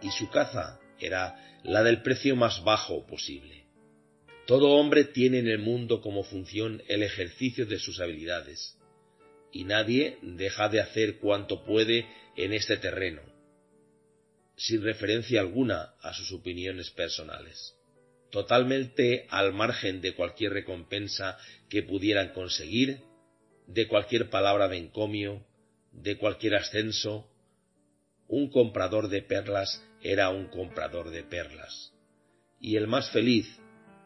y 0.00 0.10
su 0.10 0.28
caza 0.30 0.80
era 0.98 1.51
la 1.64 1.82
del 1.82 2.02
precio 2.02 2.36
más 2.36 2.64
bajo 2.64 3.06
posible. 3.06 3.64
Todo 4.46 4.70
hombre 4.70 5.04
tiene 5.04 5.38
en 5.38 5.48
el 5.48 5.58
mundo 5.58 6.00
como 6.00 6.24
función 6.24 6.82
el 6.88 7.02
ejercicio 7.02 7.66
de 7.66 7.78
sus 7.78 8.00
habilidades, 8.00 8.76
y 9.52 9.64
nadie 9.64 10.18
deja 10.22 10.68
de 10.68 10.80
hacer 10.80 11.18
cuanto 11.18 11.64
puede 11.64 12.06
en 12.36 12.52
este 12.52 12.76
terreno, 12.76 13.22
sin 14.56 14.82
referencia 14.82 15.40
alguna 15.40 15.94
a 16.00 16.12
sus 16.14 16.32
opiniones 16.32 16.90
personales, 16.90 17.74
totalmente 18.30 19.26
al 19.30 19.52
margen 19.52 20.00
de 20.00 20.14
cualquier 20.14 20.52
recompensa 20.54 21.38
que 21.68 21.82
pudieran 21.82 22.32
conseguir, 22.32 23.00
de 23.68 23.86
cualquier 23.86 24.28
palabra 24.30 24.68
de 24.68 24.78
encomio, 24.78 25.46
de 25.92 26.16
cualquier 26.16 26.56
ascenso, 26.56 27.28
un 28.26 28.50
comprador 28.50 29.08
de 29.08 29.22
perlas 29.22 29.82
era 30.02 30.30
un 30.30 30.46
comprador 30.46 31.10
de 31.10 31.22
perlas, 31.22 31.92
y 32.60 32.76
el 32.76 32.86
más 32.86 33.10
feliz 33.10 33.46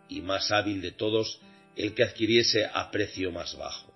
y 0.08 0.20
más 0.20 0.50
hábil 0.52 0.80
de 0.82 0.92
todos 0.92 1.40
el 1.76 1.94
que 1.94 2.04
adquiriese 2.04 2.66
a 2.66 2.90
precio 2.90 3.32
más 3.32 3.56
bajo. 3.56 3.92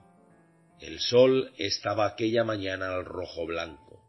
El 0.80 0.98
sol 1.00 1.52
estaba 1.58 2.06
aquella 2.06 2.44
mañana 2.44 2.94
al 2.94 3.04
rojo 3.04 3.46
blanco, 3.46 4.02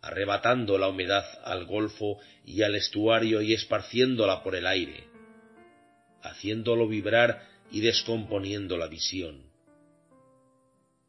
arrebatando 0.00 0.78
la 0.78 0.88
humedad 0.88 1.26
al 1.44 1.66
golfo 1.66 2.18
y 2.44 2.62
al 2.62 2.74
estuario 2.74 3.42
y 3.42 3.52
esparciéndola 3.52 4.42
por 4.42 4.56
el 4.56 4.66
aire, 4.66 5.04
haciéndolo 6.22 6.88
vibrar 6.88 7.46
y 7.70 7.80
descomponiendo 7.80 8.76
la 8.76 8.88
visión. 8.88 9.50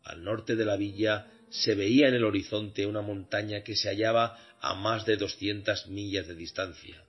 Al 0.04 0.24
norte 0.24 0.56
de 0.56 0.66
la 0.66 0.76
villa 0.76 1.28
se 1.50 1.76
veía 1.76 2.08
en 2.08 2.16
el 2.16 2.24
horizonte 2.24 2.86
una 2.86 3.02
montaña 3.02 3.64
que 3.64 3.76
se 3.76 3.90
hallaba 3.90 4.38
a 4.62 4.76
más 4.76 5.06
de 5.06 5.18
doscientas 5.18 5.88
millas 5.88 6.28
de 6.28 6.36
distancia, 6.36 7.04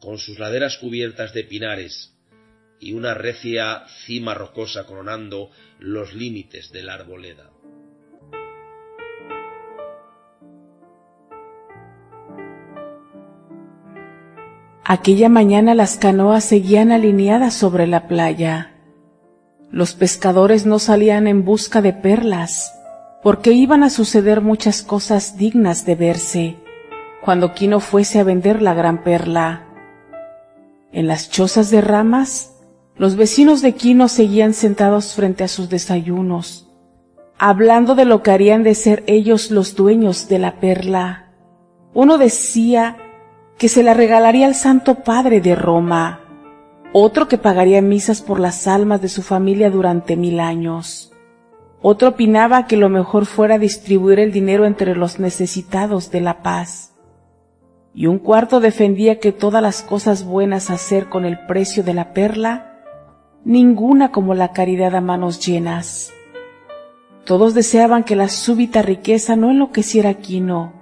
con 0.00 0.18
sus 0.18 0.38
laderas 0.38 0.78
cubiertas 0.78 1.34
de 1.34 1.44
pinares 1.44 2.14
y 2.80 2.94
una 2.94 3.14
recia 3.14 3.84
cima 4.04 4.34
rocosa 4.34 4.84
coronando 4.84 5.50
los 5.78 6.14
límites 6.14 6.72
de 6.72 6.82
la 6.82 6.94
arboleda. 6.94 7.50
Aquella 14.88 15.28
mañana 15.28 15.74
las 15.74 15.96
canoas 15.96 16.44
seguían 16.44 16.92
alineadas 16.92 17.54
sobre 17.54 17.88
la 17.88 18.06
playa. 18.06 18.76
Los 19.72 19.94
pescadores 19.94 20.64
no 20.64 20.78
salían 20.78 21.26
en 21.26 21.44
busca 21.44 21.82
de 21.82 21.92
perlas, 21.92 22.75
porque 23.26 23.50
iban 23.50 23.82
a 23.82 23.90
suceder 23.90 24.40
muchas 24.40 24.84
cosas 24.84 25.36
dignas 25.36 25.84
de 25.84 25.96
verse 25.96 26.56
cuando 27.24 27.54
Quino 27.54 27.80
fuese 27.80 28.20
a 28.20 28.22
vender 28.22 28.62
la 28.62 28.72
gran 28.72 29.02
perla. 29.02 29.66
En 30.92 31.08
las 31.08 31.28
chozas 31.28 31.72
de 31.72 31.80
ramas, 31.80 32.54
los 32.96 33.16
vecinos 33.16 33.62
de 33.62 33.74
Quino 33.74 34.06
seguían 34.06 34.54
sentados 34.54 35.14
frente 35.14 35.42
a 35.42 35.48
sus 35.48 35.68
desayunos, 35.68 36.70
hablando 37.36 37.96
de 37.96 38.04
lo 38.04 38.22
que 38.22 38.30
harían 38.30 38.62
de 38.62 38.76
ser 38.76 39.02
ellos 39.08 39.50
los 39.50 39.74
dueños 39.74 40.28
de 40.28 40.38
la 40.38 40.60
perla. 40.60 41.32
Uno 41.94 42.18
decía 42.18 42.96
que 43.58 43.68
se 43.68 43.82
la 43.82 43.92
regalaría 43.92 44.46
al 44.46 44.54
Santo 44.54 45.02
Padre 45.02 45.40
de 45.40 45.56
Roma, 45.56 46.20
otro 46.92 47.26
que 47.26 47.38
pagaría 47.38 47.82
misas 47.82 48.22
por 48.22 48.38
las 48.38 48.68
almas 48.68 49.02
de 49.02 49.08
su 49.08 49.22
familia 49.22 49.68
durante 49.68 50.14
mil 50.14 50.38
años. 50.38 51.12
Otro 51.82 52.08
opinaba 52.08 52.66
que 52.66 52.76
lo 52.76 52.88
mejor 52.88 53.26
fuera 53.26 53.58
distribuir 53.58 54.18
el 54.18 54.32
dinero 54.32 54.64
entre 54.66 54.96
los 54.96 55.20
necesitados 55.20 56.10
de 56.10 56.20
la 56.20 56.42
paz. 56.42 56.94
Y 57.94 58.06
un 58.06 58.18
cuarto 58.18 58.60
defendía 58.60 59.20
que 59.20 59.32
todas 59.32 59.62
las 59.62 59.82
cosas 59.82 60.24
buenas 60.24 60.70
hacer 60.70 61.08
con 61.08 61.24
el 61.24 61.38
precio 61.46 61.82
de 61.82 61.94
la 61.94 62.12
perla, 62.12 62.82
ninguna 63.44 64.10
como 64.10 64.34
la 64.34 64.52
caridad 64.52 64.94
a 64.94 65.00
manos 65.00 65.44
llenas. 65.46 66.12
Todos 67.24 67.54
deseaban 67.54 68.04
que 68.04 68.16
la 68.16 68.28
súbita 68.28 68.82
riqueza 68.82 69.36
no 69.36 69.50
enloqueciera 69.50 70.10
a 70.10 70.14
Quino, 70.14 70.74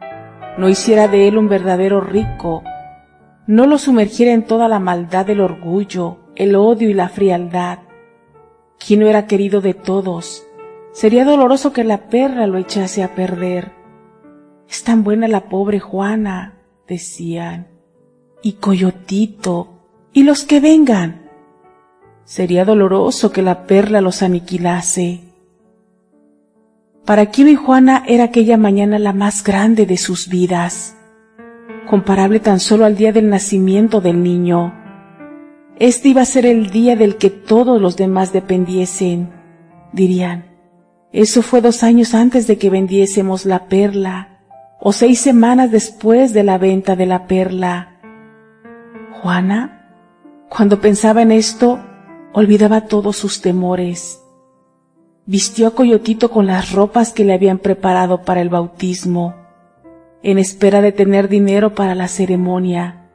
no 0.59 0.69
hiciera 0.69 1.09
de 1.09 1.29
él 1.29 1.39
un 1.39 1.49
verdadero 1.49 2.01
rico, 2.01 2.63
no 3.47 3.67
lo 3.67 3.79
sumergiera 3.79 4.33
en 4.33 4.45
toda 4.45 4.69
la 4.69 4.79
maldad 4.79 5.27
del 5.27 5.41
orgullo, 5.41 6.19
el 6.37 6.57
odio 6.57 6.89
y 6.89 6.95
la 6.95 7.09
frialdad. 7.09 7.81
Quino 8.79 9.07
era 9.07 9.27
querido 9.27 9.61
de 9.61 9.75
todos, 9.75 10.44
Sería 10.95 11.25
doloroso 11.25 11.73
que 11.73 11.83
la 11.83 12.09
perra 12.09 12.47
lo 12.47 12.57
echase 12.57 13.03
a 13.03 13.17
perder. 13.17 13.73
Es 14.69 14.85
tan 14.85 15.03
buena 15.03 15.27
la 15.27 15.49
pobre 15.49 15.81
Juana, 15.81 16.61
decían. 16.87 17.67
Y 18.45 18.55
Coyotito, 18.55 19.89
y 20.13 20.23
los 20.23 20.45
que 20.45 20.61
vengan. 20.61 21.29
Sería 22.23 22.65
doloroso 22.65 23.33
que 23.33 23.43
la 23.43 23.67
perla 23.67 24.01
los 24.01 24.23
aniquilase. 24.23 25.21
Para 27.05 27.27
Quino 27.27 27.51
y 27.51 27.57
Juana 27.57 28.05
era 28.07 28.25
aquella 28.25 28.57
mañana 28.57 29.01
la 29.01 29.13
más 29.13 29.43
grande 29.43 29.87
de 29.87 29.97
sus 29.97 30.29
vidas, 30.29 30.97
comparable 31.91 32.39
tan 32.39 32.61
solo 32.61 32.85
al 32.85 32.97
día 32.97 33.13
del 33.13 33.29
nacimiento 33.29 34.01
del 34.01 34.23
niño. 34.23 34.73
Este 35.77 36.11
iba 36.11 36.23
a 36.23 36.25
ser 36.25 36.47
el 36.47 36.71
día 36.71 36.95
del 36.95 37.17
que 37.17 37.31
todos 37.31 37.81
los 37.81 37.97
demás 37.97 38.33
dependiesen, 38.33 39.33
dirían. 39.93 40.54
Eso 41.15 41.43
fue 41.43 41.61
dos 41.61 41.85
años 41.85 42.13
antes 42.13 42.49
de 42.49 42.59
que 42.59 42.71
vendiésemos 42.71 43.47
la 43.47 43.69
perla, 43.69 44.41
o 44.81 44.93
seis 44.93 45.21
semanas 45.21 45.71
después 45.71 46.33
de 46.33 46.43
la 46.43 46.59
venta 46.59 46.97
de 46.97 47.07
la 47.07 47.29
perla. 47.29 48.01
Juana, 49.23 49.93
cuando 50.49 50.81
pensaba 50.81 51.23
en 51.23 51.31
esto, 51.31 51.79
olvidaba 52.33 52.89
todos 52.89 53.17
sus 53.17 53.41
temores. 53.43 54.25
Vistió 55.25 55.69
a 55.69 55.71
Coyotito 55.71 56.33
con 56.33 56.49
las 56.49 56.73
ropas 56.73 57.13
que 57.13 57.23
le 57.23 57.35
habían 57.35 57.59
preparado 57.59 58.23
para 58.23 58.41
el 58.41 58.49
bautismo, 58.49 59.37
en 60.25 60.39
espera 60.39 60.81
de 60.81 60.91
tener 60.91 61.29
dinero 61.29 61.77
para 61.77 61.95
la 61.95 62.09
ceremonia. 62.09 63.09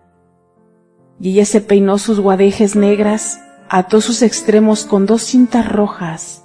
Y 1.19 1.31
ella 1.31 1.43
se 1.43 1.59
peinó 1.59 1.97
sus 1.97 2.21
guadejes 2.21 2.77
negras, 2.77 3.41
ató 3.67 3.99
sus 3.99 4.21
extremos 4.21 4.85
con 4.85 5.05
dos 5.05 5.23
cintas 5.23 5.69
rojas, 5.69 6.38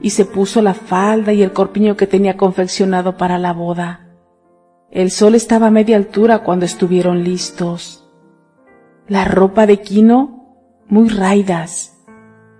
y 0.00 0.10
se 0.10 0.24
puso 0.24 0.62
la 0.62 0.74
falda 0.74 1.32
y 1.32 1.42
el 1.42 1.52
corpiño 1.52 1.96
que 1.96 2.06
tenía 2.06 2.36
confeccionado 2.36 3.16
para 3.16 3.38
la 3.38 3.52
boda. 3.52 4.06
El 4.90 5.10
sol 5.10 5.34
estaba 5.34 5.68
a 5.68 5.70
media 5.70 5.96
altura 5.96 6.40
cuando 6.40 6.64
estuvieron 6.64 7.24
listos. 7.24 8.08
La 9.08 9.24
ropa 9.24 9.66
de 9.66 9.80
Quino, 9.80 10.46
muy 10.88 11.08
raidas, 11.08 11.96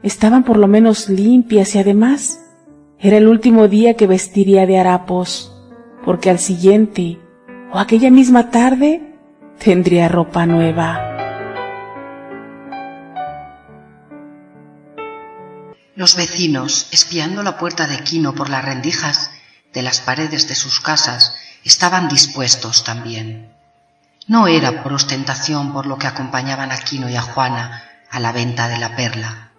estaban 0.02 0.44
por 0.44 0.56
lo 0.56 0.68
menos 0.68 1.08
limpias 1.08 1.74
y 1.74 1.78
además 1.78 2.42
era 2.98 3.18
el 3.18 3.28
último 3.28 3.68
día 3.68 3.94
que 3.94 4.06
vestiría 4.06 4.66
de 4.66 4.78
harapos, 4.78 5.52
porque 6.04 6.30
al 6.30 6.38
siguiente 6.38 7.18
o 7.72 7.78
aquella 7.78 8.10
misma 8.10 8.50
tarde 8.50 9.14
tendría 9.58 10.08
ropa 10.08 10.46
nueva. 10.46 11.25
Los 15.96 16.14
vecinos, 16.14 16.88
espiando 16.90 17.42
la 17.42 17.56
puerta 17.56 17.86
de 17.86 18.04
Quino 18.04 18.34
por 18.34 18.50
las 18.50 18.62
rendijas 18.62 19.30
de 19.72 19.80
las 19.80 20.00
paredes 20.00 20.46
de 20.46 20.54
sus 20.54 20.80
casas, 20.80 21.34
estaban 21.64 22.08
dispuestos 22.08 22.84
también. 22.84 23.50
No 24.26 24.46
era 24.46 24.82
por 24.82 24.92
ostentación 24.92 25.72
por 25.72 25.86
lo 25.86 25.96
que 25.96 26.06
acompañaban 26.06 26.70
a 26.70 26.76
Quino 26.76 27.08
y 27.08 27.16
a 27.16 27.22
Juana 27.22 27.82
a 28.10 28.20
la 28.20 28.32
venta 28.32 28.68
de 28.68 28.76
la 28.76 28.94
perla. 28.94 29.52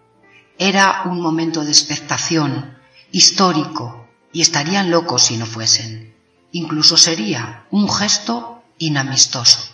Era 0.60 1.04
un 1.06 1.22
momento 1.22 1.64
de 1.64 1.72
expectación, 1.72 2.78
histórico, 3.12 4.08
y 4.32 4.42
estarían 4.42 4.92
locos 4.92 5.24
si 5.24 5.38
no 5.38 5.48
fuesen. 5.48 6.16
Incluso 6.52 6.98
sería 6.98 7.66
un 7.72 7.90
gesto 7.90 8.64
inamistoso. 8.78 9.74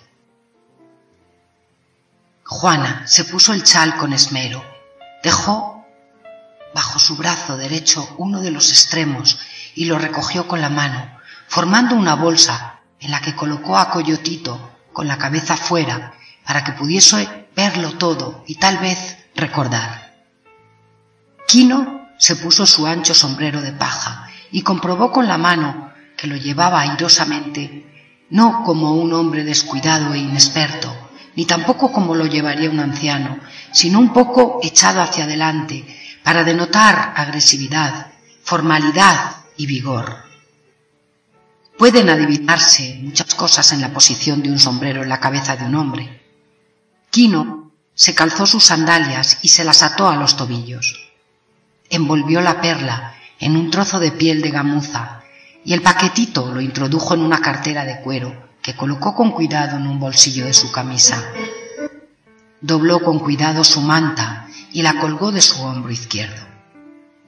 Juana 2.46 3.06
se 3.06 3.26
puso 3.26 3.52
el 3.52 3.64
chal 3.64 3.98
con 3.98 4.14
esmero, 4.14 4.64
dejó 5.24 5.73
bajo 6.74 7.00
su 7.00 7.16
brazo 7.16 7.58
derecho 7.58 8.16
uno 8.18 8.42
de 8.42 8.52
los 8.52 8.70
extremos 8.70 9.40
y 9.76 9.86
lo 9.86 9.98
recogió 9.98 10.48
con 10.48 10.62
la 10.62 10.70
mano, 10.70 11.18
formando 11.48 11.96
una 11.96 12.16
bolsa 12.16 12.82
en 13.00 13.12
la 13.12 13.22
que 13.22 13.36
colocó 13.36 13.78
a 13.78 13.90
Coyotito 13.90 14.72
con 14.92 15.08
la 15.08 15.18
cabeza 15.18 15.58
fuera 15.58 16.14
para 16.46 16.64
que 16.64 16.74
pudiese 16.74 17.48
verlo 17.56 17.94
todo 17.94 18.44
y 18.48 18.56
tal 18.56 18.78
vez 18.78 19.18
recordar. 19.36 20.14
Quino 21.48 22.08
se 22.18 22.36
puso 22.36 22.66
su 22.66 22.88
ancho 22.88 23.14
sombrero 23.14 23.62
de 23.62 23.74
paja 23.74 24.30
y 24.52 24.62
comprobó 24.62 25.12
con 25.12 25.28
la 25.28 25.38
mano 25.38 25.92
que 26.18 26.28
lo 26.28 26.36
llevaba 26.36 26.82
airosamente, 26.82 28.26
no 28.30 28.64
como 28.64 28.94
un 28.94 29.14
hombre 29.14 29.44
descuidado 29.44 30.14
e 30.14 30.20
inexperto, 30.20 30.96
ni 31.36 31.46
tampoco 31.46 31.92
como 31.92 32.16
lo 32.16 32.26
llevaría 32.26 32.70
un 32.70 32.80
anciano, 32.80 33.40
sino 33.72 34.00
un 34.00 34.14
poco 34.14 34.60
echado 34.64 35.02
hacia 35.02 35.26
adelante 35.26 35.86
para 36.24 36.44
denotar 36.44 37.14
agresividad, 37.16 38.08
formalidad 38.44 39.38
y 39.58 39.66
vigor. 39.66 40.24
Pueden 41.78 42.10
adivinarse 42.10 43.00
muchas 43.02 43.34
cosas 43.36 43.72
en 43.74 43.82
la 43.82 43.94
posición 43.94 44.42
de 44.42 44.50
un 44.50 44.60
sombrero 44.60 45.04
en 45.04 45.10
la 45.10 45.20
cabeza 45.20 45.56
de 45.56 45.66
un 45.66 45.76
hombre. 45.76 46.22
Quino 47.10 47.72
se 47.94 48.16
calzó 48.16 48.46
sus 48.46 48.64
sandalias 48.64 49.40
y 49.42 49.50
se 49.50 49.64
las 49.64 49.84
ató 49.84 50.08
a 50.08 50.16
los 50.16 50.38
tobillos. 50.38 51.12
Envolvió 51.90 52.42
la 52.42 52.62
perla 52.62 53.16
en 53.40 53.56
un 53.58 53.70
trozo 53.70 54.00
de 54.00 54.12
piel 54.12 54.42
de 54.42 54.52
gamuza 54.52 55.22
y 55.66 55.74
el 55.74 55.82
paquetito 55.82 56.54
lo 56.54 56.62
introdujo 56.62 57.14
en 57.14 57.22
una 57.22 57.40
cartera 57.40 57.86
de 57.86 58.02
cuero 58.02 58.50
que 58.62 58.76
colocó 58.76 59.14
con 59.14 59.32
cuidado 59.32 59.78
en 59.78 59.88
un 59.88 60.00
bolsillo 60.00 60.46
de 60.46 60.54
su 60.54 60.72
camisa. 60.72 61.22
Dobló 62.64 63.02
con 63.02 63.20
cuidado 63.20 63.66
su 63.66 63.82
manta 63.82 64.48
y 64.72 64.84
la 64.84 64.98
colgó 65.02 65.34
de 65.34 65.42
su 65.42 65.62
hombro 65.62 65.92
izquierdo. 65.92 66.48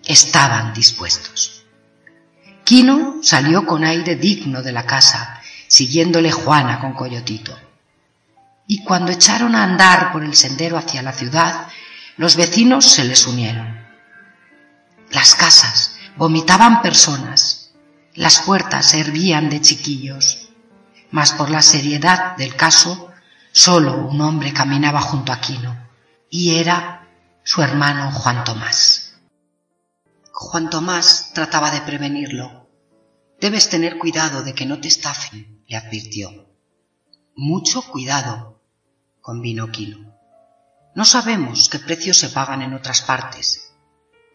Estaban 0.05 0.73
dispuestos. 0.73 1.65
Quino 2.63 3.17
salió 3.21 3.65
con 3.65 3.83
aire 3.83 4.15
digno 4.15 4.61
de 4.63 4.71
la 4.71 4.85
casa, 4.85 5.41
siguiéndole 5.67 6.31
Juana 6.31 6.79
con 6.79 6.93
Coyotito. 6.93 7.53
Y 8.65 8.85
cuando 8.85 9.11
echaron 9.11 9.55
a 9.55 9.63
andar 9.65 10.13
por 10.13 10.23
el 10.23 10.35
sendero 10.35 10.77
hacia 10.77 11.01
la 11.01 11.11
ciudad, 11.11 11.67
los 12.15 12.37
vecinos 12.37 12.85
se 12.85 13.03
les 13.03 13.27
unieron. 13.27 13.77
Las 15.11 15.35
casas 15.35 15.97
vomitaban 16.15 16.81
personas, 16.81 17.71
las 18.13 18.39
puertas 18.39 18.93
hervían 18.93 19.49
de 19.49 19.59
chiquillos, 19.59 20.47
mas 21.11 21.33
por 21.33 21.49
la 21.49 21.61
seriedad 21.61 22.37
del 22.37 22.55
caso, 22.55 23.11
solo 23.55 23.95
un 23.95 24.19
hombre 24.19 24.51
caminaba 24.51 24.99
junto 24.99 25.31
a 25.31 25.39
Quino, 25.39 25.87
y 26.29 26.55
era 26.55 27.07
su 27.41 27.61
hermano 27.61 28.11
Juan 28.11 28.43
Tomás. 28.43 29.13
Juan 30.33 30.69
Tomás 30.69 31.31
trataba 31.33 31.71
de 31.71 31.79
prevenirlo. 31.79 32.67
Debes 33.39 33.69
tener 33.69 33.97
cuidado 33.97 34.43
de 34.43 34.53
que 34.53 34.65
no 34.65 34.81
te 34.81 34.89
estafen, 34.89 35.63
le 35.67 35.77
advirtió. 35.77 36.49
Mucho 37.37 37.81
cuidado, 37.81 38.59
convino 39.21 39.71
Quino. 39.71 40.13
No 40.93 41.05
sabemos 41.05 41.69
qué 41.69 41.79
precios 41.79 42.17
se 42.17 42.27
pagan 42.27 42.61
en 42.61 42.73
otras 42.73 43.03
partes, 43.03 43.73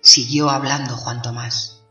siguió 0.01 0.49
hablando 0.49 0.97
Juan 0.97 1.21
Tomás. 1.21 1.83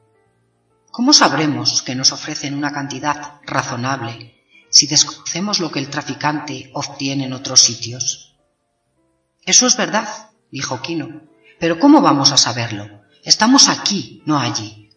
¿Cómo 0.89 1.13
sabremos 1.13 1.83
que 1.83 1.93
nos 1.93 2.11
ofrecen 2.11 2.55
una 2.55 2.71
cantidad 2.71 3.39
razonable 3.45 4.38
si 4.79 4.87
desconocemos 4.87 5.59
lo 5.59 5.71
que 5.71 5.79
el 5.79 5.89
traficante 5.89 6.71
obtiene 6.73 7.25
en 7.25 7.33
otros 7.33 7.59
sitios? 7.59 8.37
Eso 9.45 9.67
es 9.67 9.75
verdad, 9.75 10.29
dijo 10.51 10.81
Quino, 10.81 11.23
pero 11.59 11.81
¿cómo 11.81 11.99
vamos 11.99 12.31
a 12.31 12.37
saberlo? 12.37 13.01
Estamos 13.25 13.67
aquí, 13.67 14.23
no 14.25 14.39
allí. 14.39 14.89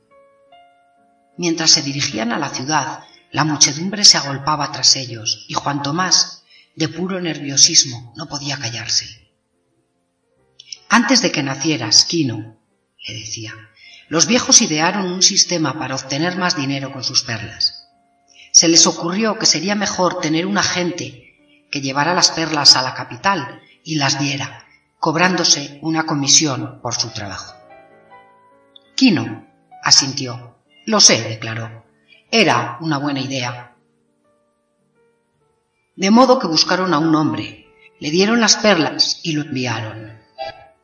Mientras 1.36 1.72
se 1.72 1.82
dirigían 1.82 2.30
a 2.30 2.38
la 2.38 2.50
ciudad, 2.50 3.00
la 3.32 3.42
muchedumbre 3.42 4.04
se 4.04 4.18
agolpaba 4.18 4.70
tras 4.70 4.94
ellos 4.94 5.46
y 5.48 5.54
Juan 5.54 5.82
Tomás, 5.82 6.44
de 6.76 6.88
puro 6.88 7.20
nerviosismo, 7.20 8.14
no 8.16 8.28
podía 8.28 8.58
callarse. 8.58 9.32
Antes 10.90 11.22
de 11.22 11.32
que 11.32 11.42
nacieras, 11.42 12.04
Quino, 12.04 12.56
le 13.08 13.14
decía, 13.14 13.52
los 14.08 14.26
viejos 14.26 14.62
idearon 14.62 15.10
un 15.10 15.22
sistema 15.22 15.76
para 15.76 15.96
obtener 15.96 16.36
más 16.36 16.54
dinero 16.54 16.92
con 16.92 17.02
sus 17.02 17.22
perlas 17.22 17.81
se 18.52 18.68
les 18.68 18.86
ocurrió 18.86 19.38
que 19.38 19.46
sería 19.46 19.74
mejor 19.74 20.20
tener 20.20 20.46
un 20.46 20.58
agente 20.58 21.66
que 21.70 21.80
llevara 21.80 22.14
las 22.14 22.30
perlas 22.30 22.76
a 22.76 22.82
la 22.82 22.94
capital 22.94 23.62
y 23.82 23.96
las 23.96 24.20
diera, 24.20 24.66
cobrándose 25.00 25.78
una 25.82 26.04
comisión 26.04 26.80
por 26.82 26.94
su 26.94 27.10
trabajo. 27.10 27.54
Quino 28.94 29.48
asintió. 29.82 30.58
Lo 30.84 31.00
sé, 31.00 31.22
declaró. 31.22 31.84
Era 32.30 32.76
una 32.80 32.98
buena 32.98 33.20
idea. 33.20 33.74
De 35.96 36.10
modo 36.10 36.38
que 36.38 36.46
buscaron 36.46 36.92
a 36.92 36.98
un 36.98 37.14
hombre, 37.14 37.68
le 38.00 38.10
dieron 38.10 38.40
las 38.40 38.56
perlas 38.56 39.20
y 39.22 39.32
lo 39.32 39.42
enviaron. 39.42 40.18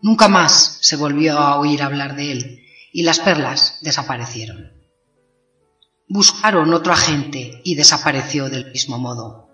Nunca 0.00 0.28
más 0.28 0.78
se 0.80 0.96
volvió 0.96 1.38
a 1.38 1.58
oír 1.58 1.82
hablar 1.82 2.16
de 2.16 2.32
él 2.32 2.64
y 2.92 3.02
las 3.02 3.20
perlas 3.20 3.78
desaparecieron. 3.82 4.77
Buscaron 6.08 6.72
otro 6.72 6.92
agente 6.92 7.60
y 7.64 7.74
desapareció 7.74 8.48
del 8.48 8.72
mismo 8.72 8.98
modo. 8.98 9.50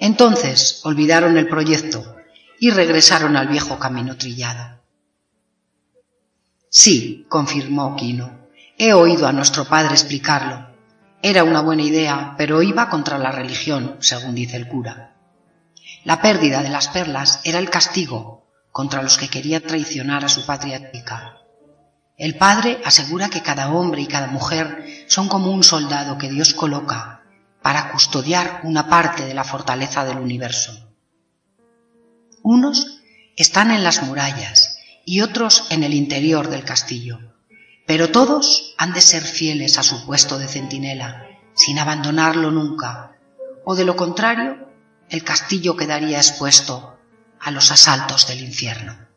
Entonces 0.00 0.80
olvidaron 0.84 1.38
el 1.38 1.48
proyecto 1.48 2.16
y 2.58 2.70
regresaron 2.70 3.36
al 3.36 3.46
viejo 3.46 3.78
camino 3.78 4.16
trillado. 4.16 4.82
Sí, 6.68 7.26
confirmó 7.28 7.94
Quino. 7.94 8.48
He 8.78 8.94
oído 8.94 9.28
a 9.28 9.32
nuestro 9.32 9.64
padre 9.64 9.92
explicarlo. 9.92 10.68
Era 11.22 11.44
una 11.44 11.60
buena 11.60 11.82
idea, 11.82 12.34
pero 12.36 12.62
iba 12.62 12.88
contra 12.88 13.18
la 13.18 13.30
religión, 13.30 13.98
según 14.00 14.34
dice 14.34 14.56
el 14.56 14.66
cura. 14.66 15.16
La 16.04 16.20
pérdida 16.20 16.62
de 16.62 16.70
las 16.70 16.88
perlas 16.88 17.40
era 17.44 17.60
el 17.60 17.70
castigo 17.70 18.48
contra 18.72 19.02
los 19.02 19.18
que 19.18 19.28
querían 19.28 19.62
traicionar 19.62 20.24
a 20.24 20.28
su 20.28 20.44
patria 20.44 20.90
el 22.22 22.36
Padre 22.36 22.80
asegura 22.84 23.30
que 23.30 23.42
cada 23.42 23.72
hombre 23.72 24.00
y 24.00 24.06
cada 24.06 24.28
mujer 24.28 25.04
son 25.08 25.26
como 25.26 25.50
un 25.50 25.64
soldado 25.64 26.18
que 26.18 26.30
Dios 26.30 26.54
coloca 26.54 27.24
para 27.62 27.90
custodiar 27.90 28.60
una 28.62 28.88
parte 28.88 29.26
de 29.26 29.34
la 29.34 29.42
fortaleza 29.42 30.04
del 30.04 30.18
universo. 30.18 30.88
Unos 32.44 33.00
están 33.36 33.72
en 33.72 33.82
las 33.82 34.04
murallas 34.04 34.78
y 35.04 35.22
otros 35.22 35.66
en 35.70 35.82
el 35.82 35.94
interior 35.94 36.48
del 36.48 36.62
castillo, 36.62 37.18
pero 37.88 38.12
todos 38.12 38.76
han 38.78 38.92
de 38.92 39.00
ser 39.00 39.24
fieles 39.24 39.76
a 39.76 39.82
su 39.82 40.06
puesto 40.06 40.38
de 40.38 40.46
centinela, 40.46 41.26
sin 41.54 41.80
abandonarlo 41.80 42.52
nunca, 42.52 43.16
o 43.64 43.74
de 43.74 43.84
lo 43.84 43.96
contrario, 43.96 44.68
el 45.10 45.24
castillo 45.24 45.76
quedaría 45.76 46.18
expuesto 46.18 47.00
a 47.40 47.50
los 47.50 47.72
asaltos 47.72 48.28
del 48.28 48.42
infierno. 48.44 49.11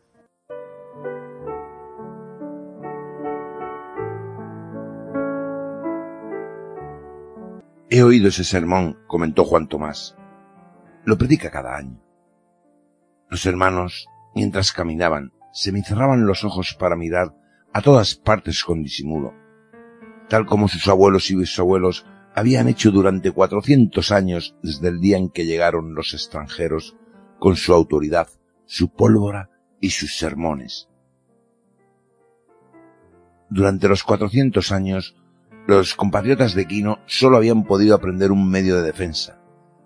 He 7.88 8.02
oído 8.02 8.28
ese 8.28 8.42
sermón, 8.42 8.98
comentó 9.06 9.44
Juan 9.44 9.68
Tomás. 9.68 10.16
Lo 11.04 11.16
predica 11.16 11.52
cada 11.52 11.76
año. 11.76 12.02
Los 13.30 13.46
hermanos, 13.46 14.08
mientras 14.34 14.72
caminaban, 14.72 15.32
se 15.52 15.70
me 15.70 15.84
cerraban 15.84 16.26
los 16.26 16.44
ojos 16.44 16.74
para 16.74 16.96
mirar 16.96 17.34
a 17.72 17.82
todas 17.82 18.16
partes 18.16 18.64
con 18.64 18.82
disimulo, 18.82 19.34
tal 20.28 20.46
como 20.46 20.66
sus 20.66 20.88
abuelos 20.88 21.30
y 21.30 21.36
bisabuelos 21.36 22.06
habían 22.34 22.68
hecho 22.68 22.90
durante 22.90 23.30
cuatrocientos 23.30 24.10
años 24.10 24.56
desde 24.62 24.88
el 24.88 25.00
día 25.00 25.16
en 25.16 25.30
que 25.30 25.46
llegaron 25.46 25.94
los 25.94 26.12
extranjeros 26.12 26.96
con 27.38 27.54
su 27.54 27.72
autoridad, 27.72 28.28
su 28.64 28.92
pólvora 28.92 29.50
y 29.80 29.90
sus 29.90 30.16
sermones. 30.16 30.88
Durante 33.48 33.88
los 33.88 34.02
cuatrocientos 34.02 34.72
años 34.72 35.16
los 35.66 35.94
compatriotas 35.94 36.54
de 36.54 36.66
Quino 36.66 37.00
solo 37.06 37.38
habían 37.38 37.64
podido 37.64 37.94
aprender 37.94 38.30
un 38.30 38.48
medio 38.48 38.76
de 38.76 38.82
defensa, 38.82 39.40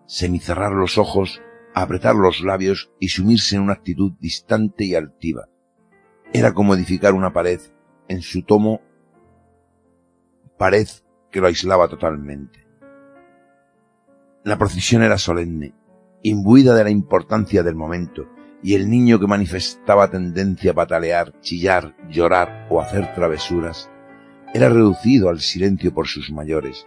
semicerrar 0.06 0.72
los 0.72 0.98
ojos, 0.98 1.40
apretar 1.74 2.14
los 2.14 2.42
labios 2.42 2.90
y 2.98 3.08
sumirse 3.08 3.56
en 3.56 3.62
una 3.62 3.72
actitud 3.74 4.12
distante 4.20 4.84
y 4.84 4.94
altiva. 4.94 5.48
Era 6.32 6.52
como 6.52 6.74
edificar 6.74 7.14
una 7.14 7.32
pared 7.32 7.60
en 8.08 8.20
su 8.20 8.42
tomo, 8.42 8.82
pared 10.58 10.86
que 11.30 11.40
lo 11.40 11.46
aislaba 11.46 11.88
totalmente. 11.88 12.66
La 14.44 14.58
procesión 14.58 15.02
era 15.02 15.16
solemne, 15.16 15.74
imbuida 16.22 16.74
de 16.74 16.84
la 16.84 16.90
importancia 16.90 17.62
del 17.62 17.74
momento, 17.74 18.26
y 18.62 18.74
el 18.74 18.90
niño 18.90 19.18
que 19.18 19.26
manifestaba 19.26 20.10
tendencia 20.10 20.72
a 20.72 20.74
patalear, 20.74 21.40
chillar, 21.40 21.96
llorar 22.10 22.66
o 22.68 22.80
hacer 22.80 23.14
travesuras, 23.14 23.90
era 24.52 24.68
reducido 24.68 25.28
al 25.28 25.40
silencio 25.40 25.94
por 25.94 26.08
sus 26.08 26.30
mayores. 26.32 26.86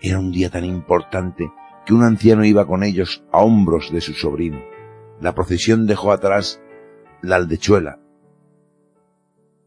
Era 0.00 0.18
un 0.18 0.32
día 0.32 0.50
tan 0.50 0.64
importante 0.64 1.50
que 1.86 1.94
un 1.94 2.02
anciano 2.02 2.44
iba 2.44 2.66
con 2.66 2.84
ellos 2.84 3.24
a 3.32 3.38
hombros 3.38 3.92
de 3.92 4.00
su 4.00 4.12
sobrino. 4.14 4.62
La 5.20 5.34
procesión 5.34 5.86
dejó 5.86 6.12
atrás 6.12 6.60
la 7.22 7.36
aldechuela 7.36 8.00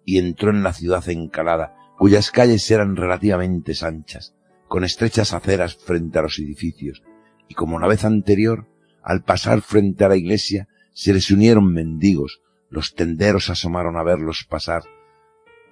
y 0.04 0.20
entró 0.20 0.52
en 0.52 0.62
la 0.62 0.74
ciudad 0.74 1.08
encalada, 1.10 1.76
cuyas 1.98 2.30
calles 2.30 2.70
eran 2.70 2.96
relativamente 2.96 3.74
anchas, 3.82 4.36
con 4.68 4.84
estrechas 4.84 5.34
aceras 5.34 5.76
frente 5.76 6.20
a 6.20 6.22
los 6.22 6.38
edificios, 6.38 7.02
y 7.48 7.56
como 7.56 7.80
la 7.80 7.88
vez 7.88 8.06
anterior, 8.06 8.68
al 9.02 9.24
pasar 9.24 9.62
frente 9.62 10.04
a 10.04 10.10
la 10.10 10.16
iglesia, 10.16 10.68
se 10.94 11.14
les 11.14 11.32
unieron 11.32 11.74
mendigos, 11.74 12.42
los 12.70 12.94
tenderos 12.94 13.50
asomaron 13.50 13.98
a 13.98 14.04
verlos 14.04 14.46
pasar, 14.48 14.84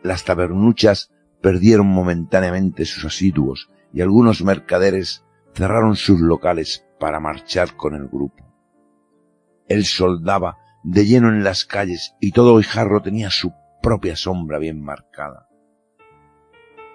las 0.02 0.24
tabernuchas 0.24 1.13
perdieron 1.44 1.88
momentáneamente 1.88 2.86
sus 2.86 3.04
asiduos 3.04 3.70
y 3.94 4.00
algunos 4.00 4.42
mercaderes 4.44 5.26
cerraron 5.54 5.98
sus 5.98 6.22
locales 6.22 6.88
para 7.02 7.20
marchar 7.20 7.76
con 7.76 7.96
el 7.96 8.08
grupo. 8.08 8.46
El 9.68 9.84
soldaba 9.84 10.58
de 10.84 11.06
lleno 11.06 11.28
en 11.28 11.44
las 11.44 11.66
calles 11.66 12.16
y 12.22 12.32
todo 12.32 12.58
Guijarro 12.58 13.02
tenía 13.02 13.30
su 13.30 13.54
propia 13.82 14.16
sombra 14.16 14.58
bien 14.58 14.82
marcada. 14.82 15.50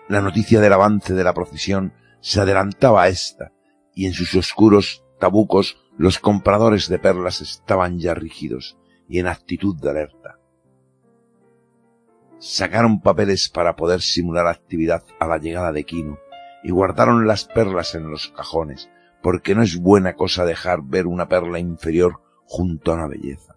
La 0.08 0.22
noticia 0.22 0.60
del 0.60 0.72
avance 0.72 1.12
de 1.12 1.24
la 1.24 1.34
procesión 1.34 1.92
se 2.20 2.40
adelantaba 2.40 3.02
a 3.02 3.08
esta, 3.08 3.52
y 3.94 4.06
en 4.06 4.14
sus 4.14 4.34
oscuros 4.34 5.04
tabucos 5.20 5.76
los 5.98 6.18
compradores 6.18 6.88
de 6.88 6.98
perlas 6.98 7.42
estaban 7.42 7.98
ya 7.98 8.14
rígidos 8.14 8.78
y 9.08 9.18
en 9.18 9.26
actitud 9.26 9.76
de 9.78 9.90
alerta. 9.90 10.38
Sacaron 12.39 13.01
papeles 13.01 13.48
para 13.48 13.74
poder 13.74 14.01
simular 14.01 14.47
actividad 14.47 15.02
a 15.19 15.27
la 15.27 15.39
llegada 15.39 15.73
de 15.73 15.85
Quino 15.85 16.19
y 16.62 16.70
guardaron 16.70 17.27
las 17.27 17.44
perlas 17.44 17.94
en 17.94 18.10
los 18.10 18.28
cajones, 18.28 18.90
porque 19.23 19.55
no 19.55 19.62
es 19.62 19.78
buena 19.81 20.15
cosa 20.15 20.44
dejar 20.44 20.82
ver 20.82 21.06
una 21.06 21.28
perla 21.28 21.59
inferior 21.59 22.20
junto 22.44 22.93
a 22.93 22.94
una 22.94 23.09
belleza. 23.09 23.56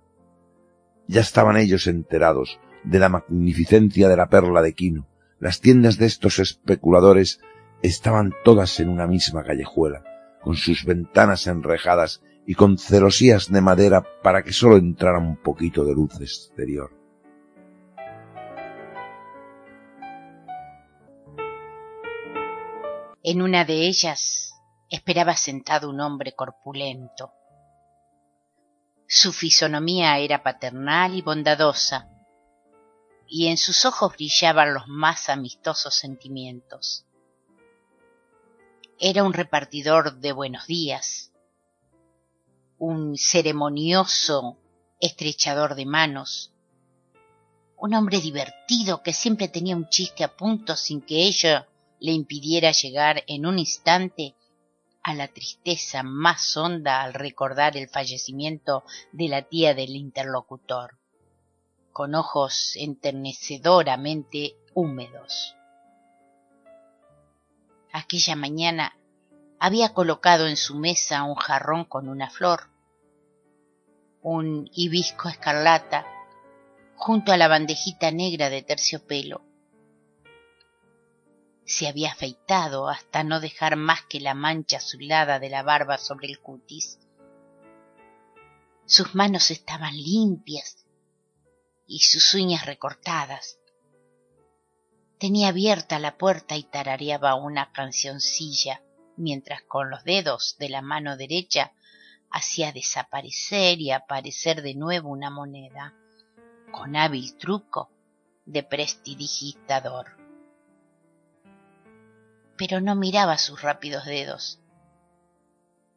Ya 1.07 1.21
estaban 1.21 1.57
ellos 1.57 1.87
enterados 1.87 2.59
de 2.83 2.99
la 2.99 3.09
magnificencia 3.09 4.09
de 4.09 4.17
la 4.17 4.29
perla 4.29 4.61
de 4.61 4.73
Quino. 4.73 5.07
Las 5.39 5.59
tiendas 5.59 5.97
de 5.97 6.05
estos 6.07 6.39
especuladores 6.39 7.39
estaban 7.81 8.33
todas 8.43 8.79
en 8.79 8.89
una 8.89 9.07
misma 9.07 9.43
callejuela, 9.43 10.03
con 10.41 10.55
sus 10.55 10.85
ventanas 10.85 11.47
enrejadas 11.47 12.21
y 12.47 12.55
con 12.55 12.77
celosías 12.77 13.51
de 13.51 13.61
madera 13.61 14.03
para 14.23 14.43
que 14.43 14.53
sólo 14.53 14.77
entrara 14.77 15.19
un 15.19 15.37
poquito 15.37 15.85
de 15.85 15.93
luz 15.93 16.19
exterior. 16.19 17.00
En 23.23 23.43
una 23.43 23.65
de 23.65 23.87
ellas 23.87 24.55
esperaba 24.89 25.35
sentado 25.35 25.89
un 25.89 25.99
hombre 25.99 26.33
corpulento. 26.33 27.31
Su 29.07 29.31
fisonomía 29.31 30.17
era 30.17 30.41
paternal 30.41 31.13
y 31.13 31.21
bondadosa, 31.21 32.09
y 33.27 33.47
en 33.47 33.57
sus 33.57 33.85
ojos 33.85 34.13
brillaban 34.13 34.73
los 34.73 34.87
más 34.87 35.29
amistosos 35.29 35.93
sentimientos. 35.93 37.05
Era 38.99 39.23
un 39.23 39.33
repartidor 39.33 40.19
de 40.19 40.31
buenos 40.31 40.65
días, 40.65 41.31
un 42.79 43.17
ceremonioso 43.17 44.57
estrechador 44.99 45.75
de 45.75 45.85
manos, 45.85 46.53
un 47.77 47.93
hombre 47.93 48.19
divertido 48.19 49.03
que 49.03 49.13
siempre 49.13 49.47
tenía 49.47 49.75
un 49.75 49.89
chiste 49.89 50.23
a 50.23 50.35
punto 50.35 50.75
sin 50.75 51.01
que 51.01 51.23
ello 51.23 51.67
le 52.01 52.11
impidiera 52.11 52.71
llegar 52.71 53.23
en 53.27 53.45
un 53.45 53.59
instante 53.59 54.35
a 55.03 55.13
la 55.13 55.27
tristeza 55.27 56.03
más 56.03 56.57
honda 56.57 57.01
al 57.01 57.13
recordar 57.13 57.77
el 57.77 57.87
fallecimiento 57.87 58.83
de 59.13 59.29
la 59.29 59.43
tía 59.43 59.73
del 59.73 59.95
interlocutor 59.95 60.97
con 61.93 62.15
ojos 62.15 62.73
enternecedoramente 62.75 64.55
húmedos. 64.73 65.55
Aquella 67.91 68.35
mañana 68.35 68.95
había 69.59 69.93
colocado 69.93 70.47
en 70.47 70.57
su 70.57 70.75
mesa 70.75 71.23
un 71.23 71.35
jarrón 71.35 71.85
con 71.85 72.07
una 72.07 72.29
flor, 72.29 72.69
un 74.21 74.69
hibisco 74.73 75.29
escarlata, 75.29 76.05
junto 76.95 77.31
a 77.31 77.37
la 77.37 77.47
bandejita 77.47 78.11
negra 78.11 78.49
de 78.49 78.63
terciopelo. 78.63 79.50
Se 81.65 81.87
había 81.87 82.11
afeitado 82.11 82.89
hasta 82.89 83.23
no 83.23 83.39
dejar 83.39 83.75
más 83.75 84.01
que 84.03 84.19
la 84.19 84.33
mancha 84.33 84.77
azulada 84.77 85.39
de 85.39 85.49
la 85.49 85.63
barba 85.63 85.97
sobre 85.97 86.27
el 86.27 86.39
cutis. 86.39 86.99
Sus 88.85 89.15
manos 89.15 89.51
estaban 89.51 89.95
limpias 89.95 90.85
y 91.87 91.99
sus 91.99 92.33
uñas 92.33 92.65
recortadas. 92.65 93.59
Tenía 95.17 95.49
abierta 95.49 95.99
la 95.99 96.17
puerta 96.17 96.57
y 96.57 96.63
tarareaba 96.63 97.35
una 97.35 97.71
cancioncilla, 97.71 98.81
mientras 99.17 99.61
con 99.61 99.89
los 99.89 100.03
dedos 100.03 100.55
de 100.57 100.69
la 100.69 100.81
mano 100.81 101.15
derecha 101.15 101.73
hacía 102.31 102.71
desaparecer 102.71 103.79
y 103.79 103.91
aparecer 103.91 104.61
de 104.61 104.73
nuevo 104.73 105.09
una 105.09 105.29
moneda, 105.29 105.93
con 106.71 106.95
hábil 106.95 107.37
truco 107.37 107.91
de 108.45 108.63
prestidigitador. 108.63 110.20
Pero 112.61 112.79
no 112.79 112.93
miraba 112.93 113.39
sus 113.39 113.63
rápidos 113.63 114.05
dedos. 114.05 114.59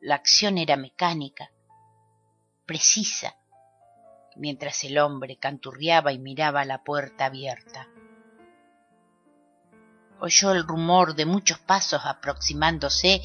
La 0.00 0.14
acción 0.14 0.56
era 0.56 0.78
mecánica, 0.78 1.50
precisa, 2.64 3.36
mientras 4.34 4.82
el 4.84 4.96
hombre 4.96 5.36
canturriaba 5.36 6.14
y 6.14 6.18
miraba 6.18 6.64
la 6.64 6.82
puerta 6.82 7.26
abierta. 7.26 7.90
Oyó 10.20 10.52
el 10.52 10.66
rumor 10.66 11.14
de 11.14 11.26
muchos 11.26 11.58
pasos 11.58 12.00
aproximándose 12.06 13.20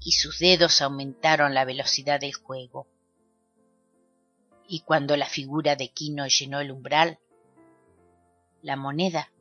y 0.00 0.12
sus 0.12 0.38
dedos 0.38 0.80
aumentaron 0.80 1.54
la 1.54 1.64
velocidad 1.64 2.20
del 2.20 2.34
juego. 2.34 2.86
Y 4.68 4.82
cuando 4.82 5.16
la 5.16 5.26
figura 5.26 5.74
de 5.74 5.88
Quino 5.88 6.28
llenó 6.28 6.60
el 6.60 6.70
umbral, 6.70 7.18
la 8.62 8.76
moneda 8.76 9.32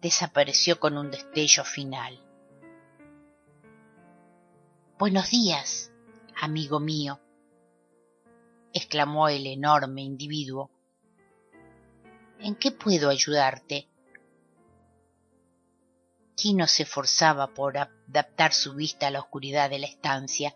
desapareció 0.00 0.80
con 0.80 0.98
un 0.98 1.12
destello 1.12 1.62
final. 1.62 2.23
Buenos 4.96 5.30
días, 5.30 5.90
amigo 6.40 6.78
mío, 6.78 7.18
exclamó 8.72 9.28
el 9.28 9.44
enorme 9.48 10.02
individuo. 10.02 10.70
¿En 12.38 12.54
qué 12.54 12.70
puedo 12.70 13.10
ayudarte? 13.10 13.88
Quino 16.36 16.68
se 16.68 16.84
esforzaba 16.84 17.48
por 17.48 17.76
adaptar 17.76 18.52
su 18.52 18.76
vista 18.76 19.08
a 19.08 19.10
la 19.10 19.18
oscuridad 19.18 19.68
de 19.68 19.80
la 19.80 19.86
estancia, 19.86 20.54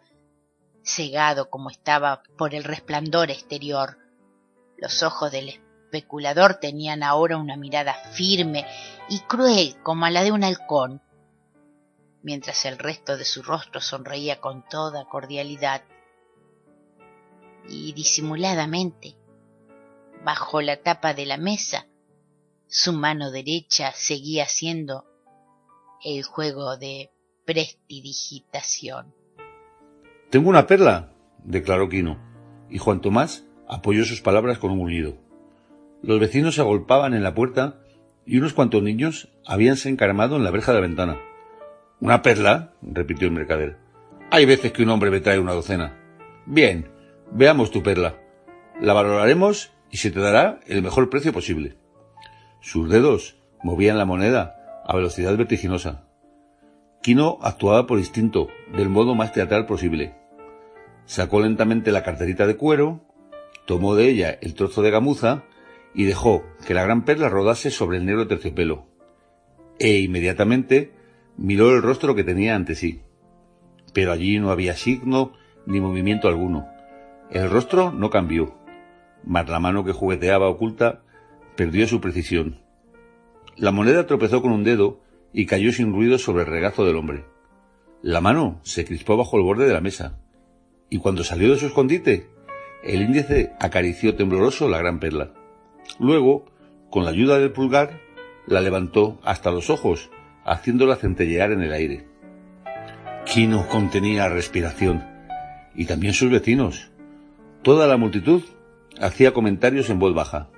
cegado 0.85 1.51
como 1.51 1.69
estaba 1.69 2.23
por 2.39 2.55
el 2.55 2.63
resplandor 2.63 3.33
exterior. 3.33 3.99
Los 4.77 5.03
ojos 5.03 5.33
del 5.33 5.49
especulador 5.49 6.61
tenían 6.61 7.03
ahora 7.03 7.39
una 7.39 7.57
mirada 7.57 7.93
firme 8.13 8.65
y 9.09 9.19
cruel 9.19 9.83
como 9.83 10.09
la 10.09 10.23
de 10.23 10.31
un 10.31 10.45
halcón, 10.45 11.03
mientras 12.23 12.65
el 12.65 12.79
resto 12.79 13.17
de 13.17 13.25
su 13.25 13.43
rostro 13.43 13.81
sonreía 13.81 14.41
con 14.41 14.65
toda 14.69 15.05
cordialidad 15.07 15.83
y 17.69 17.93
disimuladamente, 17.93 19.17
bajo 20.25 20.61
la 20.61 20.83
tapa 20.83 21.15
de 21.15 21.27
la 21.27 21.37
mesa, 21.37 21.87
su 22.67 22.93
mano 22.93 23.31
derecha 23.31 23.93
seguía 23.95 24.45
haciendo 24.45 25.05
el 26.05 26.23
juego 26.23 26.77
de 26.77 27.11
prestidigitación. 27.45 29.15
Tengo 30.31 30.49
una 30.49 30.67
perla, 30.67 31.13
declaró 31.45 31.89
Quino, 31.89 32.19
y 32.69 32.79
Juan 32.79 33.01
Tomás 33.01 33.45
apoyó 33.67 34.05
sus 34.05 34.21
palabras 34.21 34.59
con 34.59 34.71
un 34.71 34.81
unido. 34.81 35.17
Los 36.03 36.21
vecinos 36.21 36.55
se 36.55 36.61
agolpaban 36.61 37.15
en 37.15 37.23
la 37.23 37.35
puerta 37.35 37.81
y 38.27 38.39
unos 38.39 38.53
cuantos 38.53 38.83
niños 38.83 39.29
habíanse 39.47 39.89
encaramado 39.89 40.37
en 40.37 40.45
la 40.45 40.51
verja 40.51 40.73
de 40.73 40.81
la 40.81 40.87
ventana. 40.87 41.19
¿Una 42.01 42.23
perla? 42.23 42.73
repitió 42.83 43.27
el 43.27 43.35
mercader. 43.35 43.77
Hay 44.31 44.47
veces 44.47 44.73
que 44.73 44.83
un 44.83 44.91
hombre 44.91 45.11
me 45.11 45.21
trae 45.21 45.39
una 45.39 45.53
docena. 45.53 45.97
Bien, 46.47 46.89
Veamos 47.31 47.71
tu 47.71 47.83
perla. 47.83 48.17
La 48.81 48.95
valoraremos 48.95 49.73
y 49.91 49.99
se 49.99 50.11
te 50.11 50.21
dará 50.21 50.61
el 50.67 50.83
mejor 50.83 51.11
precio 51.11 51.33
posible. 51.33 51.77
Sus 52.61 52.89
dedos 52.89 53.37
movían 53.63 53.99
la 53.99 54.07
moneda 54.07 54.83
a 54.87 54.97
velocidad 54.97 55.37
vertiginosa. 55.37 56.05
Quino 57.03 57.39
actuaba 57.43 57.87
por 57.87 57.99
instinto, 57.99 58.49
del 58.75 58.89
modo 58.89 59.15
más 59.15 59.33
teatral 59.33 59.67
posible. 59.67 60.15
Sacó 61.05 61.41
lentamente 61.41 61.93
la 61.93 62.03
carterita 62.03 62.47
de 62.47 62.57
cuero, 62.57 63.03
tomó 63.67 63.95
de 63.95 64.09
ella 64.09 64.39
el 64.41 64.55
trozo 64.55 64.83
de 64.83 64.91
gamuza 64.91 65.45
y 65.95 66.05
dejó 66.05 66.45
que 66.67 66.75
la 66.75 66.85
gran 66.85 67.05
perla 67.05 67.29
rodase 67.29 67.71
sobre 67.71 67.99
el 67.99 68.07
negro 68.07 68.27
terciopelo. 68.27 68.87
E 69.79 69.99
inmediatamente 69.99 70.93
miró 71.39 71.75
el 71.75 71.83
rostro 71.83 72.15
que 72.15 72.25
tenía 72.25 72.55
ante 72.55 72.75
sí. 72.75 73.01
Pero 73.95 74.13
allí 74.13 74.39
no 74.39 74.51
había 74.51 74.75
signo 74.75 75.33
ni 75.65 75.81
movimiento 75.81 76.29
alguno. 76.29 76.67
El 77.31 77.49
rostro 77.49 77.93
no 77.93 78.11
cambió, 78.11 78.55
mas 79.25 79.49
la 79.49 79.61
mano 79.61 79.85
que 79.85 79.93
jugueteaba 79.93 80.49
oculta 80.49 81.03
perdió 81.57 81.87
su 81.87 82.01
precisión. 82.01 82.61
La 83.57 83.73
moneda 83.73 84.07
tropezó 84.07 84.43
con 84.43 84.53
un 84.53 84.65
dedo 84.65 85.01
y 85.33 85.47
cayó 85.47 85.73
sin 85.73 85.93
ruido 85.93 86.19
sobre 86.19 86.43
el 86.43 86.51
regazo 86.51 86.85
del 86.85 86.97
hombre. 86.97 87.25
La 88.03 88.21
mano 88.21 88.61
se 88.63 88.85
crispó 88.85 89.17
bajo 89.17 89.37
el 89.37 89.43
borde 89.43 89.67
de 89.67 89.73
la 89.73 89.81
mesa, 89.81 90.19
y 90.91 90.99
cuando 90.99 91.25
salió 91.25 91.51
de 91.51 91.59
su 91.59 91.67
escondite, 91.67 92.29
el 92.85 93.03
índice 93.03 93.53
acarició 93.59 94.15
tembloroso 94.15 94.69
la 94.69 94.79
gran 94.79 95.01
perla. 95.01 95.33
Luego, 95.99 96.47
con 96.91 97.05
la 97.05 97.11
ayuda 97.11 97.39
del 97.39 97.53
pulgar, 97.53 98.01
la 98.47 98.61
levantó 98.61 99.19
hasta 99.25 99.51
los 99.51 99.69
ojos, 99.69 100.11
haciéndola 100.53 100.97
centellear 100.97 101.53
en 101.53 101.63
el 101.63 101.73
aire. 101.73 102.07
Quino 103.25 103.69
contenía 103.69 104.29
respiración, 104.29 105.05
y 105.75 105.85
también 105.85 106.15
sus 106.15 106.31
vecinos. 106.31 106.91
Toda 107.63 107.87
la 107.87 107.97
multitud 107.97 108.43
hacía 109.01 109.33
comentarios 109.33 109.91
en 109.91 109.99
voz 109.99 110.15
baja. 110.15 110.49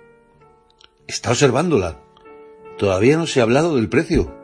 Está 1.06 1.30
observándola. 1.30 1.98
Todavía 2.78 3.16
no 3.16 3.26
se 3.26 3.40
ha 3.40 3.42
hablado 3.42 3.76
del 3.76 3.88
precio. 3.88 4.34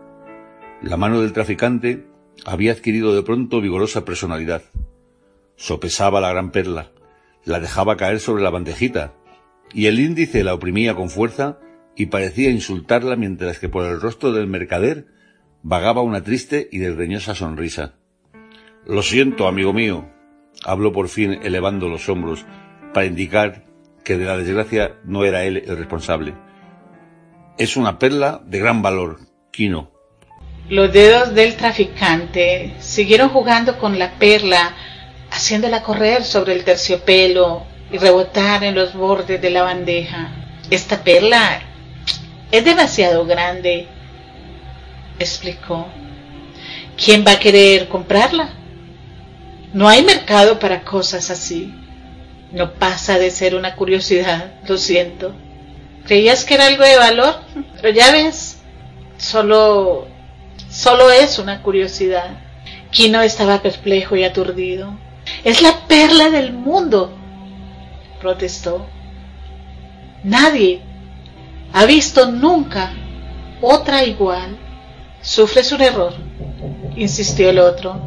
La 0.82 0.96
mano 0.96 1.22
del 1.22 1.32
traficante 1.32 2.06
había 2.44 2.72
adquirido 2.72 3.14
de 3.14 3.22
pronto 3.22 3.60
vigorosa 3.60 4.04
personalidad. 4.04 4.62
Sopesaba 5.56 6.20
la 6.20 6.30
gran 6.30 6.50
perla, 6.50 6.90
la 7.44 7.60
dejaba 7.60 7.96
caer 7.96 8.20
sobre 8.20 8.42
la 8.42 8.50
bandejita, 8.50 9.14
y 9.72 9.86
el 9.86 9.98
índice 10.00 10.44
la 10.44 10.54
oprimía 10.54 10.94
con 10.94 11.08
fuerza 11.08 11.58
y 11.94 12.06
parecía 12.06 12.50
insultarla 12.50 13.16
mientras 13.16 13.58
que 13.58 13.68
por 13.68 13.84
el 13.86 14.00
rostro 14.00 14.32
del 14.32 14.46
mercader 14.46 15.06
vagaba 15.68 16.00
una 16.00 16.22
triste 16.22 16.68
y 16.70 16.78
desdeñosa 16.78 17.34
sonrisa. 17.34 17.94
Lo 18.86 19.02
siento, 19.02 19.48
amigo 19.48 19.72
mío, 19.72 20.08
habló 20.64 20.92
por 20.92 21.08
fin 21.08 21.40
elevando 21.42 21.88
los 21.88 22.08
hombros 22.08 22.46
para 22.94 23.06
indicar 23.06 23.64
que 24.04 24.16
de 24.16 24.26
la 24.26 24.36
desgracia 24.36 24.94
no 25.02 25.24
era 25.24 25.42
él 25.42 25.64
el 25.66 25.76
responsable. 25.76 26.34
Es 27.58 27.76
una 27.76 27.98
perla 27.98 28.40
de 28.46 28.60
gran 28.60 28.80
valor, 28.80 29.18
Quino. 29.50 29.90
Los 30.68 30.92
dedos 30.92 31.34
del 31.34 31.56
traficante 31.56 32.74
siguieron 32.78 33.30
jugando 33.30 33.76
con 33.78 33.98
la 33.98 34.20
perla, 34.20 34.72
haciéndola 35.32 35.82
correr 35.82 36.22
sobre 36.22 36.52
el 36.52 36.62
terciopelo 36.62 37.64
y 37.90 37.98
rebotar 37.98 38.62
en 38.62 38.76
los 38.76 38.94
bordes 38.94 39.42
de 39.42 39.50
la 39.50 39.64
bandeja. 39.64 40.30
Esta 40.70 41.02
perla 41.02 41.60
es 42.52 42.64
demasiado 42.64 43.26
grande, 43.26 43.88
explicó. 45.18 45.86
¿Quién 46.96 47.24
va 47.26 47.32
a 47.32 47.38
querer 47.38 47.88
comprarla? 47.88 48.50
No 49.72 49.88
hay 49.88 50.02
mercado 50.02 50.58
para 50.58 50.82
cosas 50.82 51.30
así. 51.30 51.74
No 52.52 52.72
pasa 52.74 53.18
de 53.18 53.30
ser 53.30 53.54
una 53.54 53.74
curiosidad, 53.76 54.54
lo 54.66 54.78
siento. 54.78 55.34
¿Creías 56.06 56.44
que 56.44 56.54
era 56.54 56.66
algo 56.66 56.84
de 56.84 56.96
valor? 56.96 57.40
Pero 57.80 57.94
ya 57.94 58.12
ves, 58.12 58.58
solo, 59.18 60.06
solo 60.70 61.10
es 61.10 61.38
una 61.38 61.62
curiosidad. 61.62 62.38
Kino 62.90 63.20
estaba 63.20 63.60
perplejo 63.60 64.16
y 64.16 64.24
aturdido. 64.24 64.96
Es 65.44 65.60
la 65.60 65.86
perla 65.86 66.30
del 66.30 66.52
mundo, 66.52 67.12
protestó. 68.20 68.86
Nadie 70.22 70.80
ha 71.72 71.84
visto 71.84 72.30
nunca 72.30 72.92
otra 73.60 74.04
igual. 74.04 74.56
Sufres 75.26 75.72
un 75.72 75.82
error, 75.82 76.14
insistió 76.94 77.50
el 77.50 77.58
otro. 77.58 78.00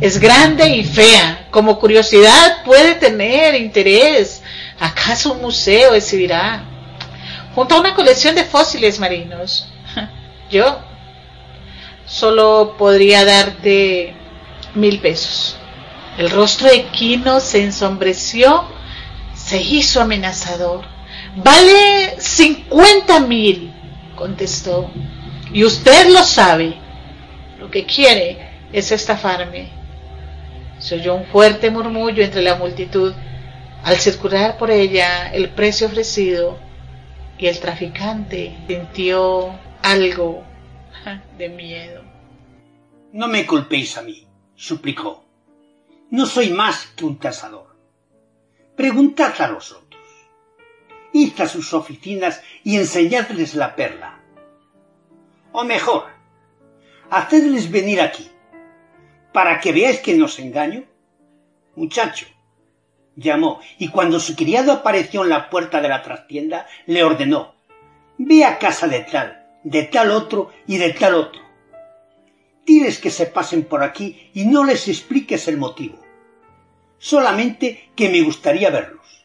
Es 0.00 0.20
grande 0.20 0.68
y 0.68 0.84
fea. 0.84 1.48
Como 1.50 1.80
curiosidad 1.80 2.62
puede 2.64 2.94
tener 2.94 3.56
interés. 3.56 4.40
¿Acaso 4.78 5.32
un 5.32 5.42
museo 5.42 5.92
exhibirá? 5.92 6.62
Junto 7.56 7.74
a 7.74 7.80
una 7.80 7.96
colección 7.96 8.36
de 8.36 8.44
fósiles 8.44 9.00
marinos. 9.00 9.66
Yo 10.52 10.78
solo 12.06 12.76
podría 12.78 13.24
darte 13.24 14.14
mil 14.76 15.00
pesos. 15.00 15.56
El 16.16 16.30
rostro 16.30 16.68
de 16.68 16.84
Quino 16.92 17.40
se 17.40 17.64
ensombreció, 17.64 18.64
se 19.34 19.60
hizo 19.60 20.00
amenazador. 20.00 20.84
Vale 21.34 22.14
cincuenta 22.20 23.18
mil, 23.18 23.74
contestó. 24.14 24.92
Y 25.54 25.62
usted 25.62 26.08
lo 26.08 26.24
sabe. 26.24 26.74
Lo 27.60 27.70
que 27.70 27.86
quiere 27.86 28.66
es 28.72 28.90
estafarme. 28.90 29.68
Se 30.80 30.96
oyó 30.96 31.14
un 31.14 31.26
fuerte 31.26 31.70
murmullo 31.70 32.24
entre 32.24 32.42
la 32.42 32.56
multitud 32.56 33.14
al 33.84 33.96
circular 33.96 34.58
por 34.58 34.72
ella 34.72 35.32
el 35.32 35.50
precio 35.50 35.86
ofrecido 35.86 36.58
y 37.38 37.46
el 37.46 37.60
traficante 37.60 38.56
sintió 38.66 39.54
algo 39.80 40.42
de 41.38 41.48
miedo. 41.48 42.02
No 43.12 43.28
me 43.28 43.46
culpéis 43.46 43.96
a 43.96 44.02
mí, 44.02 44.26
suplicó. 44.56 45.24
No 46.10 46.26
soy 46.26 46.50
más 46.50 46.86
que 46.96 47.04
un 47.04 47.16
tasador. 47.18 47.76
Preguntad 48.74 49.40
a 49.40 49.46
los 49.46 49.70
otros. 49.70 50.02
Id 51.12 51.40
a 51.40 51.46
sus 51.46 51.72
oficinas 51.74 52.42
y 52.64 52.76
enseñadles 52.76 53.54
la 53.54 53.76
perla. 53.76 54.13
O 55.56 55.62
mejor, 55.62 56.06
hacedles 57.10 57.70
venir 57.70 58.00
aquí, 58.00 58.28
para 59.32 59.60
que 59.60 59.70
veáis 59.70 60.00
que 60.00 60.16
no 60.18 60.24
os 60.24 60.40
engaño. 60.40 60.82
Muchacho, 61.76 62.26
llamó, 63.14 63.60
y 63.78 63.86
cuando 63.94 64.18
su 64.18 64.34
criado 64.34 64.72
apareció 64.72 65.22
en 65.22 65.28
la 65.28 65.48
puerta 65.50 65.80
de 65.80 65.88
la 65.88 66.02
trastienda, 66.02 66.66
le 66.86 67.04
ordenó 67.04 67.54
Ve 68.18 68.44
a 68.44 68.58
casa 68.58 68.88
de 68.88 69.00
tal, 69.12 69.46
de 69.62 69.84
tal 69.84 70.10
otro 70.10 70.50
y 70.66 70.78
de 70.78 70.92
tal 70.92 71.14
otro. 71.14 71.40
Diles 72.66 72.98
que 72.98 73.10
se 73.10 73.26
pasen 73.26 73.62
por 73.62 73.84
aquí 73.84 74.30
y 74.34 74.46
no 74.46 74.64
les 74.64 74.88
expliques 74.88 75.46
el 75.46 75.56
motivo. 75.56 76.00
Solamente 76.98 77.92
que 77.94 78.08
me 78.08 78.22
gustaría 78.22 78.70
verlos. 78.70 79.24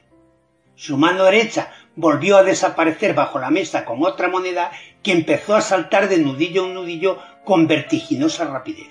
Su 0.75 0.95
mano 0.95 1.23
derecha 1.23 1.71
volvió 1.99 2.37
a 2.37 2.43
desaparecer 2.43 3.13
bajo 3.13 3.39
la 3.39 3.49
mesa 3.49 3.83
con 3.83 4.03
otra 4.05 4.29
moneda 4.29 4.71
que 5.03 5.11
empezó 5.11 5.53
a 5.55 5.61
saltar 5.61 6.07
de 6.07 6.17
nudillo 6.17 6.65
en 6.65 6.73
nudillo 6.73 7.19
con 7.43 7.67
vertiginosa 7.67 8.45
rapidez. 8.45 8.87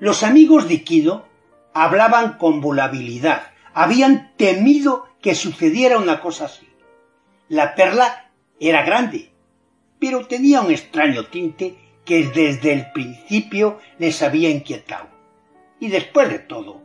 Los 0.00 0.24
amigos 0.24 0.68
de 0.68 0.82
Kido 0.82 1.28
hablaban 1.74 2.38
con 2.38 2.60
volabilidad, 2.60 3.52
habían 3.72 4.32
temido 4.36 5.06
que 5.22 5.36
sucediera 5.36 5.98
una 5.98 6.20
cosa 6.20 6.46
así. 6.46 6.68
La 7.48 7.76
perla 7.76 8.32
era 8.58 8.82
grande, 8.82 9.30
pero 10.00 10.26
tenía 10.26 10.60
un 10.60 10.72
extraño 10.72 11.26
tinte 11.26 11.76
que 12.04 12.26
desde 12.26 12.72
el 12.72 12.90
principio 12.90 13.78
les 13.98 14.22
había 14.22 14.50
inquietado. 14.50 15.06
Y 15.78 15.86
después 15.86 16.28
de 16.30 16.40
todo, 16.40 16.82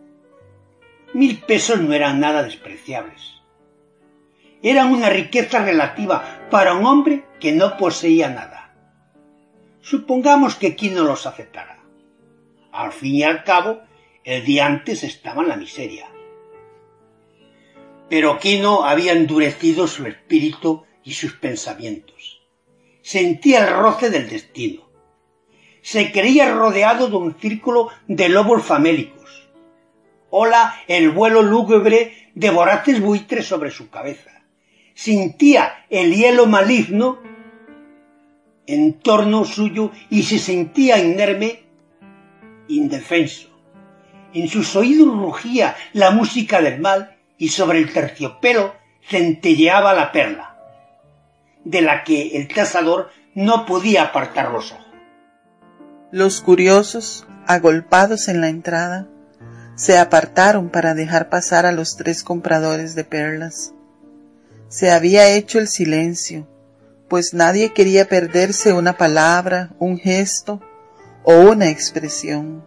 mil 1.16 1.40
pesos 1.40 1.82
no 1.82 1.94
eran 1.94 2.20
nada 2.20 2.44
despreciables. 2.44 3.37
Eran 4.68 4.92
una 4.92 5.10
riqueza 5.10 5.64
relativa 5.64 6.50
para 6.52 6.74
un 6.74 6.86
hombre 6.86 7.24
que 7.40 7.54
no 7.54 7.78
poseía 7.78 8.28
nada. 8.28 8.74
Supongamos 9.80 10.56
que 10.56 10.76
Kino 10.76 11.06
los 11.06 11.26
aceptara. 11.26 11.80
Al 12.74 12.92
fin 12.92 13.16
y 13.16 13.24
al 13.24 13.46
cabo, 13.46 13.80
el 14.26 14.44
día 14.44 14.66
antes 14.66 15.06
estaba 15.06 15.42
en 15.42 15.48
la 15.48 15.56
miseria. 15.56 16.10
Pero 18.10 18.40
Kino 18.40 18.84
había 18.84 19.14
endurecido 19.14 19.88
su 19.88 20.06
espíritu 20.06 20.84
y 21.02 21.14
sus 21.14 21.32
pensamientos. 21.36 22.42
Sentía 23.02 23.66
el 23.66 23.74
roce 23.74 24.10
del 24.10 24.28
destino. 24.28 24.90
Se 25.82 26.12
creía 26.12 26.54
rodeado 26.54 27.08
de 27.08 27.16
un 27.16 27.40
círculo 27.40 27.88
de 28.10 28.28
lobos 28.28 28.66
famélicos. 28.66 29.48
Ola 30.30 30.76
el 30.90 31.12
vuelo 31.12 31.42
lúgubre 31.42 32.32
de 32.36 32.50
voraces 32.50 33.00
buitres 33.00 33.48
sobre 33.48 33.72
su 33.72 33.90
cabeza. 33.90 34.37
Sentía 34.98 35.86
el 35.92 36.16
hielo 36.16 36.48
maligno 36.48 37.20
en 38.66 38.94
torno 38.94 39.46
suyo 39.46 39.92
y 40.10 40.24
se 40.24 40.40
sentía 40.40 40.98
inerme, 40.98 41.66
indefenso. 42.68 43.48
En 44.34 44.48
sus 44.48 44.76
oídos 44.76 45.08
rugía 45.16 45.76
la 45.94 46.10
música 46.10 46.64
del 46.64 46.82
mal 46.82 47.16
y 47.38 47.50
sobre 47.50 47.78
el 47.78 47.94
terciopelo 47.94 48.74
centelleaba 49.08 49.94
la 49.94 50.12
perla, 50.12 50.58
de 51.64 51.82
la 51.82 52.04
que 52.04 52.36
el 52.36 52.48
cazador 52.48 53.12
no 53.36 53.68
podía 53.68 54.02
apartar 54.02 54.52
los 54.52 54.72
ojos. 54.72 54.88
Los 56.12 56.42
curiosos, 56.42 57.28
agolpados 57.46 58.30
en 58.30 58.42
la 58.42 58.50
entrada, 58.50 59.08
se 59.76 60.00
apartaron 60.00 60.70
para 60.70 60.96
dejar 60.96 61.30
pasar 61.30 61.68
a 61.68 61.72
los 61.72 61.98
tres 61.98 62.24
compradores 62.24 62.96
de 62.96 63.04
perlas. 63.04 63.76
Se 64.70 64.92
había 64.92 65.30
hecho 65.30 65.60
el 65.60 65.70
silencio, 65.70 66.46
pues 67.08 67.34
nadie 67.34 67.72
quería 67.72 68.06
perderse 68.06 68.74
una 68.74 68.98
palabra, 68.98 69.70
un 69.80 69.98
gesto 69.98 70.60
o 71.24 71.36
una 71.36 71.70
expresión. 71.70 72.66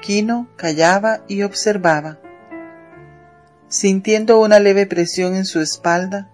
Quino 0.00 0.48
callaba 0.56 1.20
y 1.28 1.42
observaba. 1.42 2.18
Sintiendo 3.68 4.40
una 4.40 4.58
leve 4.58 4.86
presión 4.86 5.34
en 5.34 5.44
su 5.44 5.60
espalda, 5.60 6.30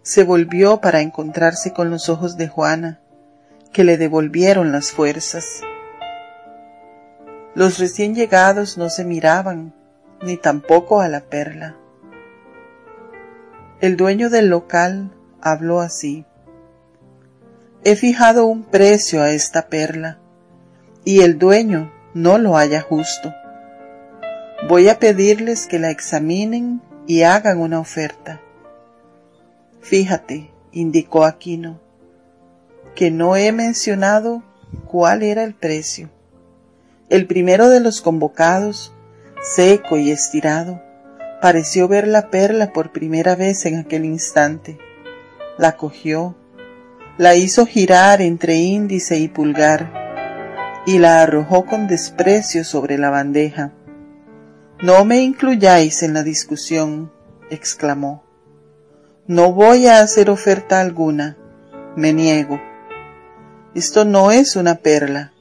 se 0.00 0.24
volvió 0.24 0.80
para 0.80 1.00
encontrarse 1.00 1.74
con 1.74 1.90
los 1.90 2.08
ojos 2.08 2.38
de 2.38 2.48
Juana, 2.48 3.00
que 3.74 3.84
le 3.84 3.98
devolvieron 3.98 4.72
las 4.72 4.90
fuerzas. 4.90 5.60
Los 7.54 7.78
recién 7.78 8.14
llegados 8.14 8.78
no 8.78 8.88
se 8.88 9.04
miraban, 9.04 9.74
ni 10.22 10.38
tampoco 10.38 11.02
a 11.02 11.08
la 11.08 11.20
perla. 11.20 11.76
El 13.80 13.96
dueño 13.96 14.28
del 14.28 14.48
local 14.48 15.12
habló 15.40 15.80
así. 15.80 16.24
He 17.84 17.94
fijado 17.94 18.44
un 18.46 18.64
precio 18.64 19.22
a 19.22 19.30
esta 19.30 19.68
perla, 19.68 20.18
y 21.04 21.20
el 21.20 21.38
dueño 21.38 21.92
no 22.12 22.38
lo 22.38 22.56
halla 22.56 22.80
justo. 22.80 23.32
Voy 24.68 24.88
a 24.88 24.98
pedirles 24.98 25.68
que 25.68 25.78
la 25.78 25.90
examinen 25.90 26.82
y 27.06 27.22
hagan 27.22 27.60
una 27.60 27.78
oferta. 27.78 28.40
Fíjate, 29.80 30.50
indicó 30.72 31.24
Aquino, 31.24 31.78
que 32.96 33.12
no 33.12 33.36
he 33.36 33.52
mencionado 33.52 34.42
cuál 34.86 35.22
era 35.22 35.44
el 35.44 35.54
precio. 35.54 36.10
El 37.10 37.28
primero 37.28 37.68
de 37.68 37.78
los 37.78 38.00
convocados, 38.00 38.92
seco 39.54 39.98
y 39.98 40.10
estirado, 40.10 40.82
pareció 41.40 41.88
ver 41.88 42.08
la 42.08 42.30
perla 42.30 42.72
por 42.72 42.92
primera 42.92 43.36
vez 43.36 43.64
en 43.66 43.76
aquel 43.76 44.04
instante. 44.04 44.78
La 45.56 45.76
cogió, 45.76 46.36
la 47.16 47.34
hizo 47.34 47.66
girar 47.66 48.20
entre 48.20 48.56
índice 48.56 49.18
y 49.18 49.28
pulgar, 49.28 49.92
y 50.86 50.98
la 50.98 51.22
arrojó 51.22 51.66
con 51.66 51.86
desprecio 51.86 52.64
sobre 52.64 52.98
la 52.98 53.10
bandeja. 53.10 53.72
No 54.82 55.04
me 55.04 55.20
incluyáis 55.22 56.02
en 56.02 56.14
la 56.14 56.22
discusión, 56.22 57.12
exclamó. 57.50 58.24
No 59.26 59.52
voy 59.52 59.86
a 59.86 60.00
hacer 60.00 60.30
oferta 60.30 60.80
alguna, 60.80 61.36
me 61.96 62.12
niego. 62.12 62.60
Esto 63.74 64.04
no 64.04 64.30
es 64.30 64.56
una 64.56 64.76
perla, 64.76 65.32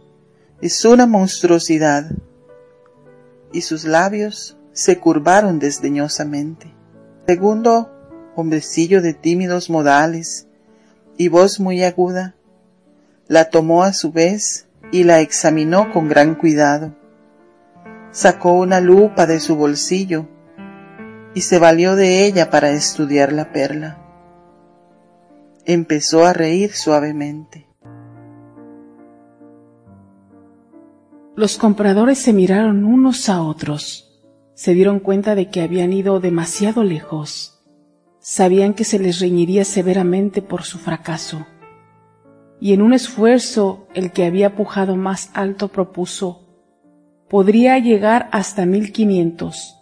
es 0.62 0.84
una 0.86 1.06
monstruosidad. 1.06 2.12
Y 3.54 3.62
sus 3.62 3.86
labios 3.86 4.57
se 4.78 5.00
curvaron 5.00 5.58
desdeñosamente. 5.58 6.72
Segundo, 7.26 7.92
hombrecillo 8.36 9.02
de 9.02 9.16
tímidos 9.16 9.72
modales 9.72 10.46
y 11.18 11.30
voz 11.30 11.60
muy 11.60 11.84
aguda, 11.84 12.36
la 13.28 13.50
tomó 13.50 13.82
a 13.82 13.92
su 13.92 14.12
vez 14.12 14.68
y 14.92 15.04
la 15.04 15.20
examinó 15.22 15.92
con 15.92 16.08
gran 16.08 16.36
cuidado. 16.36 16.94
Sacó 18.12 18.54
una 18.54 18.80
lupa 18.80 19.26
de 19.26 19.40
su 19.40 19.56
bolsillo 19.56 20.28
y 21.34 21.42
se 21.42 21.58
valió 21.58 21.96
de 21.96 22.28
ella 22.28 22.52
para 22.52 22.70
estudiar 22.70 23.34
la 23.34 23.52
perla. 23.52 23.98
Empezó 25.66 26.24
a 26.24 26.34
reír 26.34 26.74
suavemente. 26.74 27.68
Los 31.36 31.58
compradores 31.58 32.20
se 32.20 32.32
miraron 32.32 32.86
unos 32.86 33.28
a 33.28 33.42
otros. 33.42 34.07
Se 34.58 34.74
dieron 34.74 35.00
cuenta 35.00 35.36
de 35.36 35.52
que 35.52 35.62
habían 35.62 35.94
ido 35.94 36.20
demasiado 36.20 36.84
lejos. 36.84 37.64
Sabían 38.18 38.74
que 38.74 38.86
se 38.86 38.98
les 38.98 39.20
reñiría 39.20 39.64
severamente 39.64 40.42
por 40.42 40.64
su 40.64 40.80
fracaso. 40.80 41.46
Y 42.60 42.74
en 42.74 42.82
un 42.82 42.94
esfuerzo 42.94 43.88
el 43.94 44.12
que 44.12 44.26
había 44.26 44.56
pujado 44.56 44.96
más 44.96 45.30
alto 45.36 45.68
propuso 45.68 46.48
podría 47.30 47.78
llegar 47.78 48.30
hasta 48.32 48.66
mil 48.66 48.92
quinientos, 48.92 49.80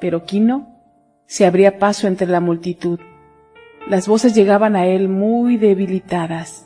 pero 0.00 0.24
Quino 0.24 0.68
se 1.26 1.44
abría 1.44 1.80
paso 1.80 2.06
entre 2.06 2.28
la 2.28 2.38
multitud. 2.38 3.00
Las 3.88 4.06
voces 4.06 4.36
llegaban 4.36 4.76
a 4.76 4.86
él 4.86 5.08
muy 5.08 5.56
debilitadas, 5.56 6.64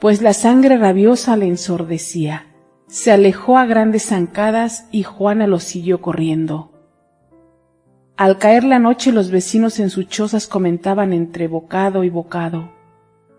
pues 0.00 0.22
la 0.22 0.32
sangre 0.32 0.78
rabiosa 0.78 1.36
le 1.36 1.48
ensordecía. 1.48 2.46
Se 2.86 3.12
alejó 3.12 3.58
a 3.58 3.66
grandes 3.66 4.06
zancadas 4.06 4.88
y 4.90 5.02
Juana 5.02 5.46
lo 5.46 5.60
siguió 5.60 6.00
corriendo. 6.00 6.77
Al 8.18 8.36
caer 8.36 8.64
la 8.64 8.80
noche 8.80 9.12
los 9.12 9.30
vecinos 9.30 9.78
en 9.78 9.90
sus 9.90 10.08
chozas 10.08 10.48
comentaban 10.48 11.12
entre 11.12 11.46
bocado 11.46 12.02
y 12.02 12.10
bocado 12.10 12.76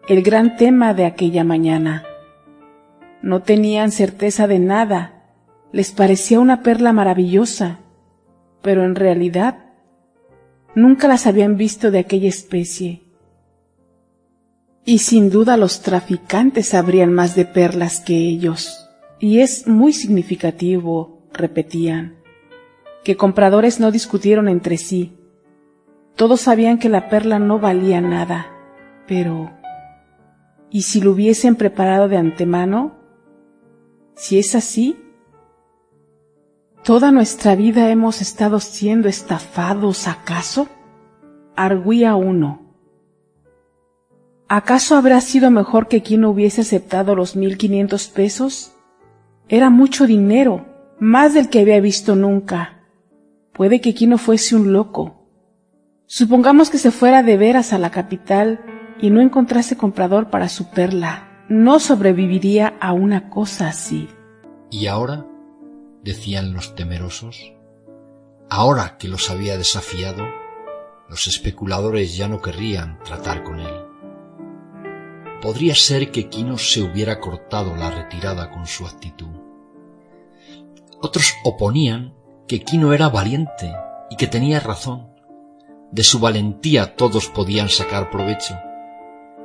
el 0.07 0.23
gran 0.23 0.55
tema 0.55 0.93
de 0.93 1.05
aquella 1.05 1.43
mañana. 1.43 2.03
No 3.21 3.43
tenían 3.43 3.91
certeza 3.91 4.47
de 4.47 4.57
nada, 4.57 5.25
les 5.73 5.91
parecía 5.91 6.39
una 6.39 6.63
perla 6.63 6.93
maravillosa, 6.93 7.79
pero 8.63 8.85
en 8.85 8.95
realidad 8.95 9.65
nunca 10.75 11.09
las 11.09 11.27
habían 11.27 11.57
visto 11.57 11.91
de 11.91 11.99
aquella 11.99 12.29
especie. 12.29 13.03
Y 14.85 14.99
sin 14.99 15.29
duda 15.29 15.57
los 15.57 15.81
traficantes 15.81 16.69
sabrían 16.69 17.13
más 17.13 17.35
de 17.35 17.43
perlas 17.43 17.99
que 17.99 18.15
ellos. 18.15 18.89
Y 19.19 19.41
es 19.41 19.67
muy 19.67 19.91
significativo, 19.91 21.27
repetían, 21.33 22.15
que 23.03 23.17
compradores 23.17 23.79
no 23.79 23.91
discutieron 23.91 24.47
entre 24.47 24.77
sí. 24.77 25.17
Todos 26.15 26.41
sabían 26.41 26.79
que 26.79 26.89
la 26.89 27.09
perla 27.09 27.39
no 27.39 27.59
valía 27.59 28.01
nada, 28.01 28.47
pero 29.07 29.51
¿y 30.69 30.81
si 30.83 31.01
lo 31.01 31.11
hubiesen 31.11 31.55
preparado 31.55 32.07
de 32.07 32.17
antemano? 32.17 32.97
Si 34.15 34.37
es 34.37 34.53
así, 34.53 34.97
¿toda 36.83 37.11
nuestra 37.11 37.55
vida 37.55 37.89
hemos 37.89 38.21
estado 38.21 38.59
siendo 38.59 39.07
estafados 39.07 40.07
acaso? 40.07 40.67
Arguía 41.55 42.15
uno. 42.15 42.69
¿Acaso 44.51 44.95
habrá 44.95 45.21
sido 45.21 45.51
mejor 45.51 45.87
que 45.87 46.01
quien 46.01 46.25
hubiese 46.25 46.61
aceptado 46.61 47.15
los 47.15 47.35
mil 47.35 47.57
quinientos 47.57 48.07
pesos? 48.07 48.73
Era 49.47 49.69
mucho 49.69 50.07
dinero, 50.07 50.65
más 50.99 51.33
del 51.33 51.49
que 51.49 51.59
había 51.59 51.79
visto 51.79 52.15
nunca. 52.15 52.78
Puede 53.59 53.81
que 53.81 53.93
Quino 53.93 54.17
fuese 54.17 54.55
un 54.55 54.71
loco. 54.71 55.27
Supongamos 56.05 56.69
que 56.69 56.77
se 56.77 56.91
fuera 56.91 57.23
de 57.23 57.35
veras 57.35 57.73
a 57.73 57.77
la 57.77 57.91
capital 57.91 58.63
y 59.01 59.09
no 59.09 59.19
encontrase 59.19 59.75
comprador 59.75 60.29
para 60.29 60.47
su 60.47 60.69
perla. 60.69 61.45
No 61.49 61.81
sobreviviría 61.81 62.77
a 62.79 62.93
una 62.93 63.29
cosa 63.29 63.67
así. 63.67 64.07
¿Y 64.71 64.87
ahora? 64.87 65.25
decían 66.01 66.53
los 66.53 66.73
temerosos. 66.73 67.53
Ahora 68.49 68.95
que 68.97 69.09
los 69.09 69.29
había 69.29 69.57
desafiado, 69.57 70.23
los 71.09 71.27
especuladores 71.27 72.15
ya 72.15 72.29
no 72.29 72.41
querrían 72.41 72.97
tratar 73.03 73.43
con 73.43 73.59
él. 73.59 73.75
Podría 75.41 75.75
ser 75.75 76.11
que 76.11 76.29
Quino 76.29 76.57
se 76.57 76.81
hubiera 76.81 77.19
cortado 77.19 77.75
la 77.75 77.91
retirada 77.91 78.51
con 78.51 78.65
su 78.65 78.85
actitud. 78.85 79.35
Otros 81.01 81.33
oponían 81.43 82.18
que 82.49 82.63
Quino 82.63 82.93
era 82.93 83.09
valiente 83.09 83.71
y 84.09 84.15
que 84.15 84.25
tenía 84.25 84.59
razón. 84.59 85.13
De 85.91 86.03
su 86.03 86.17
valentía 86.17 86.95
todos 86.95 87.27
podían 87.27 87.69
sacar 87.69 88.09
provecho. 88.09 88.57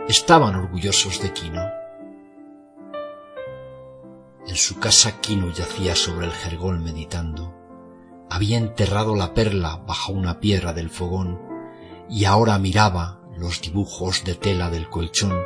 Estaban 0.08 0.54
orgullosos 0.54 1.20
de 1.20 1.30
Quino. 1.34 1.62
En 4.46 4.56
su 4.56 4.80
casa 4.80 5.20
Quino 5.20 5.50
yacía 5.52 5.94
sobre 5.94 6.24
el 6.24 6.32
jergol 6.32 6.80
meditando. 6.80 7.54
Había 8.30 8.56
enterrado 8.56 9.14
la 9.14 9.34
perla 9.34 9.82
bajo 9.86 10.12
una 10.12 10.40
piedra 10.40 10.72
del 10.72 10.88
fogón 10.88 11.42
y 12.08 12.24
ahora 12.24 12.58
miraba 12.58 13.20
los 13.36 13.60
dibujos 13.60 14.24
de 14.24 14.34
tela 14.34 14.70
del 14.70 14.88
colchón 14.88 15.38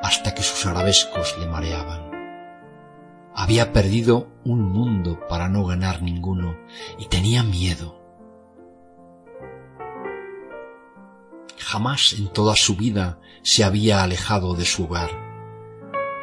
hasta 0.00 0.34
que 0.34 0.42
sus 0.42 0.64
arabescos 0.64 1.36
le 1.38 1.48
mareaban. 1.48 2.07
Había 3.40 3.72
perdido 3.72 4.26
un 4.44 4.62
mundo 4.62 5.20
para 5.28 5.48
no 5.48 5.64
ganar 5.64 6.02
ninguno 6.02 6.56
y 6.98 7.06
tenía 7.06 7.44
miedo. 7.44 7.96
Jamás 11.56 12.16
en 12.18 12.32
toda 12.32 12.56
su 12.56 12.74
vida 12.74 13.20
se 13.44 13.62
había 13.62 14.02
alejado 14.02 14.54
de 14.54 14.64
su 14.64 14.86
hogar. 14.86 15.10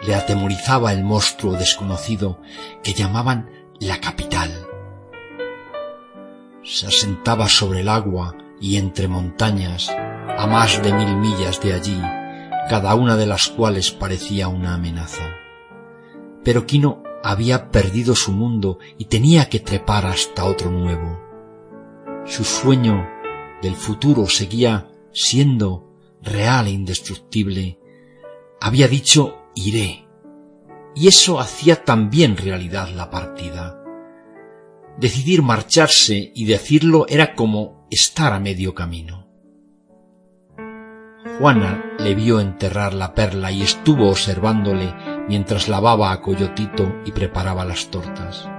Le 0.06 0.14
atemorizaba 0.14 0.92
el 0.92 1.06
monstruo 1.06 1.54
desconocido 1.54 2.42
que 2.84 2.92
llamaban 2.92 3.50
la 3.80 4.02
capital. 4.02 4.52
Se 6.64 6.88
asentaba 6.88 7.48
sobre 7.48 7.80
el 7.80 7.88
agua 7.88 8.36
y 8.60 8.76
entre 8.76 9.08
montañas, 9.08 9.90
a 9.90 10.48
más 10.48 10.84
de 10.84 10.92
mil 10.92 11.16
millas 11.16 11.62
de 11.62 11.76
allí, 11.76 12.02
cada 12.70 12.94
una 12.96 13.16
de 13.16 13.26
las 13.26 13.48
cuales 13.48 13.92
parecía 13.92 14.50
una 14.50 14.74
amenaza. 14.74 15.24
Pero 16.44 16.68
Quino 16.68 17.05
había 17.28 17.72
perdido 17.72 18.14
su 18.14 18.32
mundo 18.32 18.78
y 19.00 19.06
tenía 19.06 19.50
que 19.50 19.60
trepar 19.60 20.06
hasta 20.06 20.46
otro 20.46 20.70
nuevo. 20.70 21.20
Su 22.24 22.44
sueño 22.44 23.04
del 23.64 23.76
futuro 23.76 24.28
seguía 24.28 24.92
siendo 25.12 25.92
real 26.22 26.68
e 26.68 26.70
indestructible. 26.70 27.80
Había 28.62 28.88
dicho 28.88 29.40
iré. 29.56 30.08
Y 30.94 31.08
eso 31.08 31.40
hacía 31.40 31.84
también 31.84 32.38
realidad 32.38 32.90
la 32.90 33.10
partida. 33.10 33.82
Decidir 35.00 35.42
marcharse 35.42 36.32
y 36.36 36.46
decirlo 36.46 37.08
era 37.10 37.34
como 37.34 37.88
estar 37.90 38.34
a 38.34 38.40
medio 38.40 38.76
camino. 38.76 39.28
Juana 41.40 41.96
le 41.98 42.14
vio 42.14 42.40
enterrar 42.40 42.94
la 42.94 43.16
perla 43.16 43.52
y 43.52 43.64
estuvo 43.64 44.10
observándole 44.10 44.94
mientras 45.28 45.68
lavaba 45.68 46.12
a 46.12 46.22
Coyotito 46.22 47.02
y 47.06 47.12
preparaba 47.12 47.66
las 47.66 47.90
tortas. 47.90 48.50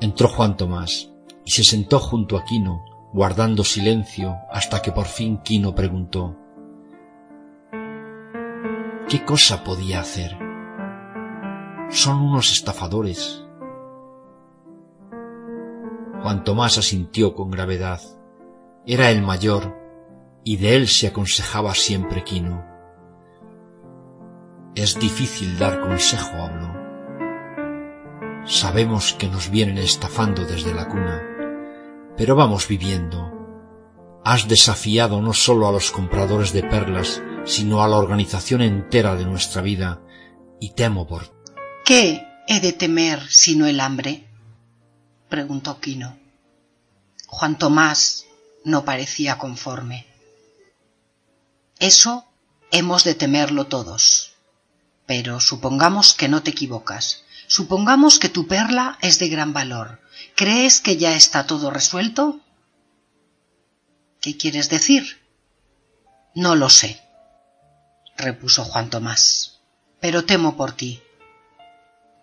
Entró 0.00 0.28
Juan 0.28 0.56
Tomás 0.56 1.10
y 1.44 1.50
se 1.50 1.64
sentó 1.64 1.98
junto 1.98 2.36
a 2.36 2.44
Quino, 2.44 2.84
guardando 3.12 3.64
silencio 3.64 4.36
hasta 4.50 4.82
que 4.82 4.92
por 4.92 5.06
fin 5.06 5.38
Quino 5.38 5.74
preguntó 5.74 6.36
¿Qué 9.08 9.24
cosa 9.24 9.64
podía 9.64 10.00
hacer? 10.00 10.36
Son 11.88 12.20
unos 12.20 12.52
estafadores. 12.52 13.42
Juan 16.22 16.44
Tomás 16.44 16.76
asintió 16.76 17.34
con 17.34 17.50
gravedad. 17.50 18.00
Era 18.84 19.10
el 19.10 19.22
mayor 19.22 19.74
y 20.44 20.58
de 20.58 20.76
él 20.76 20.88
se 20.88 21.06
aconsejaba 21.06 21.74
siempre 21.74 22.22
Quino. 22.22 22.77
Es 24.78 24.96
difícil 24.96 25.58
dar 25.58 25.80
consejo, 25.80 26.36
habló. 26.36 26.72
Sabemos 28.46 29.12
que 29.12 29.26
nos 29.26 29.50
vienen 29.50 29.76
estafando 29.76 30.44
desde 30.44 30.72
la 30.72 30.86
cuna, 30.86 31.20
pero 32.16 32.36
vamos 32.36 32.68
viviendo. 32.68 34.20
Has 34.24 34.46
desafiado 34.46 35.20
no 35.20 35.32
solo 35.32 35.66
a 35.66 35.72
los 35.72 35.90
compradores 35.90 36.52
de 36.52 36.62
perlas, 36.62 37.20
sino 37.44 37.82
a 37.82 37.88
la 37.88 37.96
organización 37.96 38.62
entera 38.62 39.16
de 39.16 39.24
nuestra 39.24 39.62
vida, 39.62 40.00
y 40.60 40.74
temo 40.74 41.08
por... 41.08 41.24
¿Qué 41.84 42.24
he 42.46 42.60
de 42.60 42.72
temer 42.72 43.26
sino 43.28 43.66
el 43.66 43.80
hambre? 43.80 44.28
preguntó 45.28 45.80
Quino. 45.80 46.16
Juan 47.26 47.58
Tomás 47.58 48.26
no 48.62 48.84
parecía 48.84 49.38
conforme. 49.38 50.06
Eso 51.80 52.26
hemos 52.70 53.02
de 53.02 53.16
temerlo 53.16 53.66
todos. 53.66 54.37
Pero 55.08 55.40
supongamos 55.40 56.12
que 56.12 56.28
no 56.28 56.42
te 56.42 56.50
equivocas. 56.50 57.24
Supongamos 57.46 58.18
que 58.18 58.28
tu 58.28 58.46
perla 58.46 58.98
es 59.00 59.18
de 59.18 59.30
gran 59.30 59.54
valor. 59.54 60.02
¿Crees 60.36 60.82
que 60.82 60.98
ya 60.98 61.16
está 61.16 61.46
todo 61.46 61.70
resuelto? 61.70 62.40
¿Qué 64.20 64.36
quieres 64.36 64.68
decir? 64.68 65.22
No 66.34 66.56
lo 66.56 66.68
sé, 66.68 67.00
repuso 68.18 68.64
Juan 68.64 68.90
Tomás, 68.90 69.60
pero 69.98 70.26
temo 70.26 70.58
por 70.58 70.72
ti. 70.72 71.00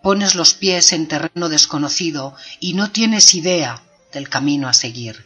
Pones 0.04 0.36
los 0.36 0.54
pies 0.54 0.94
en 0.94 1.08
terreno 1.08 1.50
desconocido 1.50 2.36
y 2.60 2.74
no 2.74 2.92
tienes 2.92 3.34
idea 3.34 3.82
del 4.14 4.30
camino 4.30 4.68
a 4.68 4.74
seguir. 4.74 5.26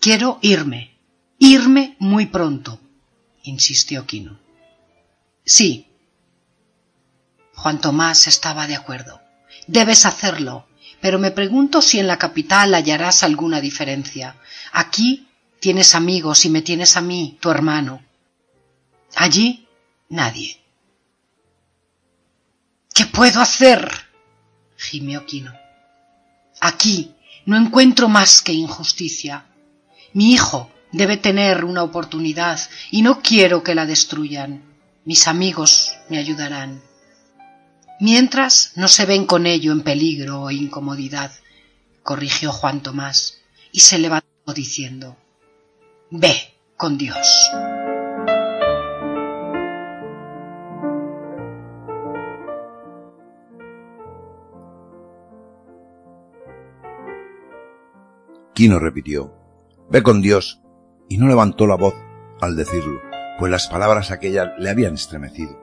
Quiero 0.00 0.38
irme, 0.40 0.96
irme 1.38 1.94
muy 1.98 2.24
pronto, 2.24 2.80
insistió 3.42 4.06
Quino. 4.06 4.49
Sí. 5.44 5.86
Juan 7.54 7.80
Tomás 7.80 8.26
estaba 8.26 8.66
de 8.66 8.76
acuerdo. 8.76 9.20
Debes 9.66 10.06
hacerlo, 10.06 10.66
pero 11.00 11.18
me 11.18 11.30
pregunto 11.30 11.82
si 11.82 11.98
en 11.98 12.06
la 12.06 12.18
capital 12.18 12.74
hallarás 12.74 13.22
alguna 13.22 13.60
diferencia. 13.60 14.36
Aquí 14.72 15.28
tienes 15.60 15.94
amigos 15.94 16.44
y 16.44 16.50
me 16.50 16.62
tienes 16.62 16.96
a 16.96 17.00
mí, 17.00 17.38
tu 17.40 17.50
hermano. 17.50 18.02
Allí, 19.16 19.66
nadie. 20.08 20.60
¿Qué 22.94 23.06
puedo 23.06 23.40
hacer? 23.40 23.90
gimió 24.76 25.26
Quino. 25.26 25.52
Aquí 26.60 27.14
no 27.46 27.56
encuentro 27.56 28.08
más 28.08 28.42
que 28.42 28.52
injusticia. 28.52 29.46
Mi 30.12 30.32
hijo 30.32 30.70
debe 30.92 31.16
tener 31.16 31.64
una 31.64 31.82
oportunidad 31.82 32.60
y 32.90 33.02
no 33.02 33.22
quiero 33.22 33.62
que 33.62 33.74
la 33.74 33.86
destruyan. 33.86 34.69
Mis 35.04 35.26
amigos 35.28 35.92
me 36.10 36.18
ayudarán. 36.18 36.82
Mientras 38.00 38.72
no 38.76 38.86
se 38.86 39.06
ven 39.06 39.24
con 39.24 39.46
ello 39.46 39.72
en 39.72 39.80
peligro 39.82 40.42
o 40.42 40.50
incomodidad, 40.50 41.32
corrigió 42.02 42.52
Juan 42.52 42.82
Tomás 42.82 43.38
y 43.72 43.80
se 43.80 43.98
levantó 43.98 44.52
diciendo 44.54 45.16
Ve 46.10 46.34
con 46.76 46.98
Dios. 46.98 47.50
Quino 58.54 58.78
repitió 58.78 59.32
Ve 59.88 60.02
con 60.02 60.20
Dios 60.20 60.60
y 61.08 61.16
no 61.16 61.26
levantó 61.26 61.66
la 61.66 61.76
voz 61.76 61.94
al 62.40 62.56
decirlo, 62.56 63.09
pues 63.40 63.50
las 63.50 63.68
palabras 63.68 64.10
aquellas 64.10 64.50
le 64.58 64.68
habían 64.68 64.94
estremecido. 64.94 65.58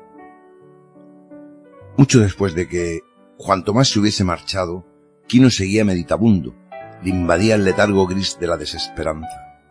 Mucho 1.95 2.20
después 2.20 2.56
de 2.56 2.68
que 2.68 3.02
Juan 3.38 3.64
Tomás 3.64 3.90
se 3.90 3.99
hubiese 3.99 4.24
marchado, 4.24 4.84
Quino 5.28 5.52
seguía 5.52 5.86
meditabundo, 5.86 6.56
le 7.04 7.12
invadía 7.12 7.54
el 7.54 7.66
letargo 7.66 8.08
gris 8.08 8.40
de 8.40 8.48
la 8.48 8.58
desesperanza. 8.58 9.62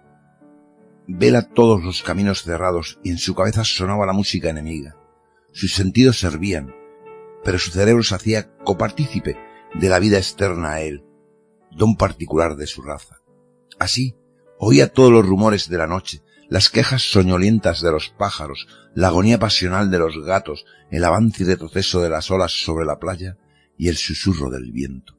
Vela 1.09 1.43
todos 1.43 1.83
los 1.83 2.05
caminos 2.05 2.43
cerrados 2.45 3.01
y 3.03 3.11
en 3.11 3.19
su 3.19 3.35
cabeza 3.35 3.65
sonaba 3.65 4.07
la 4.07 4.13
música 4.13 4.51
enemiga. 4.51 4.97
Sus 5.53 5.75
sentidos 5.75 6.21
servían, 6.21 6.73
pero 7.43 7.59
su 7.59 7.73
cerebro 7.73 8.05
se 8.05 8.15
hacía 8.15 8.55
copartícipe 8.59 9.37
de 9.75 9.89
la 9.89 9.99
vida 9.99 10.19
externa 10.19 10.75
a 10.75 10.81
él, 10.81 11.05
don 11.73 11.97
particular 11.97 12.55
de 12.55 12.69
su 12.69 12.83
raza. 12.83 13.17
Así, 13.81 14.15
oía 14.59 14.93
todos 14.93 15.11
los 15.11 15.27
rumores 15.27 15.69
de 15.69 15.79
la 15.79 15.89
noche, 15.89 16.23
las 16.49 16.71
quejas 16.71 17.03
soñolientas 17.11 17.81
de 17.81 17.91
los 17.91 18.09
pájaros, 18.09 18.69
la 18.95 19.09
agonía 19.09 19.39
pasional 19.39 19.91
de 19.91 19.99
los 19.99 20.25
gatos, 20.25 20.65
el 20.91 21.05
avance 21.05 21.43
y 21.43 21.47
retroceso 21.47 22.01
de 22.01 22.11
las 22.11 22.31
olas 22.31 22.53
sobre 22.53 22.87
la 22.87 22.99
playa 22.99 23.37
y 23.77 23.89
el 23.89 23.97
susurro 23.97 24.51
del 24.51 24.71
viento. 24.73 25.19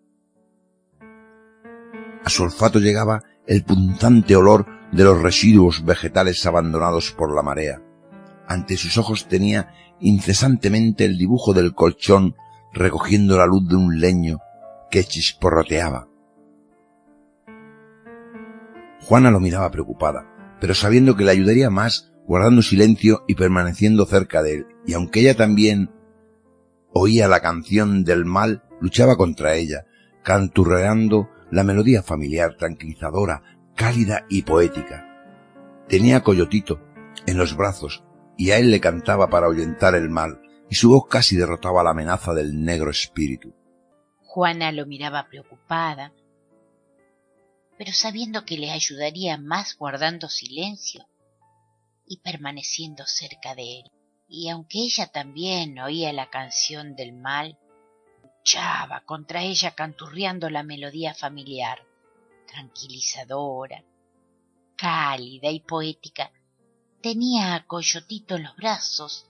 A 2.24 2.30
su 2.30 2.44
olfato 2.44 2.80
llegaba 2.80 3.24
el 3.45 3.64
punzante 3.64 4.36
olor 4.36 4.66
de 4.91 5.04
los 5.04 5.22
residuos 5.22 5.86
vegetales 5.86 6.45
abandonados 6.45 7.12
por 7.12 7.34
la 7.36 7.41
marea. 7.41 7.82
Ante 8.48 8.78
sus 8.78 8.98
ojos 8.98 9.28
tenía 9.28 9.74
incesantemente 9.99 11.06
el 11.06 11.18
dibujo 11.18 11.54
del 11.54 11.74
colchón 11.74 12.36
recogiendo 12.74 13.38
la 13.38 13.45
luz 13.45 13.68
de 13.68 13.76
un 13.76 13.99
leño 13.99 14.40
que 14.90 15.04
chisporroteaba. 15.04 16.08
Juana 19.02 19.32
lo 19.32 19.40
miraba 19.40 19.72
preocupada, 19.72 20.26
pero 20.60 20.74
sabiendo 20.74 21.16
que 21.16 21.24
le 21.24 21.32
ayudaría 21.32 21.70
más 21.70 22.12
guardando 22.26 22.62
silencio 22.62 23.24
y 23.28 23.36
permaneciendo 23.36 24.06
cerca 24.06 24.44
de 24.44 24.56
él, 24.56 24.68
y 24.86 24.94
aunque 24.94 25.22
ella 25.22 25.36
también 25.36 25.92
oía 26.92 27.28
la 27.28 27.40
canción 27.40 28.04
del 28.04 28.26
mal, 28.26 28.64
luchaba 28.82 29.16
contra 29.16 29.56
ella, 29.56 29.86
canturreando 30.24 31.30
la 31.52 31.64
melodía 31.64 32.04
familiar, 32.04 32.56
tranquilizadora, 32.58 33.44
cálida 33.76 34.26
y 34.30 34.42
poética. 34.42 35.06
Tenía 35.88 36.18
a 36.18 36.24
Coyotito 36.24 36.82
en 37.26 37.38
los 37.38 37.56
brazos 37.56 38.04
y 38.38 38.52
a 38.52 38.58
él 38.58 38.72
le 38.72 38.82
cantaba 38.82 39.30
para 39.30 39.48
ahuyentar 39.48 39.96
el 39.96 40.10
mal, 40.10 40.42
y 40.70 40.76
su 40.76 40.90
voz 40.90 41.08
casi 41.10 41.38
derrotaba 41.38 41.84
la 41.84 41.92
amenaza 41.92 42.34
del 42.34 42.62
negro 42.64 42.92
espíritu. 42.92 43.56
Juana 44.18 44.72
lo 44.72 44.86
miraba 44.86 45.28
preocupada, 45.30 46.14
pero 47.78 47.94
sabiendo 47.94 48.45
que 48.45 48.58
le 48.58 48.72
ayudaría 48.72 49.38
más 49.38 49.78
guardando 49.78 50.30
silencio 50.30 51.08
y 52.08 52.18
permaneciendo 52.20 53.06
cerca 53.06 53.54
de 53.56 53.80
él. 53.80 53.91
Y 54.28 54.49
aunque 54.49 54.80
ella 54.80 55.08
también 55.08 55.80
oía 55.80 56.12
la 56.12 56.30
canción 56.30 56.95
del 56.95 57.14
mal, 57.14 57.58
luchaba 58.24 59.02
contra 59.02 59.44
ella 59.44 59.72
canturreando 59.72 60.49
la 60.49 60.64
melodía 60.64 61.14
familiar, 61.14 61.86
tranquilizadora, 62.48 63.84
cálida 64.76 65.49
y 65.49 65.60
poética. 65.60 66.32
Tenía 67.02 67.56
a 67.56 67.66
Coyotito 67.66 68.36
en 68.36 68.44
los 68.44 68.56
brazos 68.56 69.28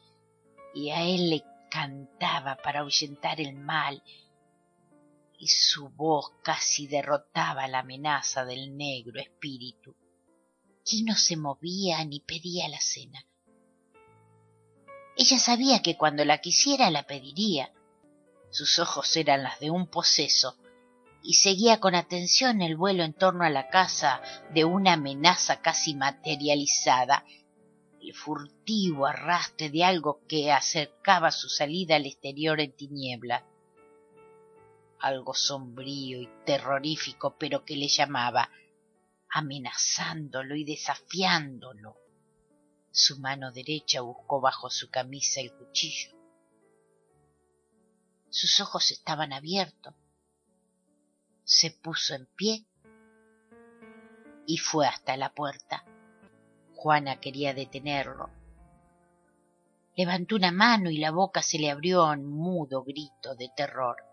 y 0.74 0.90
a 0.90 1.04
él 1.04 1.30
le 1.30 1.44
cantaba 1.70 2.56
para 2.56 2.80
ahuyentar 2.80 3.42
el 3.42 3.54
mal 3.54 4.02
y 5.38 5.48
su 5.48 5.90
voz 5.90 6.32
casi 6.44 6.88
derrotaba 6.88 7.68
la 7.68 7.80
amenaza 7.80 8.46
del 8.46 8.76
negro 8.76 9.20
espíritu. 9.20 9.96
Aquí 10.82 11.04
no 11.04 11.16
se 11.16 11.38
movía 11.38 12.04
ni 12.06 12.22
pedía 12.22 12.68
la 12.70 12.80
cena. 12.80 13.26
Ella 15.16 15.40
sabía 15.40 15.82
que 15.82 15.98
cuando 15.98 16.24
la 16.26 16.40
quisiera 16.40 16.90
la 16.92 17.04
pediría. 17.04 17.72
Sus 18.50 18.80
ojos 18.80 19.16
eran 19.18 19.44
las 19.44 19.60
de 19.60 19.70
un 19.72 19.88
poseso 19.88 20.58
y 21.24 21.34
seguía 21.34 21.80
con 21.80 21.96
atención 21.96 22.62
el 22.62 22.78
vuelo 22.78 23.04
en 23.04 23.14
torno 23.14 23.44
a 23.44 23.50
la 23.50 23.70
casa 23.70 24.22
de 24.54 24.64
una 24.64 24.94
amenaza 24.94 25.62
casi 25.62 25.94
materializada, 25.96 27.26
el 28.00 28.14
furtivo 28.14 29.06
arrastre 29.06 29.70
de 29.70 29.84
algo 29.84 30.22
que 30.28 30.52
acercaba 30.52 31.32
su 31.32 31.50
salida 31.50 31.98
al 31.98 32.06
exterior 32.06 32.62
en 32.62 32.74
tiniebla. 32.76 33.46
Algo 35.00 35.34
sombrío 35.34 36.22
y 36.22 36.30
terrorífico, 36.46 37.38
pero 37.38 37.64
que 37.64 37.76
le 37.76 37.88
llamaba, 37.88 38.50
amenazándolo 39.30 40.56
y 40.56 40.64
desafiándolo. 40.64 41.98
Su 42.92 43.20
mano 43.20 43.52
derecha 43.52 44.02
buscó 44.02 44.42
bajo 44.42 44.70
su 44.70 44.90
camisa 44.90 45.40
el 45.40 45.54
cuchillo. 45.54 46.18
Sus 48.30 48.60
ojos 48.60 48.92
estaban 48.92 49.34
abiertos. 49.34 49.94
Se 51.44 51.72
puso 51.72 52.16
en 52.16 52.26
pie 52.36 52.66
y 54.48 54.58
fue 54.58 54.88
hasta 54.88 55.16
la 55.16 55.34
puerta. 55.34 55.86
Juana 56.76 57.20
quería 57.20 57.54
detenerlo. 57.54 58.30
Levantó 59.96 60.36
una 60.36 60.52
mano 60.52 60.90
y 60.90 60.98
la 60.98 61.12
boca 61.12 61.42
se 61.42 61.58
le 61.58 61.72
abrió 61.72 62.12
en 62.14 62.26
mudo 62.26 62.84
grito 62.84 63.36
de 63.36 63.50
terror. 63.56 64.07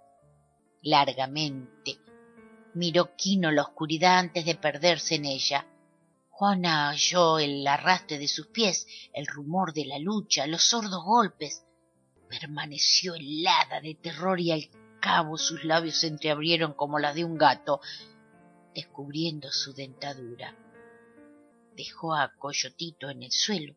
Largamente 0.85 1.99
miró 2.75 3.17
Quino 3.17 3.51
la 3.51 3.63
oscuridad 3.63 4.19
antes 4.19 4.45
de 4.45 4.55
perderse 4.55 5.15
en 5.15 5.25
ella. 5.25 5.67
Juana 6.29 6.91
oyó 6.91 7.39
el 7.39 7.67
arrastre 7.67 8.19
de 8.19 8.29
sus 8.29 8.49
pies, 8.49 8.87
el 9.15 9.27
rumor 9.27 9.73
de 9.73 9.87
la 9.87 9.99
lucha, 9.99 10.47
los 10.47 10.63
sordos 10.63 11.03
golpes. 11.03 11.65
Permaneció 12.29 13.15
helada 13.15 13.81
de 13.81 13.95
terror 13.95 14.39
y 14.39 14.51
al 14.53 14.69
cabo 15.01 15.39
sus 15.39 15.65
labios 15.65 15.97
se 15.97 16.09
entreabrieron 16.09 16.75
como 16.75 16.99
las 16.99 17.15
de 17.15 17.25
un 17.25 17.39
gato, 17.39 17.81
descubriendo 18.75 19.51
su 19.53 19.73
dentadura. 19.73 20.55
Dejó 21.75 22.15
a 22.15 22.35
Coyotito 22.37 23.09
en 23.09 23.23
el 23.23 23.33
suelo, 23.33 23.75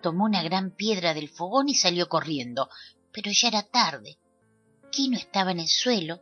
tomó 0.00 0.24
una 0.24 0.42
gran 0.42 0.70
piedra 0.70 1.12
del 1.12 1.28
fogón 1.28 1.68
y 1.68 1.74
salió 1.74 2.08
corriendo, 2.08 2.70
pero 3.12 3.30
ya 3.30 3.48
era 3.48 3.62
tarde. 3.62 4.16
Quino 4.90 5.18
estaba 5.18 5.50
en 5.50 5.60
el 5.60 5.68
suelo, 5.68 6.20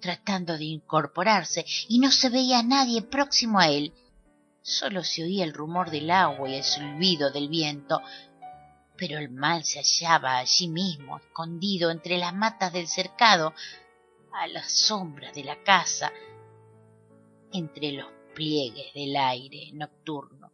tratando 0.00 0.56
de 0.56 0.64
incorporarse, 0.64 1.64
y 1.88 1.98
no 1.98 2.10
se 2.10 2.28
veía 2.30 2.60
a 2.60 2.64
nadie 2.64 3.02
próximo 3.02 3.60
a 3.60 3.68
él. 3.68 3.92
Solo 4.62 5.04
se 5.04 5.22
oía 5.22 5.44
el 5.44 5.52
rumor 5.52 5.90
del 5.90 6.10
agua 6.10 6.48
y 6.48 6.54
el 6.54 6.64
silbido 6.64 7.30
del 7.30 7.48
viento, 7.48 8.00
pero 8.96 9.18
el 9.18 9.30
mal 9.30 9.64
se 9.64 9.78
hallaba 9.78 10.38
allí 10.38 10.68
mismo, 10.68 11.18
escondido 11.18 11.90
entre 11.90 12.18
las 12.18 12.34
matas 12.34 12.72
del 12.72 12.86
cercado, 12.86 13.54
a 14.32 14.46
la 14.46 14.62
sombra 14.62 15.32
de 15.32 15.44
la 15.44 15.62
casa, 15.62 16.12
entre 17.52 17.92
los 17.92 18.06
pliegues 18.34 18.92
del 18.94 19.16
aire 19.16 19.70
nocturno. 19.72 20.52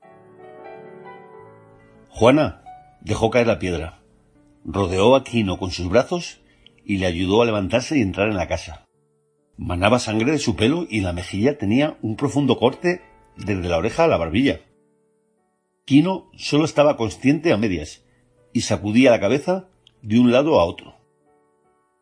Juana 2.09 2.63
dejó 3.01 3.31
caer 3.31 3.47
la 3.47 3.59
piedra, 3.59 4.01
rodeó 4.65 5.15
a 5.15 5.25
Quino 5.25 5.59
con 5.59 5.71
sus 5.71 5.89
brazos 5.89 6.41
y 6.85 6.99
le 6.99 7.07
ayudó 7.07 7.43
a 7.43 7.47
levantarse 7.47 7.99
y 7.99 8.03
entrar 8.03 8.29
en 8.29 8.37
la 8.37 8.49
casa. 8.49 8.86
Manaba 9.59 9.99
sangre 9.99 10.33
de 10.33 10.39
su 10.39 10.55
pelo 10.55 10.87
y 10.89 11.01
la 11.01 11.15
mejilla 11.15 11.57
tenía 11.57 11.97
un 12.03 12.17
profundo 12.17 12.59
corte 12.59 13.01
desde 13.37 13.69
la 13.69 13.79
oreja 13.79 14.05
a 14.05 14.09
la 14.09 14.19
barbilla. 14.19 14.61
Quino 15.87 16.31
solo 16.37 16.65
estaba 16.65 16.97
consciente 16.99 17.53
a 17.53 17.57
medias 17.57 18.05
y 18.53 18.63
sacudía 18.63 19.11
la 19.11 19.21
cabeza 19.21 19.69
de 20.03 20.21
un 20.21 20.31
lado 20.31 20.61
a 20.61 20.65
otro. 20.65 20.97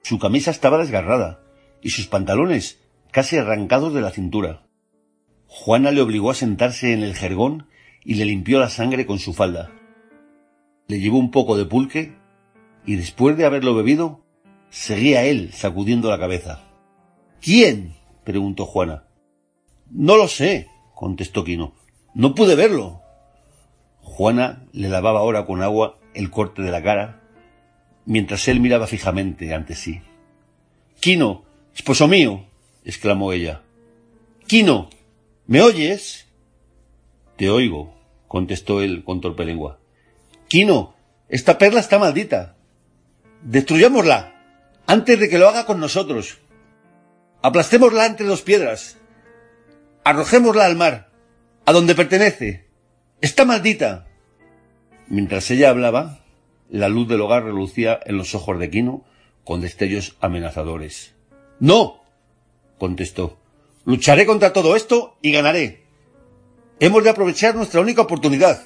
Su 0.02 0.18
camisa 0.18 0.50
estaba 0.50 0.78
desgarrada 0.78 1.44
y 1.80 1.90
sus 1.90 2.08
pantalones 2.08 2.80
casi 3.12 3.36
arrancados 3.36 3.94
de 3.94 4.00
la 4.00 4.10
cintura. 4.10 4.66
Juana 5.46 5.92
le 5.92 6.00
obligó 6.00 6.32
a 6.32 6.34
sentarse 6.34 6.92
en 6.92 7.04
el 7.04 7.14
jergón 7.14 7.68
y 8.04 8.14
le 8.14 8.24
limpió 8.24 8.58
la 8.58 8.68
sangre 8.68 9.06
con 9.06 9.20
su 9.20 9.32
falda. 9.32 9.70
Le 10.88 10.98
llevó 10.98 11.18
un 11.18 11.30
poco 11.30 11.56
de 11.56 11.64
pulque 11.64 12.16
y 12.84 12.96
después 12.96 13.36
de 13.36 13.44
haberlo 13.44 13.74
bebido, 13.74 14.24
seguía 14.70 15.24
él 15.24 15.52
sacudiendo 15.52 16.10
la 16.10 16.18
cabeza. 16.18 16.73
¿Quién? 17.44 17.94
preguntó 18.24 18.64
Juana. 18.64 19.04
No 19.90 20.16
lo 20.16 20.28
sé, 20.28 20.70
contestó 20.94 21.44
Quino. 21.44 21.74
No 22.14 22.34
pude 22.34 22.54
verlo. 22.54 23.02
Juana 24.00 24.64
le 24.72 24.88
lavaba 24.88 25.20
ahora 25.20 25.44
con 25.44 25.60
agua 25.60 25.98
el 26.14 26.30
corte 26.30 26.62
de 26.62 26.70
la 26.70 26.82
cara, 26.82 27.20
mientras 28.06 28.48
él 28.48 28.60
miraba 28.60 28.86
fijamente 28.86 29.52
ante 29.52 29.74
sí. 29.74 30.00
Quino, 31.00 31.44
esposo 31.74 32.08
mío, 32.08 32.46
exclamó 32.82 33.34
ella. 33.34 33.60
Quino, 34.46 34.88
¿me 35.46 35.60
oyes? 35.60 36.26
Te 37.36 37.50
oigo, 37.50 37.94
contestó 38.26 38.80
él 38.80 39.04
con 39.04 39.20
torpe 39.20 39.44
lengua. 39.44 39.78
Quino, 40.48 40.94
esta 41.28 41.58
perla 41.58 41.80
está 41.80 41.98
maldita. 41.98 42.56
Destruyámosla 43.42 44.34
antes 44.86 45.20
de 45.20 45.28
que 45.28 45.38
lo 45.38 45.46
haga 45.46 45.66
con 45.66 45.78
nosotros. 45.78 46.38
Aplastémosla 47.44 48.06
entre 48.06 48.24
dos 48.24 48.40
piedras. 48.40 48.96
Arrojémosla 50.02 50.64
al 50.64 50.76
mar, 50.76 51.10
a 51.66 51.72
donde 51.72 51.94
pertenece. 51.94 52.70
Está 53.20 53.44
maldita. 53.44 54.06
Mientras 55.08 55.50
ella 55.50 55.68
hablaba, 55.68 56.20
la 56.70 56.88
luz 56.88 57.06
del 57.06 57.20
hogar 57.20 57.44
relucía 57.44 58.00
en 58.06 58.16
los 58.16 58.34
ojos 58.34 58.58
de 58.58 58.70
Quino 58.70 59.04
con 59.44 59.60
destellos 59.60 60.16
amenazadores. 60.20 61.12
No, 61.60 62.00
contestó. 62.78 63.36
Lucharé 63.84 64.24
contra 64.24 64.54
todo 64.54 64.74
esto 64.74 65.18
y 65.20 65.30
ganaré. 65.30 65.84
Hemos 66.80 67.04
de 67.04 67.10
aprovechar 67.10 67.54
nuestra 67.54 67.82
única 67.82 68.00
oportunidad. 68.00 68.62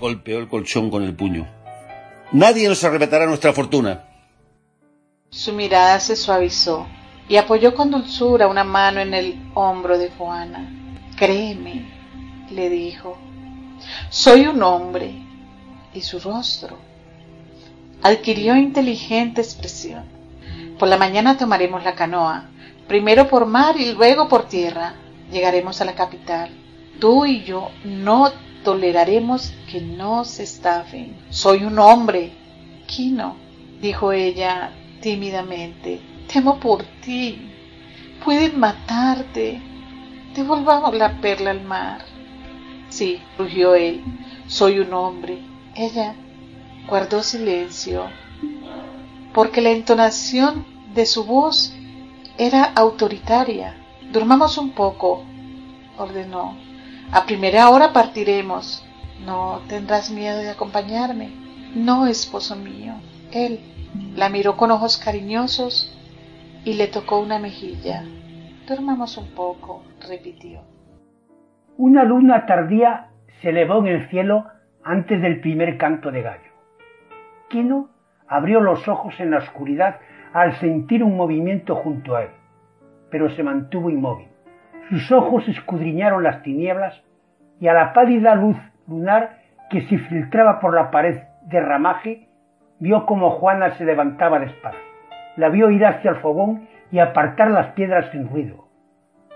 Golpeó 0.00 0.38
el 0.38 0.48
colchón 0.48 0.90
con 0.90 1.02
el 1.02 1.14
puño. 1.14 1.46
Nadie 2.32 2.70
nos 2.70 2.82
arrebatará 2.84 3.26
nuestra 3.26 3.52
fortuna. 3.52 4.08
Su 5.28 5.52
mirada 5.52 6.00
se 6.00 6.16
suavizó 6.16 6.86
y 7.28 7.36
apoyó 7.36 7.74
con 7.74 7.90
dulzura 7.90 8.48
una 8.48 8.64
mano 8.64 9.00
en 9.00 9.14
el 9.14 9.50
hombro 9.54 9.98
de 9.98 10.10
Juana. 10.10 10.68
Créeme, 11.16 11.84
le 12.50 12.70
dijo, 12.70 13.18
soy 14.10 14.46
un 14.46 14.62
hombre. 14.62 15.24
Y 15.94 16.02
su 16.02 16.20
rostro 16.20 16.76
adquirió 18.02 18.56
inteligente 18.56 19.40
expresión. 19.40 20.04
Por 20.78 20.88
la 20.88 20.96
mañana 20.96 21.36
tomaremos 21.36 21.82
la 21.82 21.94
canoa, 21.94 22.48
primero 22.86 23.28
por 23.28 23.46
mar 23.46 23.76
y 23.78 23.92
luego 23.92 24.28
por 24.28 24.48
tierra. 24.48 24.94
Llegaremos 25.32 25.80
a 25.80 25.84
la 25.84 25.94
capital. 25.94 26.50
Tú 27.00 27.26
y 27.26 27.42
yo 27.42 27.70
no 27.84 28.30
toleraremos 28.64 29.52
que 29.70 29.80
nos 29.80 30.40
estafen. 30.40 31.16
Soy 31.30 31.64
un 31.64 31.78
hombre. 31.78 32.32
Quino, 32.86 33.36
dijo 33.80 34.12
ella 34.12 34.70
tímidamente, 35.00 36.00
temo 36.32 36.60
por 36.60 36.84
ti. 37.02 37.50
Pueden 38.24 38.60
matarte. 38.60 39.60
Devolvamos 40.34 40.94
la 40.94 41.20
perla 41.20 41.50
al 41.50 41.62
mar. 41.62 42.04
Sí, 42.90 43.20
rugió 43.36 43.74
él, 43.74 44.02
soy 44.46 44.78
un 44.78 44.92
hombre. 44.92 45.38
Ella 45.74 46.14
guardó 46.88 47.22
silencio, 47.22 48.06
porque 49.34 49.60
la 49.60 49.70
entonación 49.70 50.64
de 50.94 51.04
su 51.06 51.24
voz 51.24 51.74
era 52.38 52.64
autoritaria. 52.64 53.76
Durmamos 54.12 54.56
un 54.58 54.70
poco, 54.70 55.24
ordenó. 55.98 56.56
A 57.10 57.24
primera 57.24 57.68
hora 57.70 57.92
partiremos. 57.92 58.84
¿No 59.24 59.62
tendrás 59.68 60.10
miedo 60.10 60.38
de 60.38 60.50
acompañarme? 60.50 61.30
No, 61.74 62.06
esposo 62.06 62.54
mío. 62.54 62.94
Él 63.32 63.60
la 64.14 64.28
miró 64.28 64.56
con 64.56 64.70
ojos 64.70 64.96
cariñosos 64.96 65.97
y 66.68 66.74
le 66.74 66.88
tocó 66.88 67.18
una 67.18 67.38
mejilla. 67.38 68.02
Durmamos 68.68 69.16
un 69.16 69.34
poco, 69.34 69.84
repitió. 70.06 70.60
Una 71.78 72.04
luna 72.04 72.44
tardía 72.44 73.06
se 73.40 73.48
elevó 73.48 73.78
en 73.78 73.86
el 73.86 74.08
cielo 74.10 74.44
antes 74.84 75.22
del 75.22 75.40
primer 75.40 75.78
canto 75.78 76.10
de 76.10 76.20
gallo. 76.20 76.50
Quino 77.48 77.88
abrió 78.26 78.60
los 78.60 78.86
ojos 78.86 79.18
en 79.18 79.30
la 79.30 79.38
oscuridad 79.38 80.00
al 80.34 80.56
sentir 80.56 81.02
un 81.02 81.16
movimiento 81.16 81.74
junto 81.74 82.14
a 82.14 82.24
él, 82.24 82.30
pero 83.10 83.30
se 83.30 83.42
mantuvo 83.42 83.88
inmóvil. 83.88 84.28
Sus 84.90 85.10
ojos 85.10 85.48
escudriñaron 85.48 86.22
las 86.22 86.42
tinieblas 86.42 87.02
y 87.60 87.68
a 87.68 87.72
la 87.72 87.94
pálida 87.94 88.34
luz 88.34 88.58
lunar 88.86 89.38
que 89.70 89.80
se 89.86 89.96
filtraba 89.96 90.60
por 90.60 90.74
la 90.74 90.90
pared 90.90 91.22
de 91.46 91.60
ramaje, 91.60 92.28
vio 92.78 93.06
como 93.06 93.30
Juana 93.30 93.70
se 93.78 93.86
levantaba 93.86 94.38
despacio. 94.38 94.87
La 95.38 95.50
vio 95.50 95.70
ir 95.70 95.86
hacia 95.86 96.10
el 96.10 96.16
fogón 96.16 96.66
y 96.90 96.98
apartar 96.98 97.52
las 97.52 97.68
piedras 97.68 98.10
sin 98.10 98.28
ruido. 98.28 98.64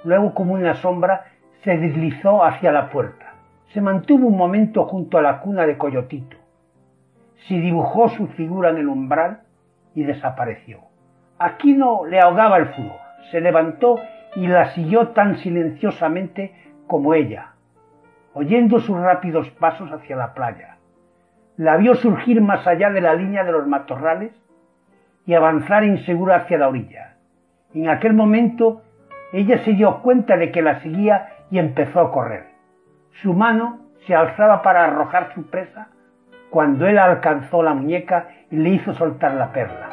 Luego, 0.03 0.35
como 0.35 0.55
una 0.55 0.75
sombra, 0.75 1.27
se 1.63 1.79
deslizó 1.79 2.45
hacia 2.45 2.73
la 2.73 2.91
puerta. 2.91 3.35
Se 3.69 3.81
mantuvo 3.81 4.27
un 4.27 4.37
momento 4.37 4.85
junto 4.87 5.17
a 5.17 5.23
la 5.23 5.39
cuna 5.39 5.65
de 5.65 5.79
Coyotito. 5.79 6.37
se 7.47 7.55
dibujó 7.55 8.09
su 8.09 8.27
figura 8.27 8.71
en 8.71 8.79
el 8.79 8.89
umbral 8.89 9.43
y 9.95 10.03
desapareció. 10.03 10.81
Aquino 11.39 12.05
le 12.05 12.19
ahogaba 12.19 12.57
el 12.57 12.67
furor. 12.67 12.99
Se 13.31 13.41
levantó 13.41 14.01
y 14.35 14.49
la 14.49 14.71
siguió 14.73 15.11
tan 15.11 15.37
silenciosamente 15.37 16.53
como 16.89 17.15
ella, 17.15 17.53
oyendo 18.35 18.81
sus 18.81 18.99
rápidos 18.99 19.49
pasos 19.51 19.93
hacia 19.93 20.17
la 20.17 20.35
playa. 20.35 20.79
La 21.57 21.77
vio 21.77 21.95
surgir 21.95 22.41
más 22.41 22.67
allá 22.67 22.91
de 22.91 23.01
la 23.01 23.15
línea 23.15 23.45
de 23.45 23.53
los 23.53 23.69
matorrales 23.69 24.42
y 25.27 25.35
avanzar 25.35 25.85
insegura 25.85 26.37
hacia 26.37 26.59
la 26.59 26.69
orilla. 26.69 27.17
En 27.75 27.89
aquel 27.89 28.15
momento 28.15 28.83
ella 29.33 29.59
se 29.65 29.73
dio 29.73 30.03
cuenta 30.03 30.37
de 30.37 30.51
que 30.51 30.63
la 30.63 30.81
seguía 30.81 31.29
y 31.51 31.59
empezó 31.59 32.01
a 32.01 32.13
correr. 32.13 32.47
Su 33.23 33.35
mano 33.35 33.79
se 34.07 34.15
alzaba 34.15 34.63
para 34.63 34.85
arrojar 34.85 35.33
su 35.35 35.49
presa 35.49 35.89
cuando 36.51 36.87
él 36.87 36.99
alcanzó 36.99 37.63
la 37.63 37.73
muñeca 37.73 38.29
y 38.51 38.57
le 38.57 38.71
hizo 38.71 38.93
soltar 38.95 39.35
la 39.35 39.53
perla. 39.53 39.89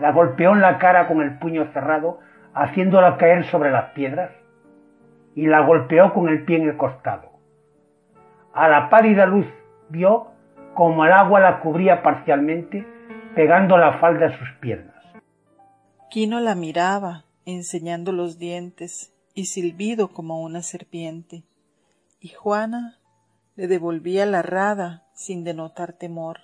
La 0.00 0.10
golpeó 0.10 0.52
en 0.52 0.60
la 0.60 0.78
cara 0.78 1.06
con 1.06 1.22
el 1.22 1.38
puño 1.38 1.66
cerrado, 1.72 2.18
haciéndola 2.54 3.16
caer 3.16 3.44
sobre 3.44 3.70
las 3.70 3.90
piedras, 3.90 4.30
y 5.36 5.46
la 5.46 5.60
golpeó 5.60 6.12
con 6.12 6.28
el 6.28 6.44
pie 6.44 6.56
en 6.56 6.68
el 6.68 6.76
costado. 6.76 7.30
A 8.52 8.68
la 8.68 8.90
pálida 8.90 9.26
luz 9.26 9.46
vio 9.88 10.28
como 10.74 11.04
el 11.04 11.12
agua 11.12 11.40
la 11.40 11.60
cubría 11.60 12.02
parcialmente, 12.02 12.86
pegando 13.34 13.78
la 13.78 13.98
falda 13.98 14.26
a 14.26 14.38
sus 14.38 14.48
piernas. 14.60 14.94
Quino 16.10 16.40
la 16.40 16.54
miraba, 16.54 17.24
enseñando 17.46 18.12
los 18.12 18.38
dientes, 18.38 19.12
y 19.34 19.46
silbido 19.46 20.08
como 20.12 20.42
una 20.42 20.62
serpiente, 20.62 21.44
y 22.20 22.28
Juana 22.28 22.98
le 23.56 23.66
devolvía 23.66 24.26
la 24.26 24.42
rada 24.42 25.06
sin 25.14 25.44
denotar 25.44 25.94
temor, 25.94 26.40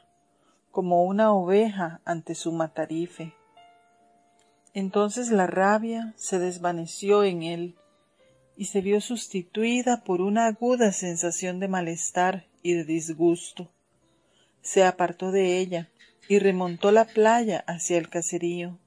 como 0.71 1.05
una 1.05 1.33
oveja 1.33 2.01
ante 2.05 2.35
su 2.35 2.53
matarife. 2.53 3.35
Entonces 4.73 5.31
la 5.31 5.47
rabia 5.47 6.15
se 6.17 6.39
desvaneció 6.39 7.25
en 7.25 7.43
él 7.43 7.77
y 8.57 8.67
se 8.67 8.81
vio 8.81 9.01
sustituida 9.01 10.03
por 10.05 10.21
una 10.21 10.47
aguda 10.47 10.93
sensación 10.93 11.61
de 11.61 11.69
malestar 11.69 12.47
y 12.63 12.75
de 12.75 12.85
disgusto. 12.85 13.71
Se 14.63 14.85
apartó 14.85 15.31
de 15.31 15.59
ella 15.59 15.89
y 16.29 16.39
remontó 16.39 16.93
la 16.93 17.07
playa 17.07 17.65
hacia 17.67 17.99
el 17.99 18.09
caserío. 18.09 18.79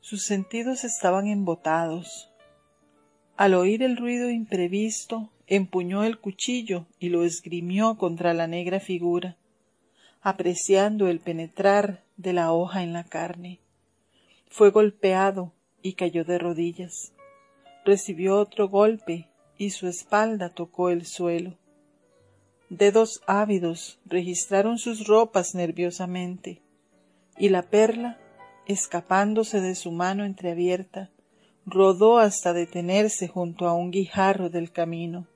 Sus 0.00 0.24
sentidos 0.24 0.84
estaban 0.84 1.26
embotados. 1.26 2.30
Al 3.36 3.54
oír 3.54 3.82
el 3.82 3.96
ruido 3.96 4.30
imprevisto, 4.30 5.30
empuñó 5.46 6.04
el 6.04 6.18
cuchillo 6.18 6.86
y 6.98 7.08
lo 7.08 7.24
esgrimió 7.24 7.96
contra 7.96 8.32
la 8.34 8.46
negra 8.46 8.80
figura, 8.80 9.36
apreciando 10.22 11.08
el 11.08 11.20
penetrar 11.20 12.04
de 12.16 12.32
la 12.32 12.52
hoja 12.52 12.82
en 12.82 12.92
la 12.92 13.04
carne. 13.04 13.60
Fue 14.48 14.70
golpeado 14.70 15.52
y 15.82 15.94
cayó 15.94 16.24
de 16.24 16.38
rodillas. 16.38 17.12
Recibió 17.84 18.38
otro 18.38 18.68
golpe 18.68 19.28
y 19.58 19.70
su 19.70 19.88
espalda 19.88 20.48
tocó 20.50 20.90
el 20.90 21.04
suelo. 21.04 21.58
Dedos 22.70 23.22
ávidos 23.26 24.00
registraron 24.06 24.78
sus 24.78 25.06
ropas 25.06 25.54
nerviosamente, 25.54 26.62
y 27.36 27.50
la 27.50 27.62
perla, 27.62 28.18
escapándose 28.66 29.60
de 29.60 29.74
su 29.74 29.92
mano 29.92 30.24
entreabierta, 30.24 31.10
rodó 31.66 32.18
hasta 32.18 32.52
detenerse 32.52 33.28
junto 33.28 33.68
a 33.68 33.74
un 33.74 33.90
guijarro 33.90 34.48
del 34.48 34.72
camino. 34.72 35.26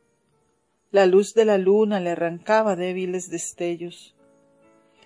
La 0.91 1.05
luz 1.05 1.35
de 1.35 1.45
la 1.45 1.59
luna 1.59 2.01
le 2.01 2.11
arrancaba 2.11 2.77
débiles 2.77 3.29
destellos. 3.29 4.15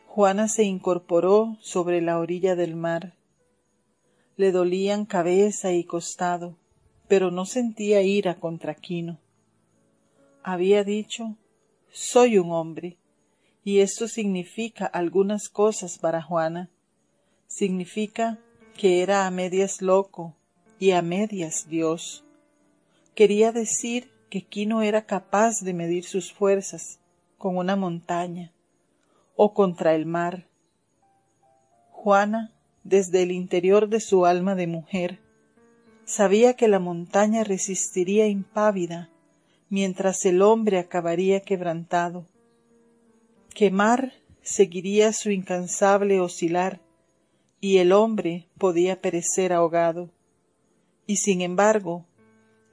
Juana 0.07 0.47
se 0.47 0.63
incorporó 0.63 1.57
sobre 1.61 2.01
la 2.03 2.19
orilla 2.19 2.55
del 2.55 2.77
mar. 2.77 3.15
Le 4.37 4.53
dolían 4.53 5.07
cabeza 5.07 5.73
y 5.73 5.85
costado, 5.85 6.57
pero 7.09 7.33
no 7.33 7.47
sentía 7.47 8.03
ira 8.03 8.37
contra 8.37 8.75
Quino. 8.75 9.19
Había 10.45 10.85
dicho, 10.85 11.37
soy 11.93 12.39
un 12.39 12.51
hombre, 12.53 12.97
y 13.65 13.81
esto 13.81 14.09
significa 14.09 14.87
algunas 14.87 15.51
cosas 15.51 15.99
para 15.99 16.23
Juana. 16.23 16.71
Significa 17.47 18.39
que 18.77 19.03
era 19.03 19.27
a 19.27 19.31
medias 19.31 19.83
loco 19.83 20.35
y 20.79 20.93
a 20.93 21.03
medias 21.03 21.69
Dios. 21.69 22.25
Quería 23.15 23.53
decir 23.53 24.11
que 24.31 24.41
Quino 24.41 24.81
era 24.81 25.05
capaz 25.05 25.61
de 25.61 25.75
medir 25.75 26.05
sus 26.05 26.33
fuerzas 26.33 26.99
con 27.37 27.59
una 27.59 27.77
montaña 27.77 28.53
o 29.37 29.53
contra 29.53 29.95
el 29.95 30.07
mar. 30.07 30.47
Juana, 31.91 32.53
desde 32.85 33.23
el 33.23 33.31
interior 33.31 33.91
de 33.91 34.01
su 34.01 34.25
alma 34.25 34.55
de 34.55 34.67
mujer, 34.67 35.21
sabía 36.07 36.55
que 36.55 36.69
la 36.69 36.79
montaña 36.79 37.45
resistiría 37.45 38.27
impávida 38.27 39.12
mientras 39.73 40.27
el 40.27 40.43
hombre 40.43 40.79
acabaría 40.79 41.41
quebrantado, 41.41 42.27
que 43.55 43.71
mar 43.71 44.13
seguiría 44.43 45.15
su 45.15 45.31
incansable 45.31 46.21
oscilar 46.21 46.83
y 47.59 47.79
el 47.79 47.93
hombre 47.93 48.49
podía 48.59 49.01
perecer 49.01 49.51
ahogado. 49.51 50.11
Y 51.07 51.17
sin 51.17 51.41
embargo, 51.41 52.05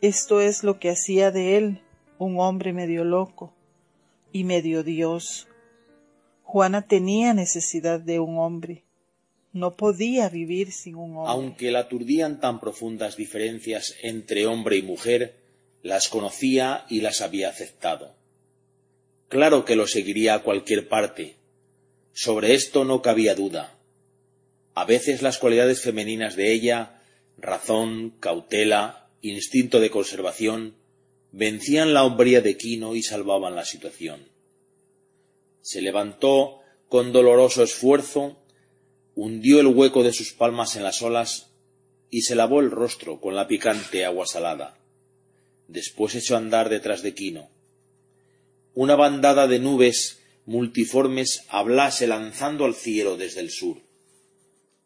esto 0.01 0.41
es 0.41 0.61
lo 0.65 0.77
que 0.77 0.89
hacía 0.89 1.31
de 1.31 1.55
él 1.55 1.81
un 2.17 2.37
hombre 2.37 2.73
medio 2.73 3.05
loco 3.05 3.53
y 4.33 4.43
medio 4.43 4.83
Dios. 4.83 5.47
Juana 6.43 6.81
tenía 6.81 7.33
necesidad 7.33 8.01
de 8.01 8.19
un 8.19 8.37
hombre. 8.39 8.83
No 9.53 9.77
podía 9.77 10.27
vivir 10.27 10.73
sin 10.73 10.95
un 10.95 11.15
hombre. 11.15 11.31
Aunque 11.31 11.71
la 11.71 11.79
aturdían 11.79 12.41
tan 12.41 12.59
profundas 12.59 13.15
diferencias 13.15 13.95
entre 14.03 14.47
hombre 14.47 14.75
y 14.75 14.81
mujer, 14.81 15.38
las 15.81 16.09
conocía 16.09 16.85
y 16.89 17.01
las 17.01 17.21
había 17.21 17.49
aceptado. 17.49 18.15
Claro 19.29 19.63
que 19.63 19.75
lo 19.75 19.87
seguiría 19.87 20.33
a 20.33 20.43
cualquier 20.43 20.87
parte. 20.87 21.37
Sobre 22.13 22.53
esto 22.53 22.83
no 22.83 23.01
cabía 23.01 23.35
duda. 23.35 23.77
A 24.73 24.85
veces 24.85 25.21
las 25.21 25.37
cualidades 25.37 25.81
femeninas 25.81 26.35
de 26.35 26.51
ella, 26.51 27.01
razón, 27.37 28.15
cautela, 28.19 29.09
instinto 29.21 29.79
de 29.79 29.89
conservación, 29.89 30.75
vencían 31.31 31.93
la 31.93 32.03
hombría 32.03 32.41
de 32.41 32.57
Quino 32.57 32.95
y 32.95 33.03
salvaban 33.03 33.55
la 33.55 33.65
situación. 33.65 34.27
Se 35.61 35.81
levantó 35.81 36.61
con 36.87 37.11
doloroso 37.11 37.61
esfuerzo, 37.61 38.41
hundió 39.15 39.59
el 39.59 39.67
hueco 39.67 40.03
de 40.03 40.13
sus 40.13 40.33
palmas 40.33 40.75
en 40.75 40.83
las 40.83 41.01
olas 41.01 41.51
y 42.09 42.21
se 42.21 42.35
lavó 42.35 42.61
el 42.61 42.71
rostro 42.71 43.21
con 43.21 43.35
la 43.35 43.47
picante 43.47 44.05
agua 44.05 44.25
salada. 44.25 44.78
Después 45.69 46.15
echó 46.15 46.33
a 46.33 46.39
andar 46.39 46.67
detrás 46.67 47.03
de 47.03 47.13
Quino. 47.13 47.47
Una 48.73 48.95
bandada 48.95 49.47
de 49.47 49.59
nubes 49.59 50.19
multiformes 50.47 51.45
hablase 51.47 52.07
lanzando 52.07 52.65
al 52.65 52.73
cielo 52.73 53.17
desde 53.17 53.41
el 53.41 53.51
sur. 53.51 53.77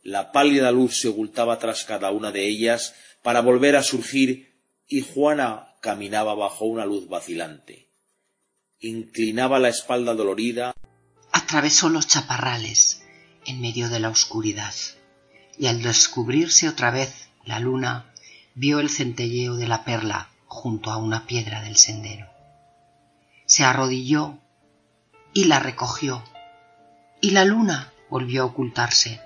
La 0.02 0.34
pálida 0.34 0.74
luz 0.74 1.00
se 1.00 1.08
ocultaba 1.08 1.58
tras 1.58 1.86
cada 1.86 2.12
una 2.12 2.34
de 2.34 2.50
ellas 2.50 2.96
para 3.22 3.40
volver 3.40 3.78
a 3.78 3.84
surgir 3.84 4.60
y 4.86 5.00
Juana 5.00 5.78
caminaba 5.82 6.36
bajo 6.36 6.66
una 6.66 6.86
luz 6.86 7.08
vacilante. 7.08 7.90
Inclinaba 8.80 9.60
la 9.60 9.70
espalda 9.70 10.14
dolorida. 10.14 10.74
Atravesó 11.32 11.88
los 11.88 12.08
chaparrales 12.08 13.04
en 13.46 13.62
medio 13.62 13.88
de 13.88 14.02
la 14.02 14.10
oscuridad 14.10 14.74
y 15.58 15.68
al 15.68 15.82
descubrirse 15.82 16.68
otra 16.68 16.92
vez 16.92 17.30
la 17.46 17.62
luna 17.62 18.14
vio 18.54 18.82
el 18.82 18.90
centelleo 18.90 19.56
de 19.56 19.68
la 19.68 19.86
perla 19.86 20.33
junto 20.54 20.92
a 20.92 20.98
una 20.98 21.26
piedra 21.26 21.62
del 21.62 21.76
sendero. 21.78 22.28
Se 23.46 23.66
arrodilló 23.66 24.38
y 25.34 25.46
la 25.46 25.60
recogió 25.60 26.24
y 27.20 27.32
la 27.32 27.44
luna 27.44 27.92
volvió 28.10 28.44
a 28.44 28.46
ocultarse. 28.46 29.20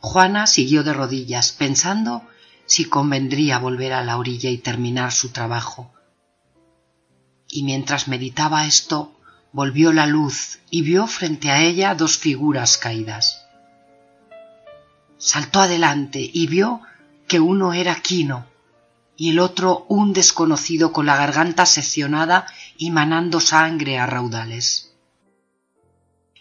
Juana 0.00 0.46
siguió 0.46 0.84
de 0.84 0.92
rodillas 0.92 1.52
pensando 1.52 2.22
si 2.66 2.84
convendría 2.84 3.58
volver 3.58 3.94
a 3.94 4.04
la 4.04 4.18
orilla 4.18 4.50
y 4.50 4.58
terminar 4.58 5.12
su 5.12 5.30
trabajo. 5.30 5.90
Y 7.48 7.62
mientras 7.62 8.06
meditaba 8.06 8.66
esto, 8.66 9.18
volvió 9.52 9.92
la 9.92 10.06
luz 10.06 10.58
y 10.70 10.82
vio 10.82 11.06
frente 11.06 11.50
a 11.50 11.62
ella 11.62 11.94
dos 11.94 12.18
figuras 12.18 12.76
caídas. 12.76 13.46
Saltó 15.16 15.60
adelante 15.60 16.30
y 16.32 16.46
vio 16.46 16.82
que 17.26 17.40
uno 17.40 17.72
era 17.72 17.96
Quino 17.96 18.46
y 19.20 19.30
el 19.30 19.40
otro 19.40 19.84
un 19.88 20.12
desconocido 20.12 20.92
con 20.92 21.04
la 21.04 21.16
garganta 21.16 21.66
seccionada 21.66 22.46
y 22.76 22.92
manando 22.92 23.40
sangre 23.40 23.98
a 23.98 24.06
raudales. 24.06 24.94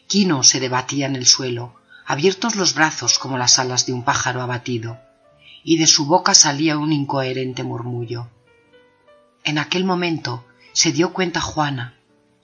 Quino 0.08 0.44
se 0.44 0.60
debatía 0.60 1.08
en 1.08 1.16
el 1.16 1.26
suelo, 1.26 1.74
abiertos 2.06 2.56
los 2.56 2.76
brazos 2.76 3.18
como 3.18 3.40
las 3.40 3.58
alas 3.58 3.88
de 3.88 3.94
un 3.94 4.04
pájaro 4.04 4.44
abatido 4.44 5.00
y 5.64 5.80
de 5.80 5.88
su 5.88 6.06
boca 6.06 6.36
salía 6.36 6.78
un 6.78 6.94
incoherente 6.94 7.64
murmullo. 7.64 8.30
En 9.44 9.58
aquel 9.58 9.84
momento 9.84 10.46
se 10.72 10.92
dio 10.92 11.14
cuenta 11.14 11.42
Juana 11.42 11.98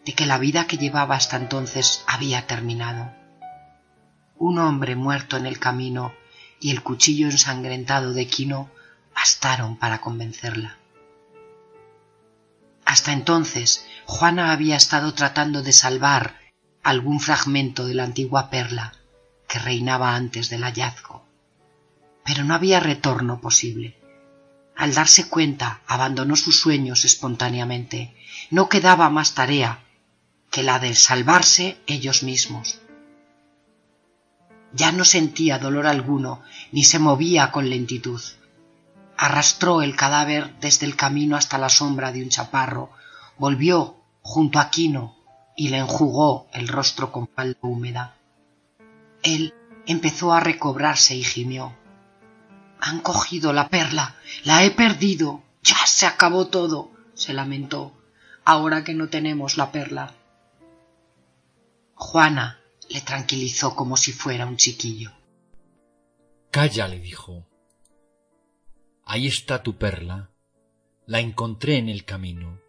de 0.03 0.13
que 0.13 0.25
la 0.25 0.39
vida 0.39 0.65
que 0.65 0.77
llevaba 0.77 1.15
hasta 1.15 1.37
entonces 1.37 2.03
había 2.07 2.47
terminado. 2.47 3.13
Un 4.35 4.57
hombre 4.57 4.95
muerto 4.95 5.37
en 5.37 5.45
el 5.45 5.59
camino 5.59 6.11
y 6.59 6.71
el 6.71 6.81
cuchillo 6.81 7.27
ensangrentado 7.29 8.13
de 8.13 8.25
Quino 8.25 8.71
bastaron 9.15 9.77
para 9.77 10.01
convencerla. 10.01 10.77
Hasta 12.85 13.11
entonces 13.11 13.87
Juana 14.05 14.51
había 14.51 14.75
estado 14.75 15.13
tratando 15.13 15.61
de 15.61 15.71
salvar 15.71 16.39
algún 16.83 17.19
fragmento 17.19 17.85
de 17.85 17.95
la 17.95 18.03
antigua 18.03 18.49
perla 18.49 18.93
que 19.47 19.59
reinaba 19.59 20.15
antes 20.15 20.49
del 20.49 20.63
hallazgo. 20.63 21.25
Pero 22.25 22.43
no 22.43 22.53
había 22.53 22.79
retorno 22.79 23.39
posible. 23.39 23.97
Al 24.75 24.93
darse 24.93 25.29
cuenta, 25.29 25.81
abandonó 25.87 26.35
sus 26.35 26.59
sueños 26.59 27.05
espontáneamente. 27.05 28.15
No 28.49 28.69
quedaba 28.69 29.09
más 29.09 29.33
tarea 29.33 29.83
que 30.49 30.63
la 30.63 30.79
de 30.79 30.95
salvarse 30.95 31.77
ellos 31.87 32.23
mismos. 32.23 32.79
Ya 34.73 34.91
no 34.91 35.05
sentía 35.05 35.59
dolor 35.59 35.85
alguno, 35.85 36.41
ni 36.71 36.83
se 36.83 36.99
movía 36.99 37.51
con 37.51 37.69
lentitud. 37.69 38.21
Arrastró 39.17 39.81
el 39.81 39.95
cadáver 39.95 40.55
desde 40.59 40.85
el 40.85 40.95
camino 40.95 41.35
hasta 41.35 41.57
la 41.57 41.69
sombra 41.69 42.11
de 42.11 42.23
un 42.23 42.29
chaparro, 42.29 42.91
volvió 43.37 43.97
junto 44.21 44.59
a 44.59 44.69
Quino 44.69 45.15
y 45.55 45.69
le 45.69 45.77
enjugó 45.77 46.47
el 46.53 46.67
rostro 46.67 47.11
con 47.11 47.27
palma 47.27 47.57
húmeda. 47.61 48.15
Él 49.21 49.53
empezó 49.85 50.33
a 50.33 50.39
recobrarse 50.39 51.15
y 51.15 51.23
gimió. 51.23 51.75
Han 52.79 52.99
cogido 52.99 53.53
la 53.53 53.69
perla, 53.69 54.15
la 54.43 54.63
he 54.63 54.71
perdido, 54.71 55.41
ya 55.61 55.85
se 55.85 56.05
acabó 56.05 56.47
todo, 56.47 56.91
se 57.13 57.33
lamentó, 57.33 57.93
ahora 58.43 58.83
que 58.83 58.93
no 58.93 59.07
tenemos 59.09 59.57
la 59.57 59.71
perla. 59.71 60.13
Juana 61.95 62.59
le 62.89 63.01
tranquilizó 63.01 63.75
como 63.75 63.95
si 63.95 64.11
fuera 64.11 64.45
un 64.45 64.57
chiquillo. 64.57 65.11
Calla, 66.51 66.87
le 66.87 66.99
dijo. 66.99 67.45
Ahí 69.05 69.27
está 69.27 69.63
tu 69.63 69.77
perla. 69.77 70.31
La 71.05 71.19
encontré 71.19 71.77
en 71.77 71.89
el 71.89 72.05
camino. 72.05 72.59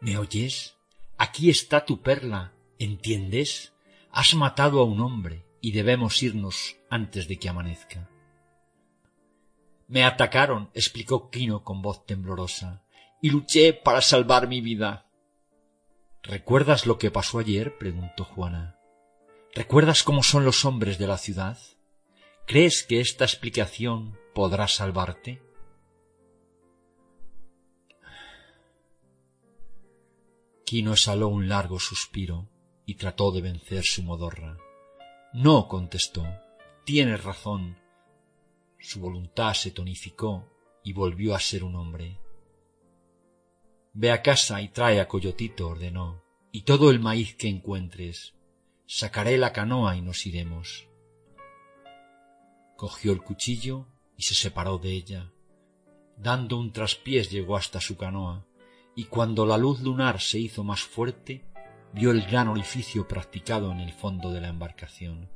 ¿Me 0.00 0.18
oyes? 0.18 0.76
Aquí 1.16 1.50
está 1.50 1.84
tu 1.84 2.02
perla. 2.02 2.52
¿Entiendes? 2.78 3.72
Has 4.10 4.34
matado 4.34 4.80
a 4.80 4.84
un 4.84 5.00
hombre 5.00 5.44
y 5.60 5.72
debemos 5.72 6.22
irnos 6.22 6.76
antes 6.90 7.28
de 7.28 7.38
que 7.38 7.48
amanezca. 7.48 8.10
Me 9.88 10.04
atacaron, 10.04 10.70
explicó 10.74 11.30
Quino 11.30 11.64
con 11.64 11.82
voz 11.82 12.04
temblorosa, 12.04 12.82
y 13.20 13.30
luché 13.30 13.72
para 13.72 14.00
salvar 14.00 14.48
mi 14.48 14.60
vida. 14.60 15.06
¿Recuerdas 16.22 16.86
lo 16.86 16.98
que 16.98 17.10
pasó 17.10 17.38
ayer? 17.38 17.78
preguntó 17.78 18.24
Juana. 18.24 18.76
¿Recuerdas 19.54 20.02
cómo 20.02 20.22
son 20.22 20.44
los 20.44 20.64
hombres 20.64 20.98
de 20.98 21.06
la 21.06 21.18
ciudad? 21.18 21.58
¿Crees 22.46 22.82
que 22.82 23.00
esta 23.00 23.24
explicación 23.24 24.18
podrá 24.34 24.66
salvarte? 24.66 25.42
Quino 30.72 30.92
exhaló 30.92 31.28
un 31.28 31.50
largo 31.50 31.78
suspiro 31.78 32.48
y 32.86 32.94
trató 32.94 33.30
de 33.30 33.42
vencer 33.42 33.84
su 33.84 34.02
modorra. 34.02 34.56
No, 35.34 35.68
contestó. 35.68 36.24
Tienes 36.86 37.22
razón. 37.22 37.76
Su 38.78 39.00
voluntad 39.00 39.52
se 39.52 39.70
tonificó 39.70 40.48
y 40.82 40.94
volvió 40.94 41.34
a 41.34 41.40
ser 41.40 41.62
un 41.62 41.76
hombre. 41.76 42.18
Ve 43.92 44.12
a 44.12 44.22
casa 44.22 44.62
y 44.62 44.70
trae 44.70 44.98
a 44.98 45.08
Coyotito, 45.08 45.68
ordenó, 45.68 46.24
y 46.52 46.62
todo 46.62 46.90
el 46.90 47.00
maíz 47.00 47.36
que 47.36 47.48
encuentres. 47.48 48.32
Sacaré 48.86 49.36
la 49.36 49.52
canoa 49.52 49.94
y 49.94 50.00
nos 50.00 50.24
iremos. 50.24 50.88
Cogió 52.78 53.12
el 53.12 53.22
cuchillo 53.22 53.88
y 54.16 54.22
se 54.22 54.34
separó 54.34 54.78
de 54.78 54.92
ella. 54.92 55.30
Dando 56.16 56.56
un 56.56 56.72
traspiés 56.72 57.30
llegó 57.30 57.58
hasta 57.58 57.78
su 57.78 57.98
canoa, 57.98 58.46
y 58.94 59.04
cuando 59.04 59.46
la 59.46 59.56
luz 59.56 59.80
lunar 59.80 60.20
se 60.20 60.38
hizo 60.38 60.64
más 60.64 60.82
fuerte, 60.82 61.44
vio 61.92 62.10
el 62.10 62.22
gran 62.22 62.48
orificio 62.48 63.06
practicado 63.08 63.72
en 63.72 63.80
el 63.80 63.92
fondo 63.92 64.30
de 64.32 64.40
la 64.40 64.48
embarcación. 64.48 65.30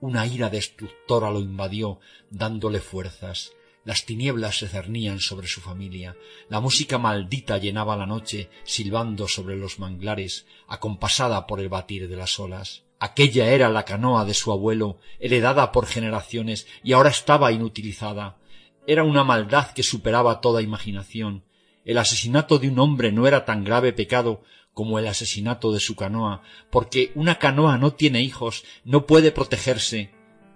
Una 0.00 0.26
ira 0.26 0.50
destructora 0.50 1.30
lo 1.30 1.40
invadió, 1.40 2.00
dándole 2.30 2.80
fuerzas. 2.80 3.52
Las 3.84 4.06
tinieblas 4.06 4.58
se 4.58 4.68
cernían 4.68 5.20
sobre 5.20 5.46
su 5.46 5.60
familia, 5.60 6.16
la 6.48 6.60
música 6.60 6.98
maldita 6.98 7.58
llenaba 7.58 7.96
la 7.96 8.06
noche, 8.06 8.48
silbando 8.64 9.28
sobre 9.28 9.56
los 9.56 9.78
manglares, 9.78 10.46
acompasada 10.66 11.46
por 11.46 11.60
el 11.60 11.68
batir 11.68 12.08
de 12.08 12.16
las 12.16 12.40
olas. 12.40 12.84
Aquella 12.98 13.48
era 13.48 13.68
la 13.68 13.84
canoa 13.84 14.24
de 14.24 14.32
su 14.32 14.52
abuelo, 14.52 14.98
heredada 15.18 15.70
por 15.72 15.86
generaciones, 15.86 16.66
y 16.82 16.92
ahora 16.92 17.10
estaba 17.10 17.52
inutilizada. 17.52 18.38
Era 18.86 19.04
una 19.04 19.24
maldad 19.24 19.72
que 19.72 19.82
superaba 19.82 20.40
toda 20.40 20.62
imaginación. 20.62 21.44
El 21.84 21.98
asesinato 21.98 22.58
de 22.58 22.68
un 22.68 22.78
hombre 22.78 23.12
no 23.12 23.26
era 23.26 23.44
tan 23.44 23.62
grave 23.62 23.92
pecado 23.92 24.42
como 24.72 24.98
el 24.98 25.06
asesinato 25.06 25.72
de 25.72 25.80
su 25.80 25.94
canoa, 25.94 26.42
porque 26.70 27.12
una 27.14 27.38
canoa 27.38 27.76
no 27.76 27.92
tiene 27.92 28.22
hijos, 28.22 28.64
no 28.84 29.06
puede 29.06 29.32
protegerse, 29.32 30.10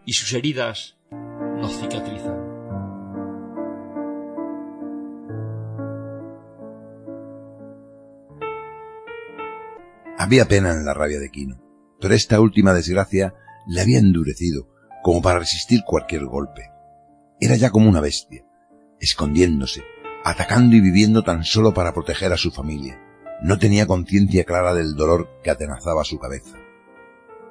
y 0.06 0.14
sus 0.14 0.32
heridas 0.32 0.96
no 1.10 1.68
cicatrizan. 1.68 2.48
Había 10.16 10.48
pena 10.48 10.72
en 10.72 10.84
la 10.84 10.94
rabia 10.94 11.20
de 11.20 11.30
Quino, 11.30 11.62
pero 12.00 12.14
esta 12.14 12.40
última 12.40 12.72
desgracia 12.72 13.34
le 13.68 13.82
había 13.82 13.98
endurecido 13.98 14.68
como 15.02 15.22
para 15.22 15.38
resistir 15.40 15.82
cualquier 15.86 16.24
golpe. 16.24 16.70
Era 17.38 17.54
ya 17.56 17.70
como 17.70 17.88
una 17.88 18.00
bestia, 18.00 18.44
escondiéndose, 18.98 19.84
atacando 20.30 20.76
y 20.76 20.80
viviendo 20.80 21.22
tan 21.22 21.44
solo 21.44 21.72
para 21.74 21.92
proteger 21.92 22.32
a 22.32 22.36
su 22.36 22.50
familia 22.50 23.00
no 23.40 23.58
tenía 23.58 23.86
conciencia 23.86 24.44
clara 24.44 24.74
del 24.74 24.94
dolor 24.94 25.28
que 25.42 25.50
atenazaba 25.50 26.04
su 26.04 26.18
cabeza. 26.18 26.56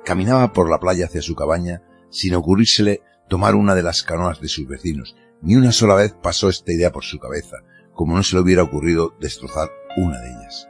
Caminaba 0.04 0.54
por 0.54 0.70
la 0.70 0.80
playa 0.80 1.06
hacia 1.06 1.22
su 1.22 1.36
cabaña 1.36 1.82
sin 2.10 2.36
ocurrírsele 2.36 3.02
tomar 3.30 3.56
una 3.56 3.76
de 3.76 3.84
las 3.84 4.04
canoas 4.04 4.40
de 4.40 4.48
sus 4.48 4.68
vecinos. 4.68 5.16
Ni 5.42 5.56
una 5.56 5.72
sola 5.72 5.96
vez 5.96 6.14
pasó 6.14 6.50
esta 6.50 6.72
idea 6.72 6.92
por 6.92 7.04
su 7.04 7.20
cabeza, 7.20 7.58
como 7.94 8.16
no 8.16 8.24
se 8.24 8.36
le 8.36 8.42
hubiera 8.42 8.64
ocurrido 8.64 9.16
destrozar 9.20 9.70
una 9.98 10.20
de 10.20 10.30
ellas. 10.30 10.70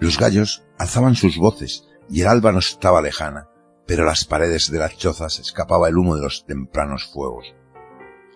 Los 0.00 0.18
gallos 0.18 0.64
alzaban 0.78 1.14
sus 1.14 1.36
voces 1.36 1.84
y 2.08 2.22
el 2.22 2.28
alba 2.28 2.52
no 2.52 2.58
estaba 2.58 3.02
lejana, 3.02 3.48
pero 3.86 4.04
las 4.04 4.24
paredes 4.24 4.70
de 4.70 4.78
las 4.78 4.96
chozas 4.96 5.38
escapaba 5.38 5.88
el 5.88 5.96
humo 5.96 6.16
de 6.16 6.22
los 6.22 6.44
tempranos 6.46 7.06
fuegos. 7.06 7.54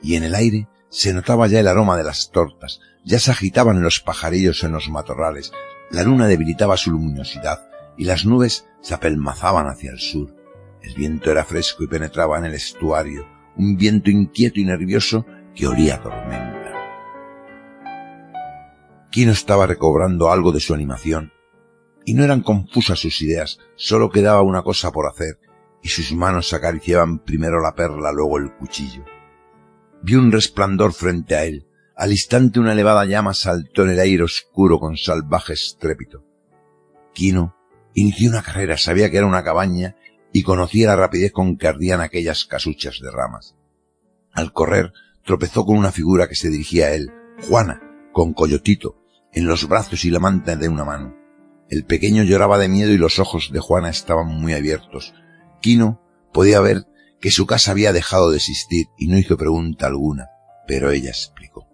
Y 0.02 0.16
en 0.16 0.24
el 0.24 0.34
aire 0.34 0.68
se 0.93 1.14
notaba 1.14 1.47
ya 1.47 1.59
el 1.59 1.69
aroma 1.69 1.97
de 1.97 2.05
las 2.05 2.31
tortas, 2.31 2.81
ya 3.02 3.19
se 3.19 3.31
agitaban 3.31 3.82
los 3.82 4.01
pajarillos 4.01 4.62
en 4.62 4.73
los 4.73 4.90
matorrales, 4.90 5.51
la 5.90 6.02
luna 6.02 6.27
debilitaba 6.28 6.77
su 6.77 6.90
luminosidad 6.90 7.66
y 7.97 8.05
las 8.05 8.27
nubes 8.27 8.66
se 8.82 8.93
apelmazaban 8.93 9.69
hacia 9.69 9.90
el 9.90 9.98
sur. 9.98 10.36
El 10.82 10.94
viento 10.94 11.31
era 11.31 11.44
fresco 11.44 11.82
y 11.82 11.86
penetraba 11.86 12.39
en 12.39 12.44
el 12.44 12.55
estuario, 12.55 13.27
un 13.56 13.77
viento 13.78 14.10
inquieto 14.10 14.60
y 14.60 14.64
nervioso 14.64 15.24
que 15.55 15.66
olía 15.66 15.94
a 15.94 16.02
tormenta. 16.02 16.73
Quino 19.10 19.32
estaba 19.32 19.66
recobrando 19.66 20.31
algo 20.31 20.52
de 20.52 20.60
su 20.60 20.74
animación, 20.74 21.32
y 22.05 22.12
no 22.12 22.23
eran 22.23 22.43
confusas 22.43 22.98
sus 22.98 23.23
ideas, 23.23 23.59
solo 23.77 24.10
quedaba 24.10 24.43
una 24.43 24.62
cosa 24.62 24.93
por 24.93 25.06
hacer, 25.06 25.39
y 25.82 25.89
sus 25.89 26.12
manos 26.12 26.52
acariciaban 26.52 27.19
primero 27.19 27.62
la 27.62 27.74
perla, 27.74 28.12
luego 28.12 28.36
el 28.36 28.52
cuchillo. 28.52 29.05
Vio 30.02 30.18
un 30.18 30.32
resplandor 30.32 30.92
frente 30.92 31.36
a 31.36 31.44
él. 31.44 31.66
Al 31.96 32.10
instante 32.10 32.58
una 32.58 32.72
elevada 32.72 33.04
llama 33.04 33.34
saltó 33.34 33.84
en 33.84 33.90
el 33.90 34.00
aire 34.00 34.24
oscuro 34.24 34.80
con 34.80 34.96
salvaje 34.96 35.52
estrépito. 35.52 36.24
Quino 37.12 37.54
inició 37.94 38.30
una 38.30 38.42
carrera, 38.42 38.76
sabía 38.78 39.10
que 39.10 39.18
era 39.18 39.26
una 39.26 39.44
cabaña 39.44 39.94
y 40.32 40.42
conocía 40.42 40.88
la 40.88 40.96
rapidez 40.96 41.30
con 41.30 41.56
que 41.56 41.68
ardían 41.68 42.00
aquellas 42.00 42.44
casuchas 42.46 42.98
de 43.00 43.10
ramas. 43.10 43.54
Al 44.32 44.52
correr, 44.52 44.92
tropezó 45.24 45.64
con 45.64 45.76
una 45.76 45.92
figura 45.92 46.28
que 46.28 46.34
se 46.34 46.48
dirigía 46.48 46.86
a 46.86 46.92
él, 46.94 47.12
Juana, 47.48 47.80
con 48.12 48.32
Coyotito, 48.32 48.96
en 49.32 49.46
los 49.46 49.68
brazos 49.68 50.04
y 50.04 50.10
la 50.10 50.18
manta 50.18 50.56
de 50.56 50.68
una 50.68 50.84
mano. 50.84 51.14
El 51.68 51.84
pequeño 51.84 52.22
lloraba 52.24 52.58
de 52.58 52.68
miedo 52.68 52.90
y 52.90 52.98
los 52.98 53.18
ojos 53.18 53.50
de 53.52 53.60
Juana 53.60 53.90
estaban 53.90 54.26
muy 54.26 54.52
abiertos. 54.52 55.14
Quino 55.60 56.02
podía 56.32 56.60
ver 56.60 56.86
que 57.22 57.30
su 57.30 57.46
casa 57.46 57.70
había 57.70 57.92
dejado 57.92 58.30
de 58.30 58.38
existir 58.38 58.88
y 58.98 59.06
no 59.06 59.16
hizo 59.16 59.36
pregunta 59.36 59.86
alguna, 59.86 60.28
pero 60.66 60.90
ella 60.90 61.10
explicó. 61.10 61.68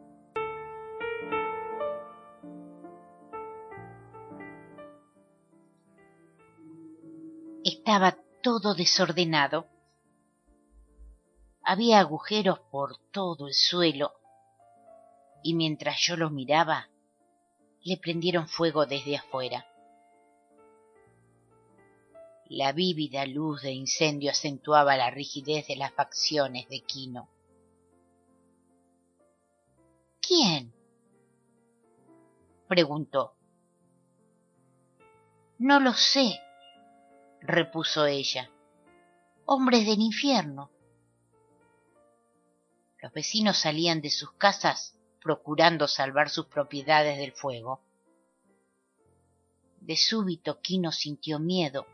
Estaba 7.65 8.19
todo 8.43 8.75
desordenado. 8.75 9.67
Había 11.63 12.01
agujeros 12.01 12.61
por 12.71 12.99
todo 13.11 13.49
el 13.49 13.55
suelo 13.55 14.13
y 15.43 15.55
mientras 15.55 15.97
yo 15.99 16.19
lo 16.19 16.29
miraba, 16.29 16.91
le 17.83 17.97
prendieron 17.97 18.49
fuego 18.49 18.85
desde 18.85 19.17
afuera. 19.17 19.67
La 22.51 22.73
vívida 22.73 23.27
luz 23.27 23.61
de 23.61 23.73
incendio 23.73 24.31
acentuaba 24.31 24.97
la 24.97 25.11
rigidez 25.11 25.67
de 25.67 25.77
las 25.77 25.93
facciones 25.93 26.67
de 26.71 26.81
Quino. 26.81 27.29
¿Quién? 30.27 30.73
preguntó. 32.67 33.35
No 35.59 35.79
lo 35.79 35.93
sé, 35.93 36.41
repuso 37.43 38.07
ella. 38.07 38.51
Hombres 39.45 39.85
del 39.85 40.01
infierno. 40.01 40.71
Los 43.03 43.13
vecinos 43.13 43.59
salían 43.59 44.01
de 44.01 44.11
sus 44.11 44.33
casas 44.33 44.99
procurando 45.21 45.87
salvar 45.87 46.31
sus 46.31 46.47
propiedades 46.47 47.19
del 47.19 47.33
fuego. 47.33 47.83
De 49.81 49.97
súbito 49.97 50.61
Quino 50.61 50.93
sintió 50.93 51.39
miedo 51.39 51.87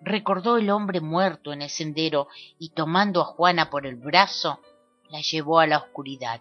recordó 0.00 0.56
el 0.56 0.70
hombre 0.70 1.00
muerto 1.00 1.52
en 1.52 1.62
el 1.62 1.70
sendero 1.70 2.28
y 2.58 2.70
tomando 2.70 3.20
a 3.20 3.26
Juana 3.26 3.70
por 3.70 3.86
el 3.86 3.96
brazo, 3.96 4.60
la 5.10 5.20
llevó 5.20 5.60
a 5.60 5.66
la 5.66 5.78
oscuridad, 5.78 6.40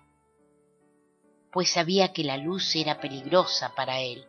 pues 1.51 1.71
sabía 1.71 2.13
que 2.13 2.23
la 2.23 2.37
luz 2.37 2.75
era 2.75 2.99
peligrosa 2.99 3.73
para 3.75 3.99
él. 3.99 4.25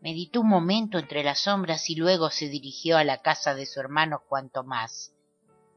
Meditó 0.00 0.42
un 0.42 0.48
momento 0.48 0.98
entre 0.98 1.24
las 1.24 1.40
sombras 1.40 1.88
y 1.88 1.94
luego 1.94 2.30
se 2.30 2.48
dirigió 2.48 2.98
a 2.98 3.04
la 3.04 3.22
casa 3.22 3.54
de 3.54 3.64
su 3.64 3.80
hermano 3.80 4.22
Juan 4.28 4.50
Tomás, 4.50 5.14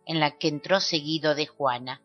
en 0.06 0.20
la 0.20 0.38
que 0.38 0.50
entró 0.50 0.82
seguido 0.82 1.34
de 1.34 1.48
Juana. 1.48 2.02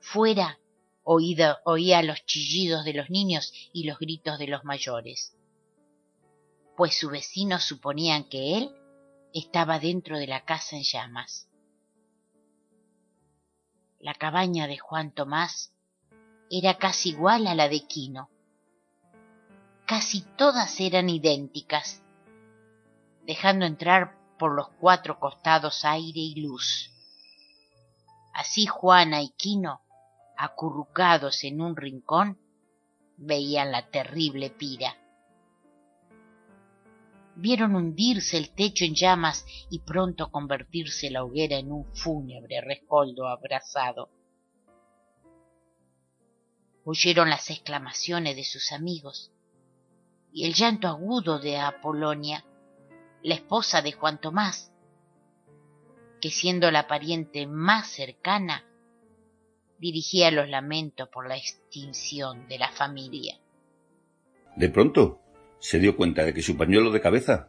Fuera 0.00 0.60
oía 1.02 2.02
los 2.02 2.24
chillidos 2.24 2.84
de 2.84 2.94
los 2.94 3.10
niños 3.10 3.52
y 3.72 3.84
los 3.84 3.98
gritos 3.98 4.38
de 4.38 4.46
los 4.46 4.64
mayores 4.64 5.36
pues 6.76 6.98
sus 6.98 7.10
vecinos 7.10 7.64
suponían 7.64 8.24
que 8.24 8.58
él 8.58 8.74
estaba 9.32 9.78
dentro 9.78 10.18
de 10.18 10.26
la 10.26 10.44
casa 10.44 10.76
en 10.76 10.82
llamas. 10.82 11.48
La 14.00 14.14
cabaña 14.14 14.66
de 14.66 14.78
Juan 14.78 15.12
Tomás 15.12 15.72
era 16.50 16.78
casi 16.78 17.10
igual 17.10 17.46
a 17.46 17.54
la 17.54 17.68
de 17.68 17.86
Quino. 17.86 18.28
Casi 19.86 20.22
todas 20.36 20.80
eran 20.80 21.08
idénticas, 21.08 22.02
dejando 23.26 23.66
entrar 23.66 24.18
por 24.38 24.54
los 24.54 24.68
cuatro 24.80 25.18
costados 25.20 25.84
aire 25.84 26.20
y 26.20 26.40
luz. 26.40 26.90
Así 28.32 28.66
Juana 28.66 29.22
y 29.22 29.30
Quino, 29.30 29.82
acurrucados 30.36 31.44
en 31.44 31.60
un 31.60 31.76
rincón, 31.76 32.38
veían 33.16 33.70
la 33.70 33.90
terrible 33.90 34.50
pira 34.50 34.96
vieron 37.36 37.74
hundirse 37.74 38.36
el 38.36 38.50
techo 38.50 38.84
en 38.84 38.94
llamas 38.94 39.44
y 39.70 39.80
pronto 39.80 40.30
convertirse 40.30 41.10
la 41.10 41.24
hoguera 41.24 41.56
en 41.56 41.72
un 41.72 41.84
fúnebre 41.94 42.60
rescoldo 42.60 43.26
abrasado. 43.26 44.10
Oyeron 46.84 47.30
las 47.30 47.50
exclamaciones 47.50 48.36
de 48.36 48.44
sus 48.44 48.72
amigos 48.72 49.32
y 50.32 50.46
el 50.46 50.54
llanto 50.54 50.88
agudo 50.88 51.38
de 51.38 51.58
Apolonia, 51.58 52.44
la 53.22 53.34
esposa 53.34 53.80
de 53.82 53.92
Juan 53.92 54.20
Tomás, 54.20 54.72
que 56.20 56.30
siendo 56.30 56.70
la 56.70 56.86
pariente 56.86 57.46
más 57.46 57.88
cercana, 57.88 58.64
dirigía 59.78 60.30
los 60.30 60.48
lamentos 60.48 61.08
por 61.08 61.28
la 61.28 61.36
extinción 61.36 62.48
de 62.48 62.58
la 62.58 62.70
familia. 62.70 63.38
De 64.56 64.68
pronto 64.68 65.23
se 65.64 65.78
dio 65.78 65.96
cuenta 65.96 66.26
de 66.26 66.34
que 66.34 66.42
su 66.42 66.58
pañuelo 66.58 66.90
de 66.90 67.00
cabeza 67.00 67.48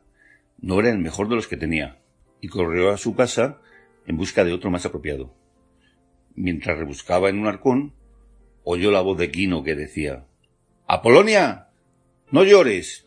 no 0.61 0.79
era 0.79 0.89
el 0.89 0.99
mejor 0.99 1.27
de 1.27 1.35
los 1.35 1.49
que 1.49 1.57
tenía, 1.57 1.99
y 2.39 2.47
corrió 2.47 2.91
a 2.91 2.97
su 2.97 3.13
casa 3.13 3.59
en 4.07 4.15
busca 4.15 4.45
de 4.45 4.53
otro 4.53 4.71
más 4.71 4.85
apropiado. 4.85 5.35
Mientras 6.33 6.77
rebuscaba 6.77 7.27
en 7.27 7.39
un 7.39 7.47
arcón, 7.47 7.93
oyó 8.63 8.89
la 8.89 9.01
voz 9.01 9.17
de 9.17 9.31
Quino 9.31 9.63
que 9.63 9.75
decía 9.75 10.27
Apolonia. 10.87 11.67
No 12.31 12.45
llores. 12.45 13.05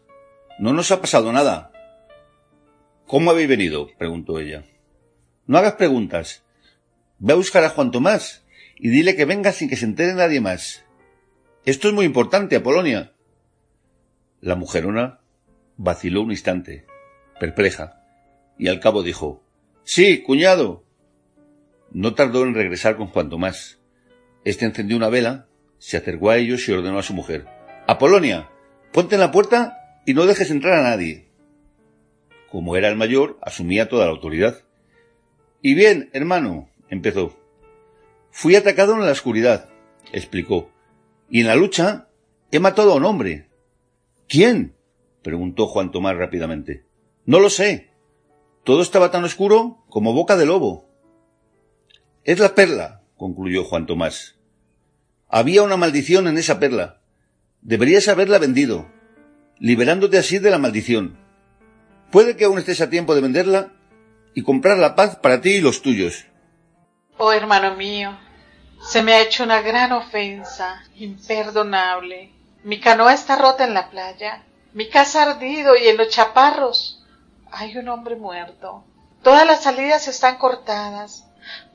No 0.58 0.74
nos 0.74 0.90
ha 0.90 1.00
pasado 1.00 1.32
nada. 1.32 1.72
¿Cómo 3.06 3.30
habéis 3.30 3.48
venido? 3.48 3.88
preguntó 3.96 4.38
ella. 4.38 4.66
No 5.46 5.56
hagas 5.56 5.76
preguntas. 5.76 6.44
Ve 7.18 7.32
a 7.32 7.36
buscar 7.36 7.64
a 7.64 7.70
Juan 7.70 7.92
Tomás 7.92 8.44
y 8.76 8.90
dile 8.90 9.16
que 9.16 9.24
venga 9.24 9.52
sin 9.52 9.70
que 9.70 9.76
se 9.76 9.86
entere 9.86 10.12
nadie 10.12 10.42
más. 10.42 10.84
Esto 11.64 11.88
es 11.88 11.94
muy 11.94 12.04
importante, 12.04 12.56
Apolonia. 12.56 13.14
La 14.40 14.54
mujerona 14.54 15.20
vaciló 15.76 16.22
un 16.22 16.30
instante, 16.30 16.86
perpleja, 17.40 18.02
y 18.58 18.68
al 18.68 18.80
cabo 18.80 19.02
dijo 19.02 19.42
Sí, 19.84 20.22
cuñado. 20.22 20.84
No 21.90 22.14
tardó 22.14 22.42
en 22.44 22.54
regresar 22.54 22.96
con 22.96 23.08
Juan 23.08 23.30
Tomás. 23.30 23.80
Este 24.44 24.64
encendió 24.64 24.96
una 24.96 25.08
vela, 25.08 25.46
se 25.78 25.96
acercó 25.96 26.30
a 26.30 26.36
ellos 26.36 26.68
y 26.68 26.72
ordenó 26.72 26.98
a 26.98 27.02
su 27.02 27.14
mujer 27.14 27.46
Apolonia, 27.90 28.50
ponte 28.92 29.14
en 29.14 29.22
la 29.22 29.32
puerta 29.32 30.02
y 30.04 30.12
no 30.12 30.26
dejes 30.26 30.50
entrar 30.50 30.74
a 30.74 30.90
nadie. 30.90 31.30
Como 32.50 32.76
era 32.76 32.88
el 32.88 32.96
mayor, 32.96 33.38
asumía 33.40 33.88
toda 33.88 34.04
la 34.04 34.10
autoridad. 34.10 34.62
Y 35.62 35.72
bien, 35.72 36.10
hermano, 36.12 36.68
empezó. 36.90 37.34
Fui 38.30 38.56
atacado 38.56 38.92
en 38.92 39.06
la 39.06 39.12
oscuridad, 39.12 39.70
explicó, 40.12 40.70
y 41.30 41.40
en 41.40 41.46
la 41.46 41.56
lucha 41.56 42.08
he 42.50 42.60
matado 42.60 42.92
a 42.92 42.96
un 42.96 43.06
hombre, 43.06 43.47
¿Quién? 44.28 44.76
preguntó 45.22 45.66
Juan 45.66 45.90
Tomás 45.90 46.16
rápidamente. 46.16 46.84
No 47.24 47.40
lo 47.40 47.50
sé. 47.50 47.90
Todo 48.62 48.82
estaba 48.82 49.10
tan 49.10 49.24
oscuro 49.24 49.84
como 49.88 50.12
boca 50.12 50.36
de 50.36 50.46
lobo. 50.46 50.88
Es 52.24 52.38
la 52.38 52.54
perla, 52.54 53.02
concluyó 53.16 53.64
Juan 53.64 53.86
Tomás. 53.86 54.36
Había 55.28 55.62
una 55.62 55.78
maldición 55.78 56.28
en 56.28 56.36
esa 56.36 56.60
perla. 56.60 57.00
Deberías 57.62 58.08
haberla 58.08 58.38
vendido, 58.38 58.86
liberándote 59.58 60.18
así 60.18 60.38
de 60.38 60.50
la 60.50 60.58
maldición. 60.58 61.18
Puede 62.10 62.36
que 62.36 62.44
aún 62.44 62.58
estés 62.58 62.80
a 62.80 62.90
tiempo 62.90 63.14
de 63.14 63.22
venderla 63.22 63.72
y 64.34 64.42
comprar 64.42 64.78
la 64.78 64.94
paz 64.94 65.16
para 65.16 65.40
ti 65.40 65.56
y 65.56 65.60
los 65.60 65.82
tuyos. 65.82 66.26
Oh, 67.16 67.32
hermano 67.32 67.76
mío, 67.76 68.16
se 68.80 69.02
me 69.02 69.14
ha 69.14 69.22
hecho 69.22 69.44
una 69.44 69.60
gran 69.62 69.92
ofensa, 69.92 70.84
imperdonable. 70.96 72.37
Mi 72.64 72.80
canoa 72.80 73.14
está 73.14 73.36
rota 73.36 73.64
en 73.64 73.74
la 73.74 73.88
playa, 73.88 74.42
mi 74.72 74.88
casa 74.88 75.22
ardido 75.22 75.76
y 75.76 75.86
en 75.88 75.96
los 75.96 76.08
chaparros 76.08 77.02
hay 77.50 77.76
un 77.76 77.88
hombre 77.88 78.16
muerto. 78.16 78.84
Todas 79.22 79.46
las 79.46 79.62
salidas 79.62 80.08
están 80.08 80.38
cortadas. 80.38 81.24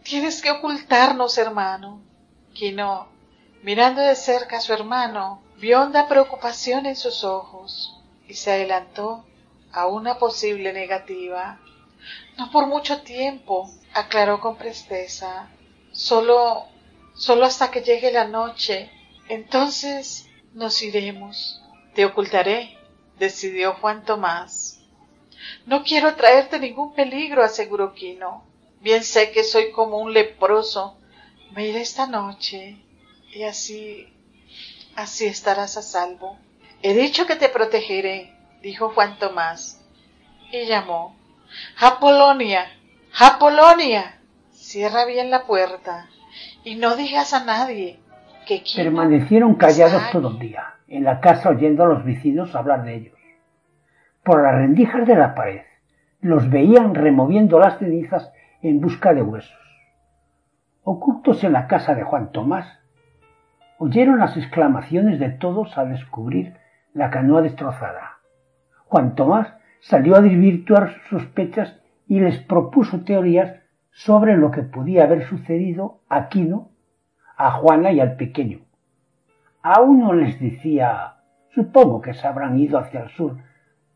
Tienes 0.04 0.42
que 0.42 0.52
ocultarnos, 0.52 1.38
hermano. 1.38 2.02
Quino, 2.54 3.08
mirando 3.64 4.02
de 4.02 4.16
cerca 4.16 4.58
a 4.58 4.62
su 4.62 4.74
hermano, 4.74 5.42
vio 5.58 5.82
honda 5.82 6.08
preocupación 6.08 6.86
en 6.86 6.96
sus 6.96 7.24
ojos 7.24 8.00
y 8.28 8.34
se 8.36 8.52
adelantó 8.52 9.26
a 9.72 9.88
una 9.88 10.20
posible 10.20 10.74
negativa. 10.74 11.60
No 12.38 12.52
por 12.52 12.68
mucho 12.68 13.02
tiempo, 13.02 13.72
aclaró 13.94 14.40
con 14.40 14.58
presteza. 14.58 15.48
Solo, 15.92 16.66
solo 17.16 17.46
hasta 17.46 17.72
que 17.72 17.82
llegue 17.82 18.12
la 18.12 18.26
noche. 18.26 18.92
Entonces 19.30 20.28
nos 20.54 20.82
iremos. 20.82 21.62
Te 21.94 22.06
ocultaré, 22.06 22.78
decidió 23.18 23.74
Juan 23.76 24.04
Tomás. 24.06 24.80
No 25.66 25.84
quiero 25.84 26.16
traerte 26.16 26.60
ningún 26.60 26.94
peligro, 26.94 27.44
aseguró 27.44 27.94
Quino. 27.94 28.44
Bien 28.80 29.04
sé 29.04 29.32
que 29.32 29.44
soy 29.44 29.72
como 29.72 29.98
un 29.98 30.14
leproso. 30.14 30.98
Me 31.52 31.68
iré 31.68 31.82
esta 31.82 32.08
noche 32.08 32.78
y 33.32 33.44
así, 33.44 34.08
así 34.96 35.26
estarás 35.26 35.78
a 35.78 35.82
salvo. 35.82 36.38
He 36.82 36.94
dicho 36.94 37.26
que 37.26 37.36
te 37.36 37.50
protegeré, 37.50 38.34
dijo 38.62 38.90
Juan 38.90 39.18
Tomás, 39.20 39.82
y 40.52 40.66
llamó. 40.66 41.16
Apolonia, 41.78 42.72
Apolonia, 43.18 44.20
cierra 44.52 45.06
bien 45.06 45.30
la 45.30 45.46
puerta 45.46 46.10
y 46.64 46.76
no 46.76 46.96
digas 46.96 47.34
a 47.34 47.44
nadie 47.44 48.00
Permanecieron 48.76 49.56
callados 49.56 50.04
todo 50.12 50.32
el 50.32 50.40
día, 50.40 50.76
en 50.88 51.04
la 51.04 51.20
casa 51.20 51.50
oyendo 51.50 51.84
a 51.84 51.88
los 51.88 52.04
vecinos 52.04 52.56
hablar 52.56 52.84
de 52.84 52.96
ellos. 52.96 53.18
Por 54.24 54.44
las 54.44 54.56
rendijas 54.56 55.08
de 55.08 55.16
la 55.16 55.36
pared, 55.36 55.62
los 56.22 56.50
veían 56.50 56.96
removiendo 56.96 57.60
las 57.60 57.80
cenizas 57.80 58.32
en 58.62 58.82
busca 58.82 59.14
de 59.14 59.22
huesos. 59.22 59.58
Ocultos 60.84 61.44
en 61.44 61.54
la 61.54 61.68
casa 61.68 61.96
de 61.96 62.04
Juan 62.04 62.32
Tomás, 62.32 62.80
oyeron 63.78 64.20
las 64.20 64.36
exclamaciones 64.38 65.20
de 65.20 65.30
todos 65.30 65.78
al 65.78 65.90
descubrir 65.90 66.56
la 66.94 67.10
canoa 67.10 67.42
destrozada. 67.42 68.20
Juan 68.86 69.16
Tomás 69.16 69.54
salió 69.82 70.16
a 70.16 70.22
desvirtuar 70.22 70.94
sus 70.94 71.22
sospechas 71.22 71.80
y 72.08 72.20
les 72.20 72.40
propuso 72.40 73.02
teorías 73.02 73.60
sobre 73.92 74.38
lo 74.38 74.52
que 74.52 74.64
podía 74.64 75.04
haber 75.04 75.28
sucedido 75.28 76.02
a 76.10 76.30
Quino 76.30 76.73
a 77.38 77.52
Juana 77.52 77.92
y 77.92 78.00
al 78.00 78.16
pequeño. 78.16 78.60
A 79.62 79.82
uno 79.82 80.14
les 80.14 80.40
decía 80.40 81.14
Supongo 81.54 82.02
que 82.02 82.16
se 82.16 82.28
habrán 82.28 82.58
ido 82.58 82.80
hacia 82.80 83.02
el 83.02 83.10
sur 83.10 83.38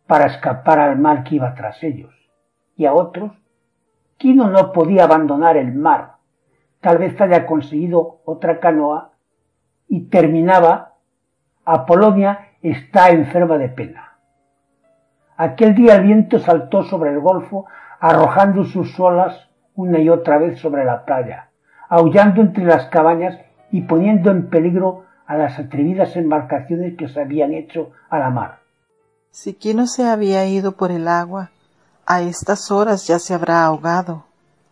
para 0.06 0.28
escapar 0.28 0.80
al 0.80 1.00
mal 1.00 1.24
que 1.24 1.36
iba 1.36 1.56
tras 1.56 1.84
ellos. 1.84 2.14
Y 2.76 2.86
a 2.86 2.94
otros, 2.94 3.32
Quino 4.18 4.50
no 4.50 4.72
podía 4.72 5.04
abandonar 5.04 5.58
el 5.58 5.74
mar. 5.74 6.18
Tal 6.82 7.00
vez 7.00 7.20
haya 7.20 7.46
conseguido 7.46 8.22
otra 8.26 8.60
canoa 8.60 9.12
y 9.88 10.10
terminaba. 10.10 10.94
Apolonia 11.66 12.50
está 12.62 13.10
enferma 13.10 13.58
de 13.58 13.70
pena. 13.70 14.18
Aquel 15.36 15.76
día 15.76 15.96
el 15.96 16.04
viento 16.04 16.40
saltó 16.40 16.84
sobre 16.84 17.12
el 17.12 17.20
golfo, 17.20 17.66
arrojando 18.00 18.64
sus 18.64 19.00
olas 19.00 19.50
una 19.76 20.00
y 20.00 20.10
otra 20.10 20.38
vez 20.38 20.60
sobre 20.60 20.86
la 20.86 21.06
playa, 21.06 21.47
aullando 21.90 22.42
entre 22.42 22.66
las 22.66 22.90
cabañas 22.90 23.38
y 23.72 23.82
poniendo 23.82 24.32
en 24.32 24.50
peligro 24.50 25.06
a 25.26 25.38
las 25.38 25.60
atrevidas 25.60 26.16
embarcaciones 26.16 26.98
que 26.98 27.10
se 27.10 27.22
habían 27.22 27.54
hecho 27.54 27.92
a 28.10 28.20
la 28.20 28.30
mar. 28.30 28.60
Si 29.32 29.54
Quino 29.54 29.88
se 29.88 30.06
había 30.08 30.46
ido 30.46 30.72
por 30.72 30.92
el 30.92 31.08
agua, 31.08 31.52
a 32.06 32.22
estas 32.22 32.72
horas 32.72 33.06
ya 33.06 33.20
se 33.20 33.34
habrá 33.34 33.66
ahogado. 33.66 34.24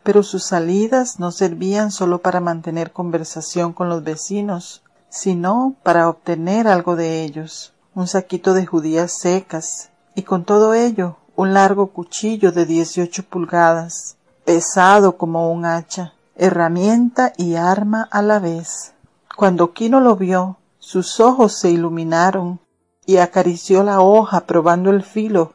Pero 0.03 0.23
sus 0.23 0.45
salidas 0.45 1.19
no 1.19 1.31
servían 1.31 1.91
solo 1.91 2.19
para 2.19 2.39
mantener 2.39 2.91
conversación 2.91 3.73
con 3.73 3.89
los 3.89 4.03
vecinos, 4.03 4.83
sino 5.09 5.75
para 5.83 6.09
obtener 6.09 6.67
algo 6.67 6.95
de 6.95 7.23
ellos, 7.23 7.73
un 7.93 8.07
saquito 8.07 8.53
de 8.53 8.65
judías 8.65 9.17
secas, 9.19 9.91
y 10.15 10.23
con 10.23 10.45
todo 10.45 10.73
ello 10.73 11.17
un 11.35 11.53
largo 11.53 11.87
cuchillo 11.87 12.51
de 12.51 12.65
dieciocho 12.65 13.23
pulgadas, 13.23 14.17
pesado 14.45 15.17
como 15.17 15.51
un 15.51 15.65
hacha, 15.65 16.14
herramienta 16.35 17.33
y 17.37 17.55
arma 17.55 18.07
a 18.11 18.21
la 18.21 18.39
vez. 18.39 18.93
Cuando 19.35 19.73
Quino 19.73 19.99
lo 19.99 20.15
vio, 20.15 20.57
sus 20.79 21.19
ojos 21.19 21.57
se 21.59 21.71
iluminaron 21.71 22.59
y 23.05 23.17
acarició 23.17 23.83
la 23.83 24.01
hoja 24.01 24.41
probando 24.41 24.89
el 24.89 25.03
filo 25.03 25.53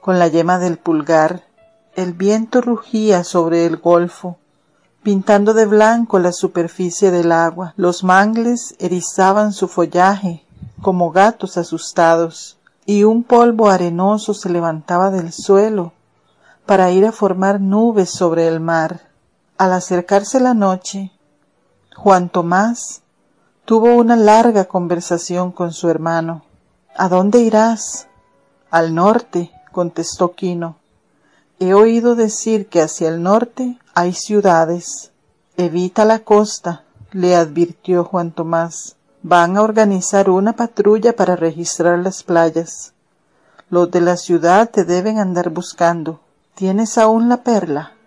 con 0.00 0.18
la 0.18 0.28
yema 0.28 0.58
del 0.58 0.78
pulgar. 0.78 1.44
El 1.94 2.12
viento 2.12 2.60
rugía 2.60 3.24
sobre 3.24 3.66
el 3.66 3.76
golfo, 3.76 4.38
pintando 5.02 5.54
de 5.54 5.66
blanco 5.66 6.18
la 6.18 6.32
superficie 6.32 7.10
del 7.10 7.32
agua. 7.32 7.74
Los 7.76 8.04
mangles 8.04 8.74
erizaban 8.78 9.52
su 9.52 9.68
follaje 9.68 10.44
como 10.80 11.10
gatos 11.10 11.56
asustados, 11.56 12.58
y 12.86 13.04
un 13.04 13.22
polvo 13.22 13.68
arenoso 13.68 14.32
se 14.32 14.48
levantaba 14.48 15.10
del 15.10 15.32
suelo 15.32 15.92
para 16.64 16.90
ir 16.90 17.04
a 17.04 17.12
formar 17.12 17.60
nubes 17.60 18.10
sobre 18.10 18.48
el 18.48 18.60
mar. 18.60 19.07
Al 19.58 19.72
acercarse 19.72 20.38
la 20.38 20.54
noche, 20.54 21.10
Juan 21.96 22.28
Tomás 22.28 23.02
tuvo 23.64 23.96
una 23.96 24.14
larga 24.14 24.66
conversación 24.66 25.50
con 25.50 25.72
su 25.72 25.88
hermano. 25.88 26.44
¿A 26.96 27.08
dónde 27.08 27.40
irás? 27.40 28.06
Al 28.70 28.94
norte, 28.94 29.50
contestó 29.72 30.36
Quino. 30.36 30.76
He 31.58 31.74
oído 31.74 32.14
decir 32.14 32.68
que 32.68 32.82
hacia 32.82 33.08
el 33.08 33.20
norte 33.20 33.80
hay 33.96 34.12
ciudades. 34.12 35.10
Evita 35.56 36.04
la 36.04 36.20
costa, 36.20 36.84
le 37.10 37.34
advirtió 37.34 38.04
Juan 38.04 38.30
Tomás. 38.30 38.94
Van 39.24 39.56
a 39.56 39.62
organizar 39.62 40.30
una 40.30 40.52
patrulla 40.52 41.16
para 41.16 41.34
registrar 41.34 41.98
las 41.98 42.22
playas. 42.22 42.92
Los 43.70 43.90
de 43.90 44.02
la 44.02 44.16
ciudad 44.16 44.70
te 44.70 44.84
deben 44.84 45.18
andar 45.18 45.50
buscando. 45.50 46.20
¿Tienes 46.54 46.96
aún 46.96 47.28
la 47.28 47.42
perla? 47.42 47.97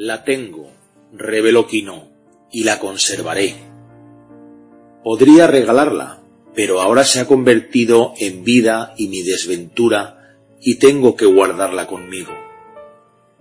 La 0.00 0.22
tengo, 0.22 0.70
reveló 1.12 1.66
Quino, 1.66 2.08
y 2.52 2.62
la 2.62 2.78
conservaré. 2.78 3.56
Podría 5.02 5.48
regalarla, 5.48 6.22
pero 6.54 6.80
ahora 6.80 7.02
se 7.02 7.18
ha 7.18 7.26
convertido 7.26 8.14
en 8.20 8.44
vida 8.44 8.94
y 8.96 9.08
mi 9.08 9.22
desventura 9.22 10.36
y 10.60 10.76
tengo 10.76 11.16
que 11.16 11.26
guardarla 11.26 11.88
conmigo. 11.88 12.30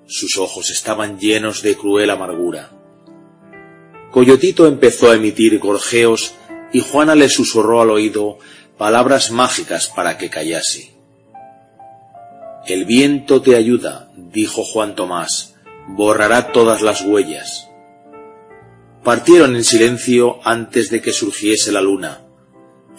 Sus 0.07 0.39
ojos 0.39 0.71
estaban 0.71 1.19
llenos 1.19 1.61
de 1.61 1.75
cruel 1.75 2.09
amargura. 2.09 2.71
Coyotito 4.09 4.65
empezó 4.65 5.11
a 5.11 5.15
emitir 5.15 5.59
gorjeos 5.59 6.33
y 6.73 6.79
Juana 6.79 7.13
le 7.13 7.29
susurró 7.29 7.81
al 7.81 7.91
oído 7.91 8.39
palabras 8.79 9.29
mágicas 9.29 9.89
para 9.95 10.17
que 10.17 10.31
callase. 10.31 10.91
El 12.65 12.85
viento 12.85 13.43
te 13.43 13.55
ayuda, 13.55 14.11
dijo 14.15 14.63
Juan 14.63 14.95
Tomás, 14.95 15.53
borrará 15.87 16.51
todas 16.51 16.81
las 16.81 17.01
huellas. 17.01 17.69
Partieron 19.03 19.55
en 19.55 19.63
silencio 19.63 20.39
antes 20.43 20.89
de 20.89 21.01
que 21.01 21.13
surgiese 21.13 21.71
la 21.71 21.81
luna. 21.81 22.25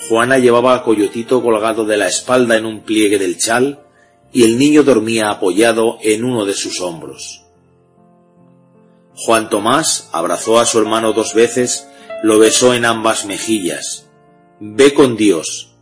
Juana 0.08 0.38
llevaba 0.38 0.74
a 0.74 0.82
Coyotito 0.82 1.42
colgado 1.42 1.84
de 1.84 1.96
la 1.96 2.08
espalda 2.08 2.56
en 2.56 2.64
un 2.64 2.80
pliegue 2.80 3.18
del 3.18 3.36
chal 3.36 3.84
y 4.32 4.44
el 4.44 4.58
niño 4.58 4.82
dormía 4.82 5.30
apoyado 5.30 5.98
en 6.02 6.24
uno 6.24 6.44
de 6.44 6.54
sus 6.54 6.80
hombros. 6.80 7.44
Juan 9.14 9.50
Tomás 9.50 10.08
abrazó 10.12 10.60
a 10.60 10.64
su 10.64 10.78
hermano 10.78 11.12
dos 11.12 11.34
veces, 11.34 11.88
lo 12.22 12.38
besó 12.38 12.74
en 12.74 12.84
ambas 12.84 13.26
mejillas. 13.26 14.08
Ve 14.60 14.94
con 14.94 15.16
Dios, 15.16 15.74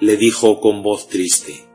le 0.00 0.16
dijo 0.16 0.60
con 0.60 0.82
voz 0.82 1.08
triste. 1.08 1.66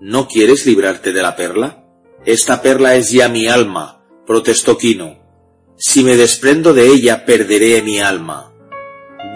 ¿No 0.00 0.26
quieres 0.28 0.66
librarte 0.66 1.12
de 1.12 1.22
la 1.22 1.36
perla? 1.36 1.84
Esta 2.24 2.62
perla 2.62 2.96
es 2.96 3.10
ya 3.12 3.28
mi 3.28 3.46
alma, 3.46 3.95
protestó 4.26 4.76
Quino. 4.76 5.18
Si 5.78 6.02
me 6.02 6.16
desprendo 6.16 6.74
de 6.74 6.88
ella, 6.88 7.24
perderé 7.24 7.82
mi 7.82 8.00
alma. 8.00 8.52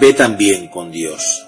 Ve 0.00 0.12
también 0.14 0.68
con 0.68 0.90
Dios. 0.90 1.46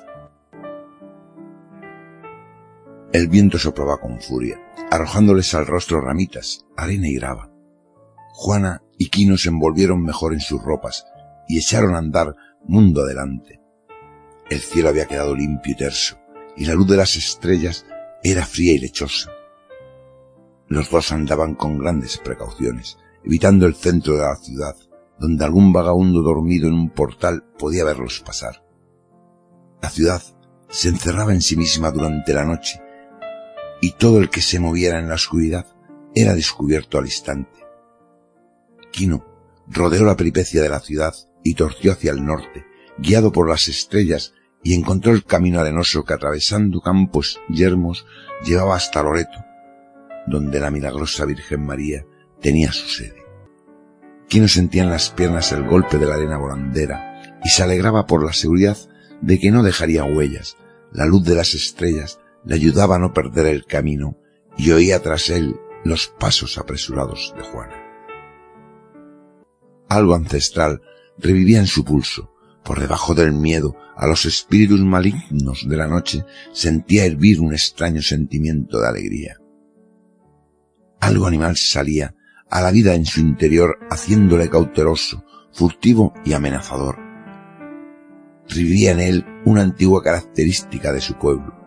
El 3.12 3.28
viento 3.28 3.58
soplaba 3.58 3.98
con 3.98 4.20
furia, 4.20 4.60
arrojándoles 4.90 5.54
al 5.54 5.66
rostro 5.66 6.00
ramitas, 6.00 6.64
arena 6.76 7.08
y 7.08 7.14
grava. 7.14 7.50
Juana 8.32 8.82
y 8.96 9.08
Quino 9.08 9.36
se 9.36 9.50
envolvieron 9.50 10.02
mejor 10.02 10.32
en 10.32 10.40
sus 10.40 10.62
ropas 10.62 11.04
y 11.48 11.58
echaron 11.58 11.94
a 11.94 11.98
andar 11.98 12.34
mundo 12.64 13.02
adelante. 13.02 13.60
El 14.48 14.60
cielo 14.60 14.88
había 14.88 15.06
quedado 15.06 15.34
limpio 15.34 15.72
y 15.72 15.76
terso, 15.76 16.18
y 16.56 16.64
la 16.64 16.74
luz 16.74 16.88
de 16.88 16.96
las 16.96 17.16
estrellas 17.16 17.86
era 18.22 18.44
fría 18.44 18.72
y 18.72 18.78
lechosa. 18.78 19.30
Los 20.68 20.90
dos 20.90 21.12
andaban 21.12 21.54
con 21.54 21.78
grandes 21.78 22.18
precauciones, 22.18 22.98
evitando 23.24 23.66
el 23.66 23.74
centro 23.74 24.14
de 24.14 24.22
la 24.22 24.36
ciudad, 24.36 24.76
donde 25.18 25.44
algún 25.44 25.72
vagabundo 25.72 26.22
dormido 26.22 26.68
en 26.68 26.74
un 26.74 26.90
portal 26.90 27.44
podía 27.58 27.84
verlos 27.84 28.20
pasar. 28.20 28.64
La 29.80 29.90
ciudad 29.90 30.22
se 30.68 30.88
encerraba 30.88 31.32
en 31.32 31.42
sí 31.42 31.56
misma 31.56 31.90
durante 31.90 32.32
la 32.32 32.44
noche 32.44 32.80
y 33.80 33.92
todo 33.92 34.18
el 34.18 34.30
que 34.30 34.40
se 34.40 34.60
moviera 34.60 34.98
en 34.98 35.08
la 35.08 35.16
oscuridad 35.16 35.66
era 36.14 36.34
descubierto 36.34 36.98
al 36.98 37.06
instante. 37.06 37.60
Quino 38.90 39.24
rodeó 39.68 40.04
la 40.04 40.16
peripecia 40.16 40.62
de 40.62 40.68
la 40.68 40.80
ciudad 40.80 41.14
y 41.42 41.54
torció 41.54 41.92
hacia 41.92 42.12
el 42.12 42.24
norte, 42.24 42.64
guiado 42.98 43.32
por 43.32 43.48
las 43.48 43.68
estrellas, 43.68 44.34
y 44.62 44.74
encontró 44.74 45.12
el 45.12 45.24
camino 45.24 45.58
arenoso 45.58 46.04
que 46.04 46.14
atravesando 46.14 46.80
campos 46.80 47.40
yermos 47.48 48.06
llevaba 48.44 48.76
hasta 48.76 49.02
Loreto, 49.02 49.44
donde 50.28 50.60
la 50.60 50.70
milagrosa 50.70 51.24
Virgen 51.24 51.66
María 51.66 52.04
tenía 52.42 52.72
su 52.72 52.88
sede. 52.88 53.22
Quino 54.28 54.48
sentía 54.48 54.82
en 54.82 54.90
las 54.90 55.10
piernas 55.10 55.52
el 55.52 55.64
golpe 55.64 55.98
de 55.98 56.06
la 56.06 56.14
arena 56.14 56.38
volandera 56.38 57.38
y 57.44 57.48
se 57.48 57.62
alegraba 57.62 58.06
por 58.06 58.24
la 58.24 58.32
seguridad 58.32 58.76
de 59.20 59.38
que 59.38 59.50
no 59.50 59.62
dejaría 59.62 60.04
huellas. 60.04 60.56
La 60.92 61.06
luz 61.06 61.24
de 61.24 61.34
las 61.34 61.54
estrellas 61.54 62.18
le 62.44 62.54
ayudaba 62.54 62.96
a 62.96 62.98
no 62.98 63.12
perder 63.12 63.46
el 63.46 63.64
camino 63.64 64.18
y 64.56 64.72
oía 64.72 65.00
tras 65.00 65.30
él 65.30 65.56
los 65.84 66.08
pasos 66.08 66.58
apresurados 66.58 67.34
de 67.36 67.42
Juana. 67.42 67.82
Algo 69.88 70.14
ancestral 70.14 70.80
revivía 71.18 71.58
en 71.58 71.66
su 71.66 71.84
pulso. 71.84 72.30
Por 72.64 72.80
debajo 72.80 73.14
del 73.14 73.32
miedo 73.32 73.76
a 73.96 74.06
los 74.06 74.24
espíritus 74.24 74.80
malignos 74.80 75.66
de 75.68 75.76
la 75.76 75.88
noche 75.88 76.24
sentía 76.52 77.04
hervir 77.04 77.40
un 77.40 77.52
extraño 77.52 78.00
sentimiento 78.02 78.80
de 78.80 78.88
alegría. 78.88 79.36
Algo 81.00 81.26
animal 81.26 81.56
salía 81.56 82.14
a 82.52 82.60
la 82.60 82.70
vida 82.70 82.94
en 82.94 83.06
su 83.06 83.20
interior 83.20 83.78
haciéndole 83.90 84.48
cauteloso, 84.48 85.24
furtivo 85.52 86.12
y 86.24 86.34
amenazador. 86.34 86.98
Revivía 88.48 88.92
en 88.92 89.00
él 89.00 89.26
una 89.44 89.62
antigua 89.62 90.02
característica 90.02 90.92
de 90.92 91.00
su 91.00 91.14
pueblo, 91.14 91.62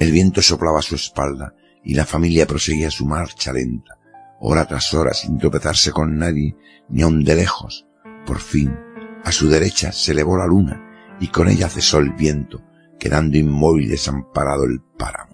el 0.00 0.12
viento 0.12 0.40
soplaba 0.40 0.78
a 0.78 0.82
su 0.82 0.94
espalda 0.94 1.54
y 1.84 1.92
la 1.94 2.06
familia 2.06 2.46
proseguía 2.46 2.90
su 2.90 3.04
marcha 3.04 3.52
lenta, 3.52 3.98
hora 4.40 4.66
tras 4.66 4.94
hora 4.94 5.12
sin 5.12 5.36
tropezarse 5.36 5.92
con 5.92 6.16
nadie, 6.16 6.56
ni 6.88 7.02
aun 7.02 7.22
de 7.22 7.34
lejos. 7.34 7.86
Por 8.24 8.38
fin, 8.38 8.74
a 9.24 9.30
su 9.30 9.50
derecha 9.50 9.92
se 9.92 10.12
elevó 10.12 10.38
la 10.38 10.46
luna 10.46 11.16
y 11.20 11.28
con 11.28 11.48
ella 11.48 11.68
cesó 11.68 11.98
el 11.98 12.12
viento, 12.12 12.62
quedando 12.98 13.36
inmóvil 13.36 13.84
y 13.84 13.88
desamparado 13.88 14.64
el 14.64 14.80
páramo. 14.98 15.29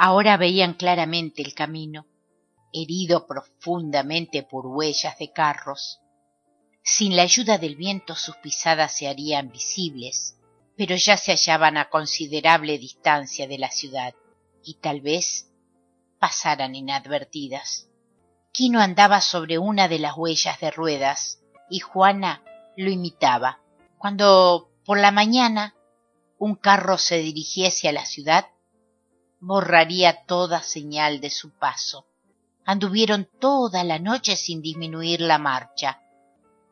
Ahora 0.00 0.36
veían 0.36 0.74
claramente 0.74 1.42
el 1.42 1.54
camino, 1.54 2.06
herido 2.72 3.26
profundamente 3.26 4.44
por 4.44 4.64
huellas 4.64 5.18
de 5.18 5.32
carros 5.32 5.98
Sin 6.84 7.16
la 7.16 7.22
ayuda 7.22 7.58
del 7.58 7.74
viento 7.74 8.14
sus 8.14 8.36
pisadas 8.36 8.96
se 8.96 9.08
harían 9.08 9.50
visibles, 9.50 10.38
pero 10.76 10.94
ya 10.94 11.16
se 11.16 11.32
hallaban 11.32 11.76
a 11.76 11.90
considerable 11.90 12.78
distancia 12.78 13.48
de 13.48 13.58
la 13.58 13.72
ciudad 13.72 14.14
y 14.62 14.74
tal 14.74 15.00
vez 15.00 15.50
pasaran 16.20 16.76
inadvertidas. 16.76 17.88
Quino 18.52 18.78
andaba 18.78 19.20
sobre 19.20 19.58
una 19.58 19.88
de 19.88 19.98
las 19.98 20.16
huellas 20.16 20.60
de 20.60 20.70
ruedas 20.70 21.40
y 21.68 21.80
Juana 21.80 22.44
lo 22.76 22.88
imitaba. 22.88 23.62
Cuando 23.98 24.70
por 24.84 25.00
la 25.00 25.10
mañana 25.10 25.74
un 26.38 26.54
carro 26.54 26.98
se 26.98 27.18
dirigiese 27.18 27.88
a 27.88 27.92
la 27.92 28.06
ciudad, 28.06 28.46
borraría 29.40 30.24
toda 30.26 30.62
señal 30.62 31.20
de 31.20 31.30
su 31.30 31.50
paso. 31.50 32.06
Anduvieron 32.64 33.28
toda 33.38 33.84
la 33.84 33.98
noche 33.98 34.36
sin 34.36 34.60
disminuir 34.60 35.20
la 35.20 35.38
marcha. 35.38 36.02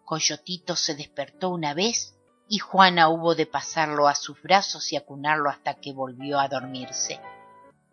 Coyotito 0.05 0.77
se 0.77 0.95
despertó 0.95 1.51
una 1.51 1.75
vez 1.75 2.15
y 2.49 2.59
Juana 2.59 3.09
hubo 3.09 3.35
de 3.35 3.47
pasarlo 3.47 4.09
a 4.09 4.15
sus 4.15 4.41
brazos 4.43 4.93
y 4.93 4.97
acunarlo 4.97 5.51
hasta 5.51 5.75
que 5.75 5.93
volvió 5.93 6.39
a 6.39 6.49
dormirse. 6.49 7.21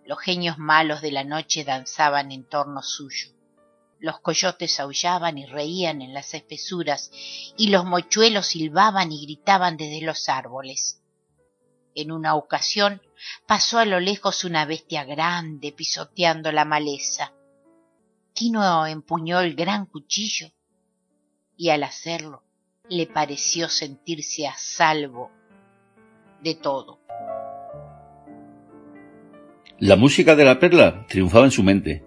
Los 0.05 0.19
genios 0.19 0.57
malos 0.57 1.01
de 1.01 1.11
la 1.11 1.23
noche 1.23 1.63
danzaban 1.63 2.31
en 2.31 2.43
torno 2.43 2.81
suyo. 2.81 3.29
Los 3.99 4.19
coyotes 4.19 4.81
aullaban 4.81 5.37
y 5.37 5.45
reían 5.45 6.01
en 6.01 6.13
las 6.13 6.33
espesuras, 6.33 7.09
y 7.55 7.69
los 7.69 7.85
mochuelos 7.85 8.47
silbaban 8.47 9.13
y 9.13 9.25
gritaban 9.25 9.77
desde 9.77 10.01
los 10.05 10.27
árboles. 10.27 11.01
En 11.95 12.11
una 12.11 12.35
ocasión 12.35 13.01
pasó 13.47 13.79
a 13.79 13.85
lo 13.85 13.99
lejos 13.99 14.43
una 14.43 14.65
bestia 14.65 15.03
grande 15.03 15.71
pisoteando 15.71 16.51
la 16.51 16.65
maleza. 16.65 17.33
Quino 18.33 18.85
empuñó 18.87 19.41
el 19.41 19.55
gran 19.55 19.85
cuchillo 19.85 20.51
y 21.55 21.69
al 21.69 21.83
hacerlo 21.83 22.43
le 22.89 23.07
pareció 23.07 23.69
sentirse 23.69 24.47
a 24.47 24.55
salvo 24.57 25.31
de 26.41 26.55
todo. 26.55 26.99
La 29.79 29.95
música 29.95 30.35
de 30.35 30.45
la 30.45 30.59
perla 30.59 31.05
triunfaba 31.07 31.45
en 31.45 31.51
su 31.51 31.63
mente. 31.63 32.03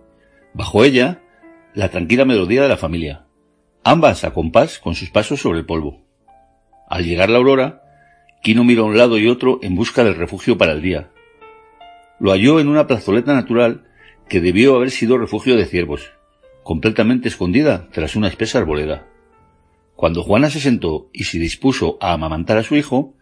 Bajo 0.55 0.85
ella, 0.85 1.23
la 1.75 1.91
tranquila 1.91 2.25
melodía 2.25 2.63
de 2.63 2.69
la 2.69 2.77
familia, 2.77 3.27
ambas 3.85 4.25
a 4.25 4.33
compás 4.33 4.79
con 4.79 4.95
sus 4.95 5.11
pasos 5.11 5.41
sobre 5.41 5.59
el 5.61 5.67
polvo. 5.67 6.05
Al 6.89 7.05
llegar 7.05 7.29
la 7.29 7.39
aurora, 7.39 7.83
Quino 8.47 8.63
miró 8.63 8.85
a 8.85 8.87
un 8.87 8.97
lado 8.97 9.19
y 9.19 9.27
otro 9.27 9.59
en 9.61 9.75
busca 9.75 10.05
del 10.05 10.15
refugio 10.15 10.57
para 10.57 10.71
el 10.71 10.81
día. 10.81 11.11
Lo 12.21 12.31
halló 12.31 12.61
en 12.61 12.69
una 12.69 12.87
plazoleta 12.87 13.35
natural 13.35 13.89
que 14.29 14.41
debió 14.41 14.77
haber 14.77 14.93
sido 14.93 15.19
refugio 15.19 15.57
de 15.57 15.67
ciervos, 15.67 16.13
completamente 16.63 17.27
escondida 17.27 17.89
tras 17.91 18.15
una 18.15 18.29
espesa 18.29 18.59
arboleda. 18.59 19.05
Cuando 19.97 20.23
Juana 20.23 20.49
se 20.49 20.61
sentó 20.61 21.11
y 21.13 21.25
se 21.25 21.41
dispuso 21.41 21.99
a 22.01 22.13
amamantar 22.13 22.57
a 22.57 22.63
su 22.63 22.77
hijo, 22.77 23.15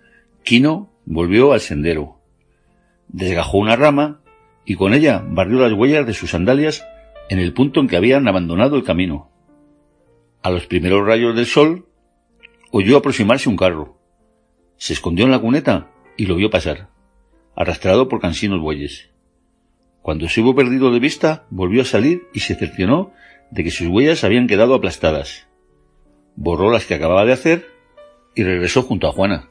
Quino 0.43 0.93
volvió 1.07 1.55
al 1.55 1.61
sendero. 1.61 2.19
Desgajó 3.09 3.57
una 3.57 3.77
rama 3.77 4.21
y 4.67 4.75
con 4.75 4.93
ella 4.93 5.25
barrió 5.27 5.61
las 5.61 5.73
huellas 5.73 6.07
de 6.07 6.13
sus 6.13 6.33
sandalias 6.33 6.85
en 7.31 7.39
el 7.39 7.55
punto 7.55 7.81
en 7.81 7.89
que 7.89 7.97
habían 7.97 8.29
abandonado 8.29 8.77
el 8.77 8.85
camino. 8.85 9.31
A 10.43 10.51
los 10.51 10.67
primeros 10.67 11.07
rayos 11.07 11.35
del 11.35 11.47
sol 11.47 11.87
oyó 12.73 12.99
aproximarse 12.99 13.49
un 13.49 13.57
carro. 13.57 14.04
Se 14.77 14.93
escondió 14.93 15.25
en 15.25 15.31
la 15.31 15.41
cuneta 15.41 15.91
y 16.17 16.27
lo 16.27 16.37
vio 16.37 16.51
pasar, 16.51 16.89
arrastrado 17.57 18.09
por 18.09 18.21
cansinos 18.21 18.61
bueyes. 18.61 19.11
Cuando 20.03 20.29
se 20.29 20.41
hubo 20.43 20.55
perdido 20.55 20.93
de 20.93 21.01
vista, 21.01 21.47
volvió 21.51 21.83
a 21.83 21.87
salir 21.87 22.29
y 22.35 22.41
se 22.41 22.55
cercionó 22.55 23.13
de 23.51 23.65
que 23.65 23.71
sus 23.71 23.89
huellas 23.89 24.25
habían 24.25 24.47
quedado 24.47 24.75
aplastadas. 24.75 25.47
Borró 26.37 26.71
las 26.71 26.85
que 26.85 26.95
acababa 26.95 27.25
de 27.25 27.33
hacer 27.33 27.67
y 28.35 28.43
regresó 28.43 28.83
junto 28.83 29.09
a 29.09 29.13
Juana. 29.13 29.49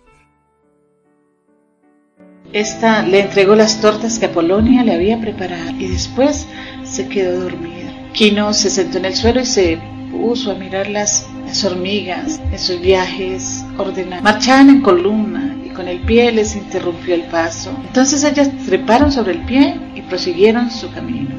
Esta 2.52 3.02
le 3.02 3.22
entregó 3.22 3.56
las 3.56 3.82
tortas 3.82 4.20
que 4.20 4.28
Apolonia 4.28 4.84
le 4.84 4.94
había 4.94 5.20
preparado 5.20 5.72
y 5.80 5.88
después 5.88 6.48
se 6.84 7.10
quedó 7.10 7.46
dormida. 7.46 8.12
Quino 8.14 8.54
se 8.54 8.70
sentó 8.70 9.00
en 9.00 9.06
el 9.06 9.16
suelo 9.16 9.42
y 9.42 9.46
se 9.46 9.80
puso 10.14 10.52
a 10.52 10.56
mirar 10.56 10.88
las, 10.88 11.28
las 11.46 11.64
hormigas 11.64 12.40
en 12.52 12.60
sus 12.60 12.80
viajes 12.80 13.66
ordenados. 13.78 14.24
Marchaban 14.24 14.70
en 14.70 14.82
columna 14.82 15.58
y 15.66 15.70
con 15.70 15.88
el 15.88 16.02
pie 16.02 16.32
les 16.32 16.56
interrumpió 16.56 17.16
el 17.16 17.24
paso. 17.24 17.76
Entonces 17.88 18.24
ellas 18.24 18.50
treparon 18.66 19.12
sobre 19.12 19.34
el 19.34 19.46
pie 19.46 19.76
y 19.96 20.02
prosiguieron 20.02 20.70
su 20.70 20.92
camino. 20.92 21.32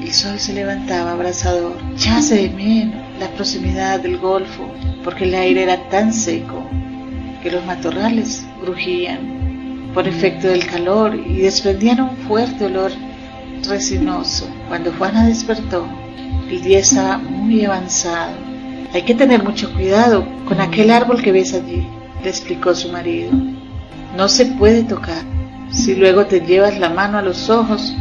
El 0.00 0.12
sol 0.12 0.38
se 0.38 0.52
levantaba 0.52 1.12
abrasador. 1.12 1.76
Ya 1.96 2.22
se 2.22 2.36
de 2.36 2.50
menos 2.50 3.00
la 3.18 3.28
proximidad 3.30 4.00
del 4.00 4.18
golfo, 4.18 4.68
porque 5.04 5.24
el 5.24 5.34
aire 5.34 5.64
era 5.64 5.88
tan 5.88 6.12
seco 6.12 6.64
que 7.42 7.50
los 7.50 7.64
matorrales 7.66 8.46
crujían 8.62 9.90
por 9.92 10.06
efecto 10.08 10.48
del 10.48 10.64
calor 10.64 11.14
y 11.14 11.38
desprendían 11.38 12.00
un 12.00 12.16
fuerte 12.28 12.66
olor 12.66 12.92
resinoso. 13.68 14.48
Cuando 14.68 14.92
Juana 14.92 15.26
despertó, 15.26 15.86
el 16.52 16.62
día 16.62 16.80
estaba 16.80 17.16
muy 17.16 17.64
avanzado. 17.64 18.34
Hay 18.92 19.02
que 19.02 19.14
tener 19.14 19.42
mucho 19.42 19.72
cuidado 19.72 20.26
con 20.46 20.60
aquel 20.60 20.90
árbol 20.90 21.22
que 21.22 21.32
ves 21.32 21.54
allí, 21.54 21.86
le 22.22 22.28
explicó 22.28 22.74
su 22.74 22.92
marido. 22.92 23.30
No 24.16 24.28
se 24.28 24.44
puede 24.44 24.82
tocar. 24.82 25.22
Si 25.70 25.94
luego 25.94 26.26
te 26.26 26.40
llevas 26.40 26.78
la 26.78 26.90
mano 26.90 27.16
a 27.16 27.22
los 27.22 27.48
ojos, 27.48 27.96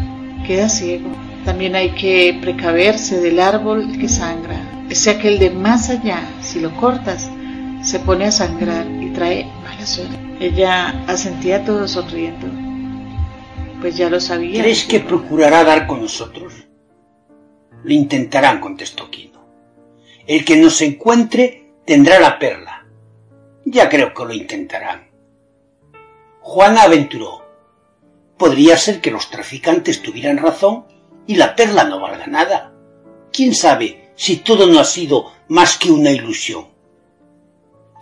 quedas 0.46 0.78
ciego. 0.78 1.10
También 1.46 1.76
hay 1.76 1.92
que 1.92 2.38
precaverse 2.42 3.22
del 3.22 3.40
árbol 3.40 3.98
que 3.98 4.10
sangra. 4.10 4.62
Es 4.90 5.08
aquel 5.08 5.40
de 5.40 5.50
más 5.52 5.90
allá, 5.90 6.22
si 6.42 6.60
lo 6.60 6.76
cortas, 6.76 7.32
se 7.82 8.00
pone 8.00 8.26
a 8.26 8.32
sangrar 8.32 8.86
y 8.86 9.12
trae 9.12 9.46
mala 9.64 9.86
suerte. 9.86 10.20
Ella 10.42 11.06
asentía 11.08 11.64
todo 11.64 11.88
sonriendo. 11.88 12.48
Pues 13.80 13.96
ya 13.96 14.10
lo 14.10 14.20
sabía. 14.20 14.62
¿Crees 14.62 14.84
que 14.84 15.00
procurará 15.00 15.64
dar 15.64 15.88
con 15.88 16.02
nosotros? 16.02 16.61
Lo 17.84 17.94
intentarán, 17.94 18.60
contestó 18.60 19.10
Quino. 19.10 19.44
El 20.28 20.46
que 20.46 20.56
nos 20.56 20.82
encuentre 20.82 21.74
tendrá 21.86 22.20
la 22.20 22.38
perla. 22.38 22.86
Ya 23.66 23.90
creo 23.90 24.14
que 24.14 24.26
lo 24.26 24.34
intentarán. 24.34 25.10
Juana 26.42 26.84
aventuró. 26.84 27.46
Podría 28.38 28.78
ser 28.78 29.02
que 29.02 29.12
los 29.12 29.30
traficantes 29.30 30.02
tuvieran 30.02 30.38
razón 30.38 30.86
y 31.28 31.36
la 31.36 31.56
perla 31.56 31.84
no 31.84 32.00
valga 32.00 32.28
nada. 32.28 32.74
¿Quién 33.32 33.54
sabe 33.54 34.12
si 34.16 34.38
todo 34.38 34.68
no 34.68 34.80
ha 34.80 34.84
sido 34.84 35.32
más 35.48 35.78
que 35.78 35.92
una 35.92 36.12
ilusión? 36.12 36.68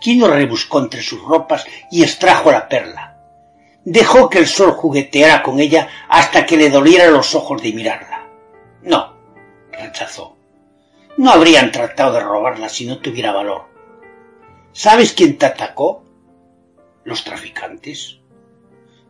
Quino 0.00 0.28
rebuscó 0.28 0.80
entre 0.80 1.02
sus 1.02 1.22
ropas 1.22 1.66
y 1.90 2.02
extrajo 2.02 2.50
la 2.50 2.68
perla. 2.68 3.18
Dejó 3.84 4.30
que 4.30 4.38
el 4.38 4.46
sol 4.46 4.72
jugueteara 4.72 5.42
con 5.42 5.60
ella 5.60 5.88
hasta 6.08 6.46
que 6.46 6.56
le 6.56 6.70
dolieran 6.70 7.12
los 7.12 7.34
ojos 7.34 7.62
de 7.62 7.72
mirarla. 7.72 8.26
No, 8.82 9.19
rechazó. 9.72 10.36
No 11.16 11.30
habrían 11.30 11.72
tratado 11.72 12.14
de 12.14 12.20
robarla 12.20 12.68
si 12.68 12.86
no 12.86 12.98
tuviera 12.98 13.32
valor. 13.32 13.64
¿Sabes 14.72 15.12
quién 15.12 15.36
te 15.38 15.46
atacó? 15.46 16.04
¿Los 17.04 17.24
traficantes? 17.24 18.20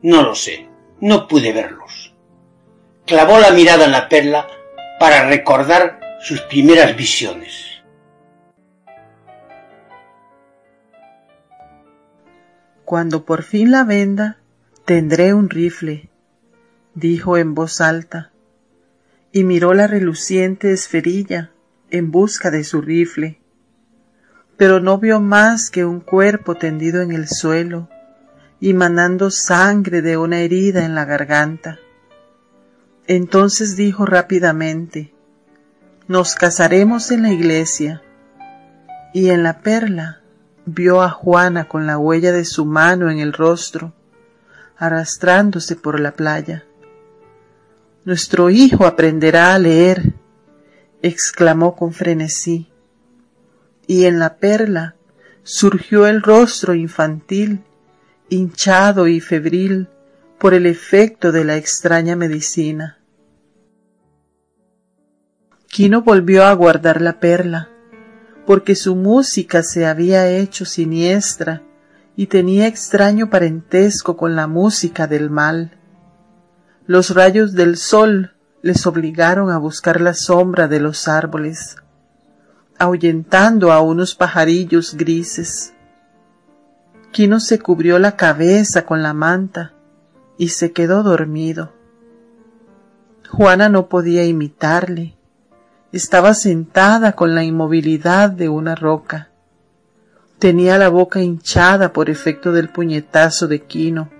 No 0.02 0.22
lo 0.22 0.34
sé, 0.34 0.68
no 1.00 1.28
pude 1.28 1.52
verlos. 1.52 2.14
Clavó 3.06 3.38
la 3.38 3.50
mirada 3.50 3.84
en 3.84 3.92
la 3.92 4.08
perla 4.08 4.46
para 4.98 5.28
recordar 5.28 6.00
sus 6.20 6.40
primeras 6.42 6.96
visiones. 6.96 7.82
Cuando 12.84 13.24
por 13.24 13.42
fin 13.42 13.70
la 13.70 13.84
venda, 13.84 14.38
tendré 14.84 15.32
un 15.32 15.48
rifle, 15.48 16.10
dijo 16.94 17.36
en 17.36 17.54
voz 17.54 17.80
alta, 17.80 18.32
y 19.32 19.44
miró 19.44 19.74
la 19.74 19.86
reluciente 19.86 20.72
esferilla 20.72 21.50
en 21.90 22.10
busca 22.10 22.50
de 22.50 22.64
su 22.64 22.80
rifle, 22.80 23.40
pero 24.56 24.80
no 24.80 24.98
vio 24.98 25.20
más 25.20 25.70
que 25.70 25.84
un 25.84 26.00
cuerpo 26.00 26.54
tendido 26.54 27.02
en 27.02 27.12
el 27.12 27.28
suelo 27.28 27.88
y 28.60 28.74
manando 28.74 29.30
sangre 29.30 30.02
de 30.02 30.16
una 30.16 30.40
herida 30.40 30.84
en 30.84 30.94
la 30.94 31.04
garganta. 31.04 31.78
Entonces 33.06 33.76
dijo 33.76 34.04
rápidamente, 34.04 35.14
nos 36.06 36.34
casaremos 36.34 37.10
en 37.10 37.22
la 37.22 37.32
iglesia, 37.32 38.02
y 39.12 39.30
en 39.30 39.42
la 39.42 39.60
perla 39.60 40.20
vio 40.66 41.02
a 41.02 41.10
Juana 41.10 41.66
con 41.68 41.86
la 41.86 41.98
huella 41.98 42.32
de 42.32 42.44
su 42.44 42.64
mano 42.64 43.10
en 43.10 43.18
el 43.18 43.32
rostro, 43.32 43.92
arrastrándose 44.76 45.76
por 45.76 45.98
la 45.98 46.12
playa. 46.12 46.64
Nuestro 48.04 48.48
hijo 48.48 48.86
aprenderá 48.86 49.54
a 49.54 49.58
leer, 49.58 50.14
exclamó 51.02 51.76
con 51.76 51.92
frenesí, 51.92 52.70
y 53.86 54.06
en 54.06 54.18
la 54.18 54.36
perla 54.36 54.96
surgió 55.42 56.06
el 56.06 56.22
rostro 56.22 56.74
infantil, 56.74 57.62
hinchado 58.28 59.06
y 59.06 59.20
febril 59.20 59.88
por 60.38 60.54
el 60.54 60.64
efecto 60.64 61.32
de 61.32 61.44
la 61.44 61.56
extraña 61.56 62.16
medicina. 62.16 62.98
Quino 65.68 66.02
volvió 66.02 66.44
a 66.44 66.52
guardar 66.54 67.02
la 67.02 67.20
perla, 67.20 67.68
porque 68.46 68.74
su 68.74 68.96
música 68.96 69.62
se 69.62 69.86
había 69.86 70.28
hecho 70.28 70.64
siniestra 70.64 71.62
y 72.16 72.26
tenía 72.26 72.66
extraño 72.66 73.28
parentesco 73.28 74.16
con 74.16 74.34
la 74.34 74.46
música 74.46 75.06
del 75.06 75.30
mal. 75.30 75.79
Los 76.90 77.14
rayos 77.14 77.52
del 77.52 77.76
sol 77.76 78.32
les 78.62 78.84
obligaron 78.84 79.52
a 79.52 79.58
buscar 79.58 80.00
la 80.00 80.12
sombra 80.12 80.66
de 80.66 80.80
los 80.80 81.06
árboles, 81.06 81.76
ahuyentando 82.80 83.70
a 83.70 83.80
unos 83.80 84.16
pajarillos 84.16 84.96
grises. 84.96 85.72
Quino 87.12 87.38
se 87.38 87.60
cubrió 87.60 88.00
la 88.00 88.16
cabeza 88.16 88.86
con 88.86 89.04
la 89.04 89.14
manta 89.14 89.72
y 90.36 90.48
se 90.48 90.72
quedó 90.72 91.04
dormido. 91.04 91.72
Juana 93.28 93.68
no 93.68 93.86
podía 93.86 94.24
imitarle. 94.24 95.14
Estaba 95.92 96.34
sentada 96.34 97.12
con 97.12 97.36
la 97.36 97.44
inmovilidad 97.44 98.30
de 98.30 98.48
una 98.48 98.74
roca. 98.74 99.28
Tenía 100.40 100.76
la 100.76 100.88
boca 100.88 101.20
hinchada 101.20 101.92
por 101.92 102.10
efecto 102.10 102.50
del 102.50 102.68
puñetazo 102.68 103.46
de 103.46 103.62
Quino, 103.62 104.10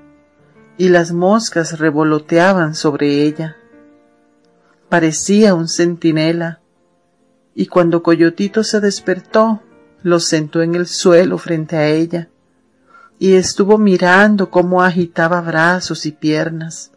y 0.80 0.88
las 0.88 1.12
moscas 1.12 1.78
revoloteaban 1.78 2.74
sobre 2.74 3.24
ella. 3.24 3.58
Parecía 4.88 5.52
un 5.52 5.68
centinela, 5.68 6.60
y 7.54 7.66
cuando 7.66 8.02
Coyotito 8.02 8.64
se 8.64 8.80
despertó, 8.80 9.60
lo 10.02 10.20
sentó 10.20 10.62
en 10.62 10.74
el 10.74 10.86
suelo 10.86 11.36
frente 11.36 11.76
a 11.76 11.86
ella, 11.88 12.30
y 13.18 13.34
estuvo 13.34 13.76
mirando 13.76 14.50
cómo 14.50 14.82
agitaba 14.82 15.42
brazos 15.42 16.06
y 16.06 16.12
piernas, 16.12 16.92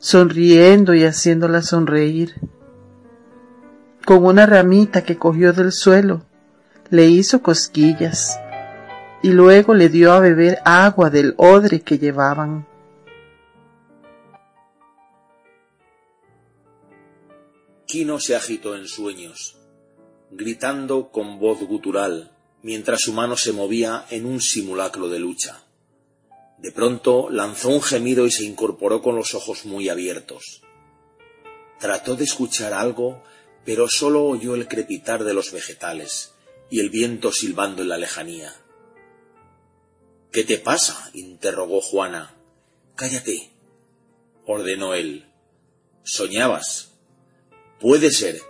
sonriendo 0.00 0.92
y 0.92 1.04
haciéndola 1.04 1.62
sonreír. 1.62 2.40
Con 4.04 4.26
una 4.26 4.46
ramita 4.46 5.02
que 5.02 5.16
cogió 5.16 5.52
del 5.52 5.70
suelo, 5.70 6.24
le 6.90 7.06
hizo 7.06 7.40
cosquillas 7.40 8.36
y 9.22 9.30
luego 9.30 9.74
le 9.74 9.90
dio 9.90 10.12
a 10.12 10.18
beber 10.18 10.58
agua 10.64 11.08
del 11.08 11.34
odre 11.36 11.82
que 11.82 12.00
llevaban. 12.00 12.71
Quino 17.92 18.18
se 18.20 18.34
agitó 18.34 18.74
en 18.74 18.88
sueños, 18.88 19.58
gritando 20.30 21.10
con 21.10 21.38
voz 21.38 21.60
gutural, 21.60 22.34
mientras 22.62 23.02
su 23.02 23.12
mano 23.12 23.36
se 23.36 23.52
movía 23.52 24.06
en 24.08 24.24
un 24.24 24.40
simulacro 24.40 25.10
de 25.10 25.18
lucha. 25.18 25.66
De 26.56 26.72
pronto 26.72 27.28
lanzó 27.28 27.68
un 27.68 27.82
gemido 27.82 28.24
y 28.24 28.30
se 28.30 28.44
incorporó 28.44 29.02
con 29.02 29.14
los 29.14 29.34
ojos 29.34 29.66
muy 29.66 29.90
abiertos. 29.90 30.62
Trató 31.80 32.16
de 32.16 32.24
escuchar 32.24 32.72
algo, 32.72 33.22
pero 33.66 33.86
sólo 33.90 34.24
oyó 34.24 34.54
el 34.54 34.68
crepitar 34.68 35.22
de 35.24 35.34
los 35.34 35.52
vegetales 35.52 36.32
y 36.70 36.80
el 36.80 36.88
viento 36.88 37.30
silbando 37.30 37.82
en 37.82 37.90
la 37.90 37.98
lejanía. 37.98 38.54
¿Qué 40.30 40.44
te 40.44 40.56
pasa? 40.56 41.10
interrogó 41.12 41.82
Juana. 41.82 42.34
Cállate, 42.96 43.50
ordenó 44.46 44.94
él. 44.94 45.30
Soñabas. 46.04 46.91
Puede 47.82 48.12
ser, 48.12 48.40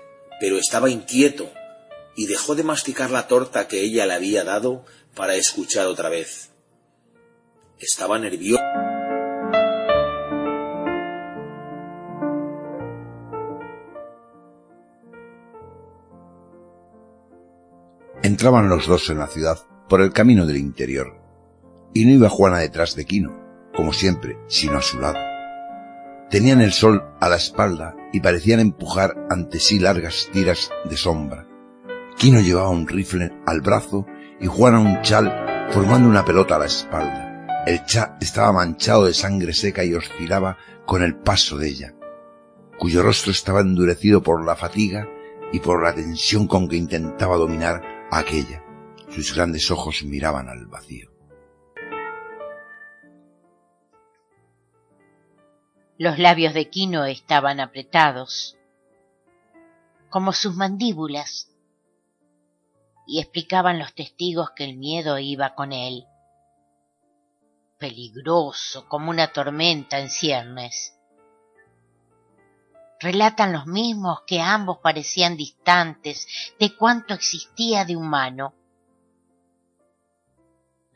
pero 0.40 0.58
estaba 0.58 0.90
inquieto 0.90 1.50
y 2.14 2.26
dejó 2.26 2.54
de 2.54 2.64
masticar 2.64 3.10
la 3.10 3.28
torta 3.28 3.66
que 3.66 3.80
ella 3.80 4.04
le 4.04 4.12
había 4.12 4.44
dado 4.44 4.84
para 5.16 5.36
escuchar 5.36 5.86
otra 5.86 6.10
vez. 6.10 6.50
Estaba 7.78 8.18
nervioso. 8.18 8.62
Entraban 18.22 18.68
los 18.68 18.86
dos 18.86 19.08
en 19.08 19.18
la 19.18 19.28
ciudad 19.28 19.60
por 19.88 20.02
el 20.02 20.12
camino 20.12 20.44
del 20.44 20.58
interior, 20.58 21.16
y 21.94 22.04
no 22.04 22.12
iba 22.12 22.28
Juana 22.28 22.58
detrás 22.58 22.94
de 22.96 23.06
Quino, 23.06 23.34
como 23.74 23.94
siempre, 23.94 24.36
sino 24.46 24.76
a 24.76 24.82
su 24.82 25.00
lado. 25.00 25.18
Tenían 26.28 26.60
el 26.60 26.74
sol 26.74 27.02
a 27.18 27.30
la 27.30 27.36
espalda 27.36 27.96
y 28.12 28.20
parecían 28.20 28.60
empujar 28.60 29.16
ante 29.30 29.58
sí 29.58 29.78
largas 29.78 30.28
tiras 30.32 30.70
de 30.84 30.96
sombra. 30.96 31.46
Quino 32.16 32.40
llevaba 32.40 32.68
un 32.68 32.86
rifle 32.86 33.32
al 33.46 33.60
brazo 33.60 34.06
y 34.40 34.46
Juana 34.46 34.80
un 34.80 35.00
chal 35.02 35.68
formando 35.70 36.08
una 36.08 36.24
pelota 36.24 36.56
a 36.56 36.58
la 36.58 36.66
espalda. 36.66 37.64
El 37.66 37.84
chal 37.84 38.16
estaba 38.20 38.52
manchado 38.52 39.06
de 39.06 39.14
sangre 39.14 39.54
seca 39.54 39.84
y 39.84 39.94
oscilaba 39.94 40.58
con 40.84 41.02
el 41.02 41.16
paso 41.16 41.56
de 41.56 41.68
ella, 41.68 41.94
cuyo 42.78 43.02
rostro 43.02 43.32
estaba 43.32 43.60
endurecido 43.60 44.22
por 44.22 44.44
la 44.44 44.56
fatiga 44.56 45.08
y 45.52 45.60
por 45.60 45.82
la 45.82 45.94
tensión 45.94 46.46
con 46.46 46.68
que 46.68 46.76
intentaba 46.76 47.36
dominar 47.36 47.82
a 48.10 48.18
aquella. 48.18 48.62
Sus 49.08 49.34
grandes 49.34 49.70
ojos 49.70 50.02
miraban 50.04 50.48
al 50.48 50.66
vacío. 50.66 51.11
Los 56.02 56.18
labios 56.18 56.52
de 56.52 56.68
Quino 56.68 57.04
estaban 57.04 57.60
apretados, 57.60 58.56
como 60.10 60.32
sus 60.32 60.56
mandíbulas, 60.56 61.48
y 63.06 63.20
explicaban 63.20 63.78
los 63.78 63.94
testigos 63.94 64.50
que 64.50 64.64
el 64.64 64.76
miedo 64.76 65.20
iba 65.20 65.54
con 65.54 65.72
él, 65.72 66.08
peligroso 67.78 68.88
como 68.88 69.10
una 69.10 69.28
tormenta 69.32 70.00
en 70.00 70.10
ciernes. 70.10 70.98
Relatan 72.98 73.52
los 73.52 73.68
mismos 73.68 74.22
que 74.26 74.40
ambos 74.40 74.78
parecían 74.78 75.36
distantes 75.36 76.26
de 76.58 76.74
cuanto 76.74 77.14
existía 77.14 77.84
de 77.84 77.94
humano. 77.94 78.54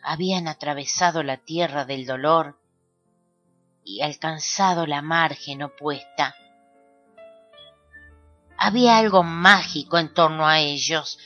Habían 0.02 0.48
atravesado 0.48 1.22
la 1.22 1.36
tierra 1.36 1.84
del 1.84 2.06
dolor 2.06 2.58
y 3.86 4.02
alcanzado 4.02 4.84
la 4.84 5.00
margen 5.00 5.62
opuesta. 5.62 6.34
Había 8.58 8.98
algo 8.98 9.22
mágico 9.22 9.96
en 9.98 10.12
torno 10.12 10.46
a 10.46 10.60
ellos. 10.60 11.18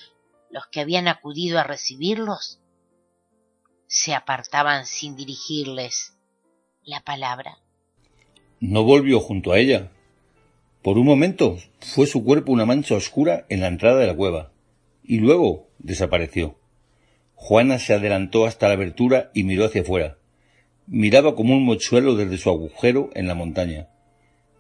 Los 0.51 0.67
que 0.67 0.81
habían 0.81 1.09
acudido 1.09 1.59
a 1.59 1.65
recibirlos 1.65 2.61
se 3.87 4.15
apartaban 4.15 4.85
sin 4.85 5.17
dirigirles 5.17 6.19
la 6.85 7.01
palabra. 7.01 7.59
No 8.61 8.85
volvió 8.85 9.21
junto 9.21 9.53
a 9.53 9.59
ella. 9.59 9.91
Por 10.83 10.99
un 10.99 11.07
momento 11.07 11.57
fue 11.81 12.07
su 12.07 12.23
cuerpo 12.25 12.53
una 12.53 12.67
mancha 12.67 12.95
oscura 12.95 13.47
en 13.49 13.61
la 13.61 13.69
entrada 13.69 13.99
de 13.99 14.07
la 14.07 14.17
cueva, 14.17 14.53
y 15.03 15.19
luego 15.19 15.69
desapareció. 15.79 16.59
Juana 17.35 17.79
se 17.79 17.95
adelantó 17.95 18.45
hasta 18.45 18.69
la 18.69 18.75
abertura 18.75 19.31
y 19.35 19.45
miró 19.45 19.65
hacia 19.65 19.81
afuera 19.81 20.20
miraba 20.93 21.37
como 21.37 21.55
un 21.55 21.65
mochuelo 21.65 22.17
desde 22.17 22.37
su 22.37 22.51
agujero 22.51 23.11
en 23.15 23.29
la 23.29 23.37
montaña, 23.37 23.89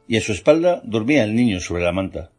y 0.06 0.16
a 0.16 0.20
su 0.20 0.30
espalda 0.30 0.80
dormía 0.84 1.24
el 1.24 1.34
niño 1.34 1.58
sobre 1.60 1.82
la 1.82 1.92
manta. 1.92 2.30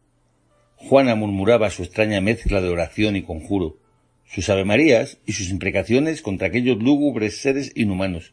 Juana 0.76 1.14
murmuraba 1.14 1.68
su 1.68 1.82
extraña 1.82 2.22
mezcla 2.22 2.62
de 2.62 2.70
oración 2.70 3.16
y 3.16 3.22
conjuro, 3.22 3.76
sus 4.24 4.48
avemarías 4.48 5.18
y 5.26 5.32
sus 5.32 5.50
imprecaciones 5.50 6.22
contra 6.22 6.48
aquellos 6.48 6.82
lúgubres 6.82 7.42
seres 7.42 7.70
inhumanos, 7.74 8.32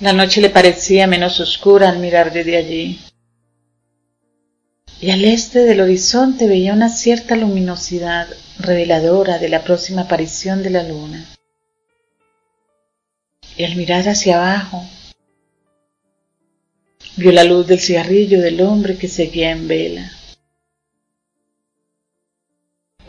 La 0.00 0.14
noche 0.14 0.40
le 0.40 0.48
parecía 0.48 1.06
menos 1.06 1.40
oscura 1.40 1.90
al 1.90 1.98
mirar 1.98 2.32
desde 2.32 2.56
allí. 2.56 2.98
Y 4.98 5.10
al 5.10 5.22
este 5.26 5.58
del 5.58 5.82
horizonte 5.82 6.46
veía 6.46 6.72
una 6.72 6.88
cierta 6.88 7.36
luminosidad 7.36 8.26
reveladora 8.58 9.38
de 9.38 9.50
la 9.50 9.62
próxima 9.62 10.02
aparición 10.02 10.62
de 10.62 10.70
la 10.70 10.84
luna. 10.84 11.26
Y 13.58 13.64
al 13.64 13.76
mirar 13.76 14.08
hacia 14.08 14.38
abajo, 14.38 14.82
vio 17.16 17.32
la 17.32 17.44
luz 17.44 17.66
del 17.66 17.78
cigarrillo 17.78 18.40
del 18.40 18.62
hombre 18.62 18.96
que 18.96 19.06
seguía 19.06 19.50
en 19.50 19.68
vela. 19.68 20.10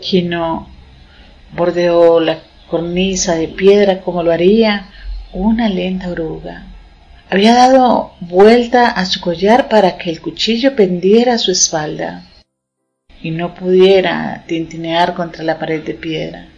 Quino 0.01 0.67
bordeó 1.53 2.19
la 2.19 2.43
cornisa 2.69 3.35
de 3.35 3.47
piedra 3.47 4.01
como 4.01 4.23
lo 4.23 4.33
haría 4.33 4.89
una 5.31 5.69
lenta 5.69 6.09
oruga. 6.09 6.70
Había 7.33 7.53
dado 7.55 8.11
vuelta 8.19 8.89
a 8.89 9.05
su 9.05 9.21
collar 9.21 9.69
para 9.69 9.97
que 9.97 10.09
el 10.09 10.19
cuchillo 10.19 10.75
pendiera 10.75 11.35
a 11.35 11.37
su 11.37 11.51
espalda 11.51 12.25
y 13.21 13.31
no 13.31 13.55
pudiera 13.55 14.43
tintinear 14.47 15.13
contra 15.13 15.41
la 15.45 15.57
pared 15.57 15.81
de 15.81 15.93
piedra. 15.93 16.49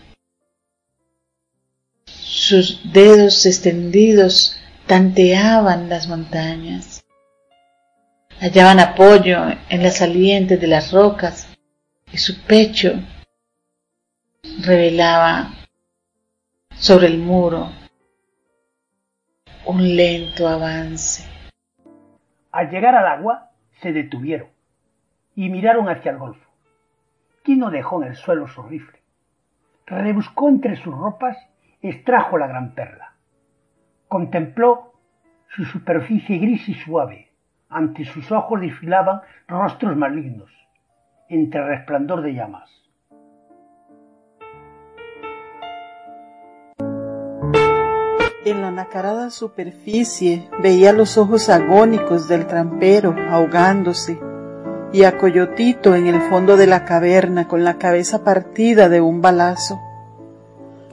Sus 2.07 2.91
dedos 2.91 3.45
extendidos 3.45 4.57
tanteaban 4.87 5.89
las 5.89 6.07
montañas, 6.07 7.05
hallaban 8.39 8.79
apoyo 8.79 9.43
en 9.69 9.83
las 9.83 9.97
salientes 9.97 10.59
de 10.59 10.67
las 10.67 10.91
rocas 10.91 11.49
y 12.11 12.17
su 12.17 12.41
pecho 12.45 12.99
revelaba 14.63 15.53
sobre 16.75 17.05
el 17.05 17.19
muro 17.19 17.82
un 19.65 19.95
lento 19.95 20.49
avance. 20.49 21.23
Al 22.51 22.69
llegar 22.69 22.95
al 22.95 23.07
agua, 23.07 23.51
se 23.81 23.93
detuvieron 23.93 24.49
y 25.35 25.49
miraron 25.49 25.87
hacia 25.87 26.11
el 26.11 26.17
golfo. 26.17 26.49
Quino 27.43 27.69
dejó 27.71 28.01
en 28.01 28.09
el 28.09 28.15
suelo 28.15 28.47
su 28.47 28.61
rifle. 28.63 28.99
Rebuscó 29.85 30.49
entre 30.49 30.75
sus 30.75 30.93
ropas, 30.93 31.37
extrajo 31.81 32.37
la 32.37 32.47
gran 32.47 32.73
perla. 32.73 33.13
Contempló 34.09 34.93
su 35.47 35.63
superficie 35.63 36.39
gris 36.39 36.67
y 36.67 36.73
suave. 36.73 37.31
Ante 37.69 38.03
sus 38.03 38.31
ojos 38.31 38.59
desfilaban 38.59 39.21
rostros 39.47 39.95
malignos, 39.95 40.51
entre 41.29 41.65
resplandor 41.65 42.21
de 42.21 42.33
llamas. 42.33 42.82
En 48.45 48.61
la 48.61 48.71
nacarada 48.71 49.29
superficie 49.29 50.49
veía 50.61 50.91
los 50.91 51.17
ojos 51.17 51.47
agónicos 51.47 52.27
del 52.27 52.45
trampero 52.45 53.15
ahogándose 53.29 54.19
y 54.91 55.05
a 55.05 55.17
Coyotito 55.17 55.95
en 55.95 56.07
el 56.07 56.21
fondo 56.23 56.57
de 56.57 56.67
la 56.67 56.83
caverna 56.83 57.47
con 57.47 57.63
la 57.63 57.77
cabeza 57.77 58.25
partida 58.25 58.89
de 58.89 58.99
un 58.99 59.21
balazo. 59.21 59.79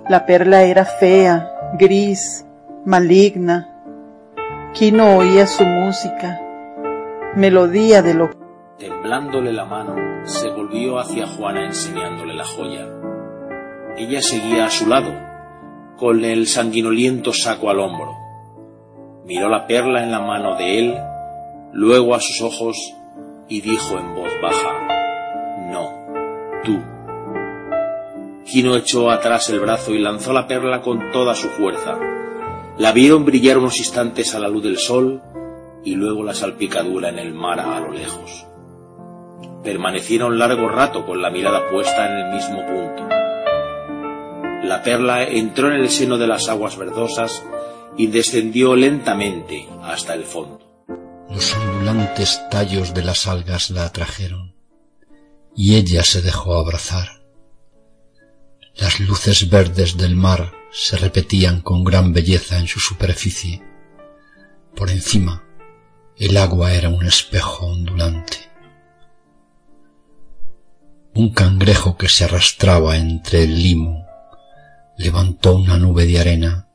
La 0.09 0.27
perla 0.27 0.63
era 0.63 0.85
fea, 0.85 1.75
gris, 1.77 2.47
maligna. 2.85 3.83
Quino 4.73 5.17
oía 5.17 5.49
su 5.49 5.65
música, 5.65 6.41
melodía 7.35 8.01
de 8.01 8.15
lo... 8.15 8.31
Temblándole 8.79 9.53
la 9.53 9.65
mano, 9.65 9.97
se 10.25 10.49
volvió 10.51 11.01
hacia 11.01 11.27
Juana 11.27 11.67
enseñándole 11.67 12.33
la 12.33 12.45
joya. 12.45 12.87
Ella 13.97 14.23
seguía 14.23 14.67
a 14.67 14.71
su 14.71 14.87
lado, 14.87 15.30
con 16.01 16.25
el 16.25 16.47
sanguinoliento 16.47 17.35
saco 17.35 17.69
al 17.69 17.79
hombro. 17.79 18.17
Miró 19.27 19.51
la 19.51 19.67
perla 19.67 20.03
en 20.03 20.11
la 20.11 20.21
mano 20.21 20.57
de 20.57 20.79
él, 20.79 20.99
luego 21.75 22.15
a 22.15 22.21
sus 22.21 22.41
ojos 22.41 22.95
y 23.49 23.61
dijo 23.61 23.99
en 23.99 24.15
voz 24.15 24.33
baja, 24.41 24.89
No, 25.71 25.91
tú. 26.65 26.81
Quino 28.47 28.77
echó 28.77 29.11
atrás 29.11 29.51
el 29.51 29.61
brazo 29.61 29.93
y 29.93 29.99
lanzó 29.99 30.33
la 30.33 30.47
perla 30.47 30.81
con 30.81 31.13
toda 31.13 31.35
su 31.35 31.49
fuerza. 31.49 31.99
La 32.79 32.93
vieron 32.93 33.27
brillar 33.27 33.59
unos 33.59 33.77
instantes 33.77 34.35
a 34.35 34.41
la 34.41 34.49
luz 34.49 34.63
del 34.63 34.79
sol 34.79 35.21
y 35.85 35.97
luego 35.97 36.25
la 36.25 36.33
salpicadura 36.33 37.11
en 37.11 37.19
el 37.19 37.35
mar 37.35 37.61
a 37.61 37.79
lo 37.79 37.93
lejos. 37.93 38.47
Permanecieron 39.63 40.39
largo 40.39 40.67
rato 40.67 41.05
con 41.05 41.21
la 41.21 41.29
mirada 41.29 41.69
puesta 41.69 42.07
en 42.07 42.27
el 42.27 42.35
mismo 42.35 42.65
punto. 42.65 43.30
La 44.63 44.83
perla 44.83 45.25
entró 45.25 45.69
en 45.75 45.81
el 45.81 45.89
seno 45.89 46.19
de 46.19 46.27
las 46.27 46.49
aguas 46.49 46.77
verdosas 46.77 47.43
y 47.97 48.09
descendió 48.09 48.77
lentamente 48.77 49.67
hasta 49.83 50.15
el 50.15 50.25
fondo. 50.25 50.61
Los 51.31 51.55
ondulantes 51.55 52.41
tallos 52.51 52.93
de 52.93 53.03
las 53.03 53.27
algas 53.27 53.71
la 53.71 53.87
atrajeron 53.87 54.55
y 55.57 55.77
ella 55.77 56.05
se 56.05 56.21
dejó 56.21 56.55
abrazar. 56.55 57.23
Las 58.77 59.01
luces 59.01 59.49
verdes 59.49 59.97
del 59.97 60.15
mar 60.15 60.53
se 60.73 60.97
repetían 60.97 61.61
con 61.61 61.83
gran 61.83 62.13
belleza 62.13 62.59
en 62.59 62.69
su 62.69 62.81
superficie. 62.81 63.63
Por 64.77 64.91
encima, 64.91 65.45
el 66.17 66.37
agua 66.37 66.75
era 66.75 66.91
un 66.91 67.07
espejo 67.07 67.67
ondulante. 67.67 68.37
Un 71.15 71.33
cangrejo 71.33 71.97
que 71.97 72.09
se 72.09 72.25
arrastraba 72.25 72.97
entre 72.97 73.45
el 73.45 73.63
limo 73.63 74.00
levantó 75.01 75.57
una 75.57 75.79
nube 75.79 76.05
de 76.05 76.21
arena 76.21 76.69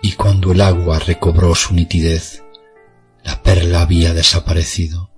y 0.00 0.12
cuando 0.12 0.52
el 0.52 0.62
agua 0.62 0.98
recobró 0.98 1.54
su 1.54 1.74
nitidez, 1.74 2.42
la 3.22 3.42
perla 3.42 3.82
había 3.82 4.14
desaparecido. 4.14 5.10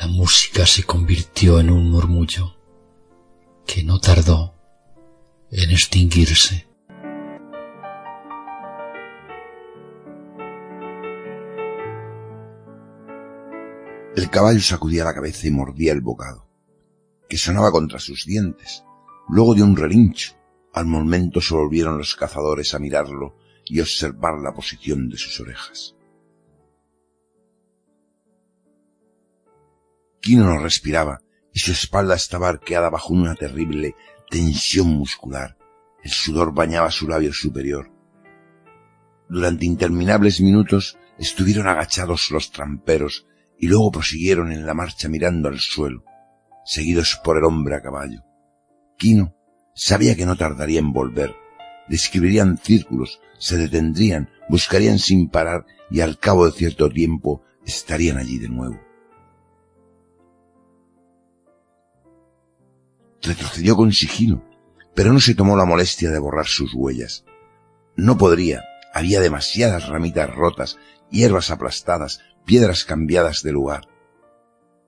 La 0.00 0.08
música 0.08 0.66
se 0.66 0.82
convirtió 0.82 1.60
en 1.60 1.70
un 1.70 1.88
murmullo 1.88 2.56
que 3.64 3.84
no 3.84 4.00
tardó 4.00 4.56
en 5.52 5.70
extinguirse. 5.70 6.66
El 14.16 14.28
caballo 14.30 14.60
sacudía 14.60 15.04
la 15.04 15.14
cabeza 15.14 15.46
y 15.46 15.52
mordía 15.52 15.92
el 15.92 16.00
bocado, 16.00 16.48
que 17.28 17.38
sonaba 17.38 17.70
contra 17.70 18.00
sus 18.00 18.24
dientes. 18.26 18.82
Luego 19.28 19.54
de 19.54 19.62
un 19.62 19.76
relincho, 19.76 20.37
al 20.72 20.86
momento 20.86 21.40
se 21.40 21.54
volvieron 21.54 21.98
los 21.98 22.14
cazadores 22.14 22.74
a 22.74 22.78
mirarlo 22.78 23.36
y 23.64 23.80
observar 23.80 24.38
la 24.42 24.52
posición 24.52 25.08
de 25.08 25.18
sus 25.18 25.40
orejas. 25.40 25.94
Quino 30.20 30.44
no 30.44 30.58
respiraba 30.58 31.20
y 31.52 31.58
su 31.60 31.72
espalda 31.72 32.14
estaba 32.14 32.48
arqueada 32.48 32.90
bajo 32.90 33.14
una 33.14 33.34
terrible 33.34 33.94
tensión 34.30 34.88
muscular. 34.88 35.56
El 36.02 36.10
sudor 36.10 36.52
bañaba 36.52 36.90
su 36.90 37.08
labio 37.08 37.32
superior. 37.32 37.90
Durante 39.28 39.66
interminables 39.66 40.40
minutos 40.40 40.98
estuvieron 41.18 41.66
agachados 41.68 42.30
los 42.30 42.50
tramperos 42.50 43.26
y 43.58 43.66
luego 43.66 43.90
prosiguieron 43.90 44.52
en 44.52 44.64
la 44.64 44.74
marcha 44.74 45.08
mirando 45.08 45.48
al 45.48 45.58
suelo, 45.58 46.04
seguidos 46.64 47.20
por 47.22 47.36
el 47.36 47.44
hombre 47.44 47.76
a 47.76 47.82
caballo. 47.82 48.22
Quino 48.96 49.37
sabía 49.78 50.16
que 50.16 50.26
no 50.26 50.36
tardaría 50.36 50.80
en 50.80 50.92
volver. 50.92 51.34
Describirían 51.88 52.58
círculos, 52.58 53.20
se 53.38 53.56
detendrían, 53.56 54.28
buscarían 54.48 54.98
sin 54.98 55.30
parar 55.30 55.64
y 55.90 56.00
al 56.00 56.18
cabo 56.18 56.46
de 56.46 56.52
cierto 56.52 56.90
tiempo 56.90 57.42
estarían 57.64 58.18
allí 58.18 58.38
de 58.38 58.48
nuevo. 58.48 58.78
Retrocedió 63.22 63.76
con 63.76 63.92
sigilo, 63.92 64.44
pero 64.94 65.12
no 65.12 65.20
se 65.20 65.34
tomó 65.34 65.56
la 65.56 65.64
molestia 65.64 66.10
de 66.10 66.18
borrar 66.18 66.46
sus 66.46 66.74
huellas. 66.74 67.24
No 67.96 68.18
podría, 68.18 68.64
había 68.92 69.20
demasiadas 69.20 69.88
ramitas 69.88 70.34
rotas, 70.34 70.78
hierbas 71.10 71.50
aplastadas, 71.50 72.20
piedras 72.44 72.84
cambiadas 72.84 73.42
de 73.42 73.52
lugar. 73.52 73.88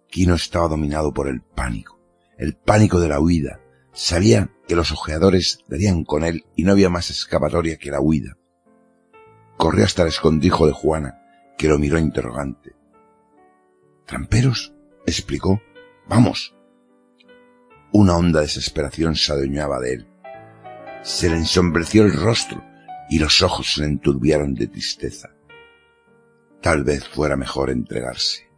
Quino 0.09 0.35
estaba 0.35 0.69
dominado 0.69 1.13
por 1.13 1.29
el 1.29 1.43
pánico, 1.43 2.01
el 2.39 2.57
pánico 2.57 2.99
de 2.99 3.09
la 3.09 3.21
huida. 3.21 3.61
Sabía 3.93 4.51
que 4.67 4.77
los 4.77 4.93
ojeadores 4.93 5.65
darían 5.69 6.05
con 6.05 6.25
él 6.25 6.45
y 6.55 6.65
no 6.65 6.73
había 6.73 6.91
más 6.91 7.11
escapatoria 7.11 7.77
que 7.77 7.91
la 7.91 8.01
huida. 8.01 8.37
Corrió 9.57 9.85
hasta 9.85 10.03
el 10.03 10.09
escondrijo 10.09 10.67
de 10.67 10.73
Juana, 10.73 11.23
que 11.59 11.69
lo 11.69 11.79
miró 11.79 11.99
interrogante. 11.99 12.75
¿Tramperos? 14.07 14.75
explicó. 15.07 15.61
Vamos, 16.09 16.55
una 17.93 18.17
honda 18.17 18.41
desesperación 18.41 19.17
se 19.17 19.33
adueñaba 19.33 19.81
de 19.81 19.95
él. 19.95 20.07
Se 21.03 21.29
le 21.29 21.37
ensombreció 21.37 22.05
el 22.05 22.13
rostro 22.13 22.63
y 23.09 23.19
los 23.19 23.43
ojos 23.43 23.73
se 23.75 23.81
le 23.81 23.89
enturbiaron 23.89 24.55
de 24.55 24.69
tristeza. 24.69 25.35
Tal 26.63 26.85
vez 26.85 27.09
fuera 27.09 27.37
mejor 27.37 27.69
entregarse. 27.71 28.49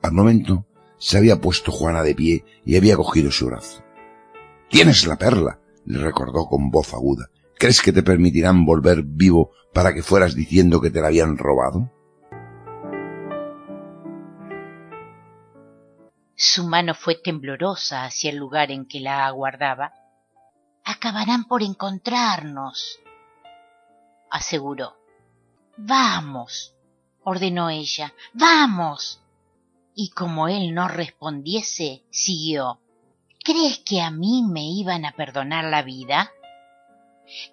Al 0.00 0.12
momento 0.12 0.66
se 0.96 1.18
había 1.18 1.42
puesto 1.42 1.72
Juana 1.72 2.02
de 2.02 2.14
pie 2.14 2.44
y 2.64 2.76
había 2.76 2.96
cogido 2.96 3.30
su 3.30 3.46
brazo. 3.46 3.83
Tienes 4.74 5.06
la 5.06 5.14
perla, 5.14 5.60
le 5.84 5.98
recordó 5.98 6.46
con 6.46 6.68
voz 6.68 6.94
aguda. 6.94 7.28
¿Crees 7.56 7.80
que 7.80 7.92
te 7.92 8.02
permitirán 8.02 8.64
volver 8.64 9.04
vivo 9.04 9.52
para 9.72 9.94
que 9.94 10.02
fueras 10.02 10.34
diciendo 10.34 10.80
que 10.80 10.90
te 10.90 11.00
la 11.00 11.06
habían 11.06 11.38
robado? 11.38 11.92
Su 16.34 16.64
mano 16.64 16.92
fue 16.96 17.14
temblorosa 17.14 18.04
hacia 18.04 18.30
el 18.30 18.36
lugar 18.38 18.72
en 18.72 18.86
que 18.86 18.98
la 18.98 19.26
aguardaba. 19.26 19.92
Acabarán 20.84 21.44
por 21.44 21.62
encontrarnos, 21.62 22.98
aseguró. 24.28 24.96
Vamos, 25.76 26.74
ordenó 27.22 27.70
ella, 27.70 28.12
vamos. 28.32 29.22
Y 29.94 30.10
como 30.10 30.48
él 30.48 30.74
no 30.74 30.88
respondiese, 30.88 32.02
siguió. 32.10 32.80
¿Crees 33.44 33.78
que 33.78 34.00
a 34.00 34.10
mí 34.10 34.42
me 34.42 34.64
iban 34.64 35.04
a 35.04 35.12
perdonar 35.12 35.64
la 35.66 35.82
vida? 35.82 36.32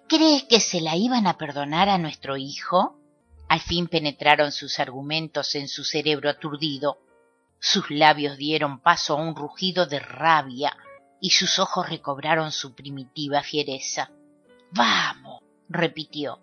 ¿Crees 0.08 0.44
que 0.44 0.58
se 0.58 0.80
la 0.80 0.96
iban 0.96 1.28
a 1.28 1.38
perdonar 1.38 1.88
a 1.88 1.98
nuestro 1.98 2.36
hijo? 2.36 2.98
Al 3.48 3.60
fin 3.60 3.86
penetraron 3.86 4.50
sus 4.50 4.80
argumentos 4.80 5.54
en 5.54 5.68
su 5.68 5.84
cerebro 5.84 6.28
aturdido 6.28 6.98
sus 7.64 7.92
labios 7.92 8.36
dieron 8.38 8.80
paso 8.80 9.16
a 9.16 9.22
un 9.22 9.36
rugido 9.36 9.86
de 9.86 10.00
rabia 10.00 10.76
y 11.20 11.30
sus 11.30 11.60
ojos 11.60 11.88
recobraron 11.88 12.50
su 12.50 12.74
primitiva 12.74 13.40
fiereza. 13.40 14.10
Vamos, 14.72 15.40
repitió. 15.68 16.40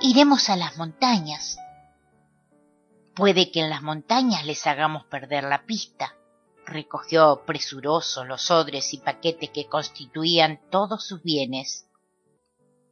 Iremos 0.00 0.50
a 0.50 0.56
las 0.56 0.76
montañas. 0.76 1.56
Puede 3.14 3.52
que 3.52 3.60
en 3.60 3.70
las 3.70 3.82
montañas 3.82 4.44
les 4.44 4.66
hagamos 4.66 5.04
perder 5.04 5.44
la 5.44 5.64
pista. 5.66 6.16
Recogió 6.66 7.42
presuroso 7.44 8.24
los 8.24 8.50
odres 8.50 8.94
y 8.94 8.98
paquetes 8.98 9.50
que 9.50 9.66
constituían 9.66 10.60
todos 10.70 11.04
sus 11.06 11.22
bienes. 11.22 11.88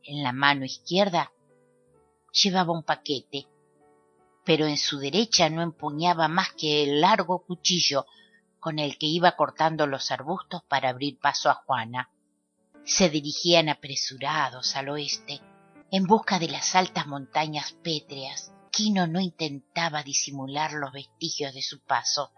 En 0.03 0.23
la 0.23 0.33
mano 0.33 0.65
izquierda 0.65 1.33
llevaba 2.33 2.73
un 2.73 2.83
paquete, 2.83 3.47
pero 4.45 4.67
en 4.67 4.77
su 4.77 4.99
derecha 4.99 5.49
no 5.51 5.63
empuñaba 5.63 6.29
más 6.29 6.53
que 6.53 6.83
el 6.83 7.01
largo 7.01 7.45
cuchillo 7.45 8.07
con 8.59 8.79
el 8.79 8.99
que 8.99 9.07
iba 9.07 9.37
cortando 9.37 9.87
los 9.87 10.11
arbustos 10.11 10.63
para 10.69 10.91
abrir 10.91 11.19
paso 11.19 11.51
a 11.51 11.55
Juana. 11.55 12.11
Se 12.85 13.09
dirigían 13.09 13.69
apresurados 13.69 14.77
al 14.77 14.91
oeste, 14.91 15.41
en 15.91 16.07
busca 16.07 16.39
de 16.39 16.49
las 16.49 16.75
altas 16.75 17.07
montañas 17.07 17.73
pétreas. 17.83 18.53
Quino 18.71 19.07
no 19.07 19.21
intentaba 19.21 20.03
disimular 20.03 20.73
los 20.73 20.93
vestigios 20.93 21.55
de 21.55 21.63
su 21.63 21.81
paso, 21.81 22.33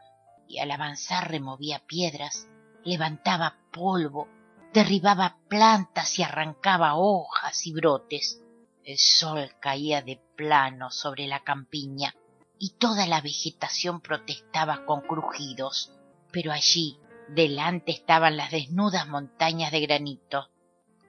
al 0.59 0.71
avanzar 0.71 1.31
removía 1.31 1.81
piedras, 1.87 2.49
levantaba 2.85 3.59
polvo, 3.73 4.29
derribaba 4.73 5.39
plantas 5.49 6.19
y 6.19 6.23
arrancaba 6.23 6.97
hojas 6.97 7.67
y 7.67 7.73
brotes. 7.73 8.41
El 8.85 8.99
sol 8.99 9.53
caía 9.61 10.03
de 10.03 10.21
plano 10.37 10.91
sobre 10.91 11.27
la 11.27 11.41
campiña 11.41 12.15
y 12.59 12.71
toda 12.79 13.07
la 13.07 13.21
vegetación 13.21 14.01
protestaba 14.01 14.85
con 14.85 15.03
crujidos 15.03 15.93
pero 16.33 16.51
allí 16.51 16.99
delante 17.29 17.93
estaban 17.93 18.37
las 18.37 18.51
desnudas 18.51 19.07
montañas 19.07 19.71
de 19.71 19.81
granito, 19.81 20.49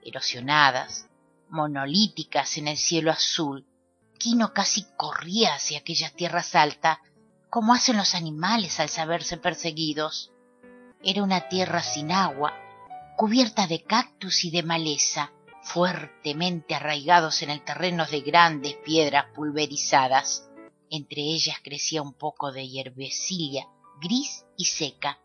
erosionadas, 0.04 1.08
monolíticas 1.48 2.58
en 2.58 2.68
el 2.68 2.76
cielo 2.76 3.10
azul. 3.10 3.66
Quino 4.18 4.52
casi 4.52 4.86
corría 4.96 5.54
hacia 5.54 5.78
aquellas 5.78 6.12
tierras 6.12 6.54
altas, 6.54 6.98
como 7.54 7.72
hacen 7.72 7.96
los 7.96 8.16
animales 8.16 8.80
al 8.80 8.88
saberse 8.88 9.36
perseguidos. 9.36 10.32
Era 11.04 11.22
una 11.22 11.48
tierra 11.48 11.84
sin 11.84 12.10
agua, 12.10 12.52
cubierta 13.16 13.68
de 13.68 13.84
cactus 13.84 14.44
y 14.44 14.50
de 14.50 14.64
maleza, 14.64 15.30
fuertemente 15.62 16.74
arraigados 16.74 17.42
en 17.42 17.50
el 17.50 17.62
terreno 17.62 18.06
de 18.06 18.22
grandes 18.22 18.74
piedras 18.84 19.26
pulverizadas. 19.36 20.50
Entre 20.90 21.22
ellas 21.22 21.58
crecía 21.62 22.02
un 22.02 22.14
poco 22.14 22.50
de 22.50 22.68
hierbecilla 22.68 23.68
gris 24.00 24.44
y 24.56 24.64
seca, 24.64 25.20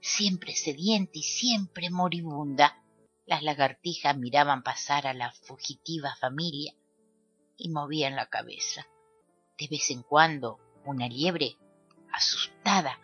siempre 0.00 0.54
sedienta 0.54 1.18
y 1.18 1.24
siempre 1.24 1.90
moribunda. 1.90 2.80
Las 3.26 3.42
lagartijas 3.42 4.16
miraban 4.16 4.62
pasar 4.62 5.08
a 5.08 5.14
la 5.14 5.32
fugitiva 5.32 6.14
familia 6.20 6.74
y 7.56 7.70
movían 7.70 8.14
la 8.14 8.28
cabeza. 8.28 8.86
De 9.58 9.66
vez 9.66 9.90
en 9.90 10.04
cuando 10.04 10.60
una 10.84 11.08
liebre, 11.08 11.56
asustada, 12.12 12.98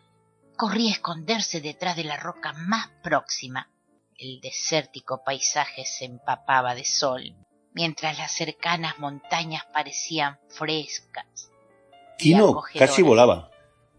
corría 0.57 0.91
a 0.91 0.95
esconderse 0.95 1.61
detrás 1.61 1.97
de 1.97 2.05
la 2.05 2.17
roca 2.17 2.53
más 2.53 2.89
próxima. 3.03 3.71
El 4.17 4.41
desértico 4.41 5.23
paisaje 5.25 5.85
se 5.85 6.05
empapaba 6.05 6.75
de 6.75 6.85
sol, 6.85 7.35
mientras 7.75 8.19
las 8.19 8.33
cercanas 8.33 8.99
montañas 8.99 9.65
parecían 9.73 10.39
frescas. 10.49 11.27
Quino 12.19 12.63
casi 12.77 13.03
volaba 13.03 13.51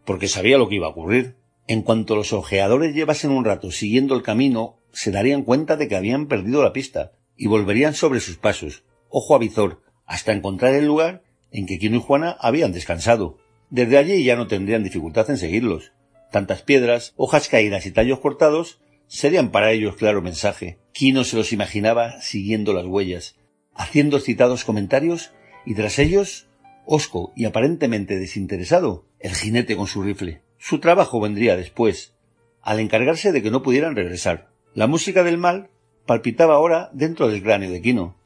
porque 0.10 0.28
sabía 0.28 0.58
lo 0.58 0.68
que 0.68 0.76
iba 0.76 0.88
a 0.88 0.90
ocurrir. 0.90 1.38
En 1.68 1.84
cuanto 1.84 2.16
los 2.16 2.34
ojeadores 2.34 2.96
llevasen 2.96 3.30
un 3.30 3.46
rato 3.46 3.70
siguiendo 3.70 4.16
el 4.16 4.24
camino, 4.24 4.80
se 4.92 5.12
darían 5.12 5.44
cuenta 5.44 5.76
de 5.76 5.88
que 5.88 5.96
habían 5.96 6.28
perdido 6.28 6.64
la 6.64 6.74
pista 6.74 7.12
y 7.38 7.46
volverían 7.46 7.94
sobre 7.94 8.20
sus 8.20 8.38
pasos, 8.38 8.84
ojo 9.10 9.36
a 9.36 9.38
visor, 9.38 9.84
hasta 10.08 10.34
encontrar 10.34 10.74
el 10.74 10.88
lugar 10.88 11.22
en 11.52 11.68
que 11.68 11.78
Quino 11.78 11.98
y 11.98 12.02
Juana 12.02 12.36
habían 12.40 12.72
descansado. 12.72 13.38
Desde 13.70 13.98
allí 13.98 14.24
ya 14.24 14.36
no 14.36 14.48
tendrían 14.48 14.84
dificultad 14.84 15.30
en 15.30 15.38
seguirlos. 15.38 15.92
Tantas 16.32 16.62
piedras, 16.62 17.14
hojas 17.18 17.48
caídas 17.48 17.86
y 17.86 17.92
tallos 17.92 18.20
cortados 18.20 18.80
serían 19.08 19.52
para 19.52 19.72
ellos 19.72 19.96
claro 19.96 20.22
mensaje. 20.22 20.78
Quino 20.92 21.24
se 21.24 21.36
los 21.36 21.54
imaginaba 21.54 22.22
siguiendo 22.22 22.74
las 22.74 22.86
huellas, 22.86 23.36
haciendo 23.74 24.20
citados 24.20 24.64
comentarios 24.64 25.32
y 25.66 25.76
tras 25.76 26.00
ellos 26.00 26.48
hosco 26.86 27.32
y 27.36 27.46
aparentemente 27.46 28.18
desinteresado, 28.18 29.06
el 29.20 29.36
jinete 29.36 29.76
con 29.76 29.88
su 29.88 30.02
rifle. 30.02 30.42
Su 30.58 30.80
trabajo 30.80 31.20
vendría 31.20 31.56
después, 31.56 32.16
al 32.62 32.80
encargarse 32.80 33.32
de 33.32 33.44
que 33.44 33.52
no 33.52 33.62
pudieran 33.62 33.96
regresar. 33.96 34.50
La 34.74 34.88
música 34.88 35.24
del 35.24 35.38
mal 35.38 35.70
palpitaba 36.06 36.56
ahora 36.56 36.90
dentro 36.94 37.28
del 37.28 37.44
cráneo 37.44 37.72
de 37.72 37.82
Quino, 37.82 38.18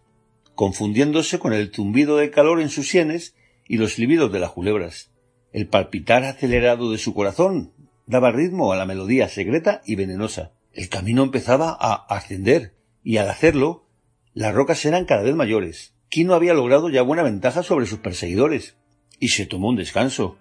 confundiéndose 0.56 1.40
con 1.40 1.52
el 1.54 1.74
zumbido 1.74 2.18
del 2.18 2.32
calor 2.32 2.62
en 2.62 2.70
sus 2.70 2.88
sienes 2.88 3.36
y 3.68 3.78
los 3.78 3.98
libidos 4.00 4.32
de 4.32 4.40
las 4.40 4.52
culebras. 4.52 5.12
El 5.53 5.67
palpitar 5.67 6.23
acelerado 6.23 6.91
de 6.91 6.98
su 6.98 7.14
corazón 7.14 7.73
daba 8.07 8.32
ritmo 8.32 8.73
a 8.73 8.75
la 8.75 8.88
melodía 8.88 9.30
secreta 9.30 9.83
y 9.85 9.95
venenosa. 9.95 10.51
El 10.73 10.90
camino 10.90 11.22
empezaba 11.22 11.77
a 11.80 11.93
ascender, 12.09 12.73
y 13.03 13.17
al 13.17 13.30
hacerlo, 13.30 13.85
las 14.33 14.56
rocas 14.56 14.83
eran 14.83 15.06
cada 15.06 15.22
vez 15.22 15.35
mayores. 15.35 15.93
Quino 16.09 16.33
había 16.33 16.56
logrado 16.56 16.90
ya 16.90 17.03
buena 17.03 17.22
ventaja 17.22 17.61
sobre 17.61 17.85
sus 17.85 17.99
perseguidores, 17.99 18.77
y 19.19 19.30
se 19.30 19.45
tomó 19.45 19.69
un 19.69 19.75
descanso, 19.75 20.40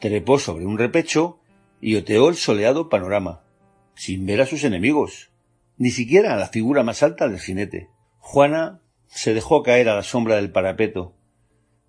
trepó 0.00 0.40
sobre 0.40 0.66
un 0.66 0.78
repecho 0.78 1.38
y 1.80 1.94
oteó 1.94 2.28
el 2.28 2.34
soleado 2.34 2.88
panorama, 2.88 3.44
sin 3.94 4.26
ver 4.26 4.40
a 4.40 4.46
sus 4.46 4.64
enemigos, 4.64 5.30
ni 5.78 5.92
siquiera 5.92 6.34
a 6.34 6.36
la 6.36 6.48
figura 6.48 6.82
más 6.82 7.04
alta 7.04 7.28
del 7.28 7.38
jinete. 7.38 7.88
Juana 8.18 8.80
se 9.06 9.32
dejó 9.32 9.62
caer 9.62 9.88
a 9.88 9.94
la 9.94 10.02
sombra 10.02 10.36
del 10.36 10.50
parapeto, 10.50 11.14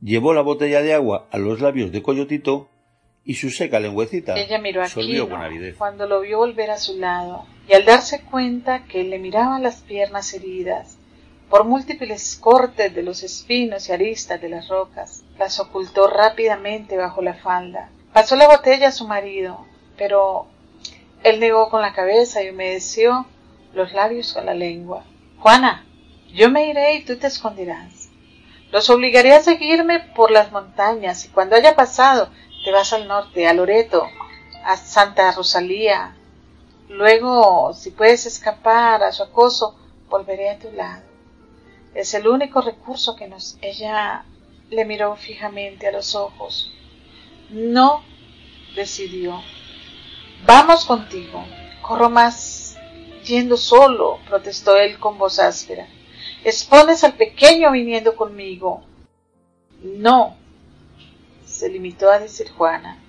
llevó 0.02 0.34
la 0.34 0.42
botella 0.42 0.82
de 0.82 0.94
agua 0.94 1.28
a 1.32 1.38
los 1.38 1.62
labios 1.62 1.92
de 1.92 2.02
Coyotito 2.02 2.70
y 3.24 3.36
su 3.36 3.50
seca 3.50 3.80
lengüecita 3.80 4.36
Ella 4.36 4.60
miró 4.60 4.84
a 4.84 4.88
Quino 4.88 5.28
cuando 5.78 6.08
lo 6.08 6.22
vio 6.22 6.38
volver 6.38 6.70
a 6.70 6.78
su 6.78 6.98
lado, 7.00 7.46
y 7.68 7.74
al 7.74 7.86
darse 7.86 8.22
cuenta 8.22 8.86
que 8.86 9.04
le 9.04 9.18
miraban 9.18 9.64
las 9.64 9.82
piernas 9.82 10.34
heridas 10.34 10.98
por 11.50 11.64
múltiples 11.64 12.36
cortes 12.36 12.94
de 12.94 13.04
los 13.04 13.24
espinos 13.24 13.90
y 13.90 13.94
aristas 13.94 14.42
de 14.42 14.50
las 14.50 14.68
rocas, 14.68 15.24
las 15.38 15.60
ocultó 15.60 16.08
rápidamente 16.08 16.98
bajo 16.98 17.22
la 17.22 17.36
falda 17.36 17.90
Pasó 18.16 18.38
la 18.38 18.48
botella 18.48 18.88
a 18.88 18.92
su 18.94 19.06
marido, 19.06 19.66
pero 19.98 20.48
él 21.22 21.42
negó 21.42 21.70
con 21.70 21.82
la 21.82 21.92
cabeza 21.92 22.42
y 22.42 22.50
humedeció 22.50 23.26
los 23.74 23.92
labios 23.92 24.32
con 24.32 24.46
la 24.46 24.54
lengua. 24.54 25.04
Juana, 25.40 25.86
yo 26.34 26.50
me 26.50 26.70
iré 26.70 26.96
y 26.96 27.04
tú 27.04 27.18
te 27.18 27.28
esconderás. 27.28 27.95
Los 28.72 28.90
obligaré 28.90 29.34
a 29.34 29.44
seguirme 29.44 30.00
por 30.00 30.32
las 30.32 30.52
montañas 30.52 31.26
y 31.26 31.30
cuando 31.30 31.56
haya 31.56 31.76
pasado 31.76 32.30
te 32.64 32.72
vas 32.72 32.94
al 32.94 33.08
norte, 33.08 33.48
a 33.48 33.54
Loreto, 33.54 34.08
a 34.64 34.76
Santa 34.76 35.32
Rosalía. 35.32 36.16
Luego, 36.90 37.74
si 37.74 37.92
puedes 37.92 38.26
escapar 38.26 39.04
a 39.04 39.12
su 39.12 39.24
acoso, 39.24 39.78
volveré 40.10 40.50
a 40.50 40.60
tu 40.60 40.72
lado. 40.72 41.04
Es 41.94 42.14
el 42.14 42.28
único 42.28 42.62
recurso 42.62 43.16
que 43.16 43.28
nos... 43.28 43.58
Ella 43.62 44.26
le 44.70 44.86
miró 44.86 45.16
fijamente 45.16 45.88
a 45.88 45.92
los 45.92 46.16
ojos. 46.16 46.72
No, 47.50 48.04
decidió. 48.76 49.42
Vamos 50.46 50.86
contigo. 50.86 51.46
Corro 51.82 52.10
más 52.10 52.78
yendo 53.24 53.58
solo, 53.58 54.20
protestó 54.28 54.76
él 54.76 55.00
con 55.00 55.18
voz 55.18 55.40
áspera. 55.40 55.88
Expones 56.46 57.04
al 57.04 57.16
pequeño 57.16 57.72
viniendo 57.72 58.16
conmigo. 58.16 58.86
No, 59.82 60.38
se 61.46 61.68
limitó 61.70 62.10
a 62.10 62.20
decir 62.20 62.50
Juana. 62.52 63.04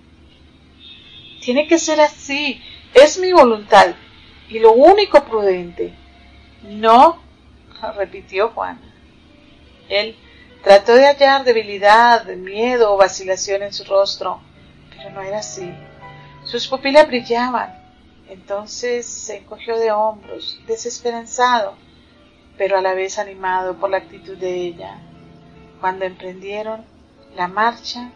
Tiene 1.41 1.69
que 1.69 1.79
ser 1.79 2.01
así. 2.01 2.61
Es 2.93 3.19
mi 3.19 3.33
voluntad 3.33 3.95
y 4.49 4.59
lo 4.59 4.73
único 4.73 5.25
prudente. 5.25 5.95
No, 6.65 7.23
repitió 7.97 8.49
Juana. 8.49 8.81
Él 9.89 10.17
Trató 10.67 10.97
de 10.97 11.07
hallar 11.07 11.45
debilidad, 11.45 12.27
miedo 12.27 12.93
o 12.93 12.97
vacilación 12.97 13.63
en 13.63 13.73
su 13.73 13.85
rostro, 13.85 14.41
pero 14.91 15.11
no 15.11 15.23
era 15.23 15.39
así. 15.39 15.73
Sus 16.45 16.67
pupilas 16.67 17.07
brillaban. 17.07 17.73
Entonces 18.29 19.07
se 19.07 19.37
encogió 19.37 19.79
de 19.79 19.93
hombros, 19.93 20.59
desesperanzado, 20.67 21.77
pero 22.59 22.79
a 22.79 22.83
la 22.83 22.95
vez 22.95 23.19
animado 23.19 23.79
por 23.79 23.91
la 23.91 23.99
actitud 23.99 24.37
de 24.37 24.55
ella. 24.55 24.99
Cuando 25.81 26.05
emprendieron 26.05 26.85
la 27.35 27.49
marcha, 27.49 28.11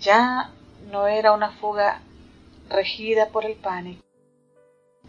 ya 0.00 0.52
no 0.90 1.06
era 1.06 1.32
una 1.32 1.52
fuga 1.52 2.02
regida 2.68 3.28
por 3.28 3.44
el 3.44 3.56
pánico. 3.56 4.02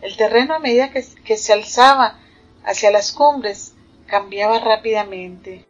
El 0.02 0.16
terreno 0.16 0.56
a 0.56 0.60
medida 0.60 0.92
que, 0.92 1.04
que 1.26 1.38
se 1.38 1.54
alzaba 1.54 2.20
hacia 2.64 2.92
las 2.92 3.12
cumbres 3.12 3.76
cambiaba 4.08 4.60
rápidamente. 4.60 5.66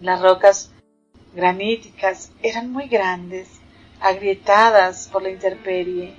Las 0.00 0.20
rocas 0.20 0.72
graníticas 1.34 2.32
eran 2.42 2.72
muy 2.72 2.88
grandes, 2.88 3.48
agrietadas 4.00 5.08
por 5.08 5.22
la 5.22 5.30
intemperie. 5.30 6.16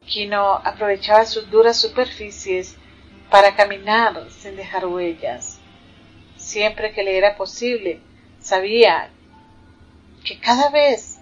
Quino 0.00 0.54
aprovechaba 0.54 1.24
sus 1.24 1.50
duras 1.50 1.76
superficies 1.76 2.76
para 3.34 3.56
caminar 3.56 4.30
sin 4.30 4.54
dejar 4.54 4.86
huellas. 4.86 5.58
Siempre 6.36 6.92
que 6.92 7.02
le 7.02 7.18
era 7.18 7.34
posible, 7.34 8.00
sabía 8.38 9.10
que 10.24 10.38
cada 10.38 10.70
vez 10.70 11.18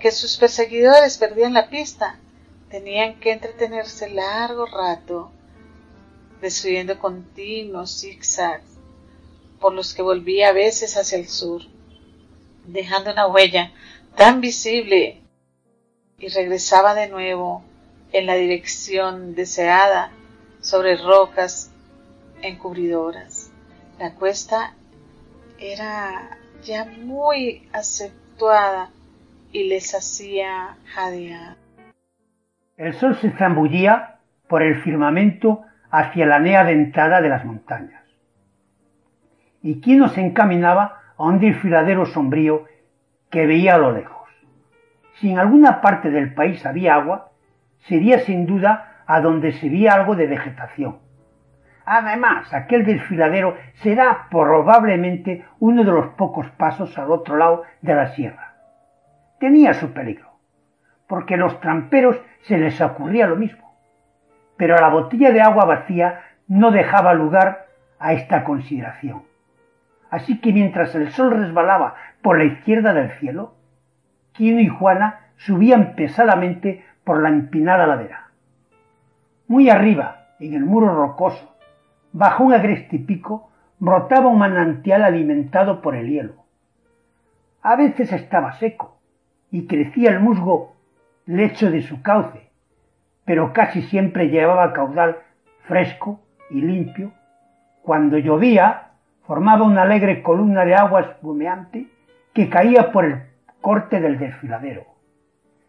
que 0.00 0.10
sus 0.10 0.36
perseguidores 0.36 1.16
perdían 1.16 1.54
la 1.54 1.70
pista, 1.70 2.18
tenían 2.70 3.20
que 3.20 3.30
entretenerse 3.30 4.10
largo 4.10 4.66
rato 4.66 5.30
destruyendo 6.40 6.98
continuos 6.98 8.00
zigzags 8.00 8.66
por 9.60 9.74
los 9.74 9.94
que 9.94 10.02
volvía 10.02 10.48
a 10.48 10.52
veces 10.52 10.96
hacia 10.96 11.18
el 11.18 11.28
sur, 11.28 11.62
dejando 12.66 13.12
una 13.12 13.28
huella 13.28 13.72
tan 14.16 14.40
visible 14.40 15.22
y 16.18 16.26
regresaba 16.30 16.96
de 16.96 17.06
nuevo 17.06 17.62
en 18.10 18.26
la 18.26 18.34
dirección 18.34 19.36
deseada 19.36 20.10
sobre 20.64 20.96
rocas 20.96 21.70
encubridoras. 22.40 23.52
La 23.98 24.14
cuesta 24.14 24.72
era 25.58 26.38
ya 26.64 26.86
muy 27.04 27.68
acentuada 27.72 28.88
y 29.52 29.68
les 29.68 29.94
hacía 29.94 30.76
jadear. 30.86 31.56
El 32.78 32.94
sol 32.94 33.14
se 33.20 33.30
zambullía 33.32 34.16
por 34.48 34.62
el 34.62 34.82
firmamento 34.82 35.60
hacia 35.90 36.24
la 36.24 36.38
nea 36.38 36.64
dentada 36.64 37.20
de 37.20 37.28
las 37.28 37.44
montañas. 37.44 38.02
Y 39.62 39.82
Quino 39.82 40.08
se 40.08 40.22
encaminaba 40.22 41.02
a 41.18 41.24
un 41.24 41.40
desfiladero 41.40 42.06
sombrío 42.06 42.64
que 43.30 43.46
veía 43.46 43.74
a 43.74 43.78
lo 43.78 43.92
lejos. 43.92 44.28
Si 45.20 45.30
en 45.30 45.38
alguna 45.38 45.82
parte 45.82 46.10
del 46.10 46.32
país 46.32 46.64
había 46.64 46.94
agua, 46.94 47.32
sería 47.86 48.20
sin 48.20 48.46
duda 48.46 48.93
a 49.06 49.20
donde 49.20 49.52
se 49.52 49.68
veía 49.68 49.94
algo 49.94 50.14
de 50.14 50.26
vegetación. 50.26 50.98
Además, 51.86 52.52
aquel 52.54 52.84
desfiladero 52.84 53.56
será 53.74 54.28
probablemente 54.30 55.44
uno 55.58 55.84
de 55.84 55.92
los 55.92 56.06
pocos 56.14 56.48
pasos 56.52 56.98
al 56.98 57.10
otro 57.10 57.36
lado 57.36 57.62
de 57.82 57.94
la 57.94 58.08
sierra. 58.08 58.54
Tenía 59.38 59.74
su 59.74 59.92
peligro, 59.92 60.30
porque 61.06 61.34
a 61.34 61.38
los 61.38 61.60
tramperos 61.60 62.20
se 62.42 62.56
les 62.56 62.80
ocurría 62.80 63.26
lo 63.26 63.36
mismo 63.36 63.64
pero 64.56 64.76
la 64.76 64.88
botella 64.88 65.32
de 65.32 65.40
agua 65.40 65.64
vacía 65.64 66.20
no 66.48 66.70
dejaba 66.70 67.14
lugar 67.14 67.66
a 67.98 68.12
esta 68.12 68.44
consideración. 68.44 69.22
Así 70.10 70.40
que 70.40 70.52
mientras 70.52 70.94
el 70.94 71.10
sol 71.10 71.32
resbalaba 71.32 71.94
por 72.22 72.38
la 72.38 72.44
izquierda 72.44 72.92
del 72.92 73.10
cielo, 73.18 73.54
Quino 74.32 74.60
y 74.60 74.68
Juana 74.68 75.20
subían 75.36 75.94
pesadamente 75.94 76.84
por 77.04 77.22
la 77.22 77.28
empinada 77.28 77.86
ladera. 77.86 78.23
Muy 79.46 79.68
arriba, 79.68 80.28
en 80.40 80.54
el 80.54 80.64
muro 80.64 80.94
rocoso, 80.94 81.54
bajo 82.12 82.44
un 82.44 82.54
agreste 82.54 82.98
pico, 82.98 83.50
brotaba 83.78 84.28
un 84.28 84.38
manantial 84.38 85.04
alimentado 85.04 85.82
por 85.82 85.94
el 85.94 86.08
hielo. 86.08 86.44
A 87.60 87.76
veces 87.76 88.12
estaba 88.12 88.52
seco 88.52 88.98
y 89.50 89.66
crecía 89.66 90.10
el 90.10 90.20
musgo 90.20 90.74
lecho 91.26 91.70
de 91.70 91.82
su 91.82 92.00
cauce, 92.00 92.50
pero 93.26 93.52
casi 93.52 93.82
siempre 93.82 94.28
llevaba 94.28 94.72
caudal 94.72 95.18
fresco 95.66 96.20
y 96.50 96.62
limpio. 96.62 97.12
Cuando 97.82 98.16
llovía, 98.16 98.92
formaba 99.26 99.64
una 99.64 99.82
alegre 99.82 100.22
columna 100.22 100.64
de 100.64 100.74
agua 100.74 101.00
espumeante 101.02 101.88
que 102.32 102.48
caía 102.48 102.92
por 102.92 103.04
el 103.04 103.22
corte 103.60 104.00
del 104.00 104.18
desfiladero. 104.18 104.84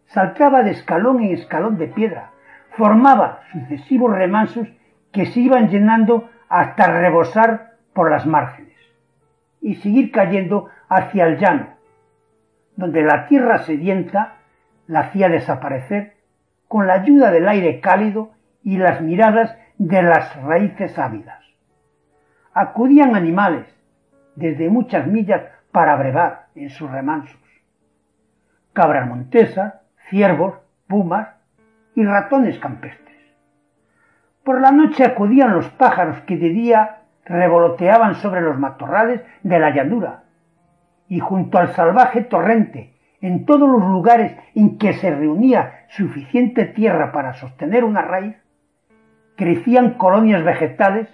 Saltaba 0.07 0.63
de 0.63 0.71
escalón 0.71 1.21
en 1.21 1.33
escalón 1.33 1.77
de 1.77 1.87
piedra, 1.87 2.31
formaba 2.77 3.41
sucesivos 3.51 4.11
remansos 4.11 4.67
que 5.11 5.25
se 5.27 5.39
iban 5.39 5.69
llenando 5.69 6.29
hasta 6.49 6.87
rebosar 6.87 7.77
por 7.93 8.11
las 8.11 8.25
márgenes 8.25 8.75
y 9.61 9.75
seguir 9.75 10.11
cayendo 10.11 10.69
hacia 10.89 11.25
el 11.25 11.37
llano, 11.37 11.67
donde 12.75 13.01
la 13.01 13.27
tierra 13.27 13.59
sedienta 13.59 14.35
la 14.87 15.01
hacía 15.01 15.29
desaparecer 15.29 16.17
con 16.67 16.87
la 16.87 16.93
ayuda 16.93 17.31
del 17.31 17.47
aire 17.47 17.79
cálido 17.79 18.31
y 18.63 18.77
las 18.77 19.01
miradas 19.01 19.57
de 19.77 20.03
las 20.03 20.35
raíces 20.43 20.97
ávidas. 20.99 21.39
Acudían 22.53 23.15
animales 23.15 23.65
desde 24.35 24.69
muchas 24.69 25.07
millas 25.07 25.43
para 25.71 25.95
brevar 25.95 26.47
en 26.55 26.69
sus 26.69 26.89
remansos. 26.89 27.39
Cabras 28.73 29.07
montesas, 29.07 29.75
ciervos, 30.09 30.55
pumas 30.87 31.34
y 31.95 32.03
ratones 32.03 32.59
campestres. 32.59 33.05
Por 34.43 34.61
la 34.61 34.71
noche 34.71 35.03
acudían 35.03 35.53
los 35.53 35.69
pájaros 35.69 36.19
que 36.21 36.37
de 36.37 36.49
día 36.49 37.01
revoloteaban 37.25 38.15
sobre 38.15 38.41
los 38.41 38.59
matorrales 38.59 39.21
de 39.41 39.59
la 39.59 39.71
llanura 39.71 40.23
y 41.07 41.19
junto 41.19 41.57
al 41.57 41.73
salvaje 41.73 42.21
torrente 42.21 42.93
en 43.21 43.45
todos 43.45 43.67
los 43.67 43.81
lugares 43.81 44.37
en 44.53 44.77
que 44.77 44.93
se 44.93 45.09
reunía 45.09 45.85
suficiente 45.89 46.65
tierra 46.65 47.11
para 47.11 47.33
sostener 47.33 47.83
una 47.83 48.03
raíz, 48.03 48.35
crecían 49.35 49.95
colonias 49.95 50.43
vegetales, 50.43 51.09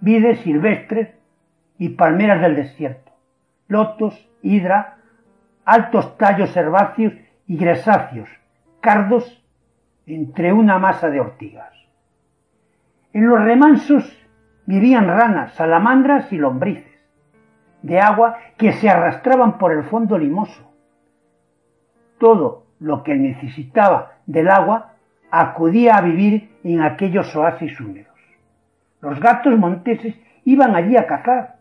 vides 0.00 0.40
silvestres 0.40 1.10
y 1.78 1.90
palmeras 1.90 2.40
del 2.40 2.56
desierto, 2.56 3.12
lotos, 3.68 4.30
hidra, 4.42 4.96
altos 5.64 6.16
tallos 6.16 6.56
herbáceos 6.56 7.12
y 7.46 7.56
gresáceos, 7.56 8.30
cardos 8.80 9.39
entre 10.10 10.52
una 10.52 10.78
masa 10.78 11.10
de 11.10 11.20
ortigas. 11.20 11.72
En 13.12 13.28
los 13.28 13.42
remansos 13.42 14.16
vivían 14.66 15.06
ranas, 15.06 15.54
salamandras 15.54 16.32
y 16.32 16.36
lombrices, 16.36 16.86
de 17.82 17.98
agua 17.98 18.38
que 18.56 18.72
se 18.72 18.88
arrastraban 18.88 19.58
por 19.58 19.72
el 19.72 19.84
fondo 19.84 20.18
limoso, 20.18 20.70
todo 22.18 22.66
lo 22.78 23.02
que 23.02 23.14
necesitaba 23.14 24.12
del 24.26 24.48
agua 24.50 24.92
acudía 25.30 25.96
a 25.96 26.02
vivir 26.02 26.50
en 26.62 26.82
aquellos 26.82 27.34
oasis 27.34 27.80
húmedos. 27.80 28.14
Los 29.00 29.18
gatos 29.20 29.58
monteses 29.58 30.14
iban 30.44 30.76
allí 30.76 30.96
a 30.96 31.06
cazar 31.06 31.56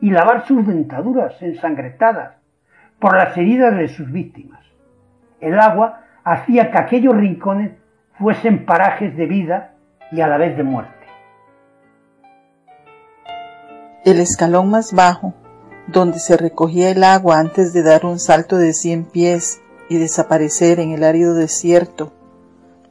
y 0.00 0.10
lavar 0.10 0.46
sus 0.46 0.66
dentaduras 0.66 1.40
ensangretadas 1.40 2.36
por 2.98 3.16
las 3.16 3.36
heridas 3.36 3.76
de 3.76 3.88
sus 3.88 4.10
víctimas. 4.10 4.60
El 5.40 5.58
agua 5.58 6.00
hacía 6.24 6.70
que 6.70 6.78
aquellos 6.78 7.16
rincones 7.16 7.72
fuesen 8.22 8.64
parajes 8.64 9.16
de 9.16 9.26
vida 9.26 9.74
y 10.12 10.20
a 10.20 10.28
la 10.28 10.38
vez 10.38 10.56
de 10.56 10.62
muerte. 10.62 10.94
El 14.04 14.20
escalón 14.20 14.70
más 14.70 14.92
bajo, 14.92 15.34
donde 15.88 16.20
se 16.20 16.36
recogía 16.36 16.90
el 16.90 17.02
agua 17.02 17.40
antes 17.40 17.72
de 17.72 17.82
dar 17.82 18.06
un 18.06 18.20
salto 18.20 18.58
de 18.58 18.74
cien 18.74 19.04
pies 19.04 19.60
y 19.88 19.98
desaparecer 19.98 20.78
en 20.78 20.92
el 20.92 21.02
árido 21.02 21.34
desierto. 21.34 22.12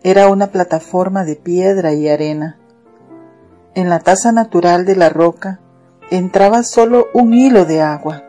Era 0.03 0.27
una 0.27 0.47
plataforma 0.47 1.23
de 1.23 1.37
piedra 1.37 1.93
y 1.93 2.09
arena. 2.09 2.57
En 3.73 3.89
la 3.89 3.99
taza 3.99 4.33
natural 4.33 4.85
de 4.85 4.97
la 4.97 5.07
roca 5.07 5.61
entraba 6.09 6.63
solo 6.63 7.07
un 7.13 7.33
hilo 7.33 7.63
de 7.63 7.81
agua, 7.81 8.23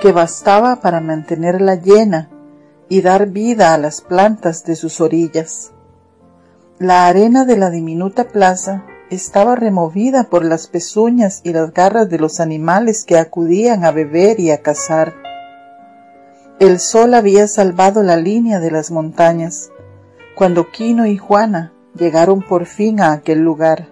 que 0.00 0.12
bastaba 0.12 0.76
para 0.76 1.00
mantenerla 1.00 1.74
llena 1.74 2.28
y 2.88 3.00
dar 3.02 3.26
vida 3.26 3.74
a 3.74 3.78
las 3.78 4.00
plantas 4.00 4.64
de 4.64 4.76
sus 4.76 5.00
orillas. 5.00 5.72
La 6.80 7.08
arena 7.08 7.44
de 7.44 7.56
la 7.56 7.70
diminuta 7.70 8.28
plaza 8.28 8.84
estaba 9.10 9.56
removida 9.56 10.30
por 10.30 10.44
las 10.44 10.68
pezuñas 10.68 11.40
y 11.42 11.52
las 11.52 11.74
garras 11.74 12.08
de 12.08 12.20
los 12.20 12.38
animales 12.38 13.04
que 13.04 13.18
acudían 13.18 13.84
a 13.84 13.90
beber 13.90 14.38
y 14.38 14.52
a 14.52 14.62
cazar. 14.62 15.12
El 16.60 16.78
sol 16.78 17.14
había 17.14 17.48
salvado 17.48 18.04
la 18.04 18.16
línea 18.16 18.60
de 18.60 18.70
las 18.70 18.92
montañas 18.92 19.72
cuando 20.36 20.70
Quino 20.70 21.04
y 21.06 21.16
Juana 21.16 21.72
llegaron 21.96 22.42
por 22.42 22.64
fin 22.64 23.00
a 23.00 23.10
aquel 23.10 23.40
lugar. 23.40 23.88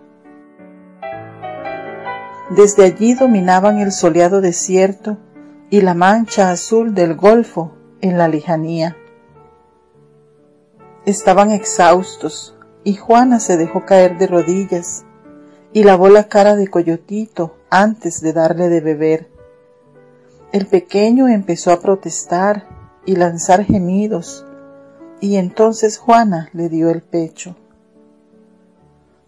Desde 2.50 2.84
allí 2.84 3.14
dominaban 3.14 3.78
el 3.78 3.90
soleado 3.90 4.40
desierto 4.40 5.18
y 5.70 5.80
la 5.80 5.94
mancha 5.94 6.52
azul 6.52 6.94
del 6.94 7.16
golfo 7.16 7.72
en 8.00 8.16
la 8.16 8.28
lejanía. 8.28 8.96
Estaban 11.04 11.50
exhaustos 11.50 12.55
y 12.86 12.94
Juana 12.94 13.40
se 13.40 13.56
dejó 13.56 13.84
caer 13.84 14.16
de 14.16 14.28
rodillas 14.28 15.04
y 15.72 15.82
lavó 15.82 16.08
la 16.08 16.28
cara 16.28 16.54
de 16.54 16.68
Coyotito 16.68 17.56
antes 17.68 18.20
de 18.20 18.32
darle 18.32 18.68
de 18.68 18.80
beber. 18.80 19.28
El 20.52 20.66
pequeño 20.66 21.26
empezó 21.26 21.72
a 21.72 21.80
protestar 21.80 22.68
y 23.04 23.16
lanzar 23.16 23.64
gemidos, 23.64 24.46
y 25.20 25.34
entonces 25.34 25.98
Juana 25.98 26.48
le 26.52 26.68
dio 26.68 26.90
el 26.90 27.02
pecho. 27.02 27.56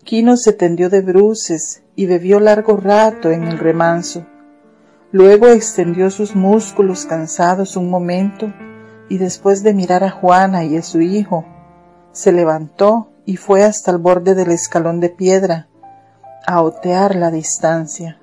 Quino 0.05 0.37
se 0.37 0.53
tendió 0.53 0.89
de 0.89 1.01
bruces 1.01 1.83
y 1.97 2.07
bebió 2.07 2.39
largo 2.39 2.77
rato 2.77 3.33
en 3.33 3.43
el 3.43 3.59
remanso. 3.59 4.25
Luego 5.11 5.49
extendió 5.49 6.13
sus 6.13 6.37
músculos 6.37 7.07
cansados 7.07 7.77
un 7.77 7.91
momento 7.91 8.53
y 9.09 9.19
después 9.19 9.65
de 9.65 9.75
mirar 9.75 10.05
a 10.05 10.13
Juana 10.13 10.63
y 10.63 10.77
a 10.77 10.83
su 10.85 11.01
hijo, 11.01 11.45
se 12.13 12.31
levantó 12.31 13.09
y 13.29 13.37
fue 13.37 13.63
hasta 13.63 13.91
el 13.91 13.99
borde 13.99 14.35
del 14.35 14.51
escalón 14.53 15.01
de 15.01 15.11
piedra 15.11 15.69
a 16.47 16.63
otear 16.63 17.15
la 17.15 17.31
distancia. 17.31 18.19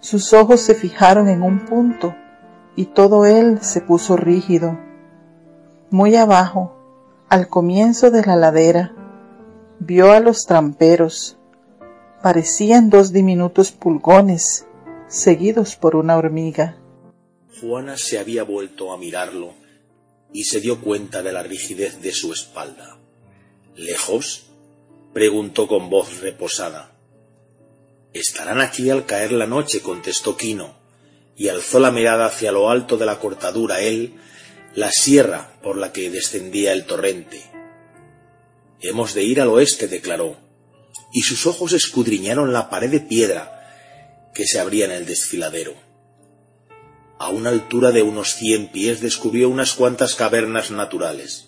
Sus 0.00 0.32
ojos 0.32 0.62
se 0.62 0.74
fijaron 0.74 1.28
en 1.28 1.42
un 1.42 1.66
punto 1.66 2.16
y 2.74 2.86
todo 2.86 3.26
él 3.26 3.58
se 3.60 3.82
puso 3.82 4.16
rígido. 4.16 4.78
Muy 5.90 6.16
abajo, 6.16 6.74
Al 7.28 7.48
comienzo 7.48 8.10
de 8.10 8.24
la 8.24 8.36
ladera, 8.36 8.94
vio 9.78 10.12
a 10.12 10.20
los 10.20 10.46
tramperos. 10.46 11.36
Parecían 12.22 12.88
dos 12.88 13.12
diminutos 13.12 13.72
pulgones, 13.72 14.66
seguidos 15.08 15.76
por 15.76 15.96
una 15.96 16.16
hormiga. 16.16 16.78
Juana 17.60 17.98
se 17.98 18.18
había 18.18 18.44
vuelto 18.44 18.90
a 18.90 18.96
mirarlo 18.96 19.52
y 20.32 20.44
se 20.44 20.60
dio 20.60 20.80
cuenta 20.80 21.22
de 21.22 21.32
la 21.32 21.42
rigidez 21.42 22.00
de 22.00 22.12
su 22.12 22.32
espalda. 22.32 22.97
¿Lejos? 23.78 24.46
preguntó 25.14 25.68
con 25.68 25.88
voz 25.88 26.20
reposada. 26.20 26.90
Estarán 28.12 28.60
aquí 28.60 28.90
al 28.90 29.06
caer 29.06 29.30
la 29.30 29.46
noche, 29.46 29.82
contestó 29.82 30.36
Quino, 30.36 30.74
y 31.36 31.46
alzó 31.46 31.78
la 31.78 31.92
mirada 31.92 32.26
hacia 32.26 32.50
lo 32.50 32.70
alto 32.70 32.96
de 32.96 33.06
la 33.06 33.20
cortadura 33.20 33.80
él, 33.80 34.14
la 34.74 34.90
sierra 34.90 35.52
por 35.62 35.76
la 35.76 35.92
que 35.92 36.10
descendía 36.10 36.72
el 36.72 36.86
torrente. 36.86 37.40
Hemos 38.80 39.14
de 39.14 39.22
ir 39.22 39.40
al 39.40 39.48
oeste, 39.48 39.86
declaró, 39.86 40.36
y 41.12 41.22
sus 41.22 41.46
ojos 41.46 41.72
escudriñaron 41.72 42.52
la 42.52 42.70
pared 42.70 42.90
de 42.90 43.00
piedra 43.00 44.32
que 44.34 44.44
se 44.44 44.58
abría 44.58 44.86
en 44.86 44.90
el 44.90 45.06
desfiladero. 45.06 45.74
A 47.20 47.28
una 47.28 47.50
altura 47.50 47.92
de 47.92 48.02
unos 48.02 48.34
cien 48.34 48.72
pies 48.72 49.00
descubrió 49.00 49.48
unas 49.48 49.74
cuantas 49.74 50.16
cavernas 50.16 50.72
naturales. 50.72 51.47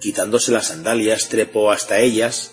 Quitándose 0.00 0.52
las 0.52 0.68
sandalias, 0.68 1.28
trepó 1.28 1.70
hasta 1.70 1.98
ellas 1.98 2.52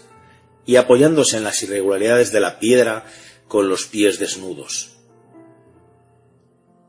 y 0.65 0.77
apoyándose 0.77 1.37
en 1.37 1.43
las 1.43 1.61
irregularidades 1.63 2.31
de 2.31 2.39
la 2.39 2.59
piedra 2.59 3.05
con 3.47 3.69
los 3.69 3.85
pies 3.85 4.19
desnudos. 4.19 4.95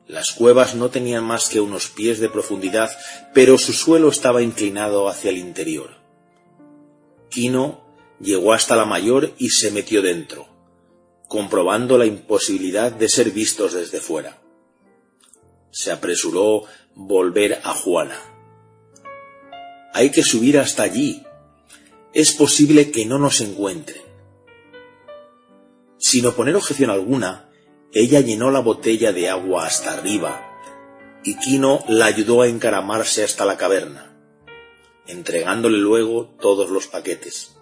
Las 0.06 0.30
cuevas 0.32 0.74
no 0.76 0.88
tenían 0.88 1.24
más 1.24 1.48
que 1.48 1.60
unos 1.60 1.88
pies 1.88 2.20
de 2.20 2.28
profundidad, 2.28 2.90
pero 3.34 3.58
su 3.58 3.72
suelo 3.72 4.08
estaba 4.08 4.40
inclinado 4.40 5.08
hacia 5.08 5.30
el 5.30 5.38
interior. 5.38 5.96
Quino 7.28 7.84
llegó 8.20 8.52
hasta 8.52 8.76
la 8.76 8.84
mayor 8.84 9.34
y 9.36 9.50
se 9.50 9.72
metió 9.72 10.02
dentro, 10.02 10.48
comprobando 11.28 11.98
la 11.98 12.06
imposibilidad 12.06 12.92
de 12.92 13.08
ser 13.08 13.32
vistos 13.32 13.72
desde 13.72 14.00
fuera. 14.00 14.40
Se 15.70 15.90
apresuró 15.90 16.62
volver 16.94 17.60
a 17.64 17.74
Juana. 17.74 18.35
Hay 19.96 20.10
que 20.10 20.22
subir 20.22 20.58
hasta 20.58 20.82
allí. 20.82 21.22
Es 22.12 22.34
posible 22.34 22.90
que 22.90 23.06
no 23.06 23.18
nos 23.18 23.40
encuentren. 23.40 24.02
Sin 25.96 26.26
oponer 26.26 26.54
objeción 26.54 26.90
alguna, 26.90 27.50
ella 27.94 28.20
llenó 28.20 28.50
la 28.50 28.60
botella 28.60 29.14
de 29.14 29.30
agua 29.30 29.64
hasta 29.64 29.94
arriba 29.94 30.42
y 31.24 31.38
Quino 31.38 31.82
la 31.88 32.04
ayudó 32.04 32.42
a 32.42 32.46
encaramarse 32.46 33.24
hasta 33.24 33.46
la 33.46 33.56
caverna, 33.56 34.14
entregándole 35.06 35.78
luego 35.78 36.26
todos 36.42 36.68
los 36.68 36.88
paquetes. 36.88 37.56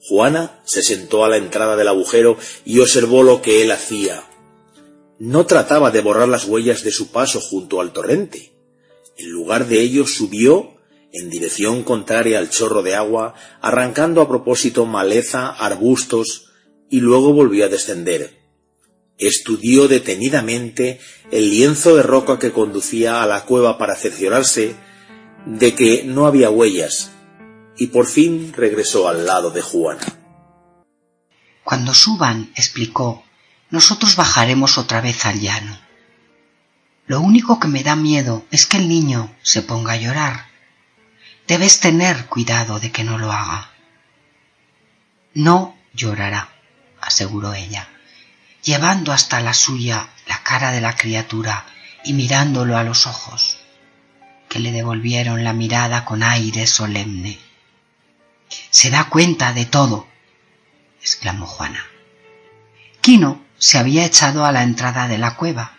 Juana 0.00 0.62
se 0.64 0.82
sentó 0.82 1.26
a 1.26 1.28
la 1.28 1.36
entrada 1.36 1.76
del 1.76 1.88
agujero 1.88 2.38
y 2.64 2.78
observó 2.78 3.22
lo 3.22 3.42
que 3.42 3.60
él 3.62 3.70
hacía. 3.70 4.24
No 5.18 5.44
trataba 5.44 5.90
de 5.90 6.00
borrar 6.00 6.28
las 6.28 6.46
huellas 6.46 6.84
de 6.84 6.90
su 6.90 7.12
paso 7.12 7.38
junto 7.42 7.82
al 7.82 7.92
torrente. 7.92 8.54
En 9.18 9.28
lugar 9.28 9.66
de 9.66 9.82
ello 9.82 10.06
subió 10.06 10.77
en 11.12 11.30
dirección 11.30 11.82
contraria 11.82 12.38
al 12.38 12.50
chorro 12.50 12.82
de 12.82 12.94
agua, 12.94 13.34
arrancando 13.60 14.20
a 14.20 14.28
propósito 14.28 14.86
maleza, 14.86 15.48
arbustos, 15.48 16.52
y 16.90 17.00
luego 17.00 17.32
volvió 17.32 17.64
a 17.64 17.68
descender. 17.68 18.38
Estudió 19.18 19.88
detenidamente 19.88 21.00
el 21.30 21.50
lienzo 21.50 21.96
de 21.96 22.02
roca 22.02 22.38
que 22.38 22.52
conducía 22.52 23.22
a 23.22 23.26
la 23.26 23.44
cueva 23.44 23.78
para 23.78 23.96
cerciorarse 23.96 24.76
de 25.46 25.74
que 25.74 26.04
no 26.04 26.26
había 26.26 26.50
huellas, 26.50 27.10
y 27.76 27.88
por 27.88 28.06
fin 28.06 28.52
regresó 28.56 29.08
al 29.08 29.26
lado 29.26 29.50
de 29.50 29.62
Juana. 29.62 30.04
Cuando 31.64 31.94
suban, 31.94 32.50
explicó, 32.56 33.24
nosotros 33.70 34.16
bajaremos 34.16 34.78
otra 34.78 35.00
vez 35.00 35.26
al 35.26 35.40
llano. 35.40 35.78
Lo 37.06 37.20
único 37.20 37.58
que 37.60 37.68
me 37.68 37.82
da 37.82 37.96
miedo 37.96 38.44
es 38.50 38.66
que 38.66 38.78
el 38.78 38.88
niño 38.88 39.34
se 39.42 39.62
ponga 39.62 39.92
a 39.92 39.96
llorar. 39.96 40.46
Debes 41.48 41.80
tener 41.80 42.26
cuidado 42.26 42.78
de 42.78 42.92
que 42.92 43.04
no 43.04 43.16
lo 43.16 43.32
haga. 43.32 43.70
No 45.32 45.78
llorará, 45.94 46.50
aseguró 47.00 47.54
ella, 47.54 47.88
llevando 48.62 49.14
hasta 49.14 49.40
la 49.40 49.54
suya 49.54 50.10
la 50.26 50.42
cara 50.42 50.72
de 50.72 50.82
la 50.82 50.94
criatura 50.94 51.64
y 52.04 52.12
mirándolo 52.12 52.76
a 52.76 52.84
los 52.84 53.06
ojos, 53.06 53.60
que 54.50 54.58
le 54.58 54.72
devolvieron 54.72 55.42
la 55.42 55.54
mirada 55.54 56.04
con 56.04 56.22
aire 56.22 56.66
solemne. 56.66 57.38
Se 58.68 58.90
da 58.90 59.04
cuenta 59.04 59.54
de 59.54 59.64
todo, 59.64 60.06
exclamó 61.00 61.46
Juana. 61.46 61.82
Quino 63.00 63.42
se 63.56 63.78
había 63.78 64.04
echado 64.04 64.44
a 64.44 64.52
la 64.52 64.64
entrada 64.64 65.08
de 65.08 65.16
la 65.16 65.34
cueva, 65.34 65.78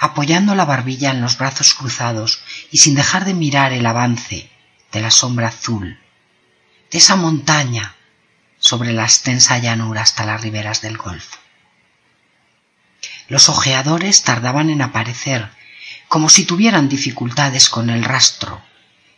apoyando 0.00 0.56
la 0.56 0.64
barbilla 0.64 1.12
en 1.12 1.20
los 1.20 1.38
brazos 1.38 1.74
cruzados 1.74 2.40
y 2.72 2.78
sin 2.78 2.96
dejar 2.96 3.24
de 3.24 3.34
mirar 3.34 3.72
el 3.72 3.86
avance 3.86 4.50
de 4.92 5.00
la 5.00 5.10
sombra 5.10 5.48
azul, 5.48 5.98
de 6.90 6.98
esa 6.98 7.16
montaña 7.16 7.94
sobre 8.58 8.92
la 8.92 9.04
extensa 9.04 9.58
llanura 9.58 10.02
hasta 10.02 10.24
las 10.24 10.40
riberas 10.40 10.80
del 10.82 10.96
Golfo. 10.96 11.38
Los 13.28 13.48
ojeadores 13.48 14.22
tardaban 14.22 14.70
en 14.70 14.82
aparecer, 14.82 15.50
como 16.08 16.28
si 16.28 16.44
tuvieran 16.44 16.88
dificultades 16.88 17.68
con 17.68 17.90
el 17.90 18.04
rastro 18.04 18.62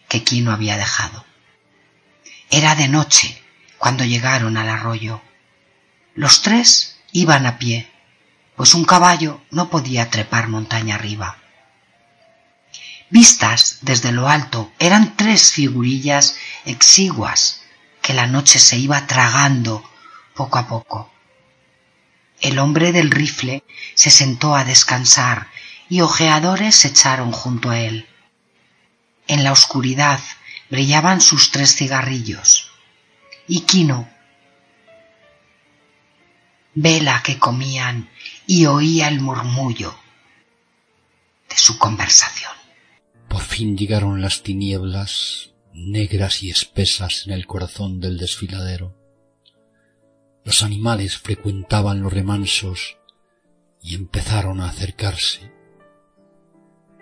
que 0.08 0.24
Quino 0.24 0.52
había 0.52 0.76
dejado. 0.76 1.24
Era 2.50 2.74
de 2.74 2.88
noche 2.88 3.42
cuando 3.76 4.05
llegaron 4.05 4.56
al 4.56 4.68
arroyo. 4.68 5.20
Los 6.14 6.42
tres 6.42 6.98
iban 7.12 7.47
a 7.47 7.58
pie, 7.58 7.90
pues 8.56 8.74
un 8.74 8.84
caballo 8.84 9.40
no 9.50 9.68
podía 9.70 10.10
trepar 10.10 10.48
montaña 10.48 10.97
arriba. 10.97 11.38
Vistas 13.10 13.78
desde 13.82 14.12
lo 14.12 14.28
alto, 14.28 14.72
eran 14.78 15.16
tres 15.16 15.52
figurillas 15.52 16.36
exiguas 16.66 17.62
que 18.02 18.12
la 18.12 18.26
noche 18.26 18.58
se 18.58 18.76
iba 18.76 19.06
tragando 19.06 19.88
poco 20.34 20.58
a 20.58 20.68
poco. 20.68 21.10
El 22.40 22.58
hombre 22.58 22.92
del 22.92 23.10
rifle 23.10 23.64
se 23.94 24.10
sentó 24.10 24.54
a 24.54 24.64
descansar 24.64 25.48
y 25.88 26.02
ojeadores 26.02 26.76
se 26.76 26.88
echaron 26.88 27.32
junto 27.32 27.70
a 27.70 27.80
él. 27.80 28.06
En 29.26 29.42
la 29.42 29.52
oscuridad 29.52 30.20
brillaban 30.70 31.20
sus 31.20 31.50
tres 31.50 31.74
cigarrillos. 31.74 32.70
Y 33.46 33.60
Quino, 33.60 34.08
vela 36.74 37.22
que 37.22 37.38
comían 37.38 38.10
y 38.46 38.66
oía 38.66 39.08
el 39.08 39.20
murmullo 39.20 39.98
de 41.48 41.56
su 41.56 41.78
conversación. 41.78 42.57
Por 43.28 43.42
fin 43.42 43.76
llegaron 43.76 44.20
las 44.20 44.42
tinieblas 44.42 45.52
negras 45.73 46.42
y 46.42 46.50
espesas 46.50 47.24
en 47.26 47.32
el 47.32 47.47
corazón 47.47 48.00
del 48.00 48.18
desfiladero. 48.18 48.97
Los 50.44 50.62
animales 50.62 51.18
frecuentaban 51.18 52.02
los 52.02 52.12
remansos 52.12 52.97
y 53.82 53.94
empezaron 53.94 54.60
a 54.60 54.68
acercarse. 54.68 55.52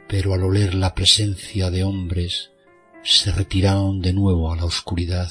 Pero 0.08 0.34
al 0.34 0.42
oler 0.42 0.74
la 0.74 0.94
presencia 0.94 1.70
de 1.70 1.84
hombres, 1.84 2.50
se 3.02 3.30
retiraron 3.30 4.00
de 4.00 4.12
nuevo 4.12 4.52
a 4.52 4.56
la 4.56 4.64
oscuridad. 4.64 5.30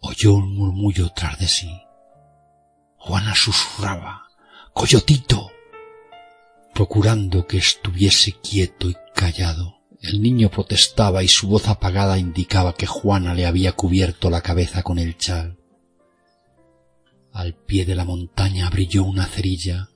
Oyó 0.00 0.34
un 0.34 0.54
murmullo 0.54 1.10
tras 1.10 1.38
de 1.38 1.48
sí. 1.48 1.70
Juana 2.96 3.34
susurraba, 3.34 4.26
Coyotito, 4.72 5.50
procurando 6.76 7.46
que 7.46 7.56
estuviese 7.56 8.32
quieto 8.32 8.90
y 8.90 8.96
callado. 9.14 9.78
El 10.02 10.20
niño 10.20 10.50
protestaba 10.50 11.22
y 11.22 11.28
su 11.28 11.48
voz 11.48 11.68
apagada 11.68 12.18
indicaba 12.18 12.74
que 12.74 12.84
Juana 12.84 13.32
le 13.32 13.46
había 13.46 13.72
cubierto 13.72 14.28
la 14.28 14.42
cabeza 14.42 14.82
con 14.82 14.98
el 14.98 15.16
chal. 15.16 15.56
Al 17.32 17.54
pie 17.54 17.86
de 17.86 17.94
la 17.94 18.04
montaña 18.04 18.68
brilló 18.68 19.04
una 19.04 19.24
cerilla, 19.24 19.88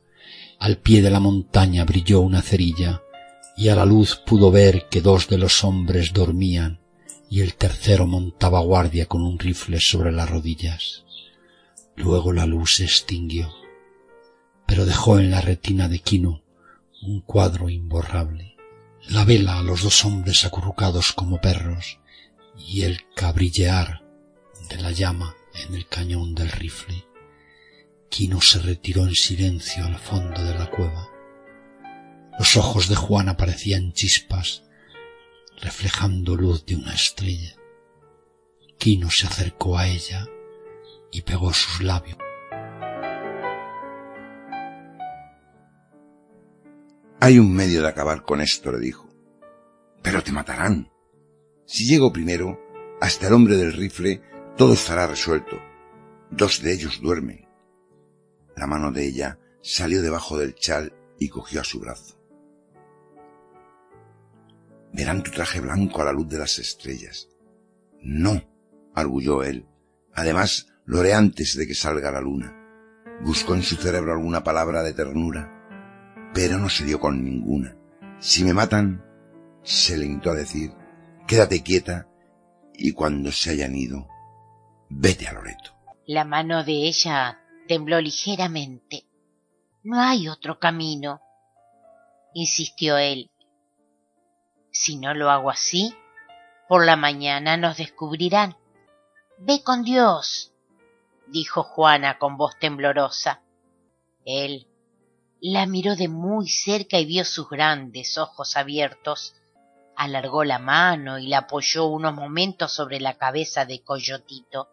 al 0.58 0.78
pie 0.78 1.02
de 1.02 1.10
la 1.10 1.20
montaña 1.20 1.84
brilló 1.84 2.22
una 2.22 2.40
cerilla, 2.40 3.02
y 3.58 3.68
a 3.68 3.76
la 3.76 3.84
luz 3.84 4.16
pudo 4.16 4.50
ver 4.50 4.88
que 4.88 5.02
dos 5.02 5.28
de 5.28 5.36
los 5.36 5.62
hombres 5.64 6.14
dormían 6.14 6.80
y 7.28 7.42
el 7.42 7.56
tercero 7.56 8.06
montaba 8.06 8.60
guardia 8.60 9.04
con 9.04 9.22
un 9.22 9.38
rifle 9.38 9.80
sobre 9.80 10.12
las 10.12 10.30
rodillas. 10.30 11.04
Luego 11.94 12.32
la 12.32 12.46
luz 12.46 12.76
se 12.76 12.84
extinguió, 12.84 13.52
pero 14.66 14.86
dejó 14.86 15.18
en 15.18 15.30
la 15.30 15.42
retina 15.42 15.86
de 15.86 15.98
Quino 15.98 16.40
un 17.02 17.20
cuadro 17.22 17.68
imborrable. 17.70 18.56
La 19.08 19.24
vela 19.24 19.58
a 19.58 19.62
los 19.62 19.82
dos 19.82 20.04
hombres 20.04 20.44
acurrucados 20.44 21.12
como 21.12 21.40
perros 21.40 21.98
y 22.56 22.82
el 22.82 23.06
cabrillear 23.14 24.02
de 24.68 24.76
la 24.76 24.92
llama 24.92 25.34
en 25.54 25.74
el 25.74 25.86
cañón 25.86 26.34
del 26.34 26.50
rifle. 26.50 27.06
Quino 28.10 28.40
se 28.42 28.58
retiró 28.58 29.04
en 29.04 29.14
silencio 29.14 29.84
al 29.84 29.98
fondo 29.98 30.44
de 30.44 30.54
la 30.54 30.68
cueva. 30.68 31.08
Los 32.38 32.56
ojos 32.56 32.88
de 32.88 32.96
Juana 32.96 33.36
parecían 33.36 33.92
chispas, 33.92 34.64
reflejando 35.60 36.36
luz 36.36 36.66
de 36.66 36.76
una 36.76 36.94
estrella. 36.94 37.56
Quino 38.78 39.10
se 39.10 39.26
acercó 39.26 39.78
a 39.78 39.88
ella 39.88 40.26
y 41.12 41.22
pegó 41.22 41.52
sus 41.52 41.82
labios. 41.82 42.19
Hay 47.22 47.38
un 47.38 47.52
medio 47.52 47.82
de 47.82 47.88
acabar 47.88 48.22
con 48.22 48.40
esto, 48.40 48.72
le 48.72 48.78
dijo. 48.78 49.06
Pero 50.02 50.22
te 50.22 50.32
matarán. 50.32 50.90
Si 51.66 51.84
llego 51.86 52.14
primero, 52.14 52.58
hasta 52.98 53.26
el 53.26 53.34
hombre 53.34 53.56
del 53.56 53.74
rifle, 53.74 54.22
todo 54.56 54.72
estará 54.72 55.06
resuelto. 55.06 55.60
Dos 56.30 56.62
de 56.62 56.72
ellos 56.72 57.00
duermen. 57.02 57.46
La 58.56 58.66
mano 58.66 58.90
de 58.90 59.06
ella 59.06 59.38
salió 59.60 60.00
debajo 60.00 60.38
del 60.38 60.54
chal 60.54 60.94
y 61.18 61.28
cogió 61.28 61.60
a 61.60 61.64
su 61.64 61.78
brazo. 61.78 62.18
Verán 64.94 65.22
tu 65.22 65.30
traje 65.30 65.60
blanco 65.60 66.00
a 66.00 66.06
la 66.06 66.12
luz 66.12 66.26
de 66.26 66.38
las 66.38 66.58
estrellas. 66.58 67.28
No, 68.00 68.42
arguyó 68.94 69.42
él. 69.42 69.66
Además, 70.14 70.68
lo 70.86 71.00
haré 71.00 71.12
antes 71.12 71.54
de 71.54 71.66
que 71.66 71.74
salga 71.74 72.10
la 72.10 72.22
luna. 72.22 72.56
Buscó 73.22 73.54
en 73.54 73.62
su 73.62 73.76
cerebro 73.76 74.12
alguna 74.12 74.42
palabra 74.42 74.82
de 74.82 74.94
ternura, 74.94 75.59
pero 76.32 76.58
no 76.58 76.68
se 76.68 76.84
dio 76.84 77.00
con 77.00 77.24
ninguna. 77.24 77.76
Si 78.18 78.44
me 78.44 78.54
matan, 78.54 79.04
se 79.62 79.96
limitó 79.96 80.30
a 80.30 80.34
decir, 80.34 80.72
quédate 81.26 81.62
quieta 81.62 82.08
y 82.74 82.92
cuando 82.92 83.32
se 83.32 83.50
hayan 83.50 83.74
ido, 83.74 84.08
vete 84.88 85.28
a 85.28 85.32
Loreto. 85.32 85.74
La 86.06 86.24
mano 86.24 86.64
de 86.64 86.72
ella 86.72 87.40
tembló 87.68 88.00
ligeramente. 88.00 89.06
No 89.82 90.00
hay 90.00 90.28
otro 90.28 90.58
camino, 90.58 91.20
insistió 92.34 92.98
él. 92.98 93.30
Si 94.72 94.96
no 94.96 95.14
lo 95.14 95.30
hago 95.30 95.50
así, 95.50 95.94
por 96.68 96.84
la 96.84 96.96
mañana 96.96 97.56
nos 97.56 97.78
descubrirán. 97.78 98.56
Ve 99.38 99.62
con 99.62 99.82
Dios, 99.82 100.52
dijo 101.26 101.62
Juana 101.62 102.18
con 102.18 102.36
voz 102.36 102.58
temblorosa. 102.58 103.42
Él 104.24 104.69
la 105.40 105.66
miró 105.66 105.96
de 105.96 106.08
muy 106.08 106.48
cerca 106.48 106.98
y 106.98 107.06
vio 107.06 107.24
sus 107.24 107.48
grandes 107.48 108.18
ojos 108.18 108.56
abiertos. 108.56 109.34
Alargó 109.96 110.44
la 110.44 110.58
mano 110.58 111.18
y 111.18 111.28
la 111.28 111.38
apoyó 111.38 111.86
unos 111.86 112.14
momentos 112.14 112.72
sobre 112.72 113.00
la 113.00 113.16
cabeza 113.16 113.64
de 113.64 113.82
Coyotito. 113.82 114.68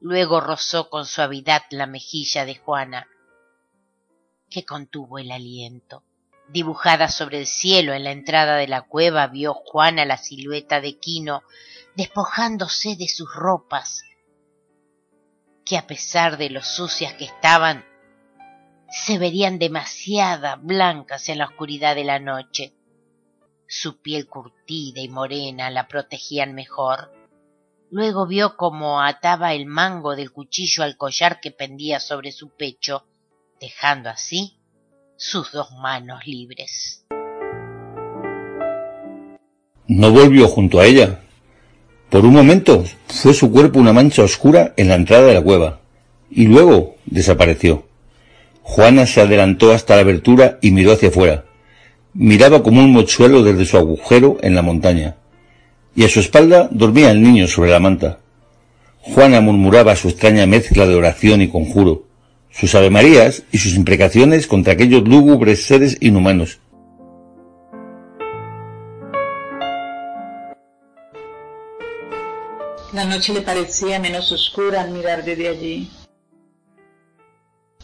Luego 0.00 0.40
rozó 0.40 0.90
con 0.90 1.06
suavidad 1.06 1.62
la 1.70 1.86
mejilla 1.86 2.44
de 2.44 2.54
Juana, 2.54 3.08
que 4.48 4.64
contuvo 4.64 5.18
el 5.18 5.32
aliento. 5.32 6.04
Dibujada 6.48 7.08
sobre 7.08 7.40
el 7.40 7.46
cielo 7.46 7.92
en 7.92 8.04
la 8.04 8.12
entrada 8.12 8.56
de 8.56 8.68
la 8.68 8.82
cueva 8.82 9.26
vio 9.26 9.54
Juana 9.54 10.04
la 10.04 10.16
silueta 10.16 10.80
de 10.80 10.98
Quino 10.98 11.42
despojándose 11.96 12.94
de 12.94 13.08
sus 13.08 13.34
ropas, 13.34 14.04
que 15.64 15.76
a 15.76 15.86
pesar 15.86 16.38
de 16.38 16.48
lo 16.48 16.62
sucias 16.62 17.14
que 17.14 17.24
estaban, 17.24 17.84
se 18.90 19.18
verían 19.18 19.58
demasiada 19.58 20.56
blancas 20.56 21.28
en 21.28 21.38
la 21.38 21.46
oscuridad 21.46 21.94
de 21.94 22.04
la 22.04 22.18
noche. 22.18 22.72
Su 23.66 24.00
piel 24.00 24.26
curtida 24.26 25.00
y 25.00 25.08
morena 25.08 25.70
la 25.70 25.88
protegían 25.88 26.54
mejor. 26.54 27.12
Luego 27.90 28.26
vio 28.26 28.56
cómo 28.56 29.02
ataba 29.02 29.52
el 29.52 29.66
mango 29.66 30.16
del 30.16 30.32
cuchillo 30.32 30.82
al 30.82 30.96
collar 30.96 31.40
que 31.40 31.50
pendía 31.50 32.00
sobre 32.00 32.32
su 32.32 32.50
pecho, 32.50 33.06
dejando 33.60 34.08
así 34.08 34.58
sus 35.16 35.52
dos 35.52 35.70
manos 35.72 36.26
libres. 36.26 37.04
No 39.86 40.12
volvió 40.12 40.48
junto 40.48 40.80
a 40.80 40.86
ella. 40.86 41.20
Por 42.10 42.24
un 42.24 42.34
momento 42.34 42.84
fue 43.06 43.34
su 43.34 43.50
cuerpo 43.50 43.78
una 43.78 43.92
mancha 43.92 44.22
oscura 44.22 44.72
en 44.76 44.88
la 44.88 44.94
entrada 44.94 45.26
de 45.26 45.34
la 45.34 45.42
cueva, 45.42 45.80
y 46.30 46.46
luego 46.46 46.96
desapareció. 47.04 47.87
Juana 48.68 49.06
se 49.06 49.22
adelantó 49.22 49.72
hasta 49.72 49.94
la 49.96 50.02
abertura 50.02 50.58
y 50.60 50.72
miró 50.72 50.92
hacia 50.92 51.08
afuera. 51.08 51.46
Miraba 52.12 52.62
como 52.62 52.80
un 52.80 52.92
mochuelo 52.92 53.42
desde 53.42 53.64
su 53.64 53.78
agujero 53.78 54.36
en 54.42 54.54
la 54.54 54.60
montaña, 54.60 55.16
y 55.96 56.04
a 56.04 56.08
su 56.08 56.20
espalda 56.20 56.68
dormía 56.70 57.10
el 57.10 57.22
niño 57.22 57.48
sobre 57.48 57.70
la 57.70 57.80
manta. 57.80 58.18
Juana 59.00 59.40
murmuraba 59.40 59.96
su 59.96 60.10
extraña 60.10 60.46
mezcla 60.46 60.86
de 60.86 60.94
oración 60.94 61.40
y 61.40 61.48
conjuro, 61.48 62.04
sus 62.50 62.74
avemarías 62.74 63.42
y 63.50 63.58
sus 63.58 63.74
imprecaciones 63.74 64.46
contra 64.46 64.74
aquellos 64.74 65.02
lúgubres 65.08 65.64
seres 65.64 65.96
inhumanos. 66.00 66.60
La 72.92 73.06
noche 73.06 73.32
le 73.32 73.40
parecía 73.40 73.98
menos 73.98 74.30
oscura 74.30 74.82
al 74.82 74.90
mirar 74.90 75.24
desde 75.24 75.48
allí. 75.48 75.90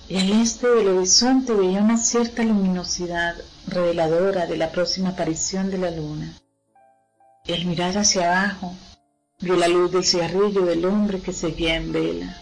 Y 0.06 0.18
al 0.18 0.30
este 0.32 0.66
del 0.66 0.88
horizonte 0.88 1.54
veía 1.54 1.80
una 1.80 1.96
cierta 1.96 2.42
luminosidad 2.42 3.36
reveladora 3.66 4.46
de 4.46 4.58
la 4.58 4.70
próxima 4.70 5.10
aparición 5.10 5.70
de 5.70 5.78
la 5.78 5.90
luna. 5.90 6.34
Y 7.46 7.54
al 7.54 7.64
mirar 7.64 7.96
hacia 7.96 8.30
abajo, 8.30 8.74
vio 9.40 9.56
la 9.56 9.68
luz 9.68 9.92
del 9.92 10.04
cigarrillo 10.04 10.66
del 10.66 10.84
hombre 10.84 11.20
que 11.20 11.32
seguía 11.32 11.76
en 11.76 11.92
vela, 11.92 12.36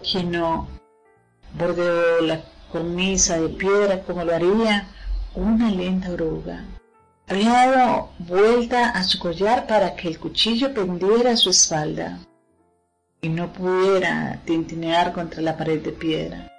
que 0.00 0.22
no 0.22 0.68
bordeó 1.58 2.20
la 2.20 2.40
cornisa 2.70 3.40
de 3.40 3.48
piedra 3.48 4.02
como 4.02 4.24
lo 4.24 4.34
haría 4.34 4.88
una 5.34 5.70
lenta 5.70 6.10
oruga. 6.10 6.64
Había 7.26 7.50
dado 7.50 8.10
vuelta 8.20 8.90
a 8.90 9.02
su 9.02 9.18
collar 9.18 9.66
para 9.66 9.96
que 9.96 10.06
el 10.06 10.20
cuchillo 10.20 10.72
pendiera 10.72 11.32
a 11.32 11.36
su 11.36 11.50
espalda 11.50 12.20
y 13.20 13.28
no 13.28 13.52
pudiera 13.52 14.40
tintinear 14.44 15.12
contra 15.12 15.42
la 15.42 15.56
pared 15.56 15.82
de 15.82 15.92
piedra. 15.92 16.52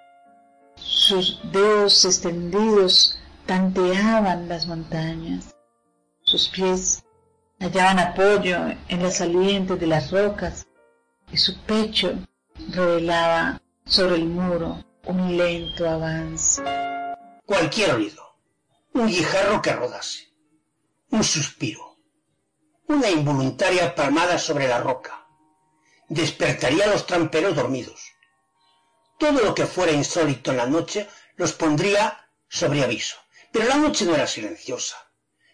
Sus 0.91 1.39
dedos 1.51 2.03
extendidos 2.03 3.15
tanteaban 3.45 4.49
las 4.49 4.65
montañas. 4.65 5.55
Sus 6.23 6.49
pies 6.49 7.03
hallaban 7.59 7.99
apoyo 7.99 8.57
en 8.87 9.03
las 9.03 9.17
salientes 9.17 9.79
de 9.79 9.85
las 9.85 10.09
rocas 10.09 10.65
y 11.31 11.37
su 11.37 11.55
pecho 11.59 12.17
revelaba 12.71 13.61
sobre 13.85 14.15
el 14.15 14.25
muro 14.25 14.83
un 15.05 15.37
lento 15.37 15.87
avance. 15.87 16.63
Cualquier 17.45 17.91
oído, 17.91 18.23
un 18.93 19.05
guijarro 19.05 19.61
que 19.61 19.73
rodase, 19.73 20.33
un 21.11 21.23
suspiro, 21.23 21.99
una 22.87 23.11
involuntaria 23.11 23.93
palmada 23.93 24.39
sobre 24.39 24.67
la 24.67 24.79
roca, 24.79 25.27
despertaría 26.07 26.85
a 26.85 26.93
los 26.93 27.05
tramperos 27.05 27.55
dormidos. 27.55 28.08
Todo 29.19 29.43
lo 29.43 29.53
que 29.53 29.65
fuera 29.65 29.91
insólito 29.91 30.51
en 30.51 30.57
la 30.57 30.65
noche 30.65 31.07
los 31.35 31.51
pondría 31.53 32.29
sobre 32.47 32.83
aviso. 32.83 33.17
Pero 33.51 33.67
la 33.67 33.75
noche 33.75 34.05
no 34.05 34.15
era 34.15 34.25
silenciosa. 34.25 34.97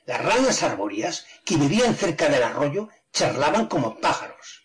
Las 0.06 0.24
ranas 0.24 0.61
arbóreas 0.61 1.26
que 1.44 1.58
vivían 1.58 1.95
cerca 1.95 2.30
del 2.30 2.44
arroyo 2.44 2.90
charlaban 3.11 3.66
como 3.66 4.00
pájaros. 4.00 4.64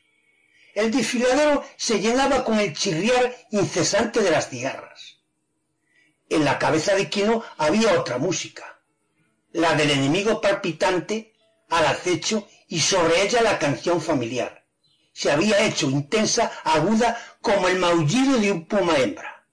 El 0.75 0.91
desfiladero 0.91 1.65
se 1.77 2.01
llenaba 2.01 2.45
con 2.45 2.61
el 2.61 2.75
chirriar 2.77 3.35
incesante 3.51 4.21
de 4.21 4.31
las 4.31 4.51
cigarras. 4.51 5.17
En 6.29 6.45
la 6.45 6.59
cabeza 6.59 6.95
de 6.95 7.09
Quino 7.09 7.43
había 7.57 7.99
otra 7.99 8.19
música, 8.19 8.81
la 9.53 9.75
del 9.75 9.93
enemigo 9.93 10.41
palpitante 10.41 11.33
al 11.71 11.87
acecho 11.87 12.47
y 12.69 12.81
sobre 12.81 13.23
ella 13.23 13.41
la 13.41 13.59
canción 13.59 14.01
familiar. 14.01 14.60
Se 15.21 15.31
había 15.31 15.63
hecho 15.67 15.91
intensa, 15.91 16.51
aguda, 16.65 17.15
como 17.43 17.69
el 17.69 17.79
maullido 17.79 18.39
de 18.39 18.53
un 18.53 18.65
puma 18.65 18.97
hembra. 18.97 19.45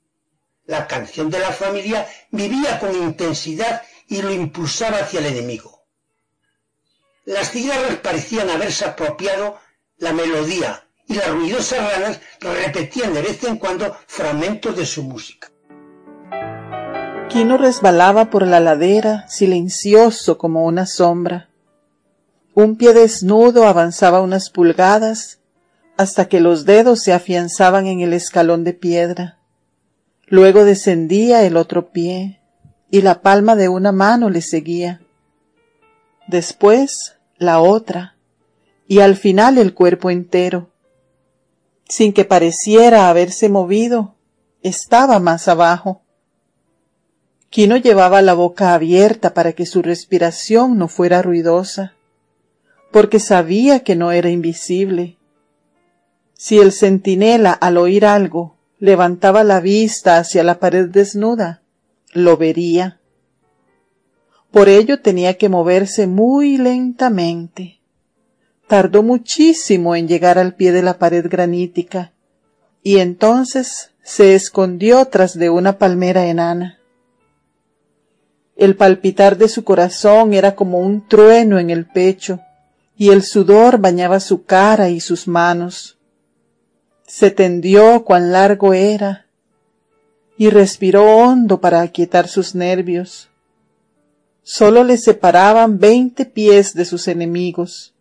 La 0.64 0.88
canción 0.88 1.30
de 1.30 1.40
la 1.40 1.52
familia 1.52 2.08
vivía 2.32 2.80
con 2.80 2.96
intensidad 2.96 3.82
y 4.08 4.22
lo 4.22 4.32
impulsaba 4.32 5.00
hacia 5.00 5.20
el 5.20 5.26
enemigo. 5.26 5.84
Las 7.26 7.52
cigarras 7.52 7.98
parecían 7.98 8.50
haberse 8.50 8.86
apropiado 8.86 9.60
la 9.98 10.14
melodía 10.14 10.88
y 11.06 11.16
las 11.16 11.32
ruidosas 11.32 11.80
ranas 11.92 12.22
repetían 12.40 13.14
de 13.14 13.24
vez 13.24 13.44
en 13.44 13.58
cuando 13.58 13.94
fragmentos 14.08 14.74
de 14.78 14.86
su 14.86 15.04
música. 15.04 15.52
Quino 17.28 17.58
resbalaba 17.58 18.30
por 18.30 18.48
la 18.48 18.62
ladera, 18.62 19.28
silencioso 19.28 20.38
como 20.38 20.64
una 20.66 20.86
sombra. 20.86 21.50
Un 22.54 22.78
pie 22.78 22.94
desnudo 22.94 23.68
avanzaba 23.68 24.22
unas 24.22 24.50
pulgadas 24.50 25.38
hasta 25.98 26.28
que 26.28 26.40
los 26.40 26.66
dedos 26.66 27.02
se 27.02 27.14
afianzaban 27.14 27.88
en 27.88 28.02
el 28.02 28.14
escalón 28.14 28.64
de 28.64 28.74
piedra. 28.74 29.38
Luego 30.26 30.66
descendía 30.66 31.44
el 31.44 31.58
otro 31.58 31.90
pie 31.90 32.40
y 32.90 33.02
la 33.02 33.22
palma 33.22 33.56
de 33.56 33.70
una 33.70 33.92
mano 33.92 34.30
le 34.30 34.42
seguía. 34.42 35.02
Después 36.28 37.16
la 37.38 37.60
otra 37.60 38.16
y 38.88 39.00
al 39.00 39.16
final 39.16 39.58
el 39.58 39.74
cuerpo 39.74 40.10
entero 40.10 40.70
sin 41.90 42.14
que 42.14 42.26
pareciera 42.26 43.10
haberse 43.10 43.50
movido, 43.50 44.16
estaba 44.62 45.20
más 45.20 45.48
abajo. 45.48 46.02
Quino 47.50 47.78
llevaba 47.78 48.22
la 48.22 48.34
boca 48.34 48.74
abierta 48.74 49.34
para 49.34 49.54
que 49.54 49.66
su 49.66 49.82
respiración 49.82 50.78
no 50.78 50.90
fuera 50.90 51.22
ruidosa, 51.22 51.94
porque 52.92 53.20
sabía 53.20 53.82
que 53.82 53.96
no 53.96 54.12
era 54.12 54.30
invisible. 54.30 55.18
Si 56.38 56.60
el 56.60 56.72
centinela 56.72 57.52
al 57.52 57.78
oír 57.78 58.06
algo 58.06 58.56
levantaba 58.80 59.44
la 59.44 59.60
vista 59.60 60.20
hacia 60.20 60.44
la 60.44 60.60
pared 60.60 60.88
desnuda, 60.88 61.64
lo 62.14 62.38
vería. 62.38 63.00
Por 64.52 64.70
ello 64.70 65.02
tenía 65.02 65.38
que 65.38 65.50
moverse 65.50 66.06
muy 66.06 66.58
lentamente. 66.58 67.80
Tardó 68.68 69.02
muchísimo 69.02 69.96
en 69.96 70.08
llegar 70.08 70.38
al 70.38 70.54
pie 70.54 70.72
de 70.72 70.84
la 70.84 71.00
pared 71.00 71.26
granítica, 71.28 72.14
y 72.84 73.00
entonces 73.00 73.92
se 74.04 74.36
escondió 74.36 75.06
tras 75.06 75.38
de 75.38 75.50
una 75.50 75.80
palmera 75.80 76.28
enana. 76.28 76.80
El 78.56 78.76
palpitar 78.76 79.38
de 79.38 79.50
su 79.50 79.64
corazón 79.64 80.34
era 80.34 80.56
como 80.56 80.80
un 80.80 81.08
trueno 81.08 81.58
en 81.58 81.72
el 81.72 81.86
pecho, 81.86 82.42
y 82.96 83.10
el 83.10 83.24
sudor 83.24 83.80
bañaba 83.80 84.20
su 84.20 84.44
cara 84.44 84.90
y 84.90 85.00
sus 85.00 85.28
manos. 85.28 85.97
Se 87.08 87.32
tendió 87.32 88.04
cuán 88.04 88.34
largo 88.34 88.74
era, 88.74 89.28
y 90.38 90.50
respiró 90.50 91.06
hondo 91.06 91.62
para 91.62 91.82
aquietar 91.82 92.28
sus 92.28 92.54
nervios. 92.54 93.30
Solo 94.44 94.84
le 94.84 94.98
separaban 94.98 95.80
veinte 95.80 96.26
pies 96.26 96.74
de 96.74 96.84
sus 96.84 97.08
enemigos, 97.08 97.94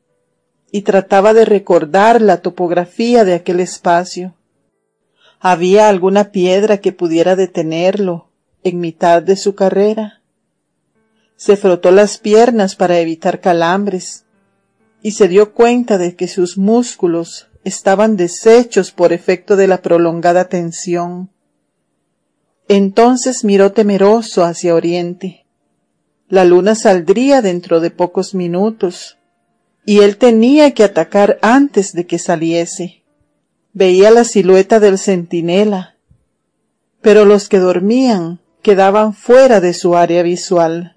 y 0.73 0.83
trataba 0.83 1.35
de 1.35 1.45
recordar 1.45 2.21
la 2.21 2.39
topografía 2.43 3.25
de 3.25 3.35
aquel 3.35 3.61
espacio. 3.61 4.35
¿Había 5.39 5.89
alguna 5.89 6.33
piedra 6.33 6.79
que 6.79 6.91
pudiera 6.91 7.37
detenerlo 7.37 8.29
en 8.65 8.81
mitad 8.81 9.23
de 9.23 9.37
su 9.37 9.55
carrera? 9.55 10.21
Se 11.37 11.57
frotó 11.57 11.93
las 11.93 12.19
piernas 12.19 12.75
para 12.75 12.99
evitar 12.99 13.41
calambres 13.41 14.25
y 15.01 15.13
se 15.13 15.29
dio 15.29 15.53
cuenta 15.55 15.97
de 15.97 16.17
que 16.17 16.27
sus 16.27 16.59
músculos 16.59 17.47
estaban 17.67 18.17
deshechos 18.17 18.93
por 18.93 19.13
efecto 19.13 19.57
de 19.57 19.67
la 19.67 19.83
prolongada 19.83 20.49
tensión. 20.49 21.31
Entonces 22.69 23.43
miró 23.43 23.73
temeroso 23.73 24.45
hacia 24.45 24.73
oriente. 24.73 25.47
La 26.29 26.45
luna 26.45 26.77
saldría 26.77 27.43
dentro 27.43 27.81
de 27.81 27.91
pocos 27.91 28.37
minutos, 28.37 29.19
y 29.85 29.99
él 29.99 30.17
tenía 30.17 30.75
que 30.75 30.85
atacar 30.85 31.41
antes 31.43 31.93
de 31.93 32.07
que 32.07 32.21
saliese. 32.21 33.03
Veía 33.73 34.13
la 34.13 34.23
silueta 34.23 34.79
del 34.79 34.97
centinela, 34.97 35.97
pero 37.01 37.25
los 37.25 37.49
que 37.49 37.59
dormían 37.59 38.39
quedaban 38.63 39.13
fuera 39.13 39.61
de 39.61 39.75
su 39.75 39.97
área 39.97 40.23
visual. 40.23 40.95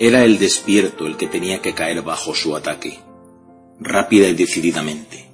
Era 0.00 0.24
el 0.24 0.40
despierto 0.40 1.06
el 1.06 1.16
que 1.16 1.28
tenía 1.28 1.62
que 1.62 1.74
caer 1.74 2.02
bajo 2.02 2.34
su 2.34 2.56
ataque, 2.56 2.98
rápida 3.80 4.28
y 4.28 4.34
decididamente. 4.34 5.26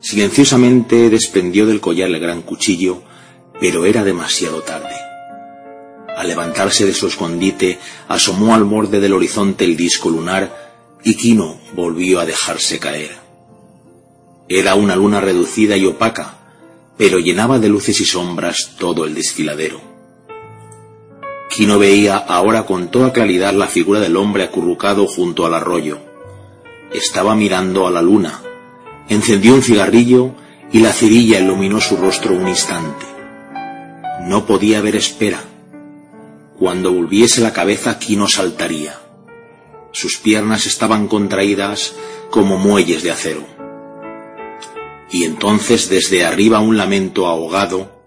Silenciosamente 0.00 1.10
desprendió 1.10 1.66
del 1.66 1.80
collar 1.80 2.08
el 2.08 2.18
gran 2.18 2.42
cuchillo, 2.42 3.02
pero 3.60 3.84
era 3.84 4.02
demasiado 4.02 4.62
tarde. 4.62 4.94
Al 6.16 6.28
levantarse 6.28 6.84
de 6.84 6.92
su 6.92 7.06
escondite, 7.06 7.78
asomó 8.08 8.54
al 8.54 8.64
borde 8.64 9.00
del 9.00 9.14
horizonte 9.14 9.64
el 9.64 9.76
disco 9.76 10.10
lunar 10.10 10.98
y 11.04 11.14
Kino 11.14 11.58
volvió 11.74 12.20
a 12.20 12.26
dejarse 12.26 12.78
caer. 12.78 13.16
Era 14.48 14.74
una 14.74 14.96
luna 14.96 15.20
reducida 15.20 15.76
y 15.76 15.86
opaca, 15.86 16.38
pero 16.96 17.18
llenaba 17.18 17.58
de 17.58 17.68
luces 17.68 18.00
y 18.00 18.04
sombras 18.04 18.76
todo 18.78 19.04
el 19.04 19.14
desfiladero. 19.14 19.80
Kino 21.48 21.78
veía 21.78 22.16
ahora 22.16 22.64
con 22.64 22.90
toda 22.90 23.12
claridad 23.12 23.52
la 23.52 23.68
figura 23.68 24.00
del 24.00 24.16
hombre 24.16 24.42
acurrucado 24.42 25.06
junto 25.06 25.46
al 25.46 25.54
arroyo. 25.54 26.11
Estaba 26.94 27.34
mirando 27.34 27.86
a 27.86 27.90
la 27.90 28.02
luna. 28.02 28.42
Encendió 29.08 29.54
un 29.54 29.62
cigarrillo 29.62 30.34
y 30.72 30.80
la 30.80 30.92
cerilla 30.92 31.40
iluminó 31.40 31.80
su 31.80 31.96
rostro 31.96 32.34
un 32.34 32.48
instante. 32.48 33.06
No 34.26 34.46
podía 34.46 34.78
haber 34.78 34.96
espera. 34.96 35.42
Cuando 36.58 36.92
volviese 36.92 37.40
la 37.40 37.52
cabeza, 37.52 37.98
Kino 37.98 38.28
saltaría. 38.28 38.98
Sus 39.90 40.16
piernas 40.18 40.66
estaban 40.66 41.08
contraídas 41.08 41.94
como 42.30 42.58
muelles 42.58 43.02
de 43.02 43.10
acero. 43.10 43.44
Y 45.10 45.24
entonces 45.24 45.88
desde 45.88 46.24
arriba 46.24 46.60
un 46.60 46.76
lamento 46.76 47.26
ahogado. 47.26 48.02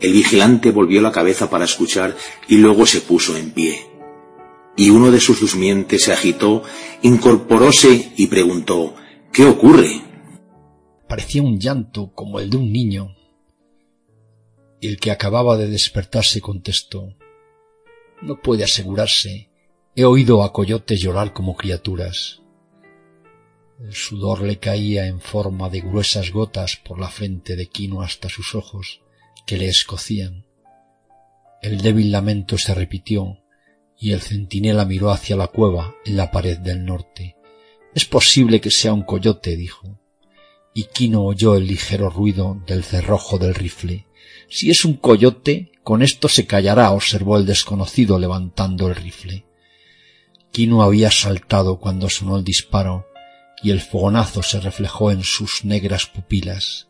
El 0.00 0.12
vigilante 0.12 0.70
volvió 0.70 1.00
la 1.00 1.12
cabeza 1.12 1.50
para 1.50 1.64
escuchar 1.64 2.16
y 2.46 2.58
luego 2.58 2.86
se 2.86 3.00
puso 3.00 3.36
en 3.36 3.50
pie. 3.52 3.87
Y 4.78 4.90
uno 4.90 5.10
de 5.10 5.18
sus 5.18 5.40
durmientes 5.40 6.04
se 6.04 6.12
agitó, 6.12 6.62
incorporóse 7.02 8.12
y 8.16 8.28
preguntó 8.28 8.94
¿Qué 9.32 9.44
ocurre? 9.44 9.90
Parecía 11.08 11.42
un 11.42 11.58
llanto 11.58 12.12
como 12.14 12.38
el 12.38 12.48
de 12.48 12.58
un 12.58 12.72
niño. 12.72 13.16
El 14.80 15.00
que 15.00 15.10
acababa 15.10 15.56
de 15.56 15.66
despertarse 15.66 16.40
contestó 16.40 17.16
No 18.22 18.40
puede 18.40 18.62
asegurarse. 18.62 19.50
He 19.96 20.04
oído 20.04 20.44
a 20.44 20.52
coyotes 20.52 21.00
llorar 21.00 21.32
como 21.32 21.56
criaturas. 21.56 22.42
El 23.80 23.92
sudor 23.94 24.42
le 24.42 24.60
caía 24.60 25.08
en 25.08 25.20
forma 25.20 25.68
de 25.70 25.80
gruesas 25.80 26.30
gotas 26.30 26.76
por 26.76 27.00
la 27.00 27.08
frente 27.08 27.56
de 27.56 27.66
Quino 27.66 28.00
hasta 28.00 28.28
sus 28.28 28.54
ojos, 28.54 29.00
que 29.44 29.56
le 29.56 29.66
escocían. 29.66 30.46
El 31.62 31.80
débil 31.80 32.12
lamento 32.12 32.58
se 32.58 32.74
repitió, 32.74 33.38
y 33.98 34.12
el 34.12 34.20
centinela 34.20 34.84
miró 34.84 35.10
hacia 35.10 35.36
la 35.36 35.48
cueva 35.48 35.94
en 36.04 36.16
la 36.16 36.30
pared 36.30 36.58
del 36.58 36.84
norte. 36.84 37.36
Es 37.94 38.04
posible 38.04 38.60
que 38.60 38.70
sea 38.70 38.92
un 38.92 39.02
coyote, 39.02 39.56
dijo. 39.56 39.98
Y 40.72 40.84
Quino 40.84 41.24
oyó 41.24 41.56
el 41.56 41.66
ligero 41.66 42.10
ruido 42.10 42.62
del 42.66 42.84
cerrojo 42.84 43.38
del 43.38 43.54
rifle. 43.54 44.06
Si 44.48 44.70
es 44.70 44.84
un 44.84 44.94
coyote, 44.94 45.72
con 45.82 46.02
esto 46.02 46.28
se 46.28 46.46
callará, 46.46 46.92
observó 46.92 47.36
el 47.36 47.46
desconocido 47.46 48.18
levantando 48.18 48.86
el 48.86 48.94
rifle. 48.94 49.44
Quino 50.52 50.82
había 50.82 51.10
saltado 51.10 51.78
cuando 51.78 52.08
sonó 52.08 52.36
el 52.36 52.44
disparo 52.44 53.06
y 53.62 53.70
el 53.70 53.80
fogonazo 53.80 54.42
se 54.42 54.60
reflejó 54.60 55.10
en 55.10 55.24
sus 55.24 55.64
negras 55.64 56.06
pupilas. 56.06 56.88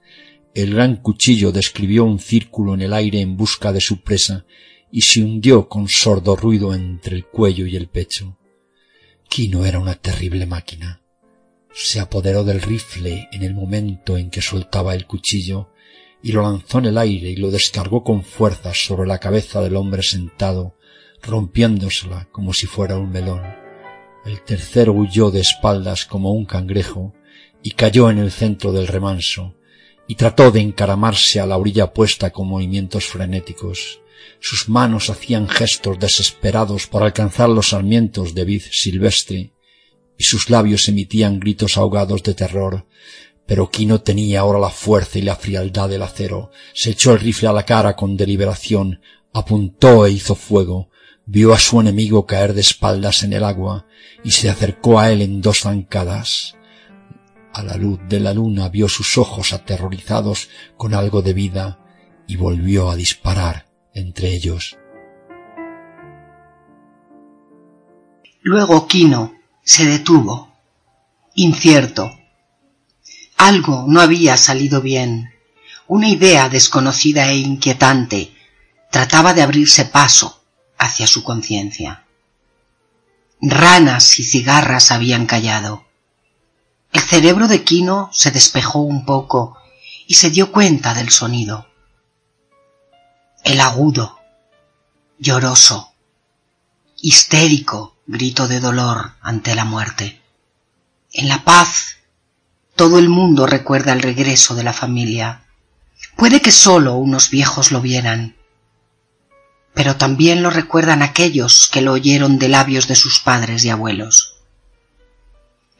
El 0.54 0.74
gran 0.74 0.96
cuchillo 0.96 1.52
describió 1.52 2.04
un 2.04 2.18
círculo 2.18 2.74
en 2.74 2.82
el 2.82 2.92
aire 2.92 3.20
en 3.20 3.36
busca 3.36 3.72
de 3.72 3.80
su 3.80 4.02
presa 4.02 4.44
y 4.90 5.02
se 5.02 5.22
hundió 5.22 5.68
con 5.68 5.88
sordo 5.88 6.36
ruido 6.36 6.74
entre 6.74 7.16
el 7.16 7.26
cuello 7.26 7.66
y 7.66 7.76
el 7.76 7.88
pecho. 7.88 8.38
Kino 9.28 9.64
era 9.64 9.78
una 9.78 9.94
terrible 9.94 10.46
máquina. 10.46 11.02
Se 11.72 12.00
apoderó 12.00 12.44
del 12.44 12.62
rifle 12.62 13.28
en 13.30 13.42
el 13.42 13.54
momento 13.54 14.16
en 14.16 14.30
que 14.30 14.40
soltaba 14.40 14.94
el 14.94 15.06
cuchillo 15.06 15.70
y 16.22 16.32
lo 16.32 16.42
lanzó 16.42 16.78
en 16.78 16.86
el 16.86 16.98
aire 16.98 17.30
y 17.30 17.36
lo 17.36 17.50
descargó 17.50 18.02
con 18.02 18.24
fuerza 18.24 18.72
sobre 18.74 19.06
la 19.06 19.18
cabeza 19.18 19.60
del 19.60 19.76
hombre 19.76 20.02
sentado, 20.02 20.74
rompiéndosela 21.22 22.28
como 22.32 22.52
si 22.52 22.66
fuera 22.66 22.96
un 22.96 23.10
melón. 23.10 23.42
El 24.24 24.42
tercero 24.42 24.92
huyó 24.92 25.30
de 25.30 25.40
espaldas 25.40 26.04
como 26.04 26.32
un 26.32 26.44
cangrejo 26.44 27.14
y 27.62 27.72
cayó 27.72 28.10
en 28.10 28.18
el 28.18 28.30
centro 28.30 28.72
del 28.72 28.86
remanso, 28.86 29.54
y 30.06 30.14
trató 30.14 30.50
de 30.50 30.60
encaramarse 30.60 31.38
a 31.38 31.46
la 31.46 31.58
orilla 31.58 31.84
opuesta 31.84 32.30
con 32.30 32.48
movimientos 32.48 33.04
frenéticos. 33.06 34.00
Sus 34.40 34.68
manos 34.68 35.10
hacían 35.10 35.48
gestos 35.48 35.98
desesperados 35.98 36.86
por 36.86 37.02
alcanzar 37.02 37.48
los 37.48 37.70
sarmientos 37.70 38.34
de 38.34 38.44
vid 38.44 38.62
silvestre, 38.70 39.52
y 40.16 40.24
sus 40.24 40.50
labios 40.50 40.88
emitían 40.88 41.40
gritos 41.40 41.76
ahogados 41.76 42.22
de 42.22 42.34
terror. 42.34 42.86
Pero 43.46 43.70
Quino 43.70 44.00
tenía 44.00 44.40
ahora 44.40 44.58
la 44.58 44.70
fuerza 44.70 45.18
y 45.18 45.22
la 45.22 45.36
frialdad 45.36 45.88
del 45.88 46.02
acero. 46.02 46.50
Se 46.74 46.90
echó 46.90 47.12
el 47.12 47.20
rifle 47.20 47.48
a 47.48 47.52
la 47.52 47.64
cara 47.64 47.96
con 47.96 48.16
deliberación, 48.16 49.00
apuntó 49.32 50.06
e 50.06 50.10
hizo 50.10 50.34
fuego, 50.34 50.90
vio 51.24 51.54
a 51.54 51.58
su 51.58 51.80
enemigo 51.80 52.26
caer 52.26 52.52
de 52.52 52.60
espaldas 52.60 53.22
en 53.22 53.32
el 53.32 53.44
agua 53.44 53.86
y 54.24 54.32
se 54.32 54.50
acercó 54.50 54.98
a 54.98 55.10
él 55.10 55.22
en 55.22 55.40
dos 55.40 55.60
zancadas. 55.60 56.56
A 57.52 57.62
la 57.62 57.76
luz 57.76 57.98
de 58.08 58.20
la 58.20 58.34
luna 58.34 58.68
vio 58.68 58.88
sus 58.88 59.16
ojos 59.16 59.52
aterrorizados 59.52 60.48
con 60.76 60.94
algo 60.94 61.22
de 61.22 61.32
vida 61.32 61.80
y 62.26 62.36
volvió 62.36 62.90
a 62.90 62.96
disparar 62.96 63.67
entre 63.98 64.34
ellos. 64.34 64.78
Luego 68.40 68.86
Quino 68.86 69.34
se 69.62 69.84
detuvo, 69.84 70.52
incierto. 71.34 72.18
Algo 73.36 73.84
no 73.86 74.00
había 74.00 74.36
salido 74.36 74.80
bien. 74.80 75.32
Una 75.86 76.08
idea 76.08 76.48
desconocida 76.48 77.28
e 77.28 77.36
inquietante 77.36 78.34
trataba 78.90 79.34
de 79.34 79.42
abrirse 79.42 79.84
paso 79.84 80.42
hacia 80.78 81.06
su 81.06 81.22
conciencia. 81.22 82.04
Ranas 83.40 84.18
y 84.18 84.24
cigarras 84.24 84.90
habían 84.90 85.26
callado. 85.26 85.84
El 86.92 87.02
cerebro 87.02 87.48
de 87.48 87.62
Quino 87.62 88.10
se 88.12 88.30
despejó 88.30 88.80
un 88.80 89.04
poco 89.04 89.58
y 90.06 90.14
se 90.14 90.30
dio 90.30 90.50
cuenta 90.50 90.94
del 90.94 91.10
sonido. 91.10 91.67
El 93.44 93.60
agudo, 93.60 94.18
lloroso, 95.18 95.92
histérico 96.96 97.96
grito 98.06 98.48
de 98.48 98.60
dolor 98.60 99.12
ante 99.20 99.54
la 99.54 99.64
muerte. 99.64 100.20
En 101.12 101.28
la 101.28 101.44
paz, 101.44 101.96
todo 102.74 102.98
el 102.98 103.08
mundo 103.08 103.46
recuerda 103.46 103.92
el 103.92 104.02
regreso 104.02 104.54
de 104.54 104.64
la 104.64 104.72
familia. 104.72 105.44
Puede 106.16 106.40
que 106.40 106.52
solo 106.52 106.94
unos 106.94 107.30
viejos 107.30 107.72
lo 107.72 107.80
vieran, 107.80 108.36
pero 109.74 109.96
también 109.96 110.42
lo 110.42 110.50
recuerdan 110.50 111.02
aquellos 111.02 111.68
que 111.72 111.82
lo 111.82 111.92
oyeron 111.92 112.38
de 112.38 112.48
labios 112.48 112.88
de 112.88 112.96
sus 112.96 113.20
padres 113.20 113.64
y 113.64 113.70
abuelos. 113.70 114.36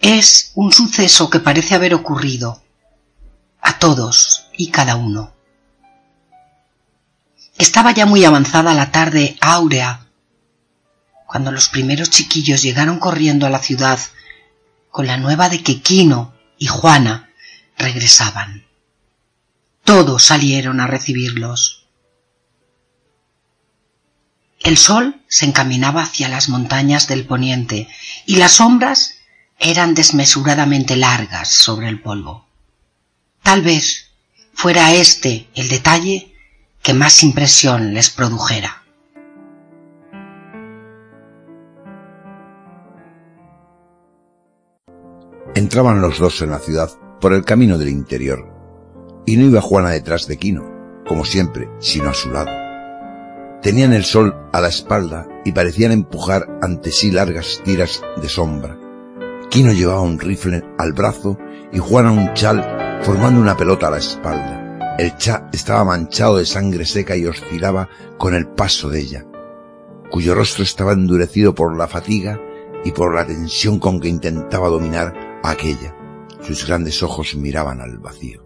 Es 0.00 0.52
un 0.54 0.72
suceso 0.72 1.28
que 1.30 1.40
parece 1.40 1.74
haber 1.74 1.94
ocurrido 1.94 2.62
a 3.60 3.78
todos 3.78 4.46
y 4.56 4.70
cada 4.70 4.96
uno. 4.96 5.32
Estaba 7.58 7.90
ya 7.90 8.06
muy 8.06 8.24
avanzada 8.24 8.72
la 8.72 8.92
tarde 8.92 9.36
áurea 9.40 10.06
cuando 11.26 11.50
los 11.50 11.68
primeros 11.68 12.08
chiquillos 12.08 12.62
llegaron 12.62 13.00
corriendo 13.00 13.46
a 13.46 13.50
la 13.50 13.58
ciudad 13.58 13.98
con 14.90 15.06
la 15.06 15.16
nueva 15.16 15.48
de 15.48 15.62
que 15.62 15.82
Quino 15.82 16.34
y 16.56 16.68
Juana 16.68 17.30
regresaban. 17.76 18.64
Todos 19.84 20.22
salieron 20.22 20.80
a 20.80 20.86
recibirlos. 20.86 21.86
El 24.60 24.76
sol 24.76 25.20
se 25.28 25.44
encaminaba 25.44 26.02
hacia 26.02 26.28
las 26.28 26.48
montañas 26.48 27.08
del 27.08 27.26
poniente 27.26 27.88
y 28.24 28.36
las 28.36 28.52
sombras 28.52 29.16
eran 29.58 29.94
desmesuradamente 29.94 30.96
largas 30.96 31.48
sobre 31.48 31.88
el 31.88 32.00
polvo. 32.00 32.46
Tal 33.42 33.62
vez 33.62 34.10
fuera 34.54 34.92
este 34.94 35.48
el 35.54 35.68
detalle 35.68 36.37
que 36.82 36.94
más 36.94 37.22
impresión 37.22 37.94
les 37.94 38.10
produjera. 38.10 38.82
Entraban 45.54 46.00
los 46.00 46.18
dos 46.18 46.40
en 46.42 46.50
la 46.50 46.60
ciudad 46.60 46.90
por 47.20 47.32
el 47.32 47.44
camino 47.44 47.78
del 47.78 47.88
interior, 47.88 48.46
y 49.26 49.36
no 49.36 49.44
iba 49.44 49.60
Juana 49.60 49.90
detrás 49.90 50.28
de 50.28 50.36
Quino, 50.36 50.64
como 51.06 51.24
siempre, 51.24 51.68
sino 51.80 52.08
a 52.10 52.14
su 52.14 52.30
lado. 52.30 52.50
Tenían 53.60 53.92
el 53.92 54.04
sol 54.04 54.34
a 54.52 54.60
la 54.60 54.68
espalda 54.68 55.26
y 55.44 55.52
parecían 55.52 55.90
empujar 55.90 56.46
ante 56.62 56.92
sí 56.92 57.10
largas 57.10 57.60
tiras 57.64 58.02
de 58.22 58.28
sombra. 58.28 58.78
Quino 59.50 59.72
llevaba 59.72 60.00
un 60.00 60.20
rifle 60.20 60.62
al 60.78 60.92
brazo 60.92 61.36
y 61.72 61.78
Juana 61.78 62.12
un 62.12 62.32
chal 62.34 63.00
formando 63.02 63.40
una 63.40 63.56
pelota 63.56 63.88
a 63.88 63.90
la 63.90 63.98
espalda. 63.98 64.57
El 64.98 65.16
cha 65.16 65.48
estaba 65.52 65.84
manchado 65.84 66.38
de 66.38 66.44
sangre 66.44 66.84
seca 66.84 67.16
y 67.16 67.24
oscilaba 67.24 67.88
con 68.18 68.34
el 68.34 68.48
paso 68.48 68.88
de 68.88 68.98
ella, 68.98 69.24
cuyo 70.10 70.34
rostro 70.34 70.64
estaba 70.64 70.92
endurecido 70.92 71.54
por 71.54 71.78
la 71.78 71.86
fatiga 71.86 72.40
y 72.84 72.90
por 72.90 73.14
la 73.14 73.24
tensión 73.24 73.78
con 73.78 74.00
que 74.00 74.08
intentaba 74.08 74.68
dominar 74.68 75.14
a 75.44 75.50
aquella. 75.50 75.94
Sus 76.40 76.66
grandes 76.66 77.00
ojos 77.04 77.36
miraban 77.36 77.80
al 77.80 77.98
vacío. 77.98 78.44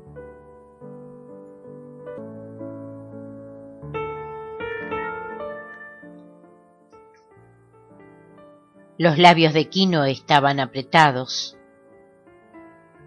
Los 8.98 9.16
labios 9.16 9.54
de 9.54 9.70
Quino 9.70 10.04
estaban 10.04 10.60
apretados, 10.60 11.56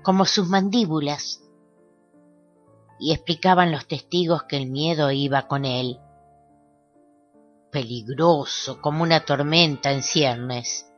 como 0.01 0.25
sus 0.25 0.49
mandíbulas, 0.49 1.44
y 2.99 3.11
explicaban 3.13 3.71
los 3.71 3.87
testigos 3.87 4.43
que 4.43 4.57
el 4.57 4.67
miedo 4.67 5.11
iba 5.11 5.47
con 5.47 5.65
él, 5.65 5.99
peligroso 7.71 8.81
como 8.81 9.03
una 9.03 9.25
tormenta 9.25 9.91
en 9.91 10.01
ciernes. 10.01 10.89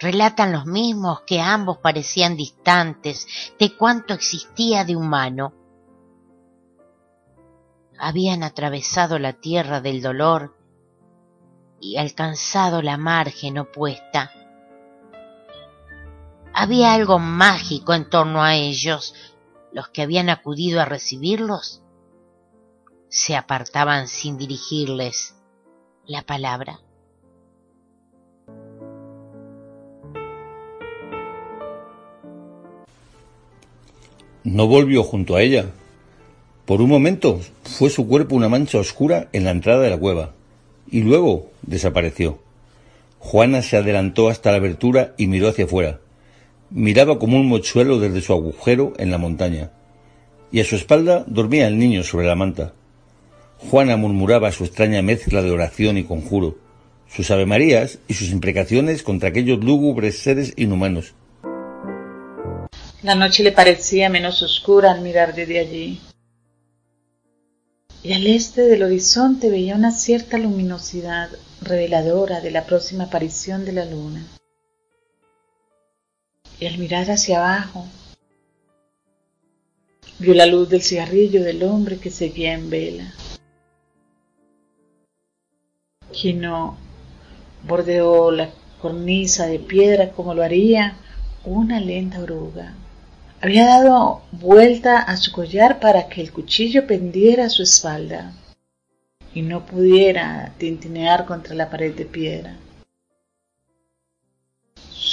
Relatan 0.00 0.50
los 0.50 0.66
mismos 0.66 1.20
que 1.20 1.40
ambos 1.40 1.78
parecían 1.78 2.36
distantes 2.36 3.54
de 3.58 3.76
cuanto 3.76 4.14
existía 4.14 4.84
de 4.84 4.96
humano. 4.96 5.54
Habían 7.96 8.42
atravesado 8.42 9.20
la 9.20 9.34
tierra 9.34 9.80
del 9.80 10.02
dolor 10.02 10.56
y 11.80 11.98
alcanzado 11.98 12.82
la 12.82 12.96
margen 12.96 13.58
opuesta. 13.58 14.32
Había 16.52 16.94
algo 16.94 17.18
mágico 17.18 17.94
en 17.94 18.10
torno 18.10 18.42
a 18.42 18.54
ellos. 18.56 19.14
Los 19.72 19.88
que 19.88 20.02
habían 20.02 20.28
acudido 20.28 20.80
a 20.80 20.84
recibirlos 20.84 21.82
se 23.08 23.36
apartaban 23.36 24.08
sin 24.08 24.36
dirigirles 24.36 25.34
la 26.06 26.22
palabra. 26.22 26.80
No 34.44 34.66
volvió 34.66 35.04
junto 35.04 35.36
a 35.36 35.42
ella. 35.42 35.70
Por 36.66 36.82
un 36.82 36.90
momento 36.90 37.40
fue 37.62 37.90
su 37.90 38.06
cuerpo 38.06 38.34
una 38.34 38.48
mancha 38.48 38.78
oscura 38.78 39.28
en 39.32 39.44
la 39.44 39.50
entrada 39.52 39.82
de 39.82 39.90
la 39.90 39.98
cueva 39.98 40.32
y 40.90 41.00
luego 41.00 41.50
desapareció. 41.62 42.38
Juana 43.18 43.62
se 43.62 43.76
adelantó 43.76 44.28
hasta 44.28 44.50
la 44.50 44.56
abertura 44.56 45.14
y 45.16 45.28
miró 45.28 45.48
hacia 45.48 45.64
afuera. 45.64 46.00
Miraba 46.74 47.18
como 47.18 47.36
un 47.36 47.48
mochuelo 47.48 47.98
desde 47.98 48.20
su 48.20 48.32
agujero 48.32 48.94
en 48.98 49.10
la 49.10 49.18
montaña. 49.18 49.70
Y 50.50 50.60
a 50.60 50.64
su 50.64 50.76
espalda 50.76 51.24
dormía 51.26 51.68
el 51.68 51.78
niño 51.78 52.02
sobre 52.02 52.26
la 52.26 52.34
manta. 52.34 52.72
Juana 53.58 53.96
murmuraba 53.96 54.52
su 54.52 54.64
extraña 54.64 55.02
mezcla 55.02 55.42
de 55.42 55.50
oración 55.50 55.98
y 55.98 56.04
conjuro, 56.04 56.56
sus 57.08 57.30
avemarías 57.30 57.98
y 58.08 58.14
sus 58.14 58.30
imprecaciones 58.30 59.02
contra 59.02 59.28
aquellos 59.28 59.62
lúgubres 59.62 60.18
seres 60.18 60.52
inhumanos. 60.56 61.14
La 63.02 63.14
noche 63.14 63.42
le 63.42 63.52
parecía 63.52 64.08
menos 64.08 64.42
oscura 64.42 64.92
al 64.92 65.02
mirar 65.02 65.34
desde 65.34 65.58
allí 65.58 66.00
y 68.04 68.12
al 68.14 68.26
este 68.26 68.62
del 68.62 68.82
horizonte 68.82 69.48
veía 69.48 69.76
una 69.76 69.92
cierta 69.92 70.36
luminosidad 70.36 71.30
reveladora 71.60 72.40
de 72.40 72.50
la 72.50 72.66
próxima 72.66 73.04
aparición 73.04 73.64
de 73.64 73.72
la 73.72 73.84
luna. 73.84 74.26
Y 76.62 76.66
al 76.68 76.78
mirar 76.78 77.10
hacia 77.10 77.38
abajo, 77.38 77.84
vio 80.20 80.32
la 80.32 80.46
luz 80.46 80.68
del 80.68 80.80
cigarrillo 80.80 81.42
del 81.42 81.64
hombre 81.64 81.98
que 81.98 82.08
seguía 82.08 82.52
en 82.52 82.70
vela. 82.70 83.12
Quino 86.12 86.76
bordeó 87.66 88.30
la 88.30 88.50
cornisa 88.80 89.48
de 89.48 89.58
piedra 89.58 90.12
como 90.12 90.34
lo 90.34 90.44
haría 90.44 90.98
una 91.44 91.80
lenta 91.80 92.20
oruga. 92.20 92.74
Había 93.40 93.66
dado 93.66 94.22
vuelta 94.30 95.00
a 95.00 95.16
su 95.16 95.32
collar 95.32 95.80
para 95.80 96.08
que 96.08 96.20
el 96.20 96.30
cuchillo 96.30 96.86
pendiera 96.86 97.46
a 97.46 97.50
su 97.50 97.64
espalda 97.64 98.34
y 99.34 99.42
no 99.42 99.66
pudiera 99.66 100.52
tintinear 100.58 101.26
contra 101.26 101.56
la 101.56 101.68
pared 101.68 101.92
de 101.92 102.04
piedra. 102.04 102.56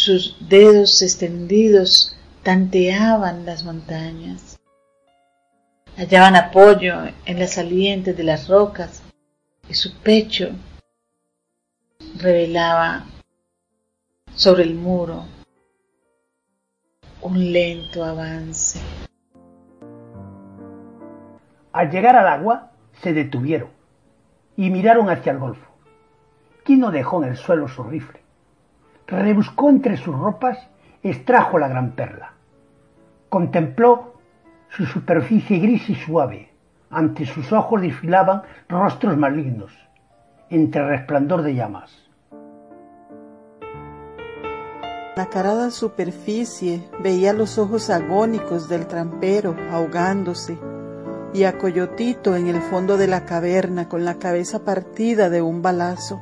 Sus 0.01 0.37
dedos 0.47 1.01
extendidos 1.01 2.17
tanteaban 2.43 3.45
las 3.45 3.65
montañas, 3.65 4.57
hallaban 5.97 6.37
apoyo 6.37 6.99
en 7.25 7.37
las 7.37 7.55
salientes 7.55 8.15
de 8.15 8.23
las 8.23 8.47
rocas 8.47 9.03
y 9.67 9.73
su 9.73 9.93
pecho 9.97 10.51
revelaba 12.15 13.07
sobre 14.35 14.63
el 14.63 14.75
muro 14.75 15.25
un 17.21 17.51
lento 17.51 18.05
avance. 18.05 18.79
Al 21.73 21.91
llegar 21.91 22.15
al 22.15 22.27
agua, 22.27 22.71
se 23.03 23.11
detuvieron 23.11 23.69
y 24.55 24.69
miraron 24.69 25.09
hacia 25.09 25.33
el 25.33 25.39
golfo. 25.39 25.69
Quino 26.63 26.89
dejó 26.89 27.21
en 27.21 27.31
el 27.31 27.35
suelo 27.35 27.67
su 27.67 27.83
rifle. 27.83 28.18
Rebuscó 29.09 29.69
entre 29.69 29.97
sus 29.97 30.15
ropas, 30.15 30.57
extrajo 31.01 31.57
la 31.57 31.67
gran 31.67 31.91
perla. 31.91 32.33
Contempló 33.27 34.13
su 34.69 34.85
superficie 34.85 35.57
gris 35.57 35.89
y 35.89 35.95
suave. 35.95 36.49
Ante 36.91 37.25
sus 37.25 37.51
ojos 37.51 37.81
desfilaban 37.81 38.43
rostros 38.67 39.17
malignos, 39.17 39.71
entre 40.49 40.87
resplandor 40.87 41.41
de 41.41 41.55
llamas. 41.55 42.09
La 45.15 45.25
carada 45.25 45.69
superficie 45.69 46.87
veía 47.03 47.33
los 47.33 47.57
ojos 47.57 47.89
agónicos 47.89 48.69
del 48.69 48.87
trampero 48.87 49.55
ahogándose 49.71 50.57
y 51.33 51.43
a 51.43 51.57
Coyotito 51.57 52.35
en 52.35 52.47
el 52.47 52.61
fondo 52.61 52.95
de 52.95 53.07
la 53.07 53.25
caverna 53.25 53.89
con 53.89 54.05
la 54.05 54.17
cabeza 54.17 54.63
partida 54.63 55.29
de 55.29 55.41
un 55.41 55.61
balazo. 55.61 56.21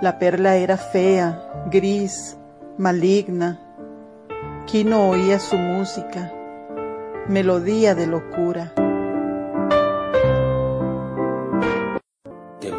La 0.00 0.18
perla 0.18 0.56
era 0.56 0.76
fea, 0.76 1.66
gris, 1.70 2.38
maligna. 2.76 3.58
Quino 4.66 5.08
oía 5.08 5.40
su 5.40 5.56
música, 5.56 6.32
melodía 7.28 7.94
de 7.94 8.06
locura. 8.06 8.72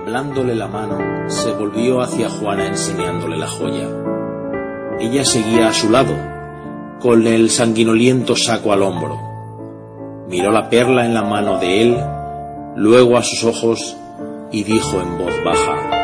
temblándole 0.09 0.55
la 0.55 0.67
mano, 0.67 1.29
se 1.29 1.51
volvió 1.51 2.01
hacia 2.01 2.31
Juana 2.31 2.65
enseñándole 2.65 3.37
la 3.37 3.47
joya. 3.47 3.87
Ella 4.99 5.23
seguía 5.23 5.67
a 5.67 5.73
su 5.73 5.91
lado, 5.91 6.15
con 6.99 7.27
el 7.27 7.51
sanguinoliento 7.51 8.35
saco 8.35 8.73
al 8.73 8.81
hombro. 8.81 10.25
Miró 10.27 10.51
la 10.51 10.67
perla 10.67 11.05
en 11.05 11.13
la 11.13 11.21
mano 11.21 11.59
de 11.59 11.81
él, 11.83 11.97
luego 12.75 13.17
a 13.17 13.21
sus 13.21 13.43
ojos 13.43 13.97
y 14.51 14.63
dijo 14.63 14.99
en 14.99 15.17
voz 15.19 15.33
baja, 15.43 15.98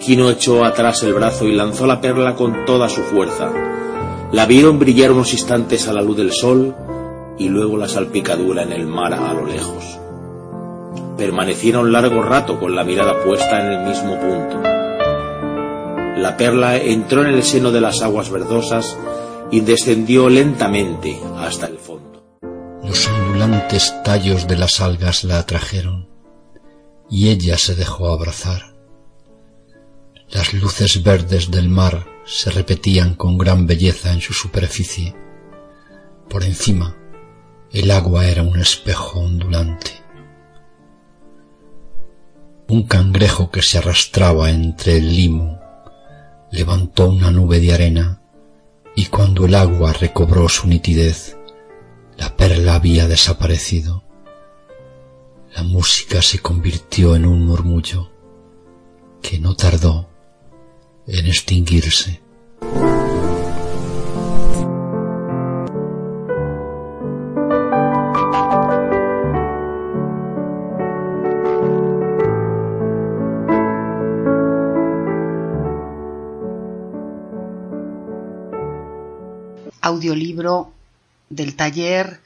Quino 0.00 0.30
echó 0.30 0.64
atrás 0.64 1.02
el 1.02 1.12
brazo 1.12 1.46
y 1.46 1.54
lanzó 1.54 1.86
la 1.86 2.00
perla 2.00 2.34
con 2.34 2.64
toda 2.64 2.88
su 2.88 3.02
fuerza. 3.02 3.52
La 4.32 4.46
vieron 4.46 4.78
brillar 4.78 5.12
unos 5.12 5.32
instantes 5.32 5.86
a 5.88 5.92
la 5.92 6.00
luz 6.00 6.16
del 6.16 6.32
sol 6.32 6.74
y 7.38 7.48
luego 7.48 7.76
la 7.76 7.86
salpicadura 7.86 8.62
en 8.62 8.72
el 8.72 8.86
mar 8.86 9.12
a 9.12 9.34
lo 9.34 9.44
lejos. 9.44 9.98
Permanecieron 11.18 11.92
largo 11.92 12.22
rato 12.22 12.58
con 12.58 12.74
la 12.74 12.82
mirada 12.82 13.22
puesta 13.22 13.60
en 13.60 13.72
el 13.72 13.88
mismo 13.88 14.18
punto. 14.18 14.62
La 16.18 16.34
perla 16.36 16.76
entró 16.76 17.22
en 17.22 17.34
el 17.34 17.42
seno 17.42 17.70
de 17.70 17.80
las 17.82 18.00
aguas 18.02 18.30
verdosas 18.30 18.96
y 19.50 19.60
descendió 19.60 20.30
lentamente 20.30 21.20
hasta 21.38 21.66
el 21.66 21.78
fondo. 21.78 22.22
Los 22.82 23.06
ondulantes 23.08 23.94
tallos 24.02 24.46
de 24.48 24.56
las 24.56 24.80
algas 24.80 25.24
la 25.24 25.38
atrajeron 25.38 26.08
y 27.10 27.28
ella 27.28 27.58
se 27.58 27.74
dejó 27.74 28.08
abrazar. 28.08 28.69
Las 30.32 30.52
luces 30.52 31.02
verdes 31.02 31.50
del 31.50 31.68
mar 31.68 32.06
se 32.24 32.50
repetían 32.50 33.16
con 33.16 33.36
gran 33.36 33.66
belleza 33.66 34.12
en 34.12 34.20
su 34.20 34.32
superficie. 34.32 35.16
Por 36.28 36.44
encima, 36.44 36.96
el 37.72 37.90
agua 37.90 38.28
era 38.28 38.44
un 38.44 38.60
espejo 38.60 39.18
ondulante. 39.18 39.90
Un 42.68 42.84
cangrejo 42.84 43.50
que 43.50 43.60
se 43.62 43.78
arrastraba 43.78 44.50
entre 44.50 44.98
el 44.98 45.16
limo 45.16 45.58
levantó 46.52 47.08
una 47.08 47.32
nube 47.32 47.58
de 47.58 47.72
arena 47.74 48.22
y 48.94 49.06
cuando 49.06 49.46
el 49.46 49.56
agua 49.56 49.92
recobró 49.92 50.48
su 50.48 50.68
nitidez, 50.68 51.36
la 52.16 52.36
perla 52.36 52.76
había 52.76 53.08
desaparecido. 53.08 54.04
La 55.56 55.64
música 55.64 56.22
se 56.22 56.38
convirtió 56.38 57.16
en 57.16 57.26
un 57.26 57.44
murmullo 57.44 58.12
que 59.20 59.40
no 59.40 59.56
tardó 59.56 60.09
en 61.12 61.26
extinguirse. 61.26 62.20
audiolibro 79.82 80.72
del 81.30 81.56
taller 81.56 82.20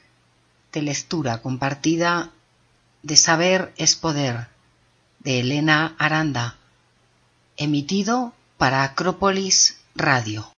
de 0.71 0.81
lectura 0.83 1.41
compartida 1.41 2.31
de 3.01 3.15
Saber 3.15 3.73
es 3.77 3.95
Poder 3.95 4.47
de 5.19 5.39
Elena 5.39 5.95
Aranda, 5.97 6.57
emitido 7.57 8.33
para 8.57 8.83
Acrópolis 8.83 9.77
Radio. 9.95 10.45